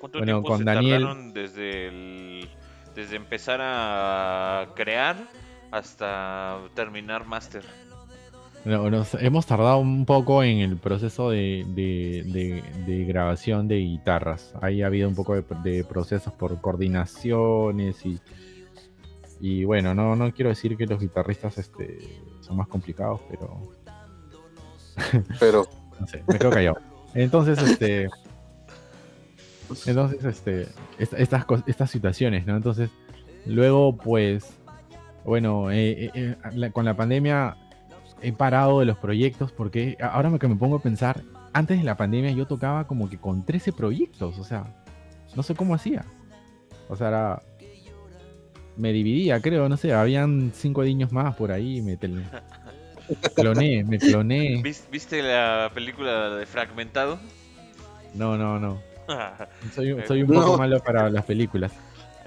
¿Cuánto 0.01 0.19
bueno, 0.19 0.33
tiempo 0.35 0.49
con 0.49 0.59
se 0.59 0.65
Daniel... 0.65 1.33
desde, 1.33 2.49
desde 2.95 3.17
empezar 3.17 3.61
a 3.62 4.69
crear 4.75 5.17
hasta 5.71 6.61
terminar 6.75 7.27
máster? 7.27 7.65
nos 8.65 9.15
hemos 9.15 9.47
tardado 9.47 9.79
un 9.79 10.07
poco 10.07 10.43
en 10.43 10.59
el 10.59 10.77
proceso 10.77 11.31
de, 11.31 11.65
de, 11.67 13.05
grabación 13.05 13.69
de 13.69 13.77
guitarras. 13.77 14.55
Ahí 14.62 14.83
ha 14.83 14.87
habido 14.87 15.09
un 15.09 15.15
poco 15.15 15.35
de, 15.35 15.85
procesos 15.85 16.33
por 16.33 16.59
coordinaciones 16.61 18.05
y 18.07 18.19
y 19.47 19.63
bueno, 19.67 19.95
no, 19.95 20.17
no 20.17 20.33
quiero 20.33 20.49
decir 20.49 20.75
que 20.75 20.87
los 20.87 20.99
guitarristas 20.99 21.59
este, 21.59 21.99
son 22.41 22.57
más 22.57 22.67
complicados, 22.67 23.21
pero. 23.29 23.61
Pero. 25.39 25.69
no 26.01 26.07
sé, 26.07 26.25
me 26.27 26.39
quedo 26.39 26.51
callado. 26.51 26.79
Entonces, 27.13 27.59
este. 27.59 28.09
Entonces, 29.85 30.25
este. 30.25 30.69
Estas, 30.99 31.45
estas 31.67 31.91
situaciones, 31.91 32.47
¿no? 32.47 32.57
Entonces, 32.57 32.89
luego, 33.45 33.99
pues. 33.99 34.51
Bueno, 35.27 35.71
eh, 35.71 36.11
eh, 36.15 36.37
eh, 36.55 36.71
con 36.73 36.87
la 36.87 36.97
pandemia 36.97 37.59
he 38.23 38.33
parado 38.33 38.81
de 38.81 38.87
los 38.87 38.97
proyectos 38.97 39.53
porque 39.53 39.99
ahora 40.01 40.39
que 40.39 40.49
me 40.49 40.57
pongo 40.57 40.77
a 40.77 40.83
pensar, 40.83 41.21
antes 41.53 41.77
de 41.77 41.85
la 41.85 41.99
pandemia 41.99 42.31
yo 42.31 42.47
tocaba 42.47 42.87
como 42.87 43.11
que 43.11 43.19
con 43.19 43.45
13 43.45 43.73
proyectos, 43.73 44.39
o 44.39 44.45
sea, 44.45 44.75
no 45.37 45.43
sé 45.43 45.55
cómo 45.55 45.75
hacía. 45.75 46.07
O 46.89 46.97
sea, 46.97 47.09
era 47.09 47.43
me 48.77 48.93
dividía, 48.93 49.41
creo, 49.41 49.68
no 49.68 49.77
sé, 49.77 49.93
habían 49.93 50.53
cinco 50.55 50.83
niños 50.83 51.12
más 51.12 51.37
por 51.37 51.53
ahí, 51.53 51.81
me 51.83 51.97
cloné, 53.35 53.85
me 53.85 53.99
cloné. 53.99 54.62
¿Viste 54.91 55.22
la 55.22 55.70
película 55.75 56.31
de 56.31 56.47
Fragmentado? 56.47 57.18
No, 58.14 58.37
no, 58.37 58.59
no. 58.59 58.81
soy, 59.75 59.93
un 60.22 60.29
poco 60.33 60.57
malo 60.57 60.81
para 60.81 61.11
las 61.11 61.25
películas. 61.25 61.72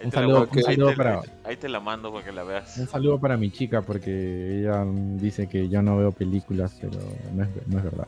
un 0.03 0.11
saludo, 0.11 0.47
para. 0.95 1.21
Ahí 1.43 1.57
te 1.57 1.69
la 1.69 1.79
mando 1.79 2.11
para 2.11 2.25
que 2.25 2.31
la 2.31 2.43
veas. 2.43 2.77
Un 2.77 2.87
saludo 2.87 3.19
para 3.19 3.37
mi 3.37 3.51
chica 3.51 3.81
porque 3.81 4.59
ella 4.59 4.85
dice 4.85 5.47
que 5.47 5.67
yo 5.67 5.81
no 5.81 5.97
veo 5.97 6.11
películas, 6.11 6.77
pero 6.79 6.99
no 7.33 7.43
es, 7.43 7.83
verdad. 7.83 8.07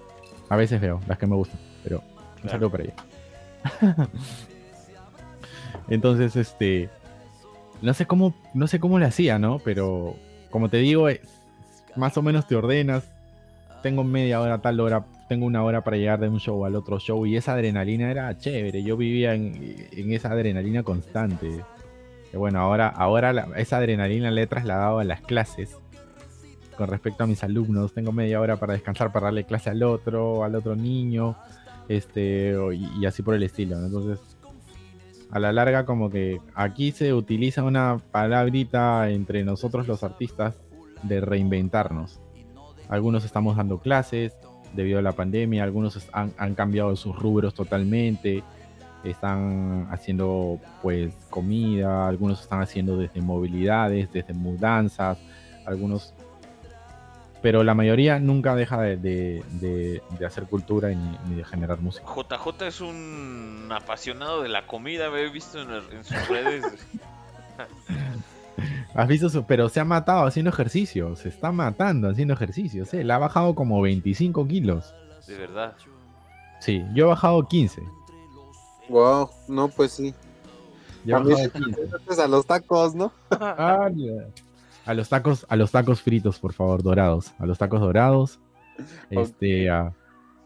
A 0.49 0.55
veces 0.55 0.79
veo 0.81 0.99
las 1.07 1.17
que 1.17 1.27
me 1.27 1.35
gustan, 1.35 1.59
pero 1.83 2.03
un 2.43 2.49
saludo 2.49 2.69
para 2.69 2.83
ella. 2.83 2.95
Entonces, 5.89 6.35
este 6.35 6.89
no 7.81 7.93
sé 7.93 8.05
cómo, 8.05 8.33
no 8.53 8.67
sé 8.67 8.79
cómo 8.79 8.99
le 8.99 9.05
hacía, 9.05 9.39
¿no? 9.39 9.59
Pero 9.59 10.15
como 10.49 10.69
te 10.69 10.77
digo, 10.77 11.07
más 11.95 12.17
o 12.17 12.21
menos 12.21 12.47
te 12.47 12.55
ordenas. 12.55 13.03
Tengo 13.83 14.03
media 14.03 14.41
hora, 14.41 14.57
tal 14.61 14.79
hora, 14.81 15.05
tengo 15.29 15.45
una 15.45 15.63
hora 15.63 15.83
para 15.83 15.95
llegar 15.95 16.19
de 16.19 16.27
un 16.27 16.39
show 16.39 16.65
al 16.65 16.75
otro 16.75 16.99
show 16.99 17.25
y 17.25 17.37
esa 17.37 17.53
adrenalina 17.53 18.11
era 18.11 18.37
chévere. 18.37 18.83
Yo 18.83 18.97
vivía 18.97 19.33
en, 19.35 19.77
esa 20.11 20.31
adrenalina 20.31 20.83
constante. 20.83 21.63
Bueno, 22.33 22.59
ahora, 22.59 22.89
ahora 22.89 23.31
la- 23.31 23.47
esa 23.55 23.77
adrenalina 23.77 24.31
la 24.31 24.41
he 24.41 24.47
trasladado 24.47 24.99
a 24.99 25.03
las 25.05 25.21
clases. 25.21 25.77
Con 26.77 26.87
respecto 26.89 27.23
a 27.23 27.27
mis 27.27 27.43
alumnos, 27.43 27.93
tengo 27.93 28.11
media 28.11 28.39
hora 28.41 28.57
para 28.57 28.73
descansar, 28.73 29.11
para 29.11 29.25
darle 29.25 29.45
clase 29.45 29.69
al 29.69 29.83
otro, 29.83 30.43
al 30.43 30.55
otro 30.55 30.75
niño, 30.75 31.35
este, 31.87 32.55
y, 32.73 33.01
y 33.01 33.05
así 33.05 33.21
por 33.21 33.35
el 33.35 33.43
estilo. 33.43 33.77
¿no? 33.77 33.87
Entonces, 33.87 34.19
a 35.31 35.39
la 35.39 35.51
larga, 35.51 35.85
como 35.85 36.09
que 36.09 36.39
aquí 36.55 36.91
se 36.91 37.13
utiliza 37.13 37.63
una 37.63 37.97
palabrita 38.11 39.09
entre 39.09 39.43
nosotros 39.43 39.87
los 39.87 40.03
artistas 40.03 40.57
de 41.03 41.21
reinventarnos. 41.21 42.19
Algunos 42.87 43.23
estamos 43.25 43.55
dando 43.57 43.79
clases 43.79 44.35
debido 44.73 44.99
a 44.99 45.01
la 45.01 45.13
pandemia, 45.13 45.63
algunos 45.63 46.09
han 46.13 46.55
cambiado 46.55 46.95
sus 46.95 47.15
rubros 47.15 47.53
totalmente, 47.53 48.43
están 49.03 49.87
haciendo 49.91 50.59
pues 50.81 51.13
comida, 51.29 52.07
algunos 52.07 52.41
están 52.41 52.61
haciendo 52.61 52.97
desde 52.97 53.21
movilidades, 53.21 54.11
desde 54.11 54.33
mudanzas, 54.33 55.17
algunos... 55.65 56.13
Pero 57.41 57.63
la 57.63 57.73
mayoría 57.73 58.19
nunca 58.19 58.53
deja 58.55 58.81
de, 58.81 58.97
de- 58.97 59.43
de- 59.61 60.01
de 60.19 60.25
hacer 60.25 60.43
cultura 60.45 60.89
ni, 60.89 61.17
ni 61.27 61.35
de 61.35 61.45
generar 61.45 61.79
música. 61.79 62.05
JJ 62.13 62.65
es 62.67 62.81
un 62.81 63.69
apasionado 63.71 64.41
de 64.41 64.49
la 64.49 64.67
comida, 64.67 65.09
me 65.09 65.21
he 65.21 65.29
visto 65.29 65.61
en, 65.61 65.69
en 65.71 66.03
sus 66.03 66.27
redes. 66.27 66.65
¿Has 68.93 69.07
visto 69.07 69.29
su- 69.29 69.45
Pero 69.45 69.69
se 69.69 69.79
ha 69.79 69.85
matado 69.85 70.25
haciendo 70.25 70.49
ejercicio, 70.49 71.15
se 71.15 71.29
está 71.29 71.51
matando 71.51 72.09
haciendo 72.09 72.33
ejercicio, 72.33 72.85
¿sí? 72.85 73.03
Le 73.03 73.13
ha 73.13 73.17
bajado 73.17 73.55
como 73.55 73.81
25 73.81 74.47
kilos. 74.47 74.93
De 75.27 75.37
verdad. 75.37 75.75
Sí, 76.59 76.83
yo 76.93 77.05
he 77.05 77.07
bajado 77.07 77.47
15. 77.47 77.81
Wow, 78.89 79.29
no, 79.47 79.69
pues 79.69 79.93
sí. 79.93 80.13
Yo 81.05 81.17
A 81.17 81.19
mí 81.21 81.31
bajado 81.31 81.49
sí 81.53 81.63
15. 81.63 81.81
me 81.81 81.87
metes 81.99 82.19
a 82.19 82.27
los 82.27 82.45
tacos, 82.45 82.95
¿no? 82.95 83.11
Ah, 83.31 83.87
ya. 83.95 84.13
A 84.89 84.93
los 84.95 85.07
tacos, 85.09 85.45
a 85.49 85.55
los 85.55 85.71
tacos 85.71 86.01
fritos, 86.01 86.39
por 86.39 86.53
favor, 86.53 86.81
dorados. 86.81 87.33
A 87.37 87.45
los 87.45 87.57
tacos 87.59 87.79
dorados. 87.79 88.39
Este, 89.11 89.69
a, 89.69 89.93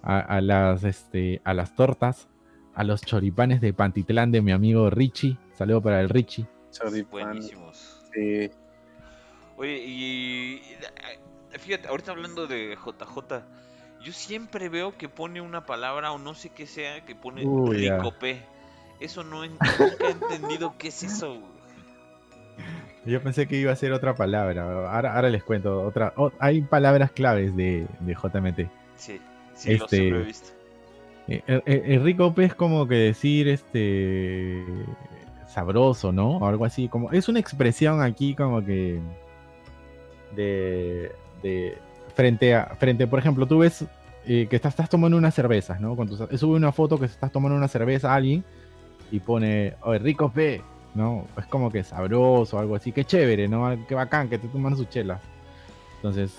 a- 0.01 0.19
a 0.19 0.41
las, 0.41 0.83
este, 0.83 1.39
a 1.45 1.53
las 1.53 1.75
tortas, 1.75 2.27
a 2.75 2.83
los 2.83 3.01
choripanes 3.01 3.61
de 3.61 3.73
Pantitlán 3.73 4.31
de 4.31 4.41
mi 4.41 4.51
amigo 4.51 4.89
Richie. 4.89 5.37
Saludo 5.53 5.81
para 5.81 6.01
el 6.01 6.09
Richie. 6.09 6.45
Buenísimos. 7.09 8.03
Sí. 8.13 8.49
Oye, 9.55 9.77
y 9.85 10.61
fíjate, 11.59 11.87
ahorita 11.87 12.11
hablando 12.11 12.45
de 12.47 12.75
JJ, 12.75 13.43
yo 14.03 14.11
siempre 14.11 14.67
veo 14.67 14.97
que 14.97 15.07
pone 15.07 15.39
una 15.39 15.65
palabra 15.65 16.11
o 16.11 16.17
no 16.17 16.33
sé 16.33 16.49
qué 16.49 16.65
sea, 16.67 17.05
que 17.05 17.15
pone 17.15 17.45
Uy, 17.45 17.85
ya. 17.85 17.97
ricope. 17.97 18.41
Eso 18.99 19.23
no 19.23 19.43
en- 19.45 19.51
nunca 19.79 20.07
he 20.07 20.11
entendido 20.11 20.75
qué 20.77 20.89
es 20.89 21.03
eso. 21.03 21.39
Yo 23.05 23.21
pensé 23.21 23.47
que 23.47 23.57
iba 23.57 23.71
a 23.71 23.75
ser 23.75 23.91
otra 23.91 24.15
palabra. 24.15 24.63
Ahora, 24.89 25.15
ahora 25.15 25.29
les 25.29 25.43
cuento 25.43 25.81
otra. 25.81 26.13
oh, 26.15 26.31
hay 26.39 26.61
palabras 26.61 27.11
claves 27.11 27.55
de, 27.55 27.85
de 27.99 28.13
JMT. 28.15 28.69
Sí, 28.95 29.19
sí, 29.55 29.73
Este- 29.73 30.09
lo 30.09 30.19
he 30.21 30.23
visto. 30.23 30.49
Eh, 31.27 31.41
El, 31.47 31.63
el- 31.65 31.91
el 31.93 32.03
rico 32.03 32.33
es 32.37 32.53
como 32.55 32.87
que 32.87 32.95
decir 32.95 33.47
este 33.47 34.63
sabroso, 35.47 36.11
¿no? 36.11 36.37
O 36.37 36.45
algo 36.47 36.65
así. 36.65 36.87
Como, 36.87 37.11
es 37.11 37.27
una 37.29 37.39
expresión 37.39 38.01
aquí 38.01 38.35
como 38.35 38.63
que 38.63 38.99
de, 40.35 41.11
de 41.41 41.77
frente 42.15 42.55
a 42.55 42.75
frente, 42.77 43.07
por 43.07 43.19
ejemplo, 43.19 43.45
tú 43.47 43.59
ves 43.59 43.85
eh, 44.25 44.47
que 44.49 44.55
estás, 44.55 44.71
estás 44.73 44.89
tomando 44.89 45.17
unas 45.17 45.33
cervezas, 45.33 45.79
¿no? 45.79 45.95
Tus- 46.05 46.39
sube 46.39 46.55
una 46.55 46.71
foto 46.71 46.99
que 46.99 47.05
estás 47.05 47.31
tomando 47.31 47.57
una 47.57 47.67
cerveza 47.67 48.11
a 48.11 48.15
alguien 48.15 48.43
y 49.11 49.19
pone, 49.19 49.75
oye, 49.81 49.99
rico 49.99 50.31
P, 50.31 50.61
¿no? 50.95 51.27
Es 51.37 51.45
como 51.47 51.71
que 51.71 51.83
sabroso, 51.83 52.59
algo 52.59 52.75
así, 52.75 52.91
qué 52.91 53.03
chévere, 53.05 53.47
¿no? 53.47 53.75
Qué 53.87 53.95
bacán 53.95 54.29
que 54.29 54.37
te 54.37 54.47
toman 54.47 54.75
su 54.77 54.85
chela. 54.85 55.19
Entonces, 55.97 56.33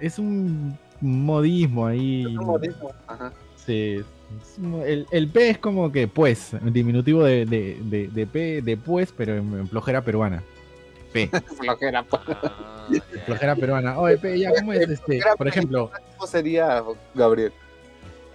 es 0.00 0.18
un 0.18 0.76
modismo 1.00 1.86
ahí. 1.86 2.22
Es 2.22 2.26
un 2.38 2.46
modismo, 2.46 2.90
Ajá. 3.06 3.32
Sí, 3.56 3.96
es 4.40 4.58
un- 4.58 4.82
el, 4.86 5.06
el 5.10 5.28
P 5.28 5.50
es 5.50 5.58
como 5.58 5.92
que 5.92 6.08
pues, 6.08 6.52
diminutivo 6.62 7.24
de, 7.24 7.44
de, 7.46 7.78
de, 7.82 8.08
de 8.08 8.26
P, 8.26 8.62
de 8.62 8.76
pues, 8.76 9.12
pero 9.16 9.36
en, 9.36 9.52
en 9.52 9.68
flojera 9.68 10.00
peruana. 10.02 10.42
P, 11.12 11.28
Flojera, 11.58 12.02
pues. 12.04 12.22
Ah, 12.28 12.88
flojera 13.26 13.56
peruana. 13.56 13.98
Oye, 13.98 14.16
P, 14.16 14.38
ya, 14.38 14.52
¿cómo 14.54 14.72
es 14.72 14.88
este? 14.88 15.20
Por 15.36 15.48
ejemplo, 15.48 15.90
¿Cómo 16.16 16.26
sería, 16.26 16.82
Gabriel? 17.14 17.52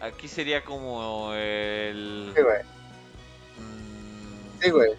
Aquí 0.02 0.28
sería 0.28 0.64
como 0.64 1.34
el... 1.34 2.32
Sí, 2.36 2.42
güey. 2.42 2.58
mm, 3.58 4.62
Sí, 4.62 4.70
güey. 4.70 4.92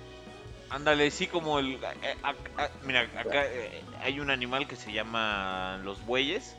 Ándale, 0.71 1.11
sí, 1.11 1.27
como 1.27 1.59
el... 1.59 1.75
eh, 1.75 2.17
ac- 2.23 2.37
ac- 2.57 2.71
mira, 2.85 3.03
acá 3.17 3.47
eh, 3.47 3.83
hay 4.03 4.21
un 4.21 4.31
animal 4.31 4.67
que 4.67 4.77
se 4.77 4.93
llama 4.93 5.81
los 5.85 6.05
bueyes, 6.07 6.57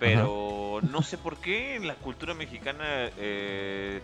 pero 0.00 0.80
no 0.90 1.02
sé 1.02 1.16
por 1.16 1.38
qué 1.38 1.76
en 1.76 1.86
la 1.86 1.94
cultura 1.94 2.34
mexicana 2.34 3.10
eh, 3.16 4.00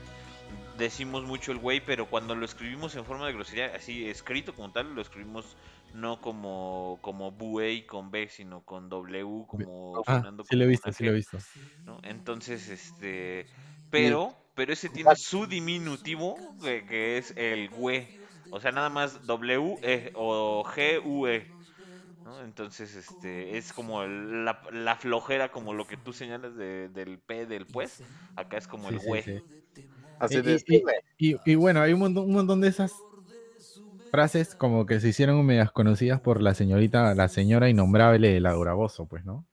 decimos 0.79 1.25
mucho 1.25 1.53
el 1.53 1.59
güey, 1.59 1.81
pero 1.81 2.07
cuando 2.07 2.35
lo 2.35 2.45
escribimos 2.45 2.95
en 2.95 3.05
forma 3.05 3.27
de 3.27 3.33
grosería, 3.33 3.73
así 3.75 4.09
escrito 4.09 4.55
como 4.55 4.71
tal, 4.71 4.95
lo 4.95 5.03
escribimos 5.03 5.57
no 5.95 6.21
como, 6.21 6.99
como 7.03 7.31
buey 7.33 7.85
con 7.85 8.11
B, 8.11 8.29
sino 8.29 8.63
con 8.63 8.89
W, 8.89 9.45
como 9.47 10.03
ah, 10.07 10.17
sonando 10.17 10.45
sí 10.45 10.57
lo 10.57 10.65
he 10.65 10.69
visto, 10.69 10.93
sí 10.93 11.05
lo 11.05 11.11
he 11.11 11.15
visto. 11.17 11.39
¿no? 11.85 11.99
Entonces, 12.05 12.69
este, 12.69 13.47
pero, 13.91 14.35
pero 14.55 14.73
ese 14.73 14.89
tiene 14.89 15.15
su 15.17 15.47
diminutivo, 15.47 16.37
que, 16.63 16.85
que 16.87 17.19
es 17.19 17.35
el 17.37 17.69
güey, 17.71 18.22
o 18.53 18.61
sea, 18.61 18.71
nada 18.73 18.89
más 18.91 19.27
W 19.27 19.79
-E, 19.83 20.13
o 20.15 20.63
G 20.65 21.01
U 21.05 21.27
E, 21.27 21.47
¿no? 22.25 22.45
Entonces, 22.45 22.95
este, 22.95 23.57
es 23.59 23.73
como 23.73 24.03
el- 24.03 24.45
la, 24.45 24.61
la 24.71 24.97
flojera, 24.97 25.51
como 25.51 25.75
lo 25.75 25.87
que 25.87 25.97
tú 25.97 26.13
señalas 26.13 26.57
de- 26.57 26.89
del 26.89 27.19
P 27.19 27.47
del 27.47 27.67
pues, 27.67 28.03
acá 28.37 28.59
es 28.59 28.67
como 28.69 28.89
Sí, 28.89 28.95
el 28.95 29.01
sí, 29.01 29.07
güey. 29.09 29.23
sí. 29.23 29.39
Así 30.21 30.39
Y- 30.39 30.43
de 30.43 30.55
y- 30.55 30.59
sí, 30.59 30.81
güey. 30.83 30.97
Y, 31.19 31.53
y 31.53 31.55
bueno, 31.57 31.81
hay 31.81 31.93
un 31.93 32.01
montón, 32.01 32.25
un 32.27 32.33
montón 32.35 32.61
de 32.61 32.69
esas 32.69 32.93
frases 34.11 34.55
como 34.55 34.85
que 34.87 35.01
se 35.01 35.09
hicieron 35.09 35.45
medias 35.45 35.73
conocidas 35.73 36.21
por 36.21 36.43
la 36.43 36.55
señorita, 36.55 37.15
la 37.15 37.29
señora 37.29 37.69
innombrable 37.71 38.31
de 38.33 38.41
la 38.41 38.53
Duraboso, 38.53 39.07
pues, 39.07 39.25
¿no? 39.25 39.47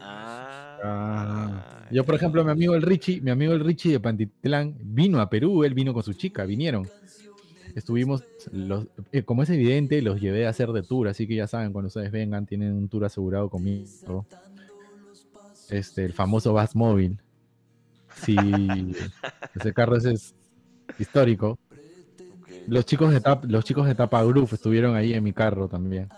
Ah, 0.00 0.78
Ah, 0.82 1.86
yo, 1.90 2.04
por 2.04 2.14
ejemplo, 2.14 2.44
mi 2.44 2.50
amigo 2.50 2.74
el 2.74 2.82
Richie, 2.82 3.20
mi 3.20 3.30
amigo 3.30 3.52
el 3.52 3.60
Richie 3.60 3.92
de 3.92 4.00
Pantitlán 4.00 4.76
vino 4.80 5.20
a 5.20 5.30
Perú, 5.30 5.64
él 5.64 5.72
vino 5.74 5.94
con 5.94 6.02
su 6.02 6.12
chica, 6.14 6.44
vinieron. 6.44 6.90
Estuvimos, 7.74 8.24
los, 8.52 8.86
eh, 9.12 9.24
como 9.24 9.42
es 9.42 9.50
evidente, 9.50 10.00
los 10.02 10.20
llevé 10.20 10.46
a 10.46 10.50
hacer 10.50 10.70
de 10.70 10.82
tour, 10.84 11.08
así 11.08 11.26
que 11.26 11.34
ya 11.36 11.48
saben, 11.48 11.72
cuando 11.72 11.88
ustedes 11.88 12.12
vengan, 12.12 12.46
tienen 12.46 12.72
un 12.74 12.88
tour 12.88 13.04
asegurado 13.04 13.50
conmigo. 13.50 14.26
Este, 15.68 16.04
el 16.04 16.12
famoso 16.12 16.52
Bass 16.52 16.76
Móvil. 16.76 17.18
Sí, 18.16 18.36
ese 19.54 19.72
carro 19.72 19.96
ese 19.96 20.12
es 20.12 20.34
histórico. 20.98 21.56
Los 22.66 22.86
chicos 22.86 23.12
de 23.12 23.20
Tap, 23.20 23.44
los 23.46 23.64
chicos 23.64 23.86
de 23.86 23.94
Tapa 23.94 24.22
Groove 24.24 24.54
estuvieron 24.54 24.94
ahí 24.96 25.12
en 25.12 25.24
mi 25.24 25.32
carro 25.32 25.68
también. 25.68 26.08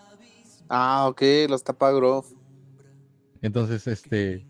Ah, 0.68 1.06
ok, 1.08 1.22
los 1.48 1.62
Tapa. 1.62 1.92
Entonces, 3.42 3.86
este, 3.86 4.46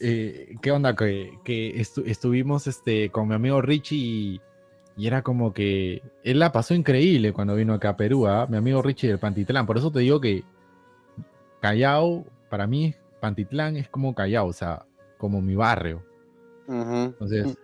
eh, 0.00 0.56
¿qué 0.60 0.70
onda? 0.70 0.94
Que, 0.94 1.40
que 1.44 1.74
estu- 1.76 2.04
estuvimos 2.06 2.66
este, 2.66 3.10
con 3.10 3.28
mi 3.28 3.34
amigo 3.34 3.60
Richie 3.60 3.96
y, 3.96 4.42
y 4.96 5.06
era 5.06 5.22
como 5.22 5.52
que 5.52 6.02
él 6.22 6.38
la 6.38 6.52
pasó 6.52 6.74
increíble 6.74 7.32
cuando 7.32 7.54
vino 7.54 7.74
acá 7.74 7.90
a 7.90 7.96
Perú, 7.96 8.26
¿ah? 8.26 8.46
mi 8.48 8.56
amigo 8.56 8.82
Richie 8.82 9.08
del 9.08 9.18
Pantitlán. 9.18 9.66
Por 9.66 9.78
eso 9.78 9.90
te 9.90 10.00
digo 10.00 10.20
que 10.20 10.44
Callao, 11.60 12.26
para 12.50 12.66
mí, 12.66 12.94
Pantitlán 13.20 13.76
es 13.76 13.88
como 13.88 14.14
Callao, 14.14 14.46
o 14.46 14.52
sea, 14.52 14.84
como 15.18 15.40
mi 15.40 15.54
barrio. 15.54 16.04
Entonces, 16.68 17.56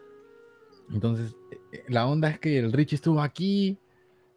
entonces 0.92 1.34
eh, 1.72 1.84
la 1.88 2.06
onda 2.06 2.28
es 2.30 2.38
que 2.38 2.58
el 2.58 2.72
Richie 2.72 2.96
estuvo 2.96 3.20
aquí, 3.20 3.78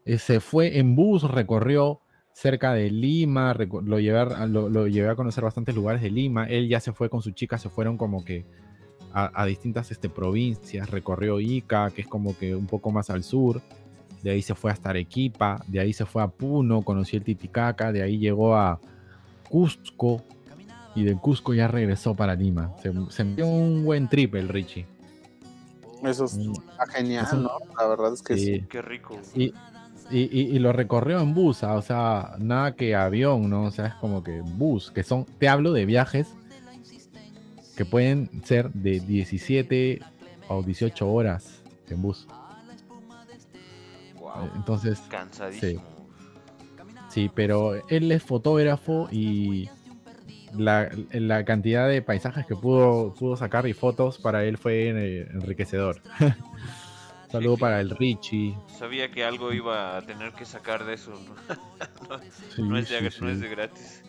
eh, 0.04 0.18
se 0.18 0.40
fue 0.40 0.78
en 0.78 0.94
bus, 0.94 1.22
recorrió 1.22 2.00
cerca 2.34 2.72
de 2.72 2.90
Lima, 2.90 3.54
lo 3.54 4.00
llevé, 4.00 4.18
a, 4.18 4.46
lo, 4.46 4.68
lo 4.68 4.88
llevé 4.88 5.10
a 5.10 5.14
conocer 5.14 5.44
bastantes 5.44 5.74
lugares 5.74 6.02
de 6.02 6.10
Lima. 6.10 6.46
Él 6.46 6.68
ya 6.68 6.80
se 6.80 6.92
fue 6.92 7.08
con 7.08 7.22
su 7.22 7.32
chica, 7.32 7.58
se 7.58 7.68
fueron 7.68 7.96
como 7.96 8.24
que 8.24 8.46
a, 9.14 9.30
a 9.42 9.44
distintas 9.46 9.90
este, 9.90 10.08
provincias, 10.08 10.90
recorrió 10.90 11.40
Ica, 11.40 11.90
que 11.90 12.02
es 12.02 12.06
como 12.08 12.36
que 12.36 12.54
un 12.54 12.66
poco 12.66 12.90
más 12.90 13.10
al 13.10 13.22
sur. 13.24 13.60
De 14.22 14.30
ahí 14.30 14.42
se 14.42 14.54
fue 14.54 14.70
hasta 14.70 14.90
Arequipa, 14.90 15.62
de 15.66 15.80
ahí 15.80 15.92
se 15.92 16.06
fue 16.06 16.22
a 16.22 16.28
Puno, 16.28 16.82
conoció 16.82 17.18
el 17.18 17.24
Titicaca, 17.24 17.90
de 17.92 18.02
ahí 18.02 18.18
llegó 18.18 18.54
a 18.54 18.78
Cusco 19.48 20.22
y 20.94 21.04
del 21.04 21.16
Cusco 21.18 21.54
ya 21.54 21.68
regresó 21.68 22.14
para 22.14 22.34
Lima. 22.34 22.72
Se, 22.82 22.92
se 23.10 23.24
metió 23.24 23.46
un 23.46 23.84
buen 23.84 24.08
trip 24.08 24.34
el 24.36 24.48
Richie. 24.48 24.86
Eso 26.04 26.24
es 26.26 26.36
Mm, 26.36 26.52
genial, 26.92 27.24
Eso- 27.26 27.36
¿no? 27.36 27.50
La 27.78 27.86
verdad 27.88 28.12
es 28.12 28.22
que 28.22 28.36
sí. 28.36 28.44
Sí. 28.60 28.66
Qué 28.68 28.82
rico. 28.82 29.18
Y, 29.34 29.52
y, 30.10 30.20
y- 30.40 30.56
y 30.56 30.58
lo 30.58 30.72
recorrió 30.72 31.20
en 31.20 31.32
bus, 31.34 31.62
o 31.62 31.82
sea, 31.82 32.34
nada 32.38 32.74
que 32.74 32.94
avión, 32.94 33.48
¿no? 33.48 33.64
O 33.64 33.70
sea, 33.70 33.86
es 33.86 33.94
como 33.94 34.22
que 34.22 34.40
bus, 34.40 34.90
que 34.90 35.02
son, 35.04 35.24
te 35.38 35.48
hablo 35.48 35.72
de 35.72 35.86
viajes 35.86 36.34
que 37.76 37.84
pueden 37.84 38.42
ser 38.44 38.70
de 38.72 39.00
17 39.00 40.00
o 40.48 40.62
18 40.62 41.10
horas 41.10 41.62
en 41.88 42.02
bus. 42.02 42.26
Wow. 44.18 44.50
Entonces, 44.56 45.00
Cansadísimo. 45.08 45.82
sí, 47.08 47.30
pero 47.34 47.86
él 47.88 48.10
es 48.12 48.22
fotógrafo 48.22 49.08
y 49.10 49.68
la, 50.56 50.90
la 51.12 51.44
cantidad 51.44 51.88
de 51.88 52.02
paisajes 52.02 52.46
que 52.46 52.54
pudo, 52.56 53.14
pudo 53.14 53.36
sacar 53.36 53.66
y 53.66 53.72
fotos 53.72 54.18
para 54.18 54.44
él 54.44 54.58
fue 54.58 54.90
eh, 54.90 55.28
enriquecedor. 55.32 56.00
Saludo 57.30 57.56
para 57.56 57.80
el 57.80 57.88
Richie. 57.88 58.54
Sabía 58.78 59.10
que 59.10 59.24
algo 59.24 59.54
iba 59.54 59.96
a 59.96 60.02
tener 60.02 60.32
que 60.32 60.44
sacar 60.44 60.84
de 60.84 60.94
eso. 60.94 61.12
No, 61.12 62.18
Sí, 62.54 62.62
no 62.62 62.76
es, 62.76 62.90
de, 62.90 63.10
sí, 63.10 63.18
no 63.22 63.30
es 63.30 63.40
de 63.40 63.48
gratis. 63.48 64.02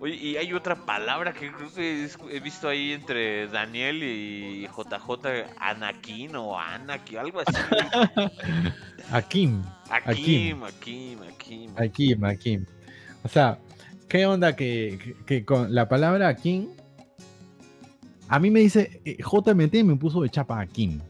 Oye, 0.00 0.14
y 0.14 0.36
hay 0.36 0.52
otra 0.52 0.76
palabra 0.76 1.32
que 1.32 1.50
creo 1.50 1.72
que 1.74 2.08
he 2.30 2.40
visto 2.40 2.68
ahí 2.68 2.92
entre 2.92 3.48
Daniel 3.48 4.02
y 4.04 4.68
JJ, 4.68 5.46
Anakin 5.58 6.36
o 6.36 6.56
Anakin, 6.58 7.18
algo 7.18 7.40
así. 7.40 7.52
Akim, 9.10 9.62
Akim, 9.90 10.62
Akim, 10.62 11.18
Akim. 11.22 11.70
Akim, 11.76 12.24
Akim. 12.24 12.66
O 13.24 13.28
sea, 13.28 13.58
¿qué 14.08 14.24
onda 14.26 14.54
que, 14.54 14.98
que- 15.02 15.24
que 15.24 15.44
con 15.44 15.74
la 15.74 15.88
palabra 15.88 16.28
Akim? 16.28 16.68
A 18.28 18.38
mí 18.38 18.50
me 18.50 18.60
dice, 18.60 19.00
eh, 19.04 19.16
JMT 19.18 19.82
me 19.84 19.96
puso 19.96 20.20
de 20.22 20.28
chapa 20.30 20.60
Akim. 20.60 21.00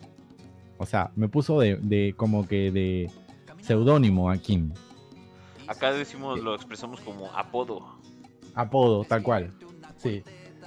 O 0.79 0.87
sea, 0.87 1.11
me 1.17 1.29
puso 1.29 1.61
de, 1.61 1.77
de 1.77 2.15
como 2.17 2.47
que 2.49 2.71
de 2.71 3.11
seudónimo 3.61 4.31
Akim. 4.31 4.73
Acá 5.67 5.93
decimos, 5.93 6.41
lo 6.41 6.55
expresamos 6.55 7.01
como 7.01 7.31
apodo. 7.33 7.98
Apodo, 8.61 9.05
tal 9.05 9.23
cual. 9.23 9.53
Sí. 9.97 10.23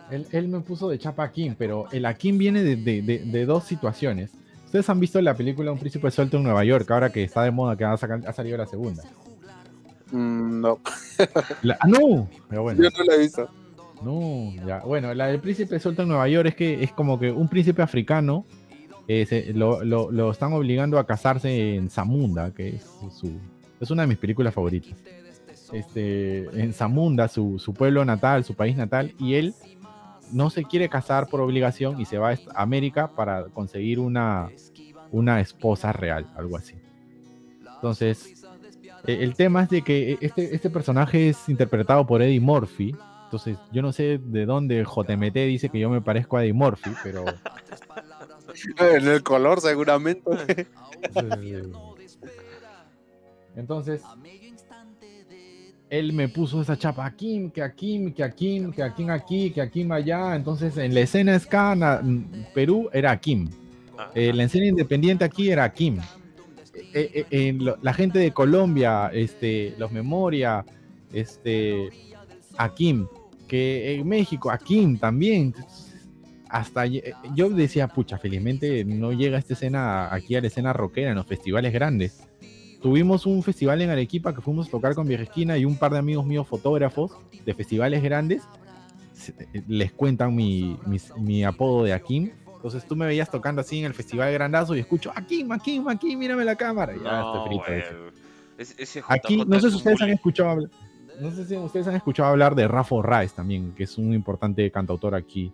Él, 0.09 0.25
él 0.31 0.47
me 0.47 0.59
puso 0.61 0.89
de 0.89 0.97
chapa 0.99 1.23
Akim, 1.23 1.55
pero 1.57 1.85
el 1.91 2.05
Akim 2.05 2.37
viene 2.37 2.63
de, 2.63 2.75
de- 2.75 3.01
de- 3.01 3.19
de 3.19 3.45
dos 3.45 3.63
situaciones. 3.65 4.31
Ustedes 4.65 4.89
han 4.89 4.99
visto 4.99 5.21
la 5.21 5.33
película 5.35 5.71
Un 5.71 5.77
príncipe 5.79 6.09
suelto 6.11 6.37
en 6.37 6.43
Nueva 6.43 6.63
York, 6.63 6.89
ahora 6.91 7.11
que 7.11 7.23
está 7.23 7.43
de 7.43 7.51
moda, 7.51 7.75
que 7.77 7.83
ha, 7.85 7.95
saca- 7.97 8.21
ha 8.25 8.33
salido 8.33 8.57
la 8.57 8.65
segunda. 8.65 9.03
Mm, 10.11 10.61
no, 10.61 10.79
La- 11.61 11.77
¡Ah, 11.79 11.87
no! 11.87 12.27
Pero 12.49 12.63
bueno. 12.63 12.83
yo 12.83 12.89
no 12.97 13.03
la 13.05 13.15
he 13.15 13.19
visto. 13.19 13.49
No, 14.03 14.51
ya. 14.65 14.79
Bueno, 14.79 15.13
la 15.13 15.27
del 15.27 15.39
príncipe 15.39 15.79
suelto 15.79 16.01
en 16.01 16.07
Nueva 16.09 16.27
York 16.27 16.47
es 16.49 16.55
que 16.55 16.83
es 16.83 16.91
como 16.91 17.19
que 17.19 17.31
un 17.31 17.47
príncipe 17.47 17.81
africano 17.81 18.45
eh, 19.07 19.25
se- 19.25 19.53
lo, 19.53 19.83
lo- 19.83 20.11
lo 20.11 20.31
están 20.31 20.53
obligando 20.53 20.97
a 20.99 21.05
casarse 21.05 21.75
en 21.75 21.89
Zamunda, 21.89 22.51
que 22.53 22.69
es 22.75 22.83
su 23.17 23.31
es 23.79 23.89
una 23.91 24.03
de 24.03 24.07
mis 24.07 24.17
películas 24.17 24.53
favoritas. 24.53 24.97
Este, 25.71 26.43
en 26.61 26.73
Zamunda, 26.73 27.27
su, 27.27 27.57
su 27.57 27.73
pueblo 27.73 28.03
natal, 28.03 28.43
su 28.43 28.55
país 28.55 28.75
natal, 28.75 29.13
y 29.17 29.35
él 29.35 29.53
no 30.31 30.49
se 30.49 30.63
quiere 30.63 30.89
casar 30.89 31.27
por 31.27 31.41
obligación 31.41 31.99
y 31.99 32.05
se 32.05 32.17
va 32.17 32.31
a 32.31 32.37
América 32.55 33.11
para 33.15 33.45
conseguir 33.45 33.99
una, 33.99 34.49
una 35.11 35.39
esposa 35.39 35.91
real, 35.91 36.27
algo 36.35 36.57
así. 36.57 36.75
Entonces, 37.75 38.43
eh, 39.07 39.17
el 39.21 39.35
tema 39.35 39.63
es 39.63 39.69
de 39.69 39.81
que 39.81 40.17
este, 40.21 40.55
este 40.55 40.69
personaje 40.69 41.29
es 41.29 41.49
interpretado 41.49 42.05
por 42.05 42.21
Eddie 42.21 42.39
Murphy. 42.39 42.95
Entonces, 43.25 43.57
yo 43.71 43.81
no 43.81 43.91
sé 43.91 44.19
de 44.23 44.45
dónde 44.45 44.83
JMT 44.83 45.33
dice 45.33 45.69
que 45.69 45.79
yo 45.79 45.89
me 45.89 46.01
parezco 46.01 46.37
a 46.37 46.43
Eddie 46.43 46.53
Murphy, 46.53 46.91
pero. 47.03 47.25
En 48.77 49.07
el 49.07 49.23
color, 49.23 49.61
seguramente. 49.61 50.29
Entonces, 53.55 54.01
él 55.91 56.13
me 56.13 56.29
puso 56.29 56.61
esa 56.61 56.77
chapa 56.77 57.05
Akim, 57.05 57.51
que 57.51 57.61
Akim, 57.61 58.13
que 58.13 58.23
Akim, 58.23 58.71
que 58.71 58.81
Akim 58.81 59.09
aquí, 59.09 59.51
que 59.51 59.61
Akim 59.61 59.91
allá. 59.91 60.35
Entonces, 60.37 60.77
en 60.77 60.93
la 60.93 61.01
escena 61.01 61.37
ska, 61.37 61.75
na- 61.75 62.01
Perú 62.55 62.89
era 62.93 63.11
Akim. 63.11 63.49
Ah, 63.97 64.09
Eh, 64.15 64.31
la 64.33 64.43
escena 64.45 64.67
independiente 64.67 65.25
aquí 65.25 65.51
era 65.51 65.65
Akim. 65.65 65.97
Eh, 66.93 67.25
eh, 67.29 67.53
lo- 67.59 67.77
la 67.81 67.93
gente 67.93 68.19
de 68.19 68.31
Colombia, 68.31 69.11
este, 69.13 69.75
los 69.77 69.91
Memoria, 69.91 70.63
este, 71.13 71.89
Akim, 72.57 73.05
que 73.47 73.95
en 73.95 74.07
México, 74.07 74.49
Akim 74.49 74.97
también. 74.97 75.53
Hasta 76.49 76.85
yo 76.85 77.49
decía, 77.49 77.87
pucha, 77.87 78.17
felizmente 78.17 78.83
no 78.83 79.11
llega 79.13 79.37
esta 79.37 79.53
escena 79.53 80.13
aquí 80.13 80.35
a 80.35 80.41
la 80.41 80.47
escena 80.47 80.73
rockera 80.73 81.09
en 81.11 81.15
los 81.15 81.25
festivales 81.25 81.71
grandes. 81.71 82.27
Tuvimos 82.81 83.25
un 83.25 83.43
festival 83.43 83.81
en 83.81 83.91
Arequipa 83.91 84.33
que 84.33 84.41
fuimos 84.41 84.67
a 84.67 84.71
tocar 84.71 84.95
con 84.95 85.07
Vieja 85.07 85.23
Esquina 85.23 85.57
y 85.57 85.65
un 85.65 85.77
par 85.77 85.91
de 85.91 85.99
amigos 85.99 86.25
míos 86.25 86.47
fotógrafos 86.47 87.11
de 87.45 87.53
festivales 87.53 88.01
grandes 88.01 88.43
eh, 89.27 89.63
les 89.67 89.91
cuentan 89.91 90.35
mi, 90.35 91.43
apodo 91.43 91.83
de 91.83 91.93
Akim. 91.93 92.31
Entonces 92.55 92.85
tú 92.85 92.95
me 92.95 93.05
veías 93.05 93.29
tocando 93.29 93.61
así 93.61 93.79
en 93.79 93.85
el 93.85 93.93
festival 93.93 94.31
grandazo 94.33 94.75
y 94.75 94.79
escucho 94.79 95.11
Akim, 95.15 95.51
Akim, 95.51 95.87
Akim, 95.87 96.17
mírame 96.17 96.45
la 96.45 96.55
cámara. 96.55 96.93
Ya 96.95 97.21
no, 97.21 97.43
estoy 97.43 97.59
frito. 97.59 97.71
ese. 98.57 98.83
Ese 98.83 99.03
Aquí, 99.07 99.37
no 99.37 99.59
sé 99.59 99.69
si 99.69 99.75
ustedes 99.77 100.01
han 100.01 100.09
escuchado 100.09 100.49
hablar, 100.49 100.69
no 101.19 101.31
sé 101.31 101.45
si 101.45 101.55
ustedes 101.55 101.87
han 101.87 101.95
escuchado 101.95 102.29
hablar 102.29 102.55
de 102.55 102.67
Rafa 102.67 102.95
Raes 103.01 103.33
también, 103.33 103.73
que 103.73 103.83
es 103.83 103.97
un 103.97 104.13
importante 104.13 104.69
cantautor 104.71 105.15
aquí, 105.15 105.51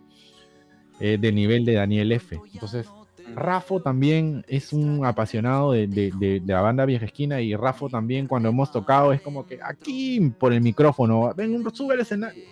eh, 1.00 1.16
del 1.18 1.34
nivel 1.34 1.64
de 1.64 1.74
Daniel 1.74 2.12
F. 2.12 2.38
Entonces, 2.52 2.86
Rafo 3.34 3.80
también 3.80 4.44
es 4.48 4.72
un 4.72 5.04
apasionado 5.04 5.72
de, 5.72 5.86
de- 5.86 6.12
de- 6.18 6.40
de 6.40 6.52
la 6.52 6.60
banda 6.60 6.84
Vieja 6.84 7.04
Esquina 7.04 7.40
y 7.40 7.54
Rafo 7.54 7.88
también 7.88 8.26
cuando 8.26 8.48
hemos 8.48 8.72
tocado 8.72 9.12
es 9.12 9.20
como 9.20 9.46
que 9.46 9.60
aquí 9.62 10.20
por 10.38 10.52
el 10.52 10.60
micrófono, 10.60 11.32
ven, 11.36 11.62
sube 11.74 11.94
al 11.94 12.00
escenario. 12.00 12.42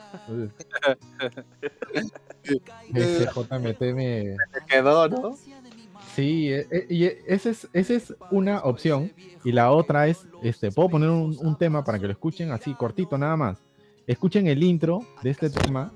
Ese 2.94 3.26
JMT 3.26 3.80
me, 3.94 4.36
Se 4.52 4.60
quedó, 4.68 5.08
¿no? 5.08 5.36
Sí, 6.14 6.48
e- 6.50 6.66
e- 6.70 6.86
y 6.88 7.04
e- 7.04 7.18
esa 7.26 7.50
es, 7.50 7.68
esa 7.72 7.94
es 7.94 8.14
una 8.30 8.60
opción. 8.60 9.12
Y 9.44 9.52
la 9.52 9.70
otra 9.72 10.08
es, 10.08 10.26
este, 10.42 10.70
puedo 10.72 10.88
poner 10.88 11.10
un, 11.10 11.36
un 11.38 11.56
tema 11.56 11.84
para 11.84 11.98
que 11.98 12.06
lo 12.06 12.12
escuchen 12.12 12.50
así, 12.50 12.74
cortito 12.74 13.16
nada 13.16 13.36
más. 13.36 13.58
Escuchen 14.06 14.46
el 14.48 14.62
intro 14.62 15.00
de 15.22 15.30
este 15.30 15.50
tema, 15.50 15.92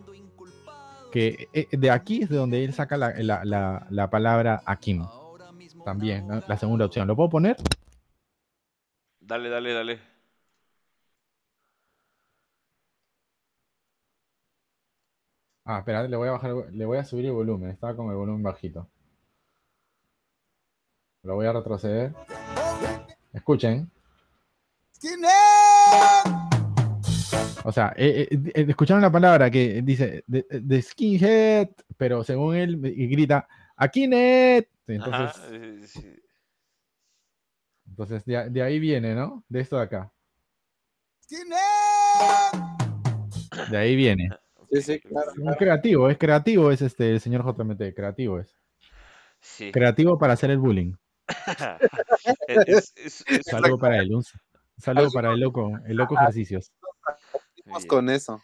que 1.14 1.48
eh, 1.52 1.68
de 1.70 1.90
aquí 1.92 2.22
es 2.24 2.28
de 2.28 2.36
donde 2.36 2.64
él 2.64 2.74
saca 2.74 2.96
la, 2.96 3.14
la- 3.18 3.44
la- 3.44 3.86
la 3.88 4.10
palabra 4.10 4.62
Akim. 4.66 5.06
También, 5.84 6.26
¿no? 6.26 6.42
la 6.48 6.56
segunda 6.56 6.86
opción. 6.86 7.06
¿Lo 7.06 7.14
puedo 7.14 7.28
poner? 7.30 7.56
Dale, 9.20 9.48
dale, 9.48 9.72
dale. 9.72 10.00
Ah, 15.64 15.78
espera, 15.78 16.02
le 16.08 16.16
voy 16.16 16.28
a 16.28 16.32
bajar, 16.32 16.52
le 16.72 16.84
voy 16.84 16.98
a 16.98 17.04
subir 17.04 17.26
el 17.26 17.32
volumen. 17.32 17.70
Estaba 17.70 17.94
con 17.96 18.10
el 18.10 18.16
volumen 18.16 18.42
bajito. 18.42 18.88
Lo 21.22 21.36
voy 21.36 21.46
a 21.46 21.52
retroceder. 21.52 22.12
Escuchen. 23.32 23.90
O 27.66 27.72
sea, 27.72 27.94
eh, 27.96 28.28
eh, 28.30 28.38
eh, 28.54 28.66
escucharon 28.68 29.02
la 29.02 29.10
palabra 29.10 29.50
que 29.50 29.80
dice 29.82 30.22
de, 30.26 30.46
de 30.50 30.82
skinhead, 30.82 31.68
pero 31.96 32.22
según 32.22 32.54
él 32.56 32.76
grita 32.78 33.48
Akinet. 33.76 34.68
Entonces, 34.86 35.14
Ajá, 35.14 35.34
sí. 35.86 36.14
entonces 37.88 38.24
de, 38.26 38.50
de 38.50 38.62
ahí 38.62 38.78
viene, 38.78 39.14
¿no? 39.14 39.44
De 39.48 39.60
esto 39.60 39.76
de 39.78 39.82
acá. 39.82 40.12
De 43.70 43.76
ahí 43.78 43.96
viene. 43.96 44.28
Sí, 44.70 44.82
sí, 44.82 45.00
claro. 45.00 45.32
Un 45.38 45.54
creativo, 45.54 46.10
es 46.10 46.18
creativo, 46.18 46.70
es 46.70 46.82
este 46.82 47.12
el 47.12 47.20
señor 47.20 47.44
JMT, 47.44 47.94
creativo 47.94 48.40
es. 48.40 48.54
Sí. 49.40 49.72
Creativo 49.72 50.18
para 50.18 50.34
hacer 50.34 50.50
el 50.50 50.58
bullying. 50.58 50.92
Es- 52.66 52.92
es- 52.96 53.24
es- 53.26 53.42
Saludo 53.46 53.78
para 53.78 53.98
él, 53.98 54.14
un 54.14 54.22
saludo 54.76 55.10
para 55.10 55.32
el 55.32 55.40
loco, 55.40 55.70
el 55.86 55.96
loco 55.96 56.14
ejercicios. 56.14 56.70
Vamos 57.66 57.86
con 57.86 58.08
eso. 58.10 58.42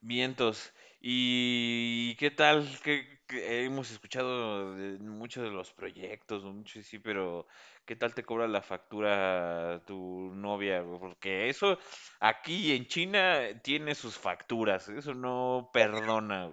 Vientos. 0.00 0.72
¿Y 1.00 2.14
qué 2.16 2.30
tal? 2.30 2.68
¿Qué, 2.84 3.04
qué- 3.26 3.64
hemos 3.64 3.90
escuchado 3.90 4.74
de 4.76 4.98
muchos 4.98 5.42
de 5.44 5.50
los 5.50 5.72
proyectos, 5.72 6.44
mucho 6.44 6.80
sí, 6.82 6.98
pero 6.98 7.46
¿qué 7.84 7.96
tal 7.96 8.14
te 8.14 8.22
cobra 8.22 8.46
la 8.46 8.62
factura 8.62 9.82
tu 9.86 10.32
novia? 10.34 10.84
Porque 10.84 11.48
eso 11.48 11.78
aquí 12.20 12.72
en 12.72 12.86
China 12.86 13.40
tiene 13.62 13.94
sus 13.94 14.16
facturas, 14.16 14.88
eso 14.88 15.14
no 15.14 15.70
perdona. 15.72 16.50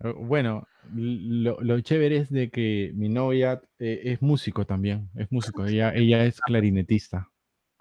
Eh, 0.00 0.12
Bueno, 0.16 0.68
lo, 0.92 1.60
lo 1.60 1.80
chévere 1.80 2.16
es 2.18 2.30
de 2.30 2.50
que 2.50 2.92
mi 2.94 3.08
novia 3.08 3.62
eh, 3.78 4.00
es 4.04 4.22
músico 4.22 4.64
también, 4.66 5.10
es 5.16 5.30
músico, 5.30 5.64
ella, 5.66 5.92
ella 5.94 6.24
es 6.24 6.40
clarinetista. 6.40 7.31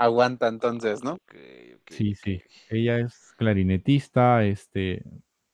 Aguanta 0.01 0.47
entonces, 0.47 1.03
¿no? 1.03 1.13
Ok, 1.13 1.35
ok, 1.75 1.91
Sí, 1.91 2.15
sí. 2.15 2.41
Ella 2.69 2.97
es 2.99 3.33
clarinetista, 3.37 4.43
este, 4.43 5.03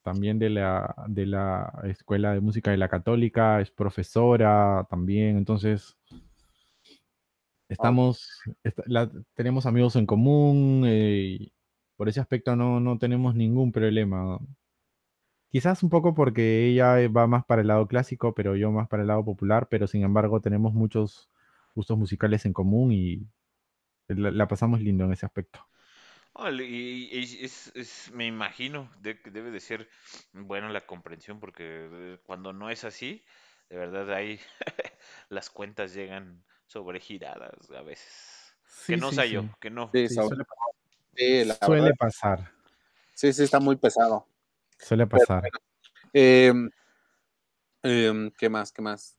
también 0.04 0.40
de 0.40 0.50
la, 0.50 0.96
de 1.08 1.26
la 1.26 1.74
Escuela 1.84 2.34
de 2.34 2.40
Música 2.40 2.72
de 2.72 2.78
la 2.78 2.88
Católica, 2.88 3.60
es 3.60 3.72
profesora 3.72 4.88
también, 4.90 5.38
entonces 5.38 5.98
estamos, 7.68 8.30
esta- 8.64 8.84
la- 8.86 9.12
tenemos 9.36 9.66
amigos 9.66 9.96
en 9.96 10.06
común, 10.06 10.84
eh, 10.86 11.38
y 11.40 11.54
por 11.98 12.08
ese 12.08 12.20
aspecto 12.22 12.56
no, 12.56 12.80
no 12.80 12.98
tenemos 12.98 13.36
ningún 13.36 13.72
problema. 13.72 14.40
Quizás 15.50 15.82
un 15.84 15.90
poco 15.90 16.14
porque 16.14 16.68
ella 16.68 17.00
eh, 17.02 17.08
va 17.08 17.26
más 17.28 17.46
para 17.46 17.62
el 17.62 17.68
lado 17.68 17.88
clásico, 17.88 18.34
pero 18.34 18.56
yo 18.56 18.72
más 18.72 18.88
para 18.88 19.02
el 19.04 19.08
lado 19.08 19.24
popular, 19.24 19.68
pero 19.70 19.88
sin 19.88 20.04
embargo 20.04 20.42
tenemos 20.42 20.74
muchos 20.74 21.30
gustos 21.76 21.98
musicales 21.98 22.46
en 22.46 22.54
común 22.54 22.92
y 22.92 23.26
la, 24.10 24.32
la 24.32 24.48
pasamos 24.48 24.82
lindo 24.82 25.06
en 25.06 25.14
ese 25.14 25.26
aspecto. 25.26 25.68
Y, 26.60 27.10
y 27.12 27.44
es, 27.46 27.72
es- 27.76 28.12
me 28.14 28.26
imagino 28.28 28.92
de 29.02 29.20
que 29.22 29.32
debe 29.32 29.50
de 29.52 29.60
ser 29.60 29.90
bueno 30.34 30.70
la 30.70 30.86
comprensión, 30.86 31.40
porque 31.40 31.90
eh, 31.92 32.20
cuando 32.26 32.54
no 32.54 32.70
es 32.70 32.84
así, 32.84 33.26
de 33.70 33.78
verdad 33.78 34.12
ahí 34.14 34.40
las 35.30 35.50
cuentas 35.50 35.94
llegan 35.94 36.44
sobregiradas 36.68 37.70
a 37.72 37.82
veces. 37.82 38.56
Que 38.88 38.98
no 38.98 39.10
sí, 39.10 39.16
sea 39.16 39.26
yo, 39.26 39.46
que 39.60 39.70
no. 39.72 39.90
Sí, 39.94 40.08
Sí, 40.08 40.16
sobre- 40.16 40.28
suele, 40.28 40.44
sí, 41.16 41.46
la 41.46 41.56
suele 41.56 41.82
verdad, 41.82 41.96
pasar, 41.98 42.52
sí, 43.14 43.34
sí, 43.34 43.44
está 43.44 43.60
muy 43.60 43.76
pesado. 43.78 44.28
suele 44.80 45.08
Pero 45.12 45.26
pasar. 45.28 45.42
bueno, 45.42 45.60
em, 46.14 46.70
em, 47.84 48.32
¿qué 48.38 48.50
más? 48.50 48.72
¿Qué 48.72 48.82
más? 48.82 49.18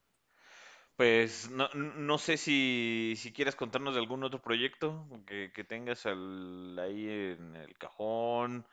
Pues 0.98 1.48
no, 1.50 1.68
no 1.74 2.18
sé 2.18 2.36
si, 2.36 3.14
si 3.16 3.32
quieres 3.32 3.54
contarnos 3.56 3.94
de 3.94 4.00
algún 4.00 4.22
otro 4.24 4.42
proyecto 4.42 5.06
que, 5.26 5.50
que 5.54 5.64
tengas 5.64 6.04
al- 6.06 6.78
ahí 6.78 7.08
en 7.08 7.54
el 7.56 7.78
cajón, 7.78 8.66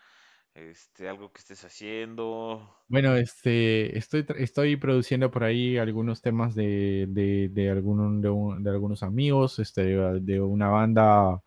este, 0.55 1.09
algo 1.09 1.31
que 1.33 1.39
estés 1.39 1.63
haciendo. 1.65 2.75
Bueno, 2.87 3.15
este, 3.15 3.97
estoy, 3.97 4.25
estoy 4.37 4.75
produciendo 4.77 5.31
por 5.31 5.43
ahí 5.43 5.77
algunos 5.77 6.21
temas 6.21 6.53
de, 6.53 7.07
de, 7.09 7.49
de, 7.51 7.71
alguno- 7.71 8.21
de, 8.21 8.63
de 8.63 8.69
algunos 8.69 9.01
amigos, 9.03 9.57
este, 9.59 9.83
de 10.21 10.41
una 10.41 10.69
banda 10.69 11.41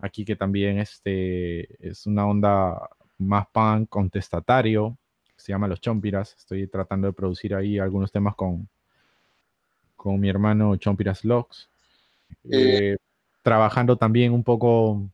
aquí 0.00 0.24
que 0.24 0.36
también 0.36 0.78
este, 0.78 1.88
es 1.88 2.06
una 2.06 2.26
onda 2.26 2.90
más 3.18 3.46
punk 3.52 3.88
contestatario, 3.88 4.98
se 5.36 5.52
llama 5.52 5.68
Los 5.68 5.80
Chompiras. 5.80 6.34
Estoy 6.38 6.68
tratando 6.68 7.08
de 7.08 7.14
producir 7.14 7.54
ahí 7.54 7.78
algunos 7.78 8.12
temas 8.12 8.36
con, 8.36 8.68
con 9.96 10.20
mi 10.20 10.28
hermano 10.28 10.76
Chompiras 10.76 11.24
Logs. 11.24 11.68
Eh, 12.50 12.92
Eh, 12.92 12.96
trabajando 13.42 13.96
también 13.96 14.32
un 14.32 14.42
poco 14.44 15.08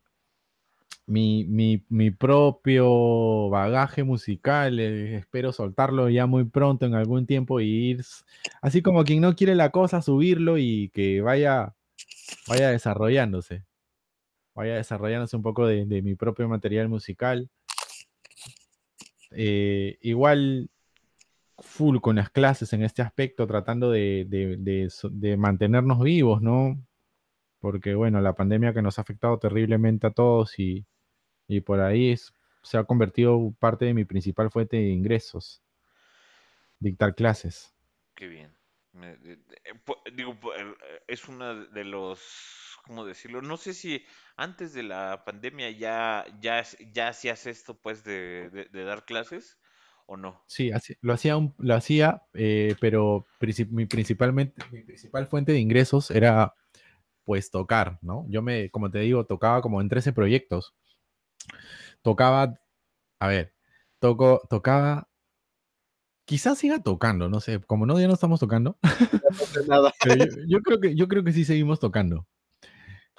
mi, 1.07 1.45
mi, 1.45 1.83
mi 1.89 2.11
propio 2.11 3.49
bagaje 3.51 4.03
musical. 4.05 4.79
eh, 4.81 5.17
espero 5.17 5.53
soltarlo 5.53 6.09
ya 6.09 6.27
muy 6.27 6.45
pronto 6.45 6.87
en 6.87 6.95
algún 6.95 7.27
tiempo 7.27 7.61
y 7.61 7.67
ir, 7.69 8.05
así 8.61 8.83
como 8.83 9.05
quien 9.05 9.21
no 9.21 9.35
quiere 9.35 9.55
la 9.55 9.71
cosa, 9.71 10.03
subirlo 10.03 10.59
y 10.59 10.91
que 10.95 11.21
vaya, 11.21 11.75
vaya 12.49 12.71
desarrollándose. 12.71 13.65
Vaya 14.55 14.75
desarrollándose 14.77 15.37
un 15.37 15.43
poco 15.43 15.67
de, 15.67 15.87
de 15.87 16.03
mi 16.03 16.15
propio 16.15 16.49
material 16.49 16.89
musical. 16.89 17.49
Eh, 19.31 19.97
igual 20.03 20.69
full 21.63 21.99
con 22.01 22.17
las 22.17 22.31
clases 22.31 22.73
en 22.73 22.83
este 22.83 23.03
aspecto, 23.03 23.47
tratando 23.47 23.91
de, 23.91 24.27
de- 24.29 24.89
de 25.11 25.37
mantenernos 25.37 26.01
vivos, 26.01 26.43
¿no? 26.43 26.79
Porque 27.61 27.95
bueno, 27.95 28.21
la 28.21 28.35
pandemia 28.35 28.75
que 28.75 28.83
nos 28.83 28.99
ha 28.99 29.03
afectado 29.03 29.39
terriblemente 29.39 30.07
a 30.09 30.11
todos 30.13 30.59
y, 30.59 30.87
y 31.49 31.61
por 31.63 31.81
ahí 31.81 32.15
se 32.63 32.79
ha 32.79 32.85
convertido 32.85 33.55
parte 33.59 33.87
de 33.87 33.95
mi 33.95 34.05
principal 34.05 34.51
fuente 34.51 34.77
de 34.79 34.91
ingresos, 34.91 35.63
dictar 36.81 37.15
clases. 37.15 37.75
Qué 38.15 38.29
bien. 38.29 38.57
Eh, 39.03 39.39
digo, 40.13 40.39
eh, 40.57 40.75
es 41.07 41.29
una 41.29 41.55
de 41.55 41.85
los, 41.85 42.77
¿cómo 42.85 43.05
decirlo? 43.07 43.41
No 43.41 43.57
sé 43.57 43.73
si 43.75 44.05
antes 44.37 44.75
de 44.75 44.83
la 44.83 45.25
pandemia 45.25 45.71
ya, 45.71 46.27
ya, 46.41 46.63
ya 46.93 47.09
hacías 47.09 47.47
esto, 47.47 47.81
pues, 47.81 48.05
de 48.05 48.69
dar 48.73 49.05
clases 49.05 49.59
o 50.07 50.17
no. 50.17 50.43
Sí, 50.47 50.71
así- 50.73 50.97
lo 51.01 51.13
hacía, 51.13 51.37
un- 51.37 51.55
lo 51.59 51.75
hacía 51.75 52.23
eh, 52.35 52.75
pero 52.81 53.27
princip- 53.41 53.71
mi, 53.71 53.87
principalmente, 53.87 54.63
mi 54.71 54.83
principal 54.83 55.27
fuente 55.27 55.53
de 55.53 55.59
ingresos 55.61 56.11
era 56.11 56.55
pues 57.25 57.51
tocar, 57.51 57.99
¿no? 58.03 58.27
Yo 58.29 58.43
me, 58.43 58.71
como 58.71 58.91
te 58.91 58.99
digo, 59.01 59.25
tocaba 59.27 59.63
como 59.63 59.81
en 59.81 59.89
13 59.89 60.13
proyectos. 60.13 60.75
Tocaba, 62.03 62.59
a 63.21 63.27
ver, 63.29 63.55
toco, 64.01 64.43
tocaba, 64.51 65.09
quizás 66.25 66.59
siga 66.59 66.83
tocando, 66.83 67.29
no 67.29 67.41
sé, 67.41 67.61
como 67.61 67.87
no, 67.87 67.99
ya 68.01 68.09
no 68.09 68.15
estamos 68.15 68.41
tocando, 68.41 68.77
no 69.63 69.67
nada. 69.67 69.93
pero 70.03 70.17
yo, 70.17 70.27
yo 70.49 70.61
creo 70.63 70.81
que, 70.81 70.95
yo 70.95 71.09
creo 71.09 71.23
que 71.25 71.33
sí 71.33 71.45
seguimos 71.45 71.79
tocando. 71.79 72.27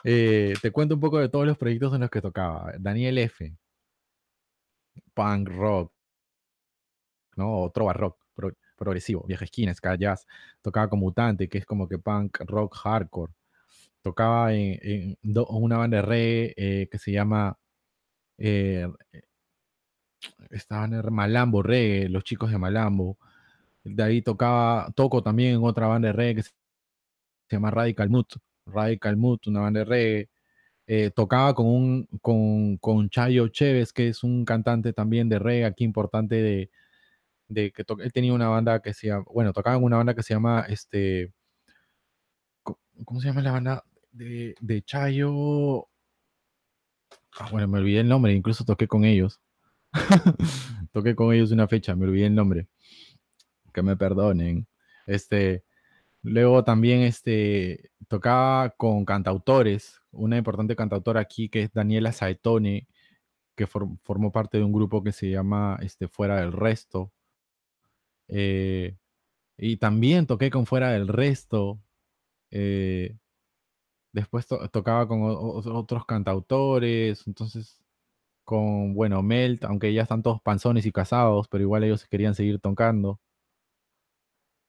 Eh, 0.03 0.53
te 0.61 0.71
cuento 0.71 0.95
un 0.95 1.01
poco 1.01 1.17
de 1.19 1.29
todos 1.29 1.47
los 1.47 1.57
proyectos 1.57 1.93
en 1.93 2.01
los 2.01 2.09
que 2.09 2.21
tocaba. 2.21 2.73
Daniel 2.77 3.17
F., 3.19 3.55
punk 5.13 5.47
rock, 5.49 5.93
¿no? 7.37 7.61
O 7.61 7.71
trova 7.71 7.93
rock, 7.93 8.17
pro- 8.35 8.53
progresivo, 8.75 9.23
vieja 9.27 9.45
esquina, 9.45 9.73
ska 9.73 9.95
jazz. 9.95 10.27
Tocaba 10.61 10.89
con 10.89 10.99
Mutante, 10.99 11.47
que 11.49 11.59
es 11.59 11.65
como 11.65 11.87
que 11.87 11.97
punk 11.99 12.39
rock 12.47 12.75
hardcore. 12.75 13.33
Tocaba 14.01 14.53
en, 14.53 15.17
una 15.23 15.77
banda 15.77 15.97
de 15.97 16.03
reggae 16.03 16.53
eh, 16.57 16.89
que 16.91 16.99
se 16.99 17.11
llama 17.11 17.57
eh, 18.37 18.87
estaban 20.49 20.93
en 20.93 21.13
Malambo 21.13 21.61
Reggae, 21.63 22.09
los 22.09 22.23
chicos 22.23 22.51
de 22.51 22.57
Malambo. 22.57 23.17
De 23.83 24.03
ahí 24.03 24.21
tocaba, 24.21 24.91
toco 24.95 25.23
también 25.23 25.55
en 25.55 25.63
otra 25.63 25.87
banda 25.87 26.07
de 26.07 26.13
reggae 26.13 26.35
que 26.35 26.43
se 26.43 26.51
llama 27.51 27.71
Radical 27.71 28.09
Mood. 28.09 28.25
Radical 28.65 29.17
Mood, 29.17 29.39
una 29.47 29.61
banda 29.61 29.79
de 29.81 29.85
reggae. 29.85 30.29
Eh, 30.87 31.11
tocaba 31.15 31.53
con 31.55 31.65
un 31.67 32.07
con, 32.21 32.77
con 32.77 33.09
Chayo 33.09 33.47
Chévez, 33.47 33.93
que 33.93 34.09
es 34.09 34.23
un 34.23 34.45
cantante 34.45 34.93
también 34.93 35.29
de 35.29 35.39
reggae 35.39 35.65
aquí 35.65 35.83
importante 35.85 36.35
de, 36.35 36.71
de 37.47 37.71
que 37.71 37.83
él 37.99 38.13
tenía 38.13 38.33
una 38.33 38.47
banda 38.49 38.81
que 38.81 38.93
se 38.93 39.07
llama, 39.07 39.25
bueno, 39.33 39.53
tocaba 39.53 39.75
en 39.77 39.83
una 39.83 39.97
banda 39.97 40.13
que 40.15 40.23
se 40.23 40.33
llama 40.33 40.65
este, 40.69 41.33
¿cómo 43.05 43.19
se 43.21 43.27
llama 43.27 43.41
la 43.41 43.51
banda? 43.51 43.83
De, 44.11 44.55
de 44.61 44.81
Chayo. 44.83 45.87
Ah, 47.39 47.49
bueno, 47.51 47.67
me 47.67 47.79
olvidé 47.79 48.01
el 48.01 48.07
nombre, 48.09 48.33
incluso 48.33 48.63
toqué 48.63 48.87
con 48.87 49.05
ellos. 49.05 49.41
toqué 50.91 51.15
con 51.15 51.33
ellos 51.33 51.51
una 51.51 51.67
fecha, 51.67 51.95
me 51.95 52.05
olvidé 52.05 52.27
el 52.27 52.35
nombre. 52.35 52.67
que 53.73 53.81
me 53.81 53.97
perdonen. 53.97 54.67
Este, 55.07 55.63
luego 56.21 56.63
también 56.63 57.01
este, 57.01 57.91
tocaba 58.07 58.69
con 58.71 59.05
cantautores, 59.05 59.99
una 60.11 60.37
importante 60.37 60.75
cantautora 60.75 61.21
aquí 61.21 61.49
que 61.49 61.63
es 61.63 61.73
Daniela 61.73 62.11
Saetone, 62.11 62.87
que 63.55 63.67
for- 63.67 63.89
formó 64.03 64.31
parte 64.31 64.57
de 64.59 64.63
un 64.63 64.73
grupo 64.73 65.03
que 65.03 65.11
se 65.11 65.29
llama 65.31 65.79
este, 65.81 66.07
Fuera 66.07 66.37
del 66.41 66.51
Resto. 66.53 67.11
Eh, 68.27 68.97
y 69.57 69.77
también 69.77 70.27
toqué 70.27 70.49
con 70.51 70.65
Fuera 70.67 70.91
del 70.91 71.07
Resto. 71.07 71.81
eh, 72.51 73.17
después 74.13 74.47
to- 74.47 74.69
tocaba 74.69 75.07
con 75.07 75.21
otros 75.23 76.05
cantautores, 76.05 77.25
entonces 77.27 77.81
con, 78.45 78.93
bueno, 78.95 79.23
Melt, 79.23 79.65
aunque 79.65 79.93
ya 79.93 80.03
están 80.03 80.23
todos 80.23 80.41
panzones 80.41 80.85
y 80.87 80.91
casados, 80.93 81.47
pero 81.49 81.63
igual 81.63 81.83
ellos 81.85 82.05
querían 82.07 82.35
seguir 82.35 82.59
tocando. 82.61 83.19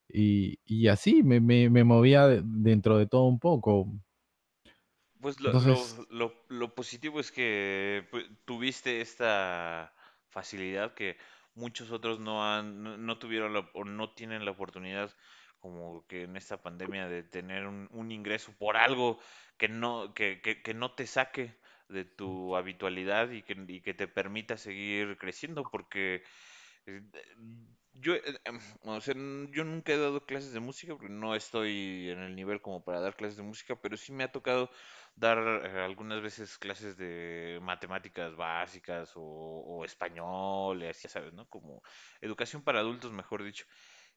Y, 0.09 0.59
y 0.65 0.89
así 0.89 1.23
me, 1.23 1.41
me, 1.41 1.69
me 1.71 1.85
movía 1.85 2.27
de- 2.27 2.43
dentro 2.45 2.97
de 2.99 3.07
todo 3.07 3.25
un 3.27 3.39
poco. 3.39 3.89
Pues 5.21 5.41
lo, 5.41 5.55
Entonces, 5.55 5.97
lo, 6.01 6.07
lo, 6.11 6.35
lo 6.49 6.75
positivo 6.75 7.19
es 7.21 7.33
que 7.33 8.07
pues, 8.11 8.27
tuviste 8.45 9.01
esta 9.01 9.95
facilidad 10.29 10.95
que 10.95 11.17
muchos 11.55 11.91
otros 11.91 12.21
no 12.21 12.45
han, 12.45 12.83
no, 12.83 12.97
no 12.97 13.19
tuvieron 13.19 13.53
la- 13.55 13.71
o 13.75 13.85
no 13.85 14.13
tienen 14.15 14.45
la 14.45 14.53
oportunidad 14.53 15.11
como 15.59 16.07
que 16.07 16.25
en 16.25 16.37
esta 16.37 16.63
pandemia 16.63 17.09
de 17.09 17.23
tener 17.23 17.67
un, 17.67 17.89
un 17.93 18.13
ingreso 18.13 18.53
por 18.59 18.77
algo 18.77 19.19
que 19.57 19.69
no, 19.69 20.13
que, 20.15 20.41
que, 20.43 20.63
que 20.63 20.75
no 20.75 20.93
te 20.95 21.07
saque 21.07 21.57
de 21.89 22.05
tu 22.05 22.57
habitualidad 22.57 23.31
y 23.31 23.43
que, 23.43 23.57
y 23.69 23.81
que 23.81 23.95
te 23.95 24.09
permita 24.09 24.57
seguir 24.57 25.17
creciendo, 25.19 25.65
porque 25.71 26.23
eh, 26.87 27.03
yo, 27.95 28.15
eh, 28.15 28.23
em, 28.45 28.59
o 28.83 29.01
sea, 29.01 29.15
yo 29.15 29.65
nunca 29.65 29.93
he 29.93 29.99
dado 29.99 30.27
clases 30.27 30.53
de 30.53 30.61
música 30.61 30.95
porque 30.95 31.09
no 31.13 31.35
estoy 31.35 32.11
en 32.11 32.19
el 32.21 32.35
nivel 32.37 32.61
como 32.61 32.85
para 32.85 33.01
dar 33.01 33.17
clases 33.17 33.37
de 33.37 33.43
música, 33.43 33.77
pero 33.81 33.97
sí 33.97 34.13
me 34.13 34.25
ha 34.25 34.33
tocado 34.33 34.71
dar 35.17 35.39
eh, 35.67 35.81
algunas 35.83 36.21
veces 36.23 36.59
clases 36.59 36.97
de 36.97 37.59
matemáticas 37.63 38.37
básicas 38.37 39.13
o, 39.17 39.23
o 39.23 39.85
español, 39.85 40.83
y 40.83 40.93
¿sabes? 41.09 41.33
¿no? 41.33 41.49
Como 41.49 41.83
educación 42.21 42.63
para 42.63 42.81
adultos, 42.81 43.13
mejor 43.13 43.43
dicho. 43.45 43.67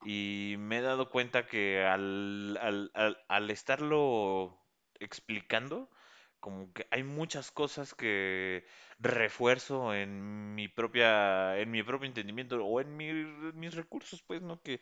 Y 0.06 0.56
me 0.60 0.78
he 0.80 0.82
dado 0.82 1.10
cuenta 1.10 1.48
que 1.48 1.84
al, 1.84 2.58
al, 2.62 2.92
al, 2.94 3.18
al 3.28 3.50
estarlo 3.50 4.60
explicando, 5.00 5.90
como 6.40 6.72
que 6.74 6.88
hay 6.92 7.04
muchas 7.04 7.52
cosas 7.52 7.94
que 7.96 8.66
refuerzo 9.00 9.94
en 9.94 10.56
mi 10.56 10.68
propia, 10.68 11.58
en 11.60 11.72
mi 11.72 11.84
propio 11.84 12.08
entendimiento 12.08 12.64
o 12.66 12.82
en 12.82 12.96
mi- 12.98 13.14
mis 13.54 13.74
recursos, 13.76 14.22
pues, 14.24 14.42
¿no? 14.42 14.62
Que, 14.62 14.82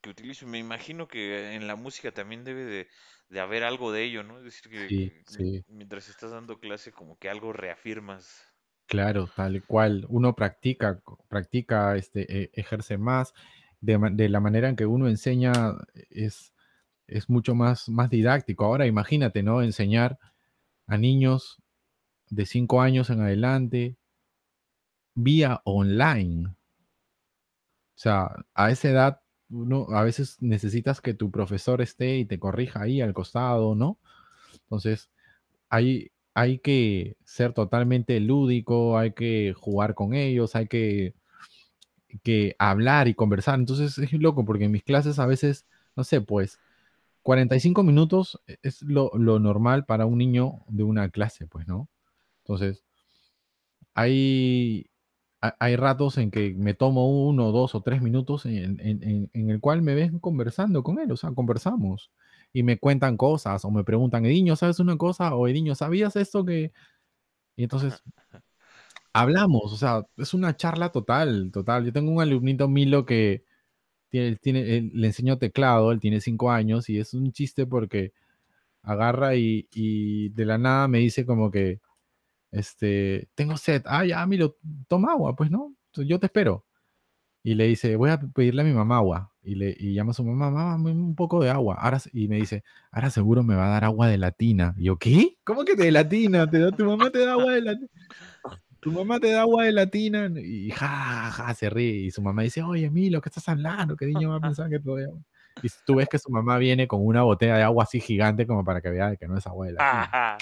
que 0.00 0.10
utilizo. 0.10 0.46
Me 0.46 0.58
imagino 0.58 1.08
que 1.08 1.54
en 1.54 1.66
la 1.66 1.76
música 1.76 2.12
también 2.12 2.44
debe 2.44 2.64
de, 2.64 2.88
de 3.28 3.40
haber 3.40 3.64
algo 3.64 3.92
de 3.92 4.04
ello, 4.04 4.22
¿no? 4.22 4.38
Es 4.38 4.44
decir, 4.44 4.70
que, 4.70 4.94
sí, 4.94 5.12
que 5.24 5.24
mi- 5.28 5.46
sí. 5.46 5.64
mientras 5.68 6.08
estás 6.08 6.30
dando 6.32 6.60
clase, 6.60 6.92
como 6.92 7.18
que 7.18 7.28
algo 7.30 7.52
reafirmas. 7.52 8.42
Claro, 8.86 9.26
tal 9.34 9.64
cual. 9.66 10.06
Uno 10.08 10.34
practica, 10.36 11.00
co- 11.00 11.18
practica, 11.28 11.96
este, 11.96 12.42
e- 12.44 12.50
ejerce 12.54 12.98
más. 12.98 13.32
De, 13.80 13.98
ma- 13.98 14.10
de 14.10 14.28
la 14.28 14.40
manera 14.40 14.68
en 14.68 14.76
que 14.76 14.86
uno 14.86 15.08
enseña 15.08 15.52
es, 16.10 16.52
es 17.06 17.28
mucho 17.30 17.54
más, 17.54 17.88
más 17.88 18.10
didáctico. 18.10 18.64
Ahora 18.64 18.86
imagínate, 18.86 19.42
¿no? 19.42 19.62
Enseñar 19.62 20.18
a 20.86 20.96
niños 20.98 21.60
de 22.30 22.46
5 22.46 22.80
años 22.80 23.10
en 23.10 23.20
adelante 23.20 23.96
vía 25.14 25.60
online. 25.64 26.48
O 27.96 27.98
sea, 27.98 28.44
a 28.54 28.70
esa 28.70 28.90
edad, 28.90 29.20
uno 29.48 29.86
a 29.90 30.02
veces 30.04 30.36
necesitas 30.40 31.00
que 31.00 31.14
tu 31.14 31.30
profesor 31.30 31.80
esté 31.80 32.18
y 32.18 32.24
te 32.26 32.38
corrija 32.38 32.82
ahí 32.82 33.00
al 33.00 33.14
costado, 33.14 33.74
¿no? 33.74 33.98
Entonces, 34.64 35.10
hay, 35.70 36.12
hay 36.34 36.58
que 36.60 37.16
ser 37.24 37.52
totalmente 37.54 38.20
lúdico, 38.20 38.98
hay 38.98 39.12
que 39.12 39.54
jugar 39.56 39.94
con 39.94 40.14
ellos, 40.14 40.56
hay 40.56 40.68
que, 40.68 41.14
que 42.22 42.56
hablar 42.58 43.08
y 43.08 43.14
conversar. 43.14 43.58
Entonces, 43.58 43.98
es 43.98 44.12
loco 44.14 44.44
porque 44.44 44.64
en 44.64 44.72
mis 44.72 44.84
clases 44.84 45.18
a 45.18 45.26
veces, 45.26 45.66
no 45.96 46.04
sé, 46.04 46.20
pues 46.20 46.58
45 47.26 47.82
minutos 47.82 48.40
e- 48.46 48.58
es 48.62 48.82
lo, 48.82 49.10
lo 49.14 49.38
normal 49.40 49.84
para 49.86 50.06
un 50.06 50.18
niño 50.18 50.64
de 50.68 50.84
una 50.84 51.08
clase, 51.10 51.46
pues, 51.46 51.66
¿no? 51.68 51.88
Entonces, 52.44 52.84
hay, 53.94 54.86
ha- 55.40 55.56
hay 55.60 55.76
ratos 55.76 56.18
en 56.18 56.30
que 56.30 56.54
me 56.54 56.74
tomo 56.74 57.26
uno, 57.28 57.52
dos 57.52 57.74
o 57.74 57.82
tres 57.82 58.02
minutos 58.02 58.46
en, 58.46 58.80
en- 58.80 59.02
en- 59.02 59.30
en 59.32 59.50
el 59.50 59.60
cual 59.60 59.82
me 59.82 59.94
ven 59.94 60.18
conversando 60.18 60.82
con 60.82 60.98
él, 60.98 61.10
o 61.12 61.16
sea, 61.16 61.32
conversamos 61.32 62.10
y 62.52 62.62
me 62.62 62.78
cuentan 62.78 63.16
cosas 63.16 63.64
o 63.64 63.70
me 63.70 63.84
preguntan, 63.84 64.24
Ediño, 64.26 64.56
¿sabes 64.56 64.80
una 64.80 64.96
cosa? 64.98 65.34
O 65.34 65.48
Ediño, 65.48 65.74
¿sabías 65.74 66.16
esto 66.16 66.44
que...? 66.44 66.72
Y 67.56 67.64
entonces 67.64 68.02
hablamos, 69.12 69.72
o 69.72 69.76
sea, 69.76 70.06
es 70.16 70.34
una 70.34 70.56
charla 70.56 70.90
total, 70.92 71.50
total. 71.52 71.84
Yo 71.84 71.92
tengo 71.92 72.12
un 72.12 72.20
alumnito 72.22 72.68
Milo 72.68 73.06
que 73.06 73.44
tiene, 74.16 74.36
tiene, 74.36 74.90
le 74.92 75.06
enseño 75.06 75.38
teclado, 75.38 75.92
él 75.92 76.00
tiene 76.00 76.20
cinco 76.20 76.50
años 76.50 76.88
y 76.88 76.98
es 76.98 77.14
un 77.14 77.32
chiste 77.32 77.66
porque 77.66 78.12
agarra 78.82 79.34
y, 79.36 80.30
de 80.30 80.44
la 80.44 80.58
nada 80.58 80.88
me 80.88 80.98
dice 80.98 81.26
como 81.26 81.50
que, 81.50 81.80
este, 82.52 83.28
tengo 83.34 83.56
sed, 83.56 83.82
ah, 83.86 84.04
ya, 84.06 84.24
Milo, 84.26 84.56
toma 84.88 85.12
agua, 85.12 85.36
pues 85.36 85.50
no, 85.50 85.74
yo 85.94 86.20
te 86.20 86.26
espero. 86.26 86.64
Y 87.42 87.54
le 87.54 87.66
dice, 87.68 87.96
voy 87.96 88.10
a 88.10 88.18
pedirle 88.20 88.62
a 88.62 88.64
mi 88.64 88.72
mamá 88.72 88.96
agua. 88.96 89.32
Y, 89.42 89.54
le, 89.54 89.74
llama 89.74 90.10
a 90.10 90.14
su 90.14 90.24
mamá, 90.24 90.50
mamá, 90.50 90.90
un 90.90 91.14
poco 91.14 91.40
de 91.42 91.50
agua. 91.50 91.76
Ahora, 91.80 92.00
y 92.12 92.26
me 92.26 92.36
dice, 92.36 92.64
ahora 92.90 93.10
seguro 93.10 93.44
me 93.44 93.54
va 93.54 93.66
a 93.66 93.70
dar 93.70 93.84
agua 93.84 94.08
de 94.08 94.18
latina. 94.18 94.74
Y 94.76 94.86
yo, 94.86 94.98
¿qué? 94.98 95.38
¿Cómo 95.44 95.64
que 95.64 95.76
de 95.76 95.92
latina? 95.92 96.50
¿Te 96.50 96.58
da, 96.58 96.72
¿Tu 96.72 96.84
mamá 96.84 97.10
te 97.10 97.24
da 97.24 97.32
agua 97.32 97.52
de 97.52 97.62
latina? 97.62 97.88
Tu 98.86 98.92
mamá 98.92 99.18
te 99.18 99.32
da 99.32 99.40
agua 99.40 99.64
de 99.64 99.72
latina. 99.72 100.30
Y 100.36 100.70
ja, 100.70 101.32
ja, 101.32 101.52
se 101.54 101.68
ríe. 101.68 102.06
Y 102.06 102.10
su 102.12 102.22
mamá 102.22 102.42
dice, 102.42 102.62
oye, 102.62 102.88
Milo, 102.88 103.20
¿qué 103.20 103.30
estás 103.30 103.48
hablando? 103.48 103.96
¿Qué 103.96 104.06
niño 104.06 104.30
va 104.30 104.36
a 104.36 104.40
pensar 104.40 104.70
que 104.70 104.76
agua? 104.76 105.18
Y 105.60 105.66
tú 105.84 105.96
ves 105.96 106.08
que 106.08 106.20
su 106.20 106.30
mamá 106.30 106.56
viene 106.58 106.86
con 106.86 107.04
una 107.04 107.24
botella 107.24 107.56
de 107.56 107.64
agua 107.64 107.82
así 107.82 107.98
gigante 107.98 108.46
como 108.46 108.64
para 108.64 108.80
que 108.80 108.90
vea 108.90 109.16
que 109.16 109.26
no 109.26 109.36
es 109.36 109.44
agua 109.44 109.66
de 109.66 109.72
latina. 109.72 110.02
Ajá. 110.02 110.38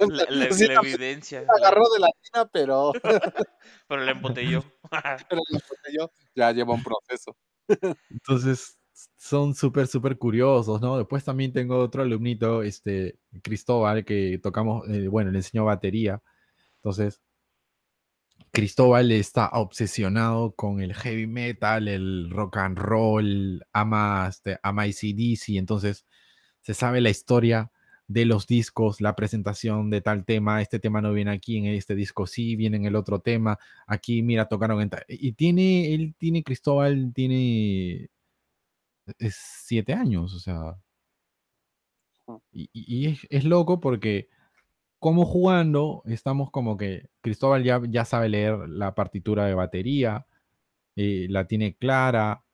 La, 0.00 0.06
la- 0.08 0.26
la- 0.30 0.52
Sí, 0.52 0.66
la 0.66 0.74
también 0.74 0.94
evidencia. 0.96 1.42
la- 1.42 1.46
agarró 1.68 1.84
de 1.94 2.00
la 2.00 2.08
tina, 2.22 2.44
pero, 2.52 2.92
pero 3.86 4.02
la 4.04 4.10
embotelló. 4.10 4.64
pero 5.30 5.42
la 5.50 5.60
botelló. 5.70 6.10
ya 6.34 6.50
lleva 6.50 6.74
un 6.74 6.82
proceso. 6.82 7.36
Entonces, 8.10 8.80
son 9.16 9.54
súper, 9.54 9.86
súper 9.86 10.18
curiosos, 10.18 10.80
¿no? 10.80 10.98
Después 10.98 11.22
también 11.22 11.52
tengo 11.52 11.78
otro 11.78 12.02
alumnito, 12.02 12.64
este, 12.64 13.20
Cristóbal, 13.44 14.04
que 14.04 14.40
tocamos, 14.42 14.88
eh, 14.88 15.06
bueno, 15.06 15.30
le 15.30 15.38
enseñó 15.38 15.64
batería. 15.66 16.20
Entonces, 16.82 17.20
Cristóbal 18.54 19.10
está 19.12 19.48
obsesionado 19.52 20.52
con 20.54 20.80
el 20.80 20.94
heavy 20.94 21.26
metal, 21.26 21.88
el 21.88 22.30
rock 22.30 22.58
and 22.58 22.78
roll, 22.78 23.66
ama, 23.72 24.28
este, 24.30 24.58
ama 24.62 24.82
AC/DC, 24.84 25.58
entonces 25.58 26.06
se 26.62 26.74
sabe 26.74 27.00
la 27.00 27.10
historia 27.10 27.72
de 28.08 28.24
los 28.26 28.46
discos, 28.46 29.00
la 29.00 29.16
presentación 29.16 29.90
de 29.90 30.00
tal 30.02 30.24
tema, 30.24 30.62
este 30.62 30.78
tema 30.80 31.00
no 31.02 31.12
viene 31.12 31.32
aquí, 31.32 31.58
en 31.58 31.66
este 31.66 31.94
disco 31.96 32.26
sí, 32.26 32.56
viene 32.56 32.76
en 32.78 32.86
el 32.86 32.96
otro 32.96 33.20
tema, 33.20 33.58
aquí 33.86 34.22
mira, 34.22 34.46
tocaron 34.48 34.80
en 34.82 34.90
tal- 34.90 35.04
Y 35.08 35.32
tiene, 35.32 35.94
él 35.94 36.14
tiene, 36.18 36.44
Cristóbal 36.44 37.12
tiene 37.14 38.10
es 39.18 39.36
siete 39.66 39.92
años, 39.94 40.34
o 40.34 40.38
sea, 40.40 40.76
y, 42.52 42.68
y- 42.72 43.06
y 43.06 43.06
es, 43.08 43.20
es 43.30 43.44
loco 43.44 43.80
porque 43.80 44.28
como 45.04 45.26
jugando, 45.26 46.02
estamos 46.06 46.50
como 46.50 46.78
que 46.78 47.10
Cristóbal 47.20 47.62
ya, 47.62 47.78
ya 47.90 48.06
sabe 48.06 48.30
leer 48.30 48.56
la 48.70 48.94
partitura 48.94 49.44
de 49.44 49.52
batería, 49.54 50.24
eh, 50.96 51.26
la 51.30 51.46
tiene 51.46 51.76
clara, 51.76 52.44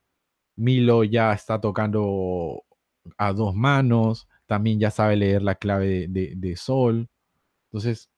Milo 0.56 1.04
ya 1.04 1.32
está 1.34 1.60
tocando 1.60 2.64
a 3.18 3.32
dos 3.34 3.54
manos, 3.56 4.28
también 4.46 4.80
ya 4.80 4.90
sabe 4.90 5.16
leer 5.16 5.42
la 5.42 5.56
clave 5.56 6.08
de, 6.08 6.34
de- 6.36 6.56
sol, 6.56 7.08
entonces, 7.68 8.10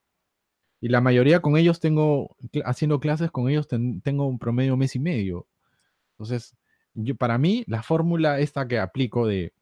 y 0.80 0.88
la 0.88 1.00
mayoría 1.00 1.40
con 1.42 1.56
ellos 1.56 1.80
tengo, 1.80 2.36
haciendo 2.64 3.00
clases 3.00 3.30
con 3.30 3.48
ellos 3.50 3.68
ten- 3.68 4.00
tengo 4.02 4.26
un 4.26 4.38
promedio 4.38 4.76
mes 4.76 4.96
y 4.96 5.00
medio, 5.00 5.46
entonces, 6.14 6.56
yo, 6.94 7.16
para 7.16 7.38
mí, 7.38 7.64
la 7.68 7.82
fórmula 7.82 8.40
esta 8.40 8.68
que 8.68 8.78
aplico 8.80 9.26
de 9.26 9.52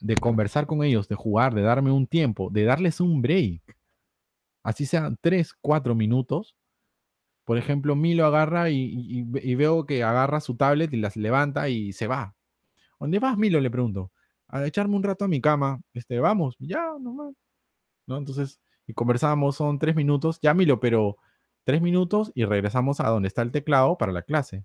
de 0.00 0.16
conversar 0.16 0.66
con 0.66 0.84
ellos, 0.84 1.08
de 1.08 1.14
jugar, 1.16 1.54
de 1.54 1.62
darme 1.62 1.92
un 1.92 2.06
tiempo, 2.08 2.50
de 2.50 2.64
darles 2.64 3.00
un 3.00 3.22
break, 3.22 3.75
así 4.66 4.86
sean 4.86 5.16
tres, 5.20 5.54
cuatro 5.60 5.94
minutos. 5.94 6.56
Por 7.44 7.58
ejemplo, 7.58 7.96
Milo 7.96 8.26
agarra 8.26 8.70
y, 8.70 8.76
y- 8.76 9.18
y 9.20 9.22
ve- 9.24 9.42
y 9.44 9.54
veo 9.54 9.86
que 9.86 10.02
agarra 10.04 10.40
su 10.40 10.56
tablet 10.56 10.92
y 10.92 10.96
las 10.98 11.16
levanta 11.16 11.68
y 11.68 11.92
se 11.92 12.06
va. 12.08 12.34
¿Dónde 13.00 13.18
vas, 13.20 13.38
Milo? 13.38 13.60
Le 13.60 13.70
pregunto. 13.70 14.12
A 14.48 14.64
echarme 14.66 14.96
un 14.96 15.02
rato 15.04 15.24
a 15.26 15.28
mi 15.28 15.40
cama. 15.40 15.80
Este, 15.94 16.18
vamos, 16.20 16.56
ya, 16.60 16.92
nomás. 17.00 17.34
¿No? 18.06 18.18
Entonces, 18.18 18.60
y 18.86 18.94
conversamos, 18.94 19.56
son 19.56 19.78
tres 19.78 19.96
minutos. 19.96 20.38
Ya, 20.42 20.54
Milo, 20.54 20.80
pero 20.80 21.16
tres 21.64 21.82
minutos 21.82 22.32
y 22.34 22.44
regresamos 22.44 23.00
a 23.00 23.08
donde 23.10 23.28
está 23.28 23.42
el 23.42 23.52
teclado 23.52 23.98
para 23.98 24.12
la 24.12 24.22
clase. 24.22 24.64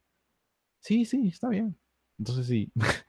Sí, 0.82 1.06
sí, 1.06 1.28
está 1.30 1.50
bien. 1.50 1.78
Entonces 2.20 2.48
sí. 2.48 2.72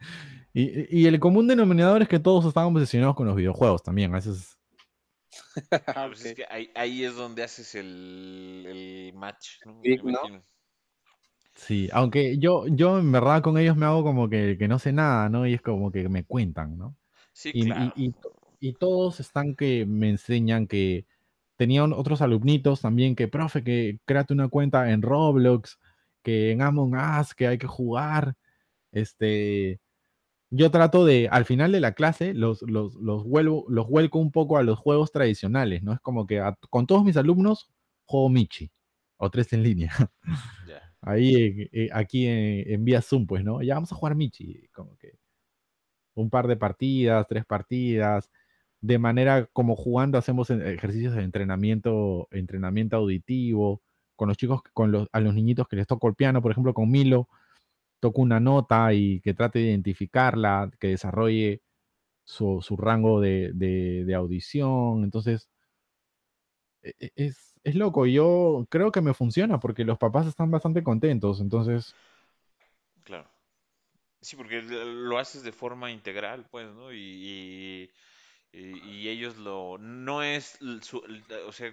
Y, 0.54 1.06
el 1.06 1.18
común 1.20 1.48
denominador 1.48 2.02
es 2.02 2.08
que 2.08 2.18
todos 2.20 2.44
estábamos 2.46 2.80
obsesionados 2.82 3.16
con 3.16 3.26
los 3.26 3.36
videojuegos 3.36 3.82
también. 3.82 4.12
A 4.12 4.16
veces 4.16 4.58
Ah, 5.94 6.06
pues 6.08 6.22
es 6.24 6.32
Ok. 6.32 6.34
que 6.34 6.44
ahí, 6.48 6.70
ahí 6.74 7.04
es 7.04 7.14
donde 7.16 7.42
haces 7.42 7.74
el, 7.74 8.64
el 8.66 9.12
match, 9.14 9.64
¿no? 9.64 9.92
Sí, 11.54 11.88
aunque 11.92 12.38
yo, 12.38 12.66
yo 12.68 12.98
en 12.98 13.12
verdad 13.12 13.42
con 13.42 13.58
ellos 13.58 13.76
me 13.76 13.84
hago 13.86 14.02
como 14.02 14.28
que, 14.28 14.56
que 14.58 14.68
no 14.68 14.78
sé 14.78 14.92
nada, 14.92 15.28
¿no? 15.28 15.46
Y 15.46 15.54
es 15.54 15.62
como 15.62 15.92
que 15.92 16.08
me 16.08 16.24
cuentan, 16.24 16.78
¿no? 16.78 16.96
Sí, 17.32 17.52
Y, 17.52 17.58
claro. 17.58 17.92
y 17.94 18.14
y 18.60 18.74
todos 18.74 19.20
están 19.20 19.56
que 19.56 19.86
me 19.86 20.10
enseñan 20.10 20.66
que 20.68 21.06
tenían 21.56 21.92
otros 21.94 22.22
alumnitos 22.22 22.82
también 22.82 23.16
que, 23.16 23.28
profe, 23.28 23.64
que 23.64 24.00
créate 24.06 24.34
una 24.34 24.48
cuenta 24.48 24.90
en 24.92 25.02
Roblox, 25.02 25.78
que 26.22 26.52
en 26.52 26.62
Among 26.62 26.94
Us, 26.96 27.34
que 27.34 27.48
hay 27.48 27.58
que 27.58 27.68
jugar. 27.68 28.36
Este, 28.92 29.80
yo 30.52 30.70
trato 30.72 31.04
de, 31.06 31.28
al 31.30 31.46
final 31.46 31.72
de 31.72 31.80
la 31.80 31.94
clase, 31.94 32.34
los, 32.34 32.62
los, 32.62 32.94
los, 32.96 33.24
vuelvo, 33.24 33.66
los 33.68 33.88
vuelco 33.88 34.20
un 34.20 34.32
poco 34.32 34.58
a 34.58 34.64
los 34.64 34.78
juegos 34.78 35.12
tradicionales, 35.12 35.82
¿no? 35.84 35.94
Es 35.94 36.00
como 36.00 36.26
que 36.28 36.40
a- 36.40 36.58
con 36.70 36.86
todos 36.86 37.04
mis 37.04 37.16
alumnos 37.18 37.70
juego 38.06 38.30
Michi 38.30 38.72
o 39.18 39.30
tres 39.30 39.52
en 39.54 39.62
línea. 39.64 39.92
Ahí, 41.02 41.34
eh, 41.36 41.70
eh, 41.72 41.88
aquí 41.92 42.26
en, 42.26 42.72
en 42.74 42.84
vía 42.84 43.02
Zoom, 43.02 43.26
pues, 43.26 43.44
¿no? 43.44 43.62
Ya 43.62 43.74
vamos 43.74 43.92
a 43.92 43.96
jugar 43.96 44.14
Michi, 44.16 44.68
como 44.74 44.96
que 44.98 45.14
un 46.14 46.30
par 46.30 46.46
de 46.48 46.56
partidas, 46.56 47.26
tres 47.28 47.44
partidas, 47.46 48.30
de 48.80 48.98
manera 48.98 49.46
como 49.52 49.76
jugando 49.76 50.18
hacemos 50.18 50.50
ejercicios 50.50 51.14
de 51.14 51.22
entrenamiento, 51.22 52.28
entrenamiento 52.32 52.96
auditivo, 52.96 53.82
con 54.16 54.28
los 54.28 54.36
chicos, 54.36 54.62
con 54.74 54.92
los, 54.92 55.08
a 55.12 55.20
los 55.20 55.34
niñitos 55.34 55.68
que 55.68 55.76
les 55.76 55.86
toco 55.86 56.08
el 56.08 56.14
piano, 56.14 56.42
por 56.42 56.52
ejemplo, 56.52 56.74
con 56.74 56.90
Milo, 56.90 57.28
toco 58.02 58.20
una 58.20 58.40
nota 58.40 58.92
y 58.92 59.20
que 59.20 59.32
trate 59.32 59.60
de 59.60 59.66
identificarla, 59.66 60.72
que 60.80 60.88
desarrolle 60.88 61.62
su, 62.24 62.60
rango 62.76 63.20
de, 63.20 63.52
audición, 64.16 65.04
entonces 65.04 65.48
e- 66.82 66.94
e- 66.98 67.12
es, 67.14 67.54
es 67.62 67.76
loco, 67.76 68.06
yo 68.06 68.66
creo 68.70 68.90
que 68.90 69.00
me 69.00 69.14
funciona 69.14 69.60
porque 69.60 69.84
los 69.84 69.98
papás 69.98 70.26
están 70.26 70.50
bastante 70.50 70.82
contentos, 70.82 71.40
entonces... 71.40 71.94
Claro. 73.04 73.30
Sí, 74.20 74.34
porque 74.34 74.62
lo 74.62 75.18
haces 75.18 75.44
de 75.44 75.52
forma 75.52 75.92
integral, 75.92 76.44
pues, 76.50 76.66
¿no? 76.72 76.92
Y, 76.92 76.98
y, 78.52 78.58
y- 78.58 79.08
ellos 79.08 79.36
lo... 79.36 79.78
No 79.78 80.24
es... 80.24 80.58
o 81.46 81.52
sea, 81.52 81.72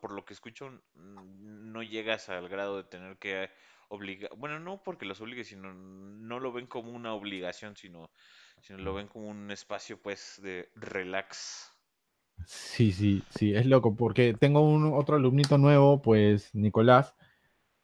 por 0.00 0.10
lo 0.12 0.24
que 0.24 0.34
escucho, 0.34 0.72
no 0.96 1.82
llegas 1.84 2.28
al 2.30 2.48
grado 2.48 2.78
de 2.78 2.84
tener 2.84 3.16
que 3.18 3.48
obligar... 3.88 4.30
Bueno, 4.36 4.58
no 4.60 4.82
porque 4.82 5.06
los 5.06 5.20
obligues, 5.20 5.48
sino 5.48 5.72
no 5.74 6.40
lo 6.40 6.52
ven 6.52 6.66
como 6.66 6.92
una 6.92 7.14
obligación, 7.14 7.76
sino, 7.76 8.10
sino 8.62 8.78
lo 8.78 8.94
ven 8.94 9.08
como 9.08 9.28
un 9.28 9.50
espacio, 9.50 10.00
pues, 10.00 10.40
de 10.42 10.70
relax. 10.76 11.72
Sí, 12.46 12.92
sí, 12.92 13.26
sí, 13.28 13.54
es 13.54 13.66
loco, 13.66 13.94
porque 13.94 14.32
tengo 14.34 14.62
un 14.62 14.92
otro 14.94 15.16
alumnito 15.16 15.58
nuevo, 15.58 16.00
pues 16.00 16.54
Nicolás, 16.54 17.14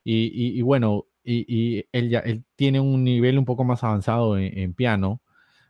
y, 0.05 0.59
y- 0.59 0.63
bueno, 0.63 1.07
y, 1.25 1.45
y 1.49 1.87
él 1.93 2.11
ya 2.11 2.21
él 2.21 2.45
tiene 2.57 2.81
un 2.81 3.05
nivel 3.05 3.39
un 3.39 3.45
poco 3.47 3.65
más 3.65 3.85
avanzado 3.85 4.39
en, 4.39 4.59
en 4.59 4.75
piano, 4.75 5.23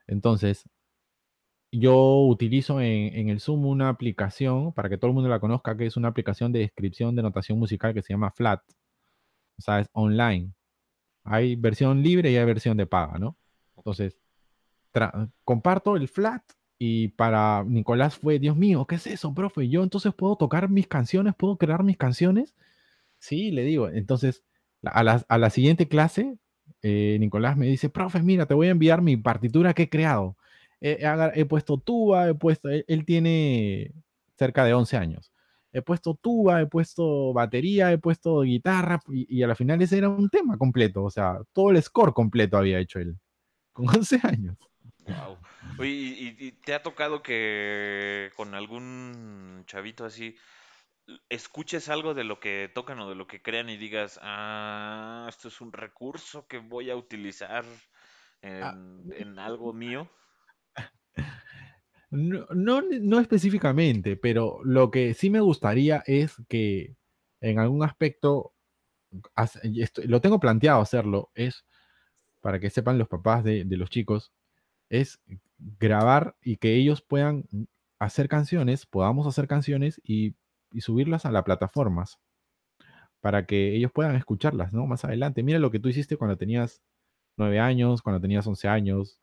entonces 0.08 0.64
yo 1.72 2.22
utilizo 2.26 2.80
en, 2.80 3.14
en 3.16 3.28
el 3.28 3.40
Zoom 3.40 3.66
una 3.66 3.88
aplicación, 3.88 4.72
para 4.72 4.88
que 4.88 4.96
todo 4.98 5.08
el 5.08 5.14
mundo 5.14 5.28
la 5.28 5.40
conozca, 5.40 5.76
que 5.76 5.86
es 5.86 5.96
una 5.96 6.08
aplicación 6.08 6.52
de 6.52 6.60
descripción 6.60 7.16
de 7.16 7.22
notación 7.22 7.58
musical 7.58 7.92
que 7.94 8.02
se 8.02 8.12
llama 8.12 8.30
Flat, 8.30 8.62
o 9.58 9.62
sea, 9.62 9.80
es 9.80 9.88
online. 9.92 10.52
Hay 11.24 11.56
versión 11.56 12.02
libre 12.02 12.30
y 12.32 12.36
hay 12.36 12.44
versión 12.46 12.76
de 12.78 12.86
paga, 12.86 13.18
¿no? 13.18 13.36
Entonces, 13.76 14.18
comparto 15.44 15.96
el 15.96 16.08
flat 16.08 16.42
y 16.78 17.08
para 17.08 17.64
Nicolás 17.64 18.16
fue, 18.18 18.38
Dios 18.38 18.56
mío, 18.56 18.86
¿qué 18.86 18.96
es 18.96 19.06
eso, 19.06 19.32
profe? 19.34 19.68
Yo 19.68 19.82
entonces 19.82 20.12
puedo 20.14 20.36
tocar 20.36 20.68
mis 20.68 20.86
canciones, 20.88 21.34
puedo 21.36 21.56
crear 21.56 21.82
mis 21.84 21.96
canciones. 21.96 22.54
Sí, 23.20 23.52
le 23.52 23.64
digo. 23.64 23.90
Entonces, 23.90 24.44
a 24.84 25.04
la, 25.04 25.24
a 25.28 25.38
la 25.38 25.50
siguiente 25.50 25.88
clase, 25.88 26.38
eh, 26.82 27.18
Nicolás 27.20 27.58
me 27.58 27.66
dice, 27.68 27.90
profe, 27.90 28.22
mira, 28.22 28.46
te 28.46 28.54
voy 28.54 28.68
a 28.68 28.72
enviar 28.72 29.02
mi 29.02 29.18
partitura 29.18 29.74
que 29.74 29.84
he 29.84 29.90
creado. 29.90 30.36
He, 30.82 30.98
he 31.02 31.06
agar- 31.06 31.32
he 31.36 31.46
puesto 31.46 31.78
tuba, 31.78 32.30
he 32.30 32.34
puesto, 32.36 32.70
él, 32.70 32.84
él 32.88 33.06
tiene 33.06 33.92
cerca 34.38 34.64
de 34.66 34.74
11 34.74 34.98
años. 34.98 35.32
He 35.74 35.82
puesto 35.82 36.14
tuba, 36.14 36.62
he 36.62 36.66
puesto 36.66 37.32
batería, 37.34 37.92
he 37.92 37.98
puesto 37.98 38.40
guitarra 38.40 39.00
y, 39.08 39.38
y 39.38 39.42
a 39.42 39.46
la 39.46 39.54
final 39.54 39.82
ese 39.82 39.98
era 39.98 40.08
un 40.08 40.30
tema 40.30 40.56
completo, 40.56 41.04
o 41.04 41.10
sea, 41.10 41.38
todo 41.52 41.70
el 41.70 41.82
score 41.82 42.14
completo 42.14 42.56
había 42.56 42.78
hecho 42.78 42.98
él, 42.98 43.18
con 43.72 43.88
11 43.88 44.20
años. 44.22 44.56
Wow. 45.06 45.36
Oye, 45.78 45.90
¿y, 45.90 46.52
te 46.52 46.74
ha 46.74 46.82
tocado 46.82 47.22
que 47.22 48.30
con 48.36 48.54
algún 48.54 49.64
chavito 49.66 50.06
así 50.06 50.36
escuches 51.28 51.90
algo 51.90 52.14
de 52.14 52.24
lo 52.24 52.40
que 52.40 52.70
tocan 52.74 52.98
o 53.00 53.08
de 53.10 53.14
lo 53.14 53.26
que 53.26 53.42
crean 53.42 53.68
y 53.68 53.76
digas, 53.76 54.18
ah, 54.22 55.26
esto 55.28 55.48
es 55.48 55.60
un 55.60 55.72
recurso 55.72 56.46
que 56.46 56.58
voy 56.58 56.90
a 56.90 56.96
utilizar 56.96 57.66
Ah, 58.44 58.74
en, 58.76 59.12
en 59.16 59.38
algo 59.38 59.72
mío? 59.72 60.08
No, 62.14 62.80
no, 62.80 63.18
específicamente, 63.18 64.16
pero 64.16 64.60
lo 64.62 64.92
que 64.92 65.14
sí 65.14 65.30
me 65.30 65.40
gustaría 65.40 66.04
es 66.06 66.36
que 66.48 66.96
en 67.40 67.58
algún 67.58 67.82
aspecto, 67.82 68.54
lo 70.04 70.20
tengo 70.20 70.38
planteado 70.38 70.80
hacerlo, 70.80 71.32
es 71.34 71.64
para 72.40 72.60
que 72.60 72.70
sepan 72.70 72.98
los 72.98 73.08
papás 73.08 73.42
de, 73.42 73.64
los 73.64 73.90
chicos, 73.90 74.32
es 74.90 75.20
grabar 75.58 76.36
y 76.40 76.58
que 76.58 76.76
ellos 76.76 77.02
puedan 77.02 77.46
hacer 77.98 78.28
canciones, 78.28 78.86
podamos 78.86 79.26
hacer 79.26 79.48
canciones 79.48 80.00
y, 80.04 80.36
y 80.72 80.82
subirlas 80.82 81.26
a 81.26 81.32
las 81.32 81.42
plataformas 81.42 82.20
para 83.20 83.46
que 83.46 83.74
ellos 83.74 83.90
puedan 83.92 84.14
escucharlas, 84.16 84.72
¿no? 84.72 84.86
Más 84.86 85.04
adelante. 85.04 85.42
Mira 85.42 85.58
lo 85.58 85.70
que 85.72 85.80
tú 85.80 85.88
hiciste 85.88 86.16
cuando 86.16 86.36
tenías 86.36 86.82
nueve 87.36 87.58
años, 87.58 88.02
cuando 88.02 88.20
tenías 88.20 88.46
once 88.46 88.68
años. 88.68 89.20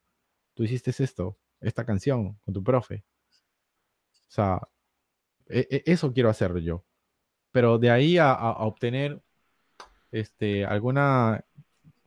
Tú 0.56 0.64
hiciste 0.64 0.92
esto, 0.92 1.38
esta 1.62 1.86
canción 1.86 2.38
con 2.44 2.54
tu 2.54 2.64
profe. 2.64 3.04
O 4.28 4.34
sea, 4.34 4.60
e- 5.48 5.68
e- 5.70 5.84
eso 5.86 6.14
quiero 6.14 6.30
hacer 6.30 6.58
yo. 6.60 6.84
Pero 7.52 7.78
de 7.78 7.92
ahí 7.92 8.18
a, 8.18 8.34
obtener 8.34 9.22
este, 10.12 10.66
alguna... 10.66 11.44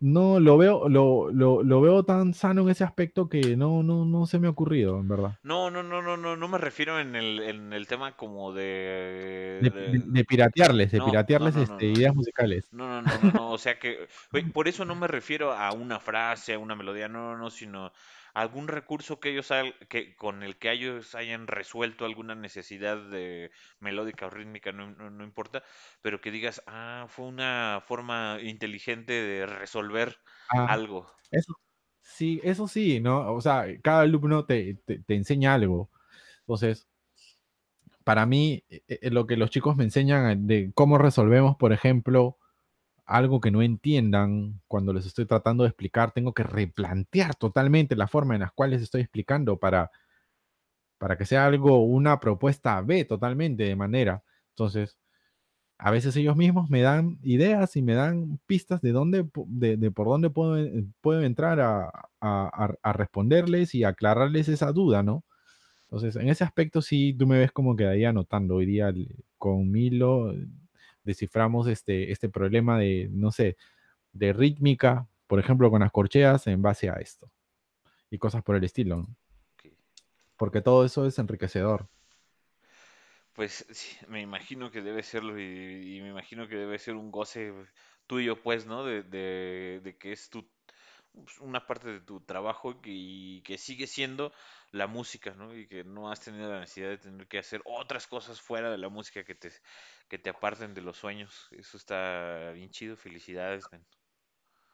No, 0.01 0.39
lo 0.39 0.59
veo, 0.59 0.89
lo, 0.89 1.31
lo, 1.31 1.63
lo 1.63 1.81
veo 1.81 2.05
tan 2.05 2.35
sano 2.35 2.63
en 2.63 2.69
ese 2.69 2.85
aspecto 2.85 3.29
que 3.29 3.57
no, 3.57 3.83
no, 3.83 4.05
no 4.05 4.27
se 4.27 4.39
me 4.39 4.49
ha 4.49 4.51
ocurrido, 4.51 4.99
en 4.99 5.09
verdad. 5.09 5.39
No, 5.43 5.71
no, 5.71 5.83
no, 5.83 6.03
no, 6.03 6.17
no, 6.17 6.37
no 6.37 6.49
me 6.49 6.59
refiero 6.59 7.01
en 7.01 7.17
el, 7.17 7.41
en 7.41 7.73
el 7.73 7.87
tema 7.87 8.15
como 8.17 8.53
De, 8.53 9.61
de, 9.63 9.71
de- 9.71 9.99
de- 9.99 10.05
de 10.07 10.25
piratearles, 10.25 10.93
de 10.93 10.99
No, 10.99 11.07
piratearles 11.07 11.55
no, 11.55 11.65
no, 11.65 11.75
este, 11.75 11.87
ideas 11.87 12.15
musicales. 12.15 12.69
No, 12.73 12.87
no, 12.87 13.03
no, 13.03 13.19
no, 13.19 13.33
no, 13.33 13.51
o 13.51 13.59
sea 13.59 13.79
que, 13.79 14.09
por 14.55 14.69
eso 14.69 14.85
no 14.85 14.95
me 14.95 15.07
refiero 15.07 15.53
a 15.53 15.73
una 15.73 16.01
frase, 16.01 16.55
a 16.55 16.59
una 16.59 16.75
melodía, 16.75 17.09
no, 17.09 17.33
no, 17.33 17.39
no, 17.39 17.51
sino 17.51 17.93
algún 18.35 18.69
recurso 18.69 19.20
que 19.20 19.31
ellos 19.31 19.51
hay- 19.51 19.74
que 19.89 20.16
con 20.16 20.43
el 20.43 20.59
que 20.59 20.73
ellos 20.73 21.15
hayan 21.15 21.47
resuelto 21.47 22.05
alguna 22.05 22.35
necesidad 22.35 22.97
de 22.98 23.51
melódica 23.81 24.27
o 24.27 24.31
rítmica, 24.31 24.73
no, 24.73 24.90
no, 24.90 25.11
no 25.11 25.24
importa, 25.24 25.62
pero 26.02 26.20
que 26.20 26.31
digas, 26.31 26.62
ah, 26.66 27.06
fue 27.09 27.27
una 27.27 27.82
forma 27.86 28.39
inteligente 28.43 29.12
de 29.12 29.47
resolver 29.47 30.19
Ah, 30.48 30.69
algo. 30.77 31.11
eso 31.31 31.55
sí, 32.02 32.40
eso 32.44 32.69
sí, 32.69 33.01
¿no? 33.01 33.32
O 33.35 33.40
sea, 33.40 33.66
cada 33.82 34.02
alumno 34.02 34.47
te, 34.47 34.74
te, 34.86 35.01
te 35.01 35.15
enseña 35.15 35.55
algo. 35.55 35.90
Entonces, 36.40 36.89
para 38.05 38.27
mí, 38.27 38.65
eh, 38.69 38.82
eh, 38.89 39.11
lo 39.11 39.27
que 39.27 39.36
los 39.36 39.51
chicos 39.51 39.77
me 39.77 39.85
enseñan 39.85 40.47
de 40.47 40.73
cómo 40.74 40.98
resolvemos, 40.98 41.56
por 41.56 41.73
ejemplo, 41.73 42.39
algo 43.07 43.41
que 43.41 43.51
no 43.51 43.63
entiendan 43.63 44.61
cuando 44.69 44.93
les 44.93 45.07
estoy 45.07 45.27
tratando 45.27 45.65
de 45.65 45.71
explicar, 45.71 46.13
tengo 46.13 46.33
que 46.35 46.43
replantear 46.45 47.35
totalmente 47.37 47.97
la 47.97 48.09
forma 48.09 48.35
en 48.35 48.41
la 48.43 48.51
cual 48.51 48.71
les 48.71 48.83
estoy 48.83 49.03
explicando 49.03 49.59
para, 49.59 49.91
para 50.99 51.17
que 51.19 51.27
sea 51.27 51.47
algo, 51.47 51.85
una 51.85 52.21
propuesta 52.21 52.81
B 52.81 53.05
totalmente 53.05 53.65
de 53.65 53.77
manera. 53.77 54.23
Entonces, 54.51 54.99
a 55.79 55.91
veces 55.91 56.17
ellos 56.17 56.37
mismos 56.37 56.71
me 56.71 56.83
dan 56.83 57.19
ideas 57.23 57.77
y 57.77 57.83
me 57.83 57.95
dan 57.95 58.41
pistas 58.47 58.83
de 58.83 58.93
dónde, 58.93 59.29
de, 59.49 59.77
de 59.79 59.93
por 59.93 60.09
dónde 60.09 60.31
puedo, 60.31 60.59
eh, 60.59 60.87
puedo 61.03 61.23
entrar 61.23 61.61
a, 61.61 61.91
a- 62.21 62.93
responderles 62.95 63.75
y 63.75 63.85
aclararles 63.85 64.49
esa 64.49 64.73
duda, 64.73 65.03
¿no? 65.05 65.25
Entonces, 65.85 66.17
en 66.17 66.29
ese 66.29 66.45
aspecto 66.45 66.83
sí, 66.83 67.15
tú 67.19 67.27
me 67.27 67.39
ves 67.39 67.53
como 67.53 67.77
que 67.77 67.87
ahí 67.87 68.05
anotando. 68.05 68.57
Hoy 68.57 68.67
día 68.67 68.93
con 69.39 69.71
Milo 69.71 70.35
desciframos 71.05 71.69
este, 71.69 72.11
este 72.11 72.29
problema 72.29 72.79
de, 72.79 73.09
no 73.11 73.31
sé, 73.31 73.57
de 74.13 74.33
rítmica, 74.33 75.07
por 75.27 75.39
ejemplo, 75.39 75.71
con 75.71 75.81
las 75.81 75.93
corcheas 75.93 76.47
en 76.47 76.63
base 76.63 76.91
a 76.91 76.95
esto 76.95 77.31
y 78.11 78.19
cosas 78.19 78.43
por 78.43 78.57
el 78.57 78.65
estilo, 78.65 78.97
¿no? 78.97 79.17
Porque 80.37 80.61
todo 80.61 80.85
eso 80.85 81.07
es 81.07 81.19
enriquecedor. 81.19 81.89
Pues 83.35 83.67
sí, 83.71 83.97
me 84.09 84.21
imagino 84.21 84.71
que 84.71 84.81
debe 84.81 85.03
serlo 85.03 85.39
y, 85.39 85.97
y 85.97 86.03
me 86.03 86.11
imagino 86.11 86.47
que 86.49 86.57
debe 86.57 86.79
ser 86.79 86.95
un 86.95 87.11
goce 87.11 87.53
tuyo, 88.07 88.41
pues, 88.41 88.67
¿no? 88.67 88.85
De, 88.85 89.03
de, 89.03 89.81
de 89.83 89.97
que 89.97 90.13
es 90.13 90.31
tu, 90.31 90.49
una 91.41 91.66
parte 91.66 91.89
de 91.93 92.01
tu 92.01 92.20
trabajo 92.20 92.81
que- 92.81 92.91
y 92.93 93.43
que 93.43 93.59
sigue 93.59 93.86
siendo 93.86 94.32
la 94.73 94.86
música, 94.86 95.35
¿no? 95.35 95.55
Y 95.57 95.66
que 95.69 95.85
no 95.85 96.11
has 96.11 96.20
tenido 96.20 96.51
la 96.51 96.61
necesidad 96.61 96.89
de 96.91 96.99
tener 96.99 97.28
que 97.28 97.39
hacer 97.39 97.62
otras 97.65 98.07
cosas 98.07 98.41
fuera 98.41 98.70
de 98.70 98.78
la 98.78 98.89
música 98.89 99.24
que 99.24 99.35
te, 99.35 99.51
que 100.09 100.19
te 100.19 100.31
aparten 100.31 100.74
de 100.74 100.82
los 100.82 100.97
sueños. 100.99 101.49
Eso 101.53 101.77
está 101.77 102.51
bien 102.53 102.70
chido, 102.70 102.97
felicidades, 102.97 103.65
man. 103.73 103.85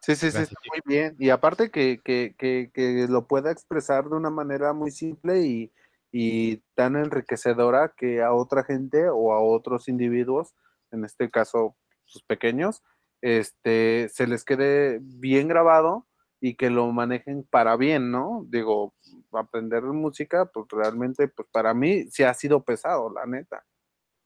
Sí, 0.01 0.17
sí, 0.17 0.31
sí, 0.33 0.43
está 0.43 0.55
muy 0.71 0.81
bien. 0.87 1.15
Y 1.19 1.29
aparte 1.31 1.71
que, 1.71 2.01
que, 2.03 2.35
que, 2.39 2.71
que 2.73 3.07
lo 3.09 3.27
pueda 3.27 3.51
expresar 3.53 4.09
de 4.09 4.17
una 4.17 4.31
manera 4.31 4.73
muy 4.73 4.91
simple 4.91 5.43
y, 5.43 5.73
y 6.11 6.57
tan 6.75 6.97
enriquecedora 6.97 7.93
que 7.97 8.23
a 8.23 8.33
otra 8.33 8.65
gente 8.65 9.09
o 9.11 9.33
a 9.33 9.41
otros 9.43 9.89
individuos, 9.89 10.55
en 10.91 11.05
este 11.05 11.31
caso, 11.31 11.77
sus 12.05 12.23
pequeños, 12.23 12.83
este, 13.21 14.09
se 14.09 14.27
les 14.27 14.45
quede 14.45 15.01
bien 15.03 15.49
grabado 15.49 16.07
y 16.41 16.55
que 16.57 16.71
lo 16.71 16.91
manejen 16.93 17.45
para 17.51 17.77
bien, 17.77 18.11
¿no? 18.11 18.45
Digo, 18.49 18.95
aprender 19.33 19.83
música, 19.85 20.47
pues 20.47 20.67
realmente, 20.71 21.29
pues 21.29 21.49
para 21.53 21.75
mí 21.75 22.05
sí 22.11 22.23
ha 22.25 22.35
sido 22.35 22.63
pesado, 22.65 23.11
la 23.13 23.27
neta. 23.27 23.65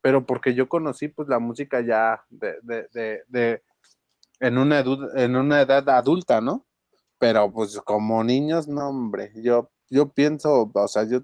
Pero 0.02 0.26
porque 0.26 0.54
yo 0.54 0.68
conocí, 0.68 1.08
pues, 1.08 1.28
la 1.28 1.38
música 1.40 1.80
ya 1.80 2.24
de, 2.30 2.56
de, 2.62 3.22
de, 3.28 3.62
en 4.40 4.58
una, 4.58 4.82
edu- 4.84 5.10
en 5.16 5.36
una 5.36 5.60
edad 5.62 5.88
adulta, 5.90 6.40
¿no? 6.40 6.66
Pero 7.18 7.52
pues 7.52 7.78
como 7.82 8.22
niños, 8.24 8.68
no, 8.68 8.88
hombre, 8.90 9.32
yo, 9.36 9.70
yo 9.90 10.08
pienso, 10.10 10.70
o 10.72 10.88
sea, 10.88 11.04
yo 11.04 11.22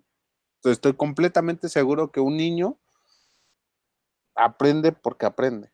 estoy 0.64 0.94
completamente 0.94 1.68
seguro 1.68 2.10
que 2.12 2.20
un 2.20 2.36
niño 2.36 2.78
aprende 4.34 4.92
porque 4.92 5.26
aprende. 5.26 5.70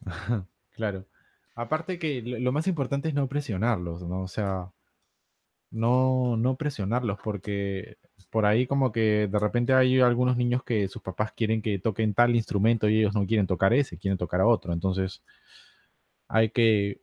Claro. 0.72 1.04
Aparte 1.54 1.98
que 1.98 2.22
lo, 2.22 2.52
más 2.52 2.66
importante 2.66 3.08
es 3.08 3.14
no 3.14 3.28
presionarlos, 3.28 4.02
¿no? 4.02 4.22
O 4.22 4.28
sea, 4.28 4.72
no, 5.70 6.36
no 6.36 6.56
presionarlos 6.56 7.18
porque 7.22 7.96
por 8.30 8.46
ahí 8.46 8.66
como 8.66 8.92
que 8.92 9.28
de 9.28 9.38
repente 9.38 9.72
hay 9.72 10.00
algunos 10.00 10.36
niños 10.36 10.62
que 10.64 10.88
sus 10.88 11.02
papás 11.02 11.32
quieren 11.32 11.62
que 11.62 11.78
toquen 11.78 12.14
tal 12.14 12.34
instrumento 12.36 12.88
y 12.88 12.98
ellos 12.98 13.14
no 13.14 13.26
quieren 13.26 13.46
tocar 13.46 13.72
ese, 13.74 13.98
quieren 13.98 14.18
tocar 14.18 14.40
a 14.40 14.46
otro. 14.46 14.72
Entonces 14.72 15.22
hay 16.28 16.50
que 16.50 17.00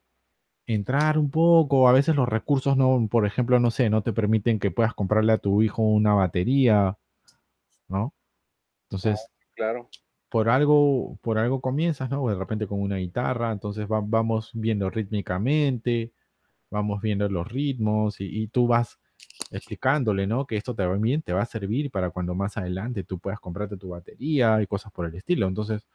entrar 0.68 1.18
un 1.18 1.32
poco, 1.32 1.88
a 1.88 1.94
veces 1.94 2.16
los 2.16 2.28
recursos 2.28 2.78
no, 2.78 3.08
por 3.10 3.26
ejemplo, 3.26 3.60
no 3.60 3.72
sé, 3.72 3.90
no 3.90 4.04
te 4.04 4.14
permiten 4.14 4.60
que 4.60 4.72
puedas 4.72 4.94
comprarle 4.94 5.34
a 5.34 5.38
tu 5.38 5.62
hijo 5.62 5.82
una 5.82 6.14
batería, 6.14 6.98
¿no? 7.88 8.14
Entonces, 8.90 9.30
Claro. 9.58 9.90
Por 10.30 10.50
algo, 10.50 11.18
por 11.22 11.38
algo 11.38 11.62
comienzas, 11.62 12.10
¿no? 12.10 12.28
De 12.28 12.36
repente 12.36 12.68
con 12.68 12.82
una 12.82 12.98
guitarra, 12.98 13.52
entonces 13.52 13.88
va- 13.92 14.02
vamos 14.04 14.52
viendo 14.54 14.90
rítmicamente, 14.90 16.14
vamos 16.72 17.02
viendo 17.02 17.30
los 17.30 17.48
ritmos 17.52 18.22
y, 18.22 18.48
tú 18.50 18.68
vas 18.68 19.00
explicándole, 19.52 20.28
¿no? 20.28 20.46
Que 20.48 20.58
esto 20.58 20.76
bien, 21.02 21.22
te 21.24 21.34
va 21.34 21.42
a 21.44 21.46
servir 21.46 21.92
para 21.92 22.12
cuando 22.12 22.36
más 22.36 22.58
adelante 22.58 23.04
tú 23.04 23.20
puedas 23.20 23.40
comprarte 23.40 23.78
tu 23.78 23.90
batería 23.90 24.62
y 24.62 24.68
cosas 24.68 24.92
por 24.94 25.06
el 25.08 25.16
estilo. 25.16 25.48
Entonces, 25.48 25.88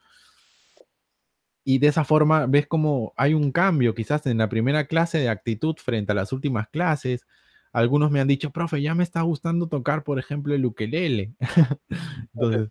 y 1.65 1.79
de 1.79 1.87
esa 1.87 2.03
forma 2.03 2.45
ves 2.45 2.67
como 2.67 3.13
hay 3.15 3.33
un 3.33 3.51
cambio 3.51 3.95
quizás 3.95 4.25
en 4.25 4.37
la 4.37 4.49
primera 4.49 4.85
clase 4.85 5.19
de 5.19 5.29
actitud 5.29 5.75
frente 5.77 6.11
a 6.11 6.15
las 6.15 6.33
últimas 6.33 6.67
clases. 6.69 7.25
Algunos 7.73 8.11
me 8.11 8.21
han 8.21 8.27
dicho, 8.27 8.51
profe, 8.51 8.81
ya 8.81 8.95
me 8.95 9.03
está 9.03 9.21
gustando 9.21 9.67
tocar, 9.67 10.03
por 10.03 10.19
ejemplo, 10.19 10.53
el 10.53 10.65
ukelele. 10.65 11.33
entonces, 12.33 12.69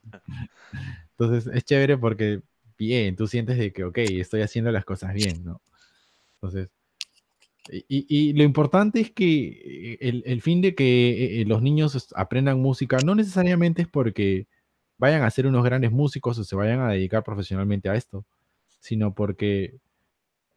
entonces, 1.11 1.55
es 1.55 1.65
chévere 1.65 1.99
porque, 1.99 2.41
bien, 2.79 3.17
tú 3.17 3.27
sientes 3.27 3.59
de 3.59 3.73
que, 3.73 3.85
ok, 3.85 3.99
estoy 3.99 4.43
haciendo 4.43 4.71
las 4.73 4.85
cosas 4.85 5.13
bien, 5.13 5.45
¿no? 5.45 5.61
Entonces, 6.37 6.71
y, 7.69 8.07
y 8.09 8.33
lo 8.33 8.43
importante 8.43 9.01
es 9.01 9.11
que 9.11 9.99
el, 10.01 10.23
el 10.27 10.41
fin 10.41 10.61
de 10.63 10.75
que 10.75 11.41
eh, 11.41 11.45
los 11.45 11.63
niños 11.63 12.09
aprendan 12.17 12.61
música 12.61 12.99
no 13.05 13.15
necesariamente 13.15 13.83
es 13.83 13.89
porque 13.89 14.47
vayan 14.99 15.23
a 15.23 15.31
ser 15.31 15.47
unos 15.47 15.65
grandes 15.65 15.93
músicos 15.93 16.39
o 16.39 16.45
se 16.45 16.57
vayan 16.57 16.81
a 16.81 16.91
dedicar 16.91 17.23
profesionalmente 17.23 17.89
a 17.89 17.95
esto, 17.95 18.25
sino 18.81 19.15
porque 19.15 19.77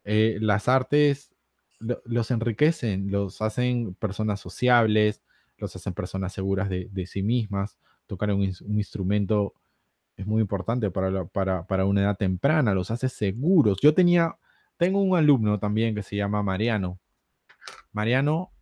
eh, 0.04 0.38
las 0.40 0.68
artes 0.68 1.32
los 1.78 2.30
enriquecen, 2.30 3.10
los 3.10 3.42
hacen 3.42 3.94
personas 3.94 4.40
sociables, 4.40 5.22
los 5.58 5.74
hacen 5.76 5.92
personas 5.94 6.32
seguras 6.32 6.68
de, 6.68 7.06
sí 7.06 7.22
mismas. 7.22 7.78
Tocar 8.06 8.32
un, 8.32 8.42
instrumento 8.42 9.54
es 10.16 10.26
muy 10.26 10.40
importante 10.40 10.90
para, 10.90 11.26
para, 11.26 11.84
una 11.84 12.02
edad 12.02 12.16
temprana, 12.16 12.74
los 12.74 12.90
hace 12.90 13.08
seguros. 13.08 13.78
Yo 13.82 13.94
tenía, 13.94 14.36
tengo 14.76 15.00
un 15.00 15.16
alumno 15.16 15.58
también 15.58 15.94
que 15.94 16.02
se 16.02 16.16
llama 16.16 16.42
Mariano. 16.42 16.98
Mariano, 17.92 18.52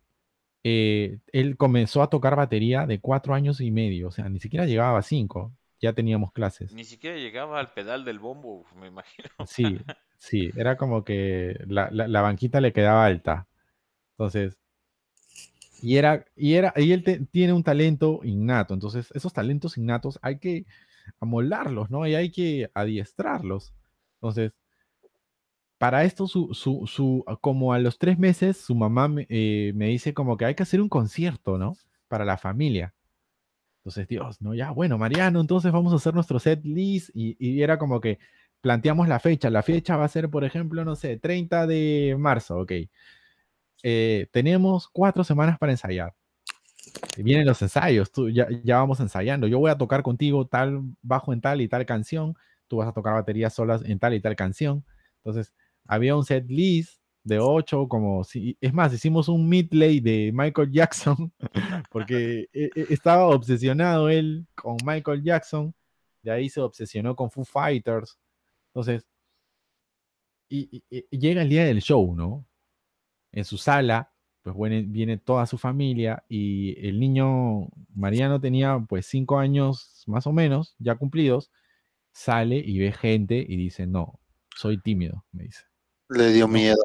eh, 0.63 1.19
él 1.31 1.57
comenzó 1.57 2.01
a 2.01 2.09
tocar 2.09 2.35
batería 2.35 2.85
de 2.87 2.99
cuatro 2.99 3.33
años 3.33 3.61
y 3.61 3.71
medio, 3.71 4.07
o 4.07 4.11
sea, 4.11 4.27
ni 4.29 4.39
siquiera 4.39 4.65
llegaba 4.65 4.97
a 4.97 5.03
cinco 5.03 5.53
ya 5.85 5.93
teníamos 5.93 6.31
clases. 6.31 6.73
Ni 6.73 6.83
siquiera 6.83 7.17
llegaba 7.17 7.59
al 7.59 7.73
pedal 7.73 8.05
del 8.05 8.19
bombo, 8.19 8.65
me 8.75 8.87
imagino. 8.87 9.29
Sí, 9.45 9.79
sí, 10.17 10.51
era 10.55 10.77
como 10.77 11.03
que 11.03 11.57
la, 11.67 12.21
banquita 12.21 12.61
le 12.61 12.73
quedaba 12.73 13.05
alta. 13.05 13.47
Entonces, 14.11 14.57
y 15.81 15.97
era, 15.97 16.25
y 16.35 16.55
era, 16.55 16.73
y 16.75 16.91
él 16.91 17.27
tiene 17.31 17.53
un 17.53 17.63
talento 17.63 18.21
innato. 18.23 18.73
Entonces, 18.73 19.11
esos 19.13 19.33
talentos 19.33 19.77
innatos 19.77 20.19
hay 20.21 20.39
que 20.39 20.65
amoldarlos, 21.19 21.89
¿no? 21.91 22.07
Y 22.07 22.15
hay 22.15 22.31
que 22.31 22.71
adiestrarlos. 22.73 23.73
Entonces, 24.15 24.53
para 25.77 26.03
esto, 26.03 26.27
su, 26.27 26.53
su, 26.53 26.87
su, 26.87 27.23
como 27.41 27.73
a 27.73 27.79
los 27.79 27.97
tres 27.99 28.17
meses, 28.17 28.57
su 28.57 28.75
mamá 28.75 29.07
me, 29.07 29.27
eh, 29.29 29.73
me 29.75 29.87
dice 29.87 30.13
como 30.13 30.37
que 30.37 30.45
hay 30.45 30.55
que 30.55 30.63
hacer 30.63 30.81
un 30.81 30.89
concierto, 30.89 31.57
¿no? 31.57 31.75
Para 32.07 32.25
la 32.25 32.37
familia. 32.37 32.93
Entonces, 33.85 34.07
Dios, 34.07 34.41
no, 34.41 34.55
ya, 34.55 34.71
bueno, 34.71 34.97
Mariano, 34.97 35.39
entonces 35.39 35.71
vamos 35.71 35.93
a 35.93 35.97
hacer 35.97 36.15
nuestro 36.15 36.39
set 36.39 36.65
list 36.65 37.11
y, 37.13 37.61
era 37.61 37.77
como 37.77 38.01
que 38.01 38.17
planteamos 38.65 39.07
la 39.07 39.19
fecha. 39.19 39.51
La 39.51 39.61
fecha 39.61 39.95
va 39.95 40.05
a 40.05 40.07
ser, 40.07 40.27
por 40.27 40.43
ejemplo, 40.43 40.83
no 40.83 40.95
sé, 40.95 41.17
30 41.17 41.67
de 41.67 42.15
marzo, 42.17 42.61
ok. 42.61 42.71
Eh, 43.83 44.27
tenemos 44.31 44.89
cuatro 44.91 45.23
semanas 45.23 45.59
para 45.59 45.71
ensayar. 45.71 46.15
Vienen 47.15 47.45
los 47.45 47.61
ensayos, 47.61 48.11
tú, 48.11 48.27
ya, 48.27 48.47
ya 48.63 48.77
vamos 48.77 48.99
ensayando. 49.01 49.45
Yo 49.45 49.59
voy 49.59 49.69
a 49.69 49.77
tocar 49.77 50.01
contigo 50.01 50.47
tal 50.47 50.81
bajo 51.03 51.31
en 51.31 51.41
tal 51.41 51.61
y 51.61 51.67
tal 51.67 51.85
canción, 51.85 52.33
tú 52.67 52.77
vas 52.77 52.87
a 52.87 52.91
tocar 52.91 53.13
baterías 53.13 53.53
solas 53.53 53.83
en 53.85 53.99
tal 53.99 54.15
y 54.15 54.19
tal 54.19 54.35
canción. 54.35 54.83
Entonces, 55.17 55.53
había 55.85 56.15
un 56.15 56.25
set 56.25 56.49
list 56.49 56.99
de 57.23 57.37
8, 57.37 57.87
como 57.87 58.23
si, 58.23 58.57
es 58.61 58.73
más, 58.73 58.91
hicimos 58.91 59.29
un 59.29 59.47
midley 59.47 59.99
de 59.99 60.31
Michael 60.33 60.71
Jackson, 60.71 61.31
porque 61.91 62.47
e, 62.51 62.71
e, 62.75 62.85
estaba 62.89 63.27
obsesionado 63.27 64.09
él 64.09 64.47
con 64.55 64.77
Michael 64.83 65.21
Jackson, 65.21 65.71
de 66.23 66.31
ahí 66.31 66.49
se 66.49 66.61
obsesionó 66.61 67.15
con 67.15 67.29
Foo 67.29 67.45
Fighters, 67.45 68.17
entonces, 68.75 69.07
y, 70.49 70.83
llega 71.09 71.41
el 71.41 71.49
día 71.49 71.63
del 71.63 71.81
show, 71.81 72.13
¿no? 72.13 72.45
En 73.31 73.45
su 73.45 73.57
sala, 73.57 74.11
pues 74.41 74.53
viene, 74.57 74.81
viene 74.81 75.17
toda 75.17 75.45
su 75.45 75.57
familia 75.57 76.25
y 76.27 76.77
el 76.85 76.99
niño 76.99 77.69
Mariano 77.95 78.41
tenía 78.41 78.85
pues 78.87 79.05
5 79.05 79.39
años 79.39 80.03
más 80.07 80.27
o 80.27 80.33
menos, 80.33 80.75
ya 80.77 80.95
cumplidos, 80.95 81.51
sale 82.11 82.57
y 82.57 82.77
ve 82.79 82.91
gente 82.91 83.45
y 83.47 83.55
dice, 83.55 83.87
no, 83.87 84.19
soy 84.57 84.77
tímido, 84.81 85.23
me 85.31 85.43
dice. 85.43 85.63
Le 86.09 86.33
dio 86.33 86.49
miedo. 86.49 86.83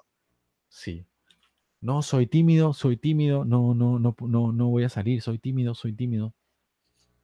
Sí. 0.68 1.04
No, 1.80 2.02
soy 2.02 2.28
tímido, 2.28 2.72
soy 2.72 2.98
tímido, 2.98 3.44
no, 3.44 3.74
no, 3.74 3.98
no, 3.98 4.14
no, 4.20 4.52
no 4.52 4.68
voy 4.68 4.84
a 4.84 4.88
salir, 4.88 5.22
soy 5.22 5.38
tímido, 5.38 5.74
soy 5.74 5.92
tímido. 5.92 6.34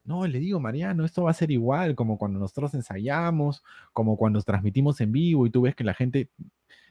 No, 0.07 0.25
le 0.27 0.39
digo, 0.39 0.61
Mariano, 0.61 1.05
esto 1.05 1.25
va 1.25 1.33
a 1.33 1.35
ser 1.35 1.51
igual 1.51 1.97
como 1.97 2.17
cuando 2.17 2.39
nosotros 2.39 2.73
ensayamos, 2.75 3.65
como 3.93 4.17
cuando 4.17 4.41
transmitimos 4.41 5.01
en 5.01 5.11
vivo 5.11 5.47
y 5.47 5.51
tú 5.51 5.63
ves 5.63 5.75
que 5.75 5.83
la 5.83 5.95
gente 5.95 6.31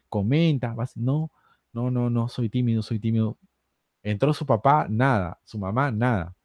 comenta, 0.09 0.75
no, 0.95 1.31
no, 1.73 1.91
no, 1.91 2.09
no, 2.09 2.27
soy 2.27 2.49
tímido, 2.49 2.81
soy 2.83 2.99
tímido. 2.99 3.37
Entró 4.03 4.33
su 4.33 4.45
papá, 4.45 4.87
nada, 4.89 5.39
su 5.45 5.57
mamá, 5.57 5.91
nada. 5.91 6.35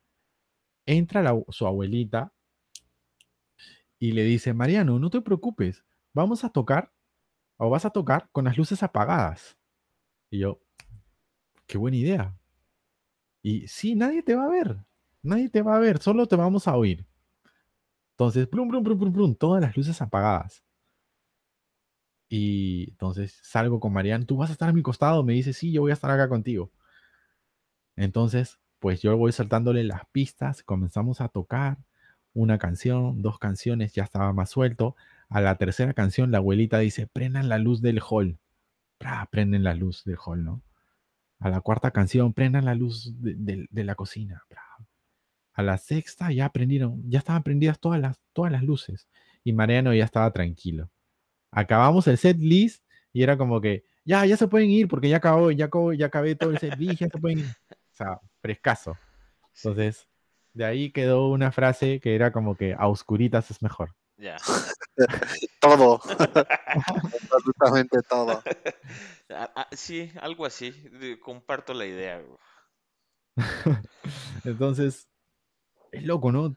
Entra 0.86 1.34
su 1.48 1.66
abuelita 1.66 2.32
y 3.98 4.12
le 4.12 4.24
dice, 4.24 4.54
Mariano, 4.54 4.98
no 4.98 5.10
te 5.10 5.20
preocupes, 5.20 5.84
vamos 6.14 6.44
a 6.44 6.50
tocar 6.50 6.92
o 7.58 7.68
vas 7.68 7.84
a 7.84 7.90
tocar 7.90 8.28
con 8.32 8.44
las 8.44 8.56
luces 8.56 8.82
apagadas. 8.82 9.58
Y 10.30 10.38
yo, 10.38 10.60
qué 11.66 11.78
buena 11.78 11.96
idea. 11.96 12.38
Y 13.42 13.66
sí, 13.68 13.94
nadie 13.94 14.22
te 14.22 14.34
va 14.36 14.46
a 14.46 14.50
ver. 14.50 14.84
Nadie 15.22 15.48
te 15.50 15.62
va 15.62 15.76
a 15.76 15.78
ver, 15.78 16.00
solo 16.00 16.26
te 16.26 16.36
vamos 16.36 16.68
a 16.68 16.76
oír. 16.76 17.06
Entonces, 18.12 18.46
plum, 18.48 18.68
plum, 18.68 18.84
plum, 18.84 18.98
plum, 18.98 19.12
plum, 19.12 19.34
todas 19.34 19.62
las 19.62 19.76
luces 19.76 20.00
apagadas. 20.02 20.62
Y 22.28 22.90
entonces 22.90 23.40
salgo 23.42 23.80
con 23.80 23.92
Marian, 23.92 24.24
tú 24.24 24.36
vas 24.36 24.50
a 24.50 24.52
estar 24.52 24.68
a 24.68 24.72
mi 24.72 24.82
costado, 24.82 25.24
me 25.24 25.32
dice, 25.32 25.52
sí, 25.52 25.72
yo 25.72 25.82
voy 25.82 25.90
a 25.90 25.94
estar 25.94 26.10
acá 26.10 26.28
contigo. 26.28 26.70
Entonces, 27.96 28.58
pues 28.78 29.02
yo 29.02 29.16
voy 29.16 29.32
saltándole 29.32 29.84
las 29.84 30.06
pistas, 30.12 30.62
comenzamos 30.62 31.20
a 31.20 31.28
tocar 31.28 31.78
una 32.32 32.58
canción, 32.58 33.22
dos 33.22 33.38
canciones, 33.38 33.92
ya 33.94 34.04
estaba 34.04 34.32
más 34.32 34.50
suelto. 34.50 34.96
A 35.28 35.40
la 35.40 35.56
tercera 35.56 35.94
canción, 35.94 36.30
la 36.30 36.38
abuelita 36.38 36.78
dice, 36.78 37.06
prendan 37.06 37.48
la 37.48 37.58
luz 37.58 37.82
del 37.82 38.00
hall 38.08 38.38
prenden 39.30 39.64
la 39.64 39.74
luz 39.74 40.04
del 40.04 40.18
hall, 40.24 40.44
¿no? 40.44 40.62
A 41.38 41.48
la 41.48 41.60
cuarta 41.60 41.90
canción, 41.90 42.34
prendan 42.34 42.66
la 42.66 42.74
luz 42.74 43.14
de, 43.18 43.66
la 43.72 43.94
cocina. 43.94 44.44
A 45.60 45.62
la 45.62 45.76
sexta 45.76 46.32
ya 46.32 46.48
prendieron, 46.48 47.02
ya 47.10 47.18
estaban 47.18 47.42
prendidas 47.42 47.78
todas 47.78 48.00
las, 48.00 48.18
todas 48.32 48.50
las 48.50 48.62
luces. 48.62 49.08
Y 49.44 49.52
Mariano 49.52 49.92
ya 49.92 50.06
estaba 50.06 50.32
tranquilo. 50.32 50.90
Acabamos 51.50 52.06
el 52.06 52.16
set 52.16 52.38
list 52.38 52.82
y 53.12 53.22
era 53.22 53.36
como 53.36 53.60
que, 53.60 53.84
ya, 54.06 54.24
ya 54.24 54.38
se 54.38 54.48
pueden 54.48 54.70
ir 54.70 54.88
porque 54.88 55.10
ya 55.10 55.18
acabó, 55.18 55.50
ya 55.50 55.66
acabó, 55.66 55.92
ya 55.92 56.06
acabé 56.06 56.34
todo 56.34 56.48
el 56.48 56.58
set 56.58 56.78
list, 56.78 57.00
ya 57.00 57.08
se 57.08 57.18
pueden 57.18 57.40
ir. 57.40 57.46
O 57.70 57.92
sea, 57.92 58.20
frescaso. 58.40 58.96
Entonces, 59.54 60.08
de 60.54 60.64
ahí 60.64 60.92
quedó 60.92 61.28
una 61.28 61.52
frase 61.52 62.00
que 62.00 62.14
era 62.14 62.32
como 62.32 62.56
que 62.56 62.72
a 62.72 62.88
oscuritas 62.88 63.50
es 63.50 63.60
mejor. 63.60 63.94
Ya. 64.16 64.38
todo. 65.60 66.00
Absolutamente 67.30 67.98
todo. 68.08 68.42
sí, 69.72 70.10
algo 70.22 70.46
así. 70.46 70.72
Comparto 71.22 71.74
la 71.74 71.84
idea. 71.84 72.22
Entonces, 74.44 75.09
es 75.92 76.04
loco, 76.04 76.32
¿no? 76.32 76.56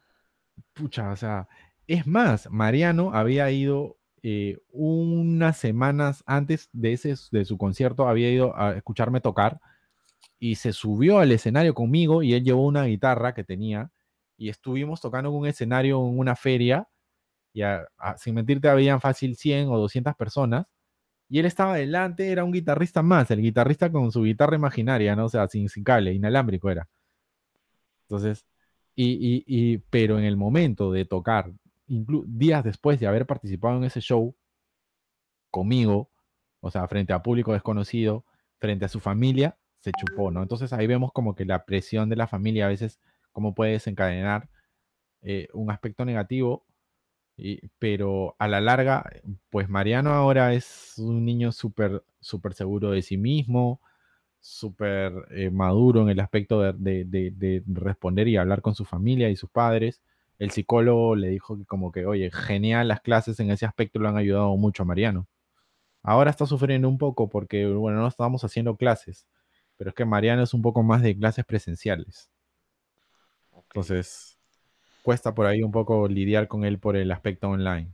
Pucha, 0.73 1.11
o 1.11 1.15
sea, 1.15 1.47
es 1.87 2.07
más, 2.07 2.49
Mariano 2.49 3.13
había 3.13 3.49
ido 3.51 3.97
eh, 4.23 4.59
unas 4.71 5.57
semanas 5.57 6.23
antes 6.25 6.69
de, 6.73 6.93
ese, 6.93 7.15
de 7.31 7.45
su 7.45 7.57
concierto, 7.57 8.07
había 8.07 8.31
ido 8.31 8.57
a 8.57 8.75
escucharme 8.75 9.21
tocar 9.21 9.59
y 10.39 10.55
se 10.55 10.73
subió 10.73 11.19
al 11.19 11.31
escenario 11.31 11.73
conmigo 11.73 12.23
y 12.23 12.33
él 12.33 12.43
llevó 12.43 12.65
una 12.65 12.85
guitarra 12.85 13.33
que 13.33 13.43
tenía 13.43 13.91
y 14.37 14.49
estuvimos 14.49 15.01
tocando 15.01 15.29
en 15.29 15.35
un 15.35 15.47
escenario 15.47 15.99
en 16.07 16.17
una 16.19 16.35
feria 16.35 16.87
y 17.53 17.61
sin 18.17 18.35
mentirte 18.35 18.67
habían 18.67 18.99
fácil 18.99 19.35
100 19.35 19.69
o 19.69 19.77
200 19.77 20.15
personas, 20.15 20.65
y 21.29 21.39
él 21.39 21.45
estaba 21.45 21.73
adelante, 21.73 22.31
era 22.31 22.43
un 22.43 22.51
guitarrista 22.51 23.01
más, 23.01 23.31
el 23.31 23.41
guitarrista 23.41 23.91
con 23.91 24.11
su 24.11 24.23
guitarra 24.23 24.55
imaginaria, 24.55 25.15
¿no? 25.15 25.25
O 25.25 25.29
sea, 25.29 25.47
sin, 25.47 25.67
cable, 25.83 26.13
inalámbrico 26.13 26.69
era. 26.69 26.87
Entonces, 28.03 28.45
y, 28.95 29.43
y, 29.47 29.77
pero 29.89 30.19
en 30.19 30.25
el 30.25 30.37
momento 30.37 30.91
de 30.91 31.05
tocar, 31.05 31.51
días 31.87 32.63
después 32.63 32.99
de 32.99 33.07
haber 33.07 33.25
participado 33.25 33.77
en 33.77 33.83
ese 33.85 34.01
show, 34.01 34.35
conmigo, 35.49 36.09
o 36.61 36.71
sea, 36.71 36.87
frente 36.87 37.13
a 37.13 37.21
público 37.21 37.53
desconocido, 37.53 38.25
frente 38.59 38.85
a 38.85 38.89
su 38.89 38.99
familia, 38.99 39.57
se 39.79 39.91
chupó, 39.91 40.31
¿no? 40.31 40.41
Entonces 40.41 40.73
ahí 40.73 40.87
vemos 40.87 41.11
como 41.11 41.35
que 41.35 41.45
la 41.45 41.65
presión 41.65 42.09
de 42.09 42.15
la 42.15 42.27
familia 42.27 42.65
a 42.65 42.69
veces, 42.69 42.99
cómo 43.31 43.53
puede 43.53 43.73
desencadenar 43.73 44.49
eh, 45.21 45.49
un 45.53 45.71
aspecto 45.71 46.05
negativo 46.05 46.65
pero 47.79 48.35
a 48.39 48.47
la 48.47 48.61
larga, 48.61 49.09
pues 49.49 49.69
Mariano 49.69 50.11
ahora 50.11 50.53
es 50.53 50.95
un 50.97 51.25
niño 51.25 51.51
súper, 51.51 52.03
súper 52.19 52.53
seguro 52.53 52.91
de 52.91 53.01
sí 53.01 53.17
mismo, 53.17 53.81
súper 54.43 55.13
eh, 55.31 55.49
maduro 55.49 56.01
en 56.01 56.09
el 56.09 56.19
aspecto 56.19 56.61
de, 56.61 57.05
de, 57.05 57.63
responder 57.65 58.27
y 58.27 58.35
hablar 58.35 58.61
con 58.61 58.75
su 58.75 58.83
familia 58.83 59.29
y 59.29 59.37
sus 59.37 59.49
padres. 59.49 60.01
El 60.37 60.51
psicólogo 60.51 61.15
le 61.15 61.29
dijo 61.29 61.57
que 61.57 61.65
como 61.65 61.93
que, 61.93 62.05
oye, 62.05 62.29
genial 62.29 62.89
las 62.89 62.99
clases 62.99 63.39
en 63.39 63.51
ese 63.51 63.65
aspecto 63.65 63.99
lo 63.99 64.09
han 64.09 64.17
ayudado 64.17 64.55
mucho 64.57 64.83
a 64.83 64.85
Mariano. 64.85 65.27
Ahora 66.03 66.29
está 66.29 66.45
sufriendo 66.45 66.89
un 66.89 66.97
poco 66.97 67.29
porque, 67.29 67.65
bueno, 67.67 68.01
no 68.01 68.07
estamos 68.07 68.43
haciendo 68.43 68.75
clases, 68.75 69.27
pero 69.77 69.91
es 69.91 69.95
que 69.95 70.03
Mariano 70.03 70.43
es 70.43 70.53
un 70.53 70.61
poco 70.61 70.83
más 70.83 71.01
de 71.01 71.17
clases 71.17 71.45
presenciales. 71.45 72.29
Entonces, 73.55 74.37
cuesta 75.03 75.33
por 75.33 75.45
ahí 75.45 75.63
un 75.63 75.71
poco 75.71 76.09
lidiar 76.09 76.49
con 76.49 76.65
él 76.65 76.79
por 76.79 76.97
el 76.97 77.11
aspecto 77.13 77.49
online. 77.49 77.93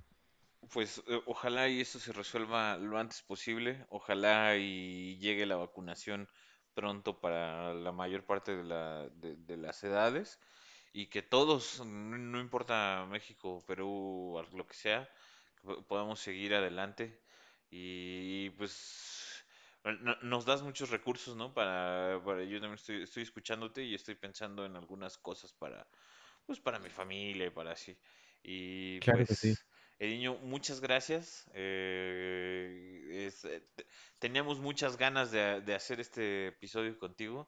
Pues 0.74 1.02
eh, 1.08 1.22
ojalá 1.26 1.68
y 1.68 1.82
esto 1.82 2.00
se 2.00 2.14
resuelva 2.14 2.78
lo 2.78 2.98
antes 2.98 3.22
posible, 3.22 3.86
ojalá 3.90 4.56
y 4.58 5.18
llegue 5.18 5.46
la 5.46 5.56
vacunación 5.56 6.30
pronto 6.74 7.20
para 7.20 7.74
la 7.74 7.92
mayor 7.92 8.26
parte 8.26 8.56
de, 8.56 8.64
la, 8.64 9.10
de, 9.10 9.58
las 9.58 9.84
edades 9.84 10.40
y 10.94 11.08
que 11.08 11.22
todos, 11.22 11.84
no, 11.86 12.40
importa 12.40 13.06
México, 13.10 13.64
Perú, 13.66 14.42
lo 14.54 14.68
que 14.68 14.76
sea, 14.76 15.10
podamos 15.88 16.20
seguir 16.20 16.54
adelante 16.54 17.22
y 17.70 18.50
pues 18.52 19.46
nos 20.22 20.46
das 20.46 20.62
muchos 20.62 20.90
recursos, 20.90 21.36
¿no? 21.36 21.54
Para, 21.54 22.22
para 22.24 22.44
yo 22.44 22.60
también 22.60 22.76
estoy, 22.76 23.04
estoy 23.04 23.24
escuchándote 23.24 23.84
y 23.84 23.96
estoy 23.96 24.16
pensando 24.16 24.66
en 24.66 24.76
algunas 24.76 25.18
cosas 25.18 25.54
para, 25.54 25.88
pues 26.46 26.60
para 26.60 26.80
mi 26.80 26.90
familia 26.90 27.48
y 27.48 27.50
para 27.50 27.72
así. 27.72 27.98
Y 28.44 29.00
claro 29.00 29.26
que 29.26 29.36
sí. 29.36 29.56
Pues, 30.00 30.10
Ediño, 30.10 30.38
muchas 30.44 30.80
gracias. 30.80 31.46
Eh, 31.54 33.30
eh 33.44 33.62
teníamos 34.18 34.60
muchas 34.60 34.98
ganas 34.98 35.32
de, 35.32 35.62
de, 35.62 35.76
hacer 35.76 36.00
este 36.00 36.48
episodio 36.48 36.98
contigo. 36.98 37.48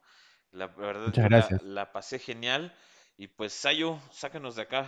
La, 0.50 0.66
verdad, 0.66 1.06
muchas 1.06 1.24
gracias. 1.24 1.62
La, 1.62 1.72
la, 1.72 1.92
pasé 1.92 2.18
genial. 2.18 2.74
Y 3.16 3.28
pues, 3.28 3.52
Sayo, 3.52 3.98
sácanos 4.10 4.56
de 4.56 4.62
acá. 4.62 4.86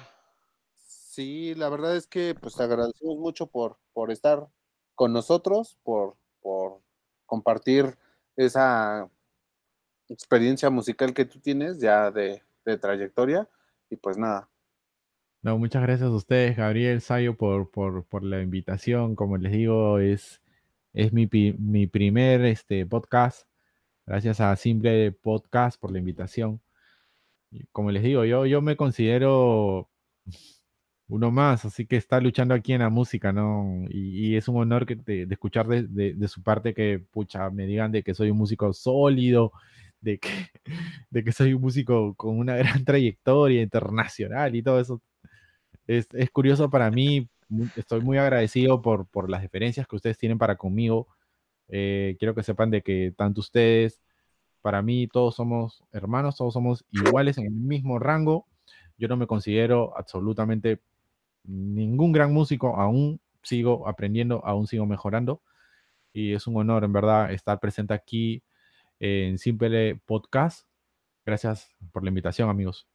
Sí, 0.75 1.55
la 1.55 1.69
verdad 1.69 1.97
es 1.97 2.07
que 2.07 2.35
pues 2.35 2.57
te 2.57 2.65
agradecemos 2.65 3.17
mucho 3.19 3.47
por, 3.47 3.79
por 3.93 4.11
estar 4.11 4.49
con 4.95 5.13
nosotros, 5.13 5.79
por, 5.85 6.17
por 6.41 6.81
compartir 7.25 7.97
esa 8.37 9.09
experiencia 10.09 10.71
musical 10.71 11.15
que 11.15 11.25
tú 11.25 11.39
tienes 11.41 11.79
ya 11.79 12.11
de, 12.11 12.43
de 12.65 12.79
trayectoria. 12.79 13.49
Y 13.91 13.97
pues 13.97 14.19
nada, 14.19 14.51
no, 15.45 15.59
muchas 15.59 15.83
gracias 15.83 16.09
a 16.09 16.15
ustedes, 16.15 16.57
Gabriel, 16.57 17.03
Sayo, 17.03 17.37
por, 17.37 17.71
por, 17.71 18.25
la 18.25 18.41
invitación. 18.41 19.15
Como 19.15 19.37
les 19.37 19.53
digo, 19.53 19.99
es, 19.99 20.41
es 20.95 21.13
mi, 21.13 21.29
mi, 21.59 21.87
primer 21.87 22.47
este, 22.47 22.87
podcast. 22.87 23.47
Gracias 24.07 24.41
a 24.41 24.57
Simple 24.57 25.13
Podcast 25.13 25.79
por 25.79 25.93
la 25.93 25.99
invitación. 25.99 26.63
Como 27.73 27.91
les 27.91 28.03
digo, 28.03 28.25
yo, 28.25 28.47
yo 28.47 28.63
me 28.63 28.77
considero 28.77 29.91
uno 31.09 31.31
más, 31.31 31.67
así 31.67 31.87
que 31.87 31.97
está 31.97 32.21
luchando 32.21 32.55
aquí 32.55 32.73
en 32.73 32.81
la 32.81 32.89
música, 32.89 33.33
¿no? 33.33 33.85
Y, 33.91 34.37
es 34.37 34.49
un 34.49 34.57
honor 34.57 34.87
que 34.87 34.97
de, 34.97 35.27
escuchar 35.31 35.67
de, 35.69 36.15
de, 36.15 36.29
su 36.29 36.43
parte 36.43 36.73
que, 36.73 37.05
pucha, 37.11 37.51
me 37.51 37.67
digan 37.67 37.93
de 37.93 38.03
que 38.03 38.15
soy 38.15 38.31
un 38.31 38.39
músico 38.39 38.73
sólido, 38.73 39.53
de 40.01 40.19
que, 40.19 40.31
de 41.11 41.25
que 41.25 41.33
soy 41.33 41.53
un 41.53 41.61
músico 41.63 42.15
con 42.15 42.39
una 42.39 42.57
gran 42.57 42.83
trayectoria 42.87 43.61
internacional 43.63 44.55
y 44.57 44.63
todo 44.63 44.81
eso 44.81 45.03
es, 45.87 46.09
curioso 46.31 46.71
para 46.71 46.91
mí, 46.91 47.29
estoy 47.77 48.01
muy 48.01 48.19
agradecido 48.19 48.83
por, 48.83 49.31
las 49.31 49.43
diferencias 49.43 49.87
que 49.87 49.97
ustedes 49.97 50.19
tienen 50.19 50.39
para 50.39 50.57
conmigo. 50.57 51.09
Eh, 51.69 52.17
quiero 52.19 52.35
que 52.35 52.43
sepan 52.43 52.71
de 52.71 52.83
que 52.83 53.13
tanto 53.17 53.41
ustedes, 53.41 54.01
para 54.63 54.83
mí, 54.83 55.09
todos 55.09 55.35
somos 55.35 55.85
hermanos, 55.93 56.37
todos 56.37 56.55
somos 56.55 56.85
iguales 56.91 57.39
en 57.39 57.47
el 57.47 57.53
mismo 57.53 57.99
rango. 57.99 58.47
Yo 58.97 59.09
no 59.09 59.17
me 59.17 59.27
considero 59.27 59.97
absolutamente 59.97 60.81
ningún 61.45 62.13
gran 62.13 62.33
músico, 62.33 62.77
aún 62.77 63.21
sigo 63.43 63.87
aprendiendo, 63.89 64.45
aún 64.45 64.67
sigo 64.67 64.87
mejorando. 64.87 65.43
Y 66.13 66.33
es 66.33 66.47
un 66.47 66.57
honor, 66.57 66.85
en 66.85 66.93
verdad, 66.93 67.33
estar 67.33 67.61
presente 67.61 67.93
aquí 67.93 68.43
en 69.01 69.39
Simple 69.39 69.97
Podcast. 70.07 70.67
Gracias 71.27 71.75
por 71.93 72.05
la 72.05 72.09
invitación, 72.09 72.49
amigos. 72.49 72.94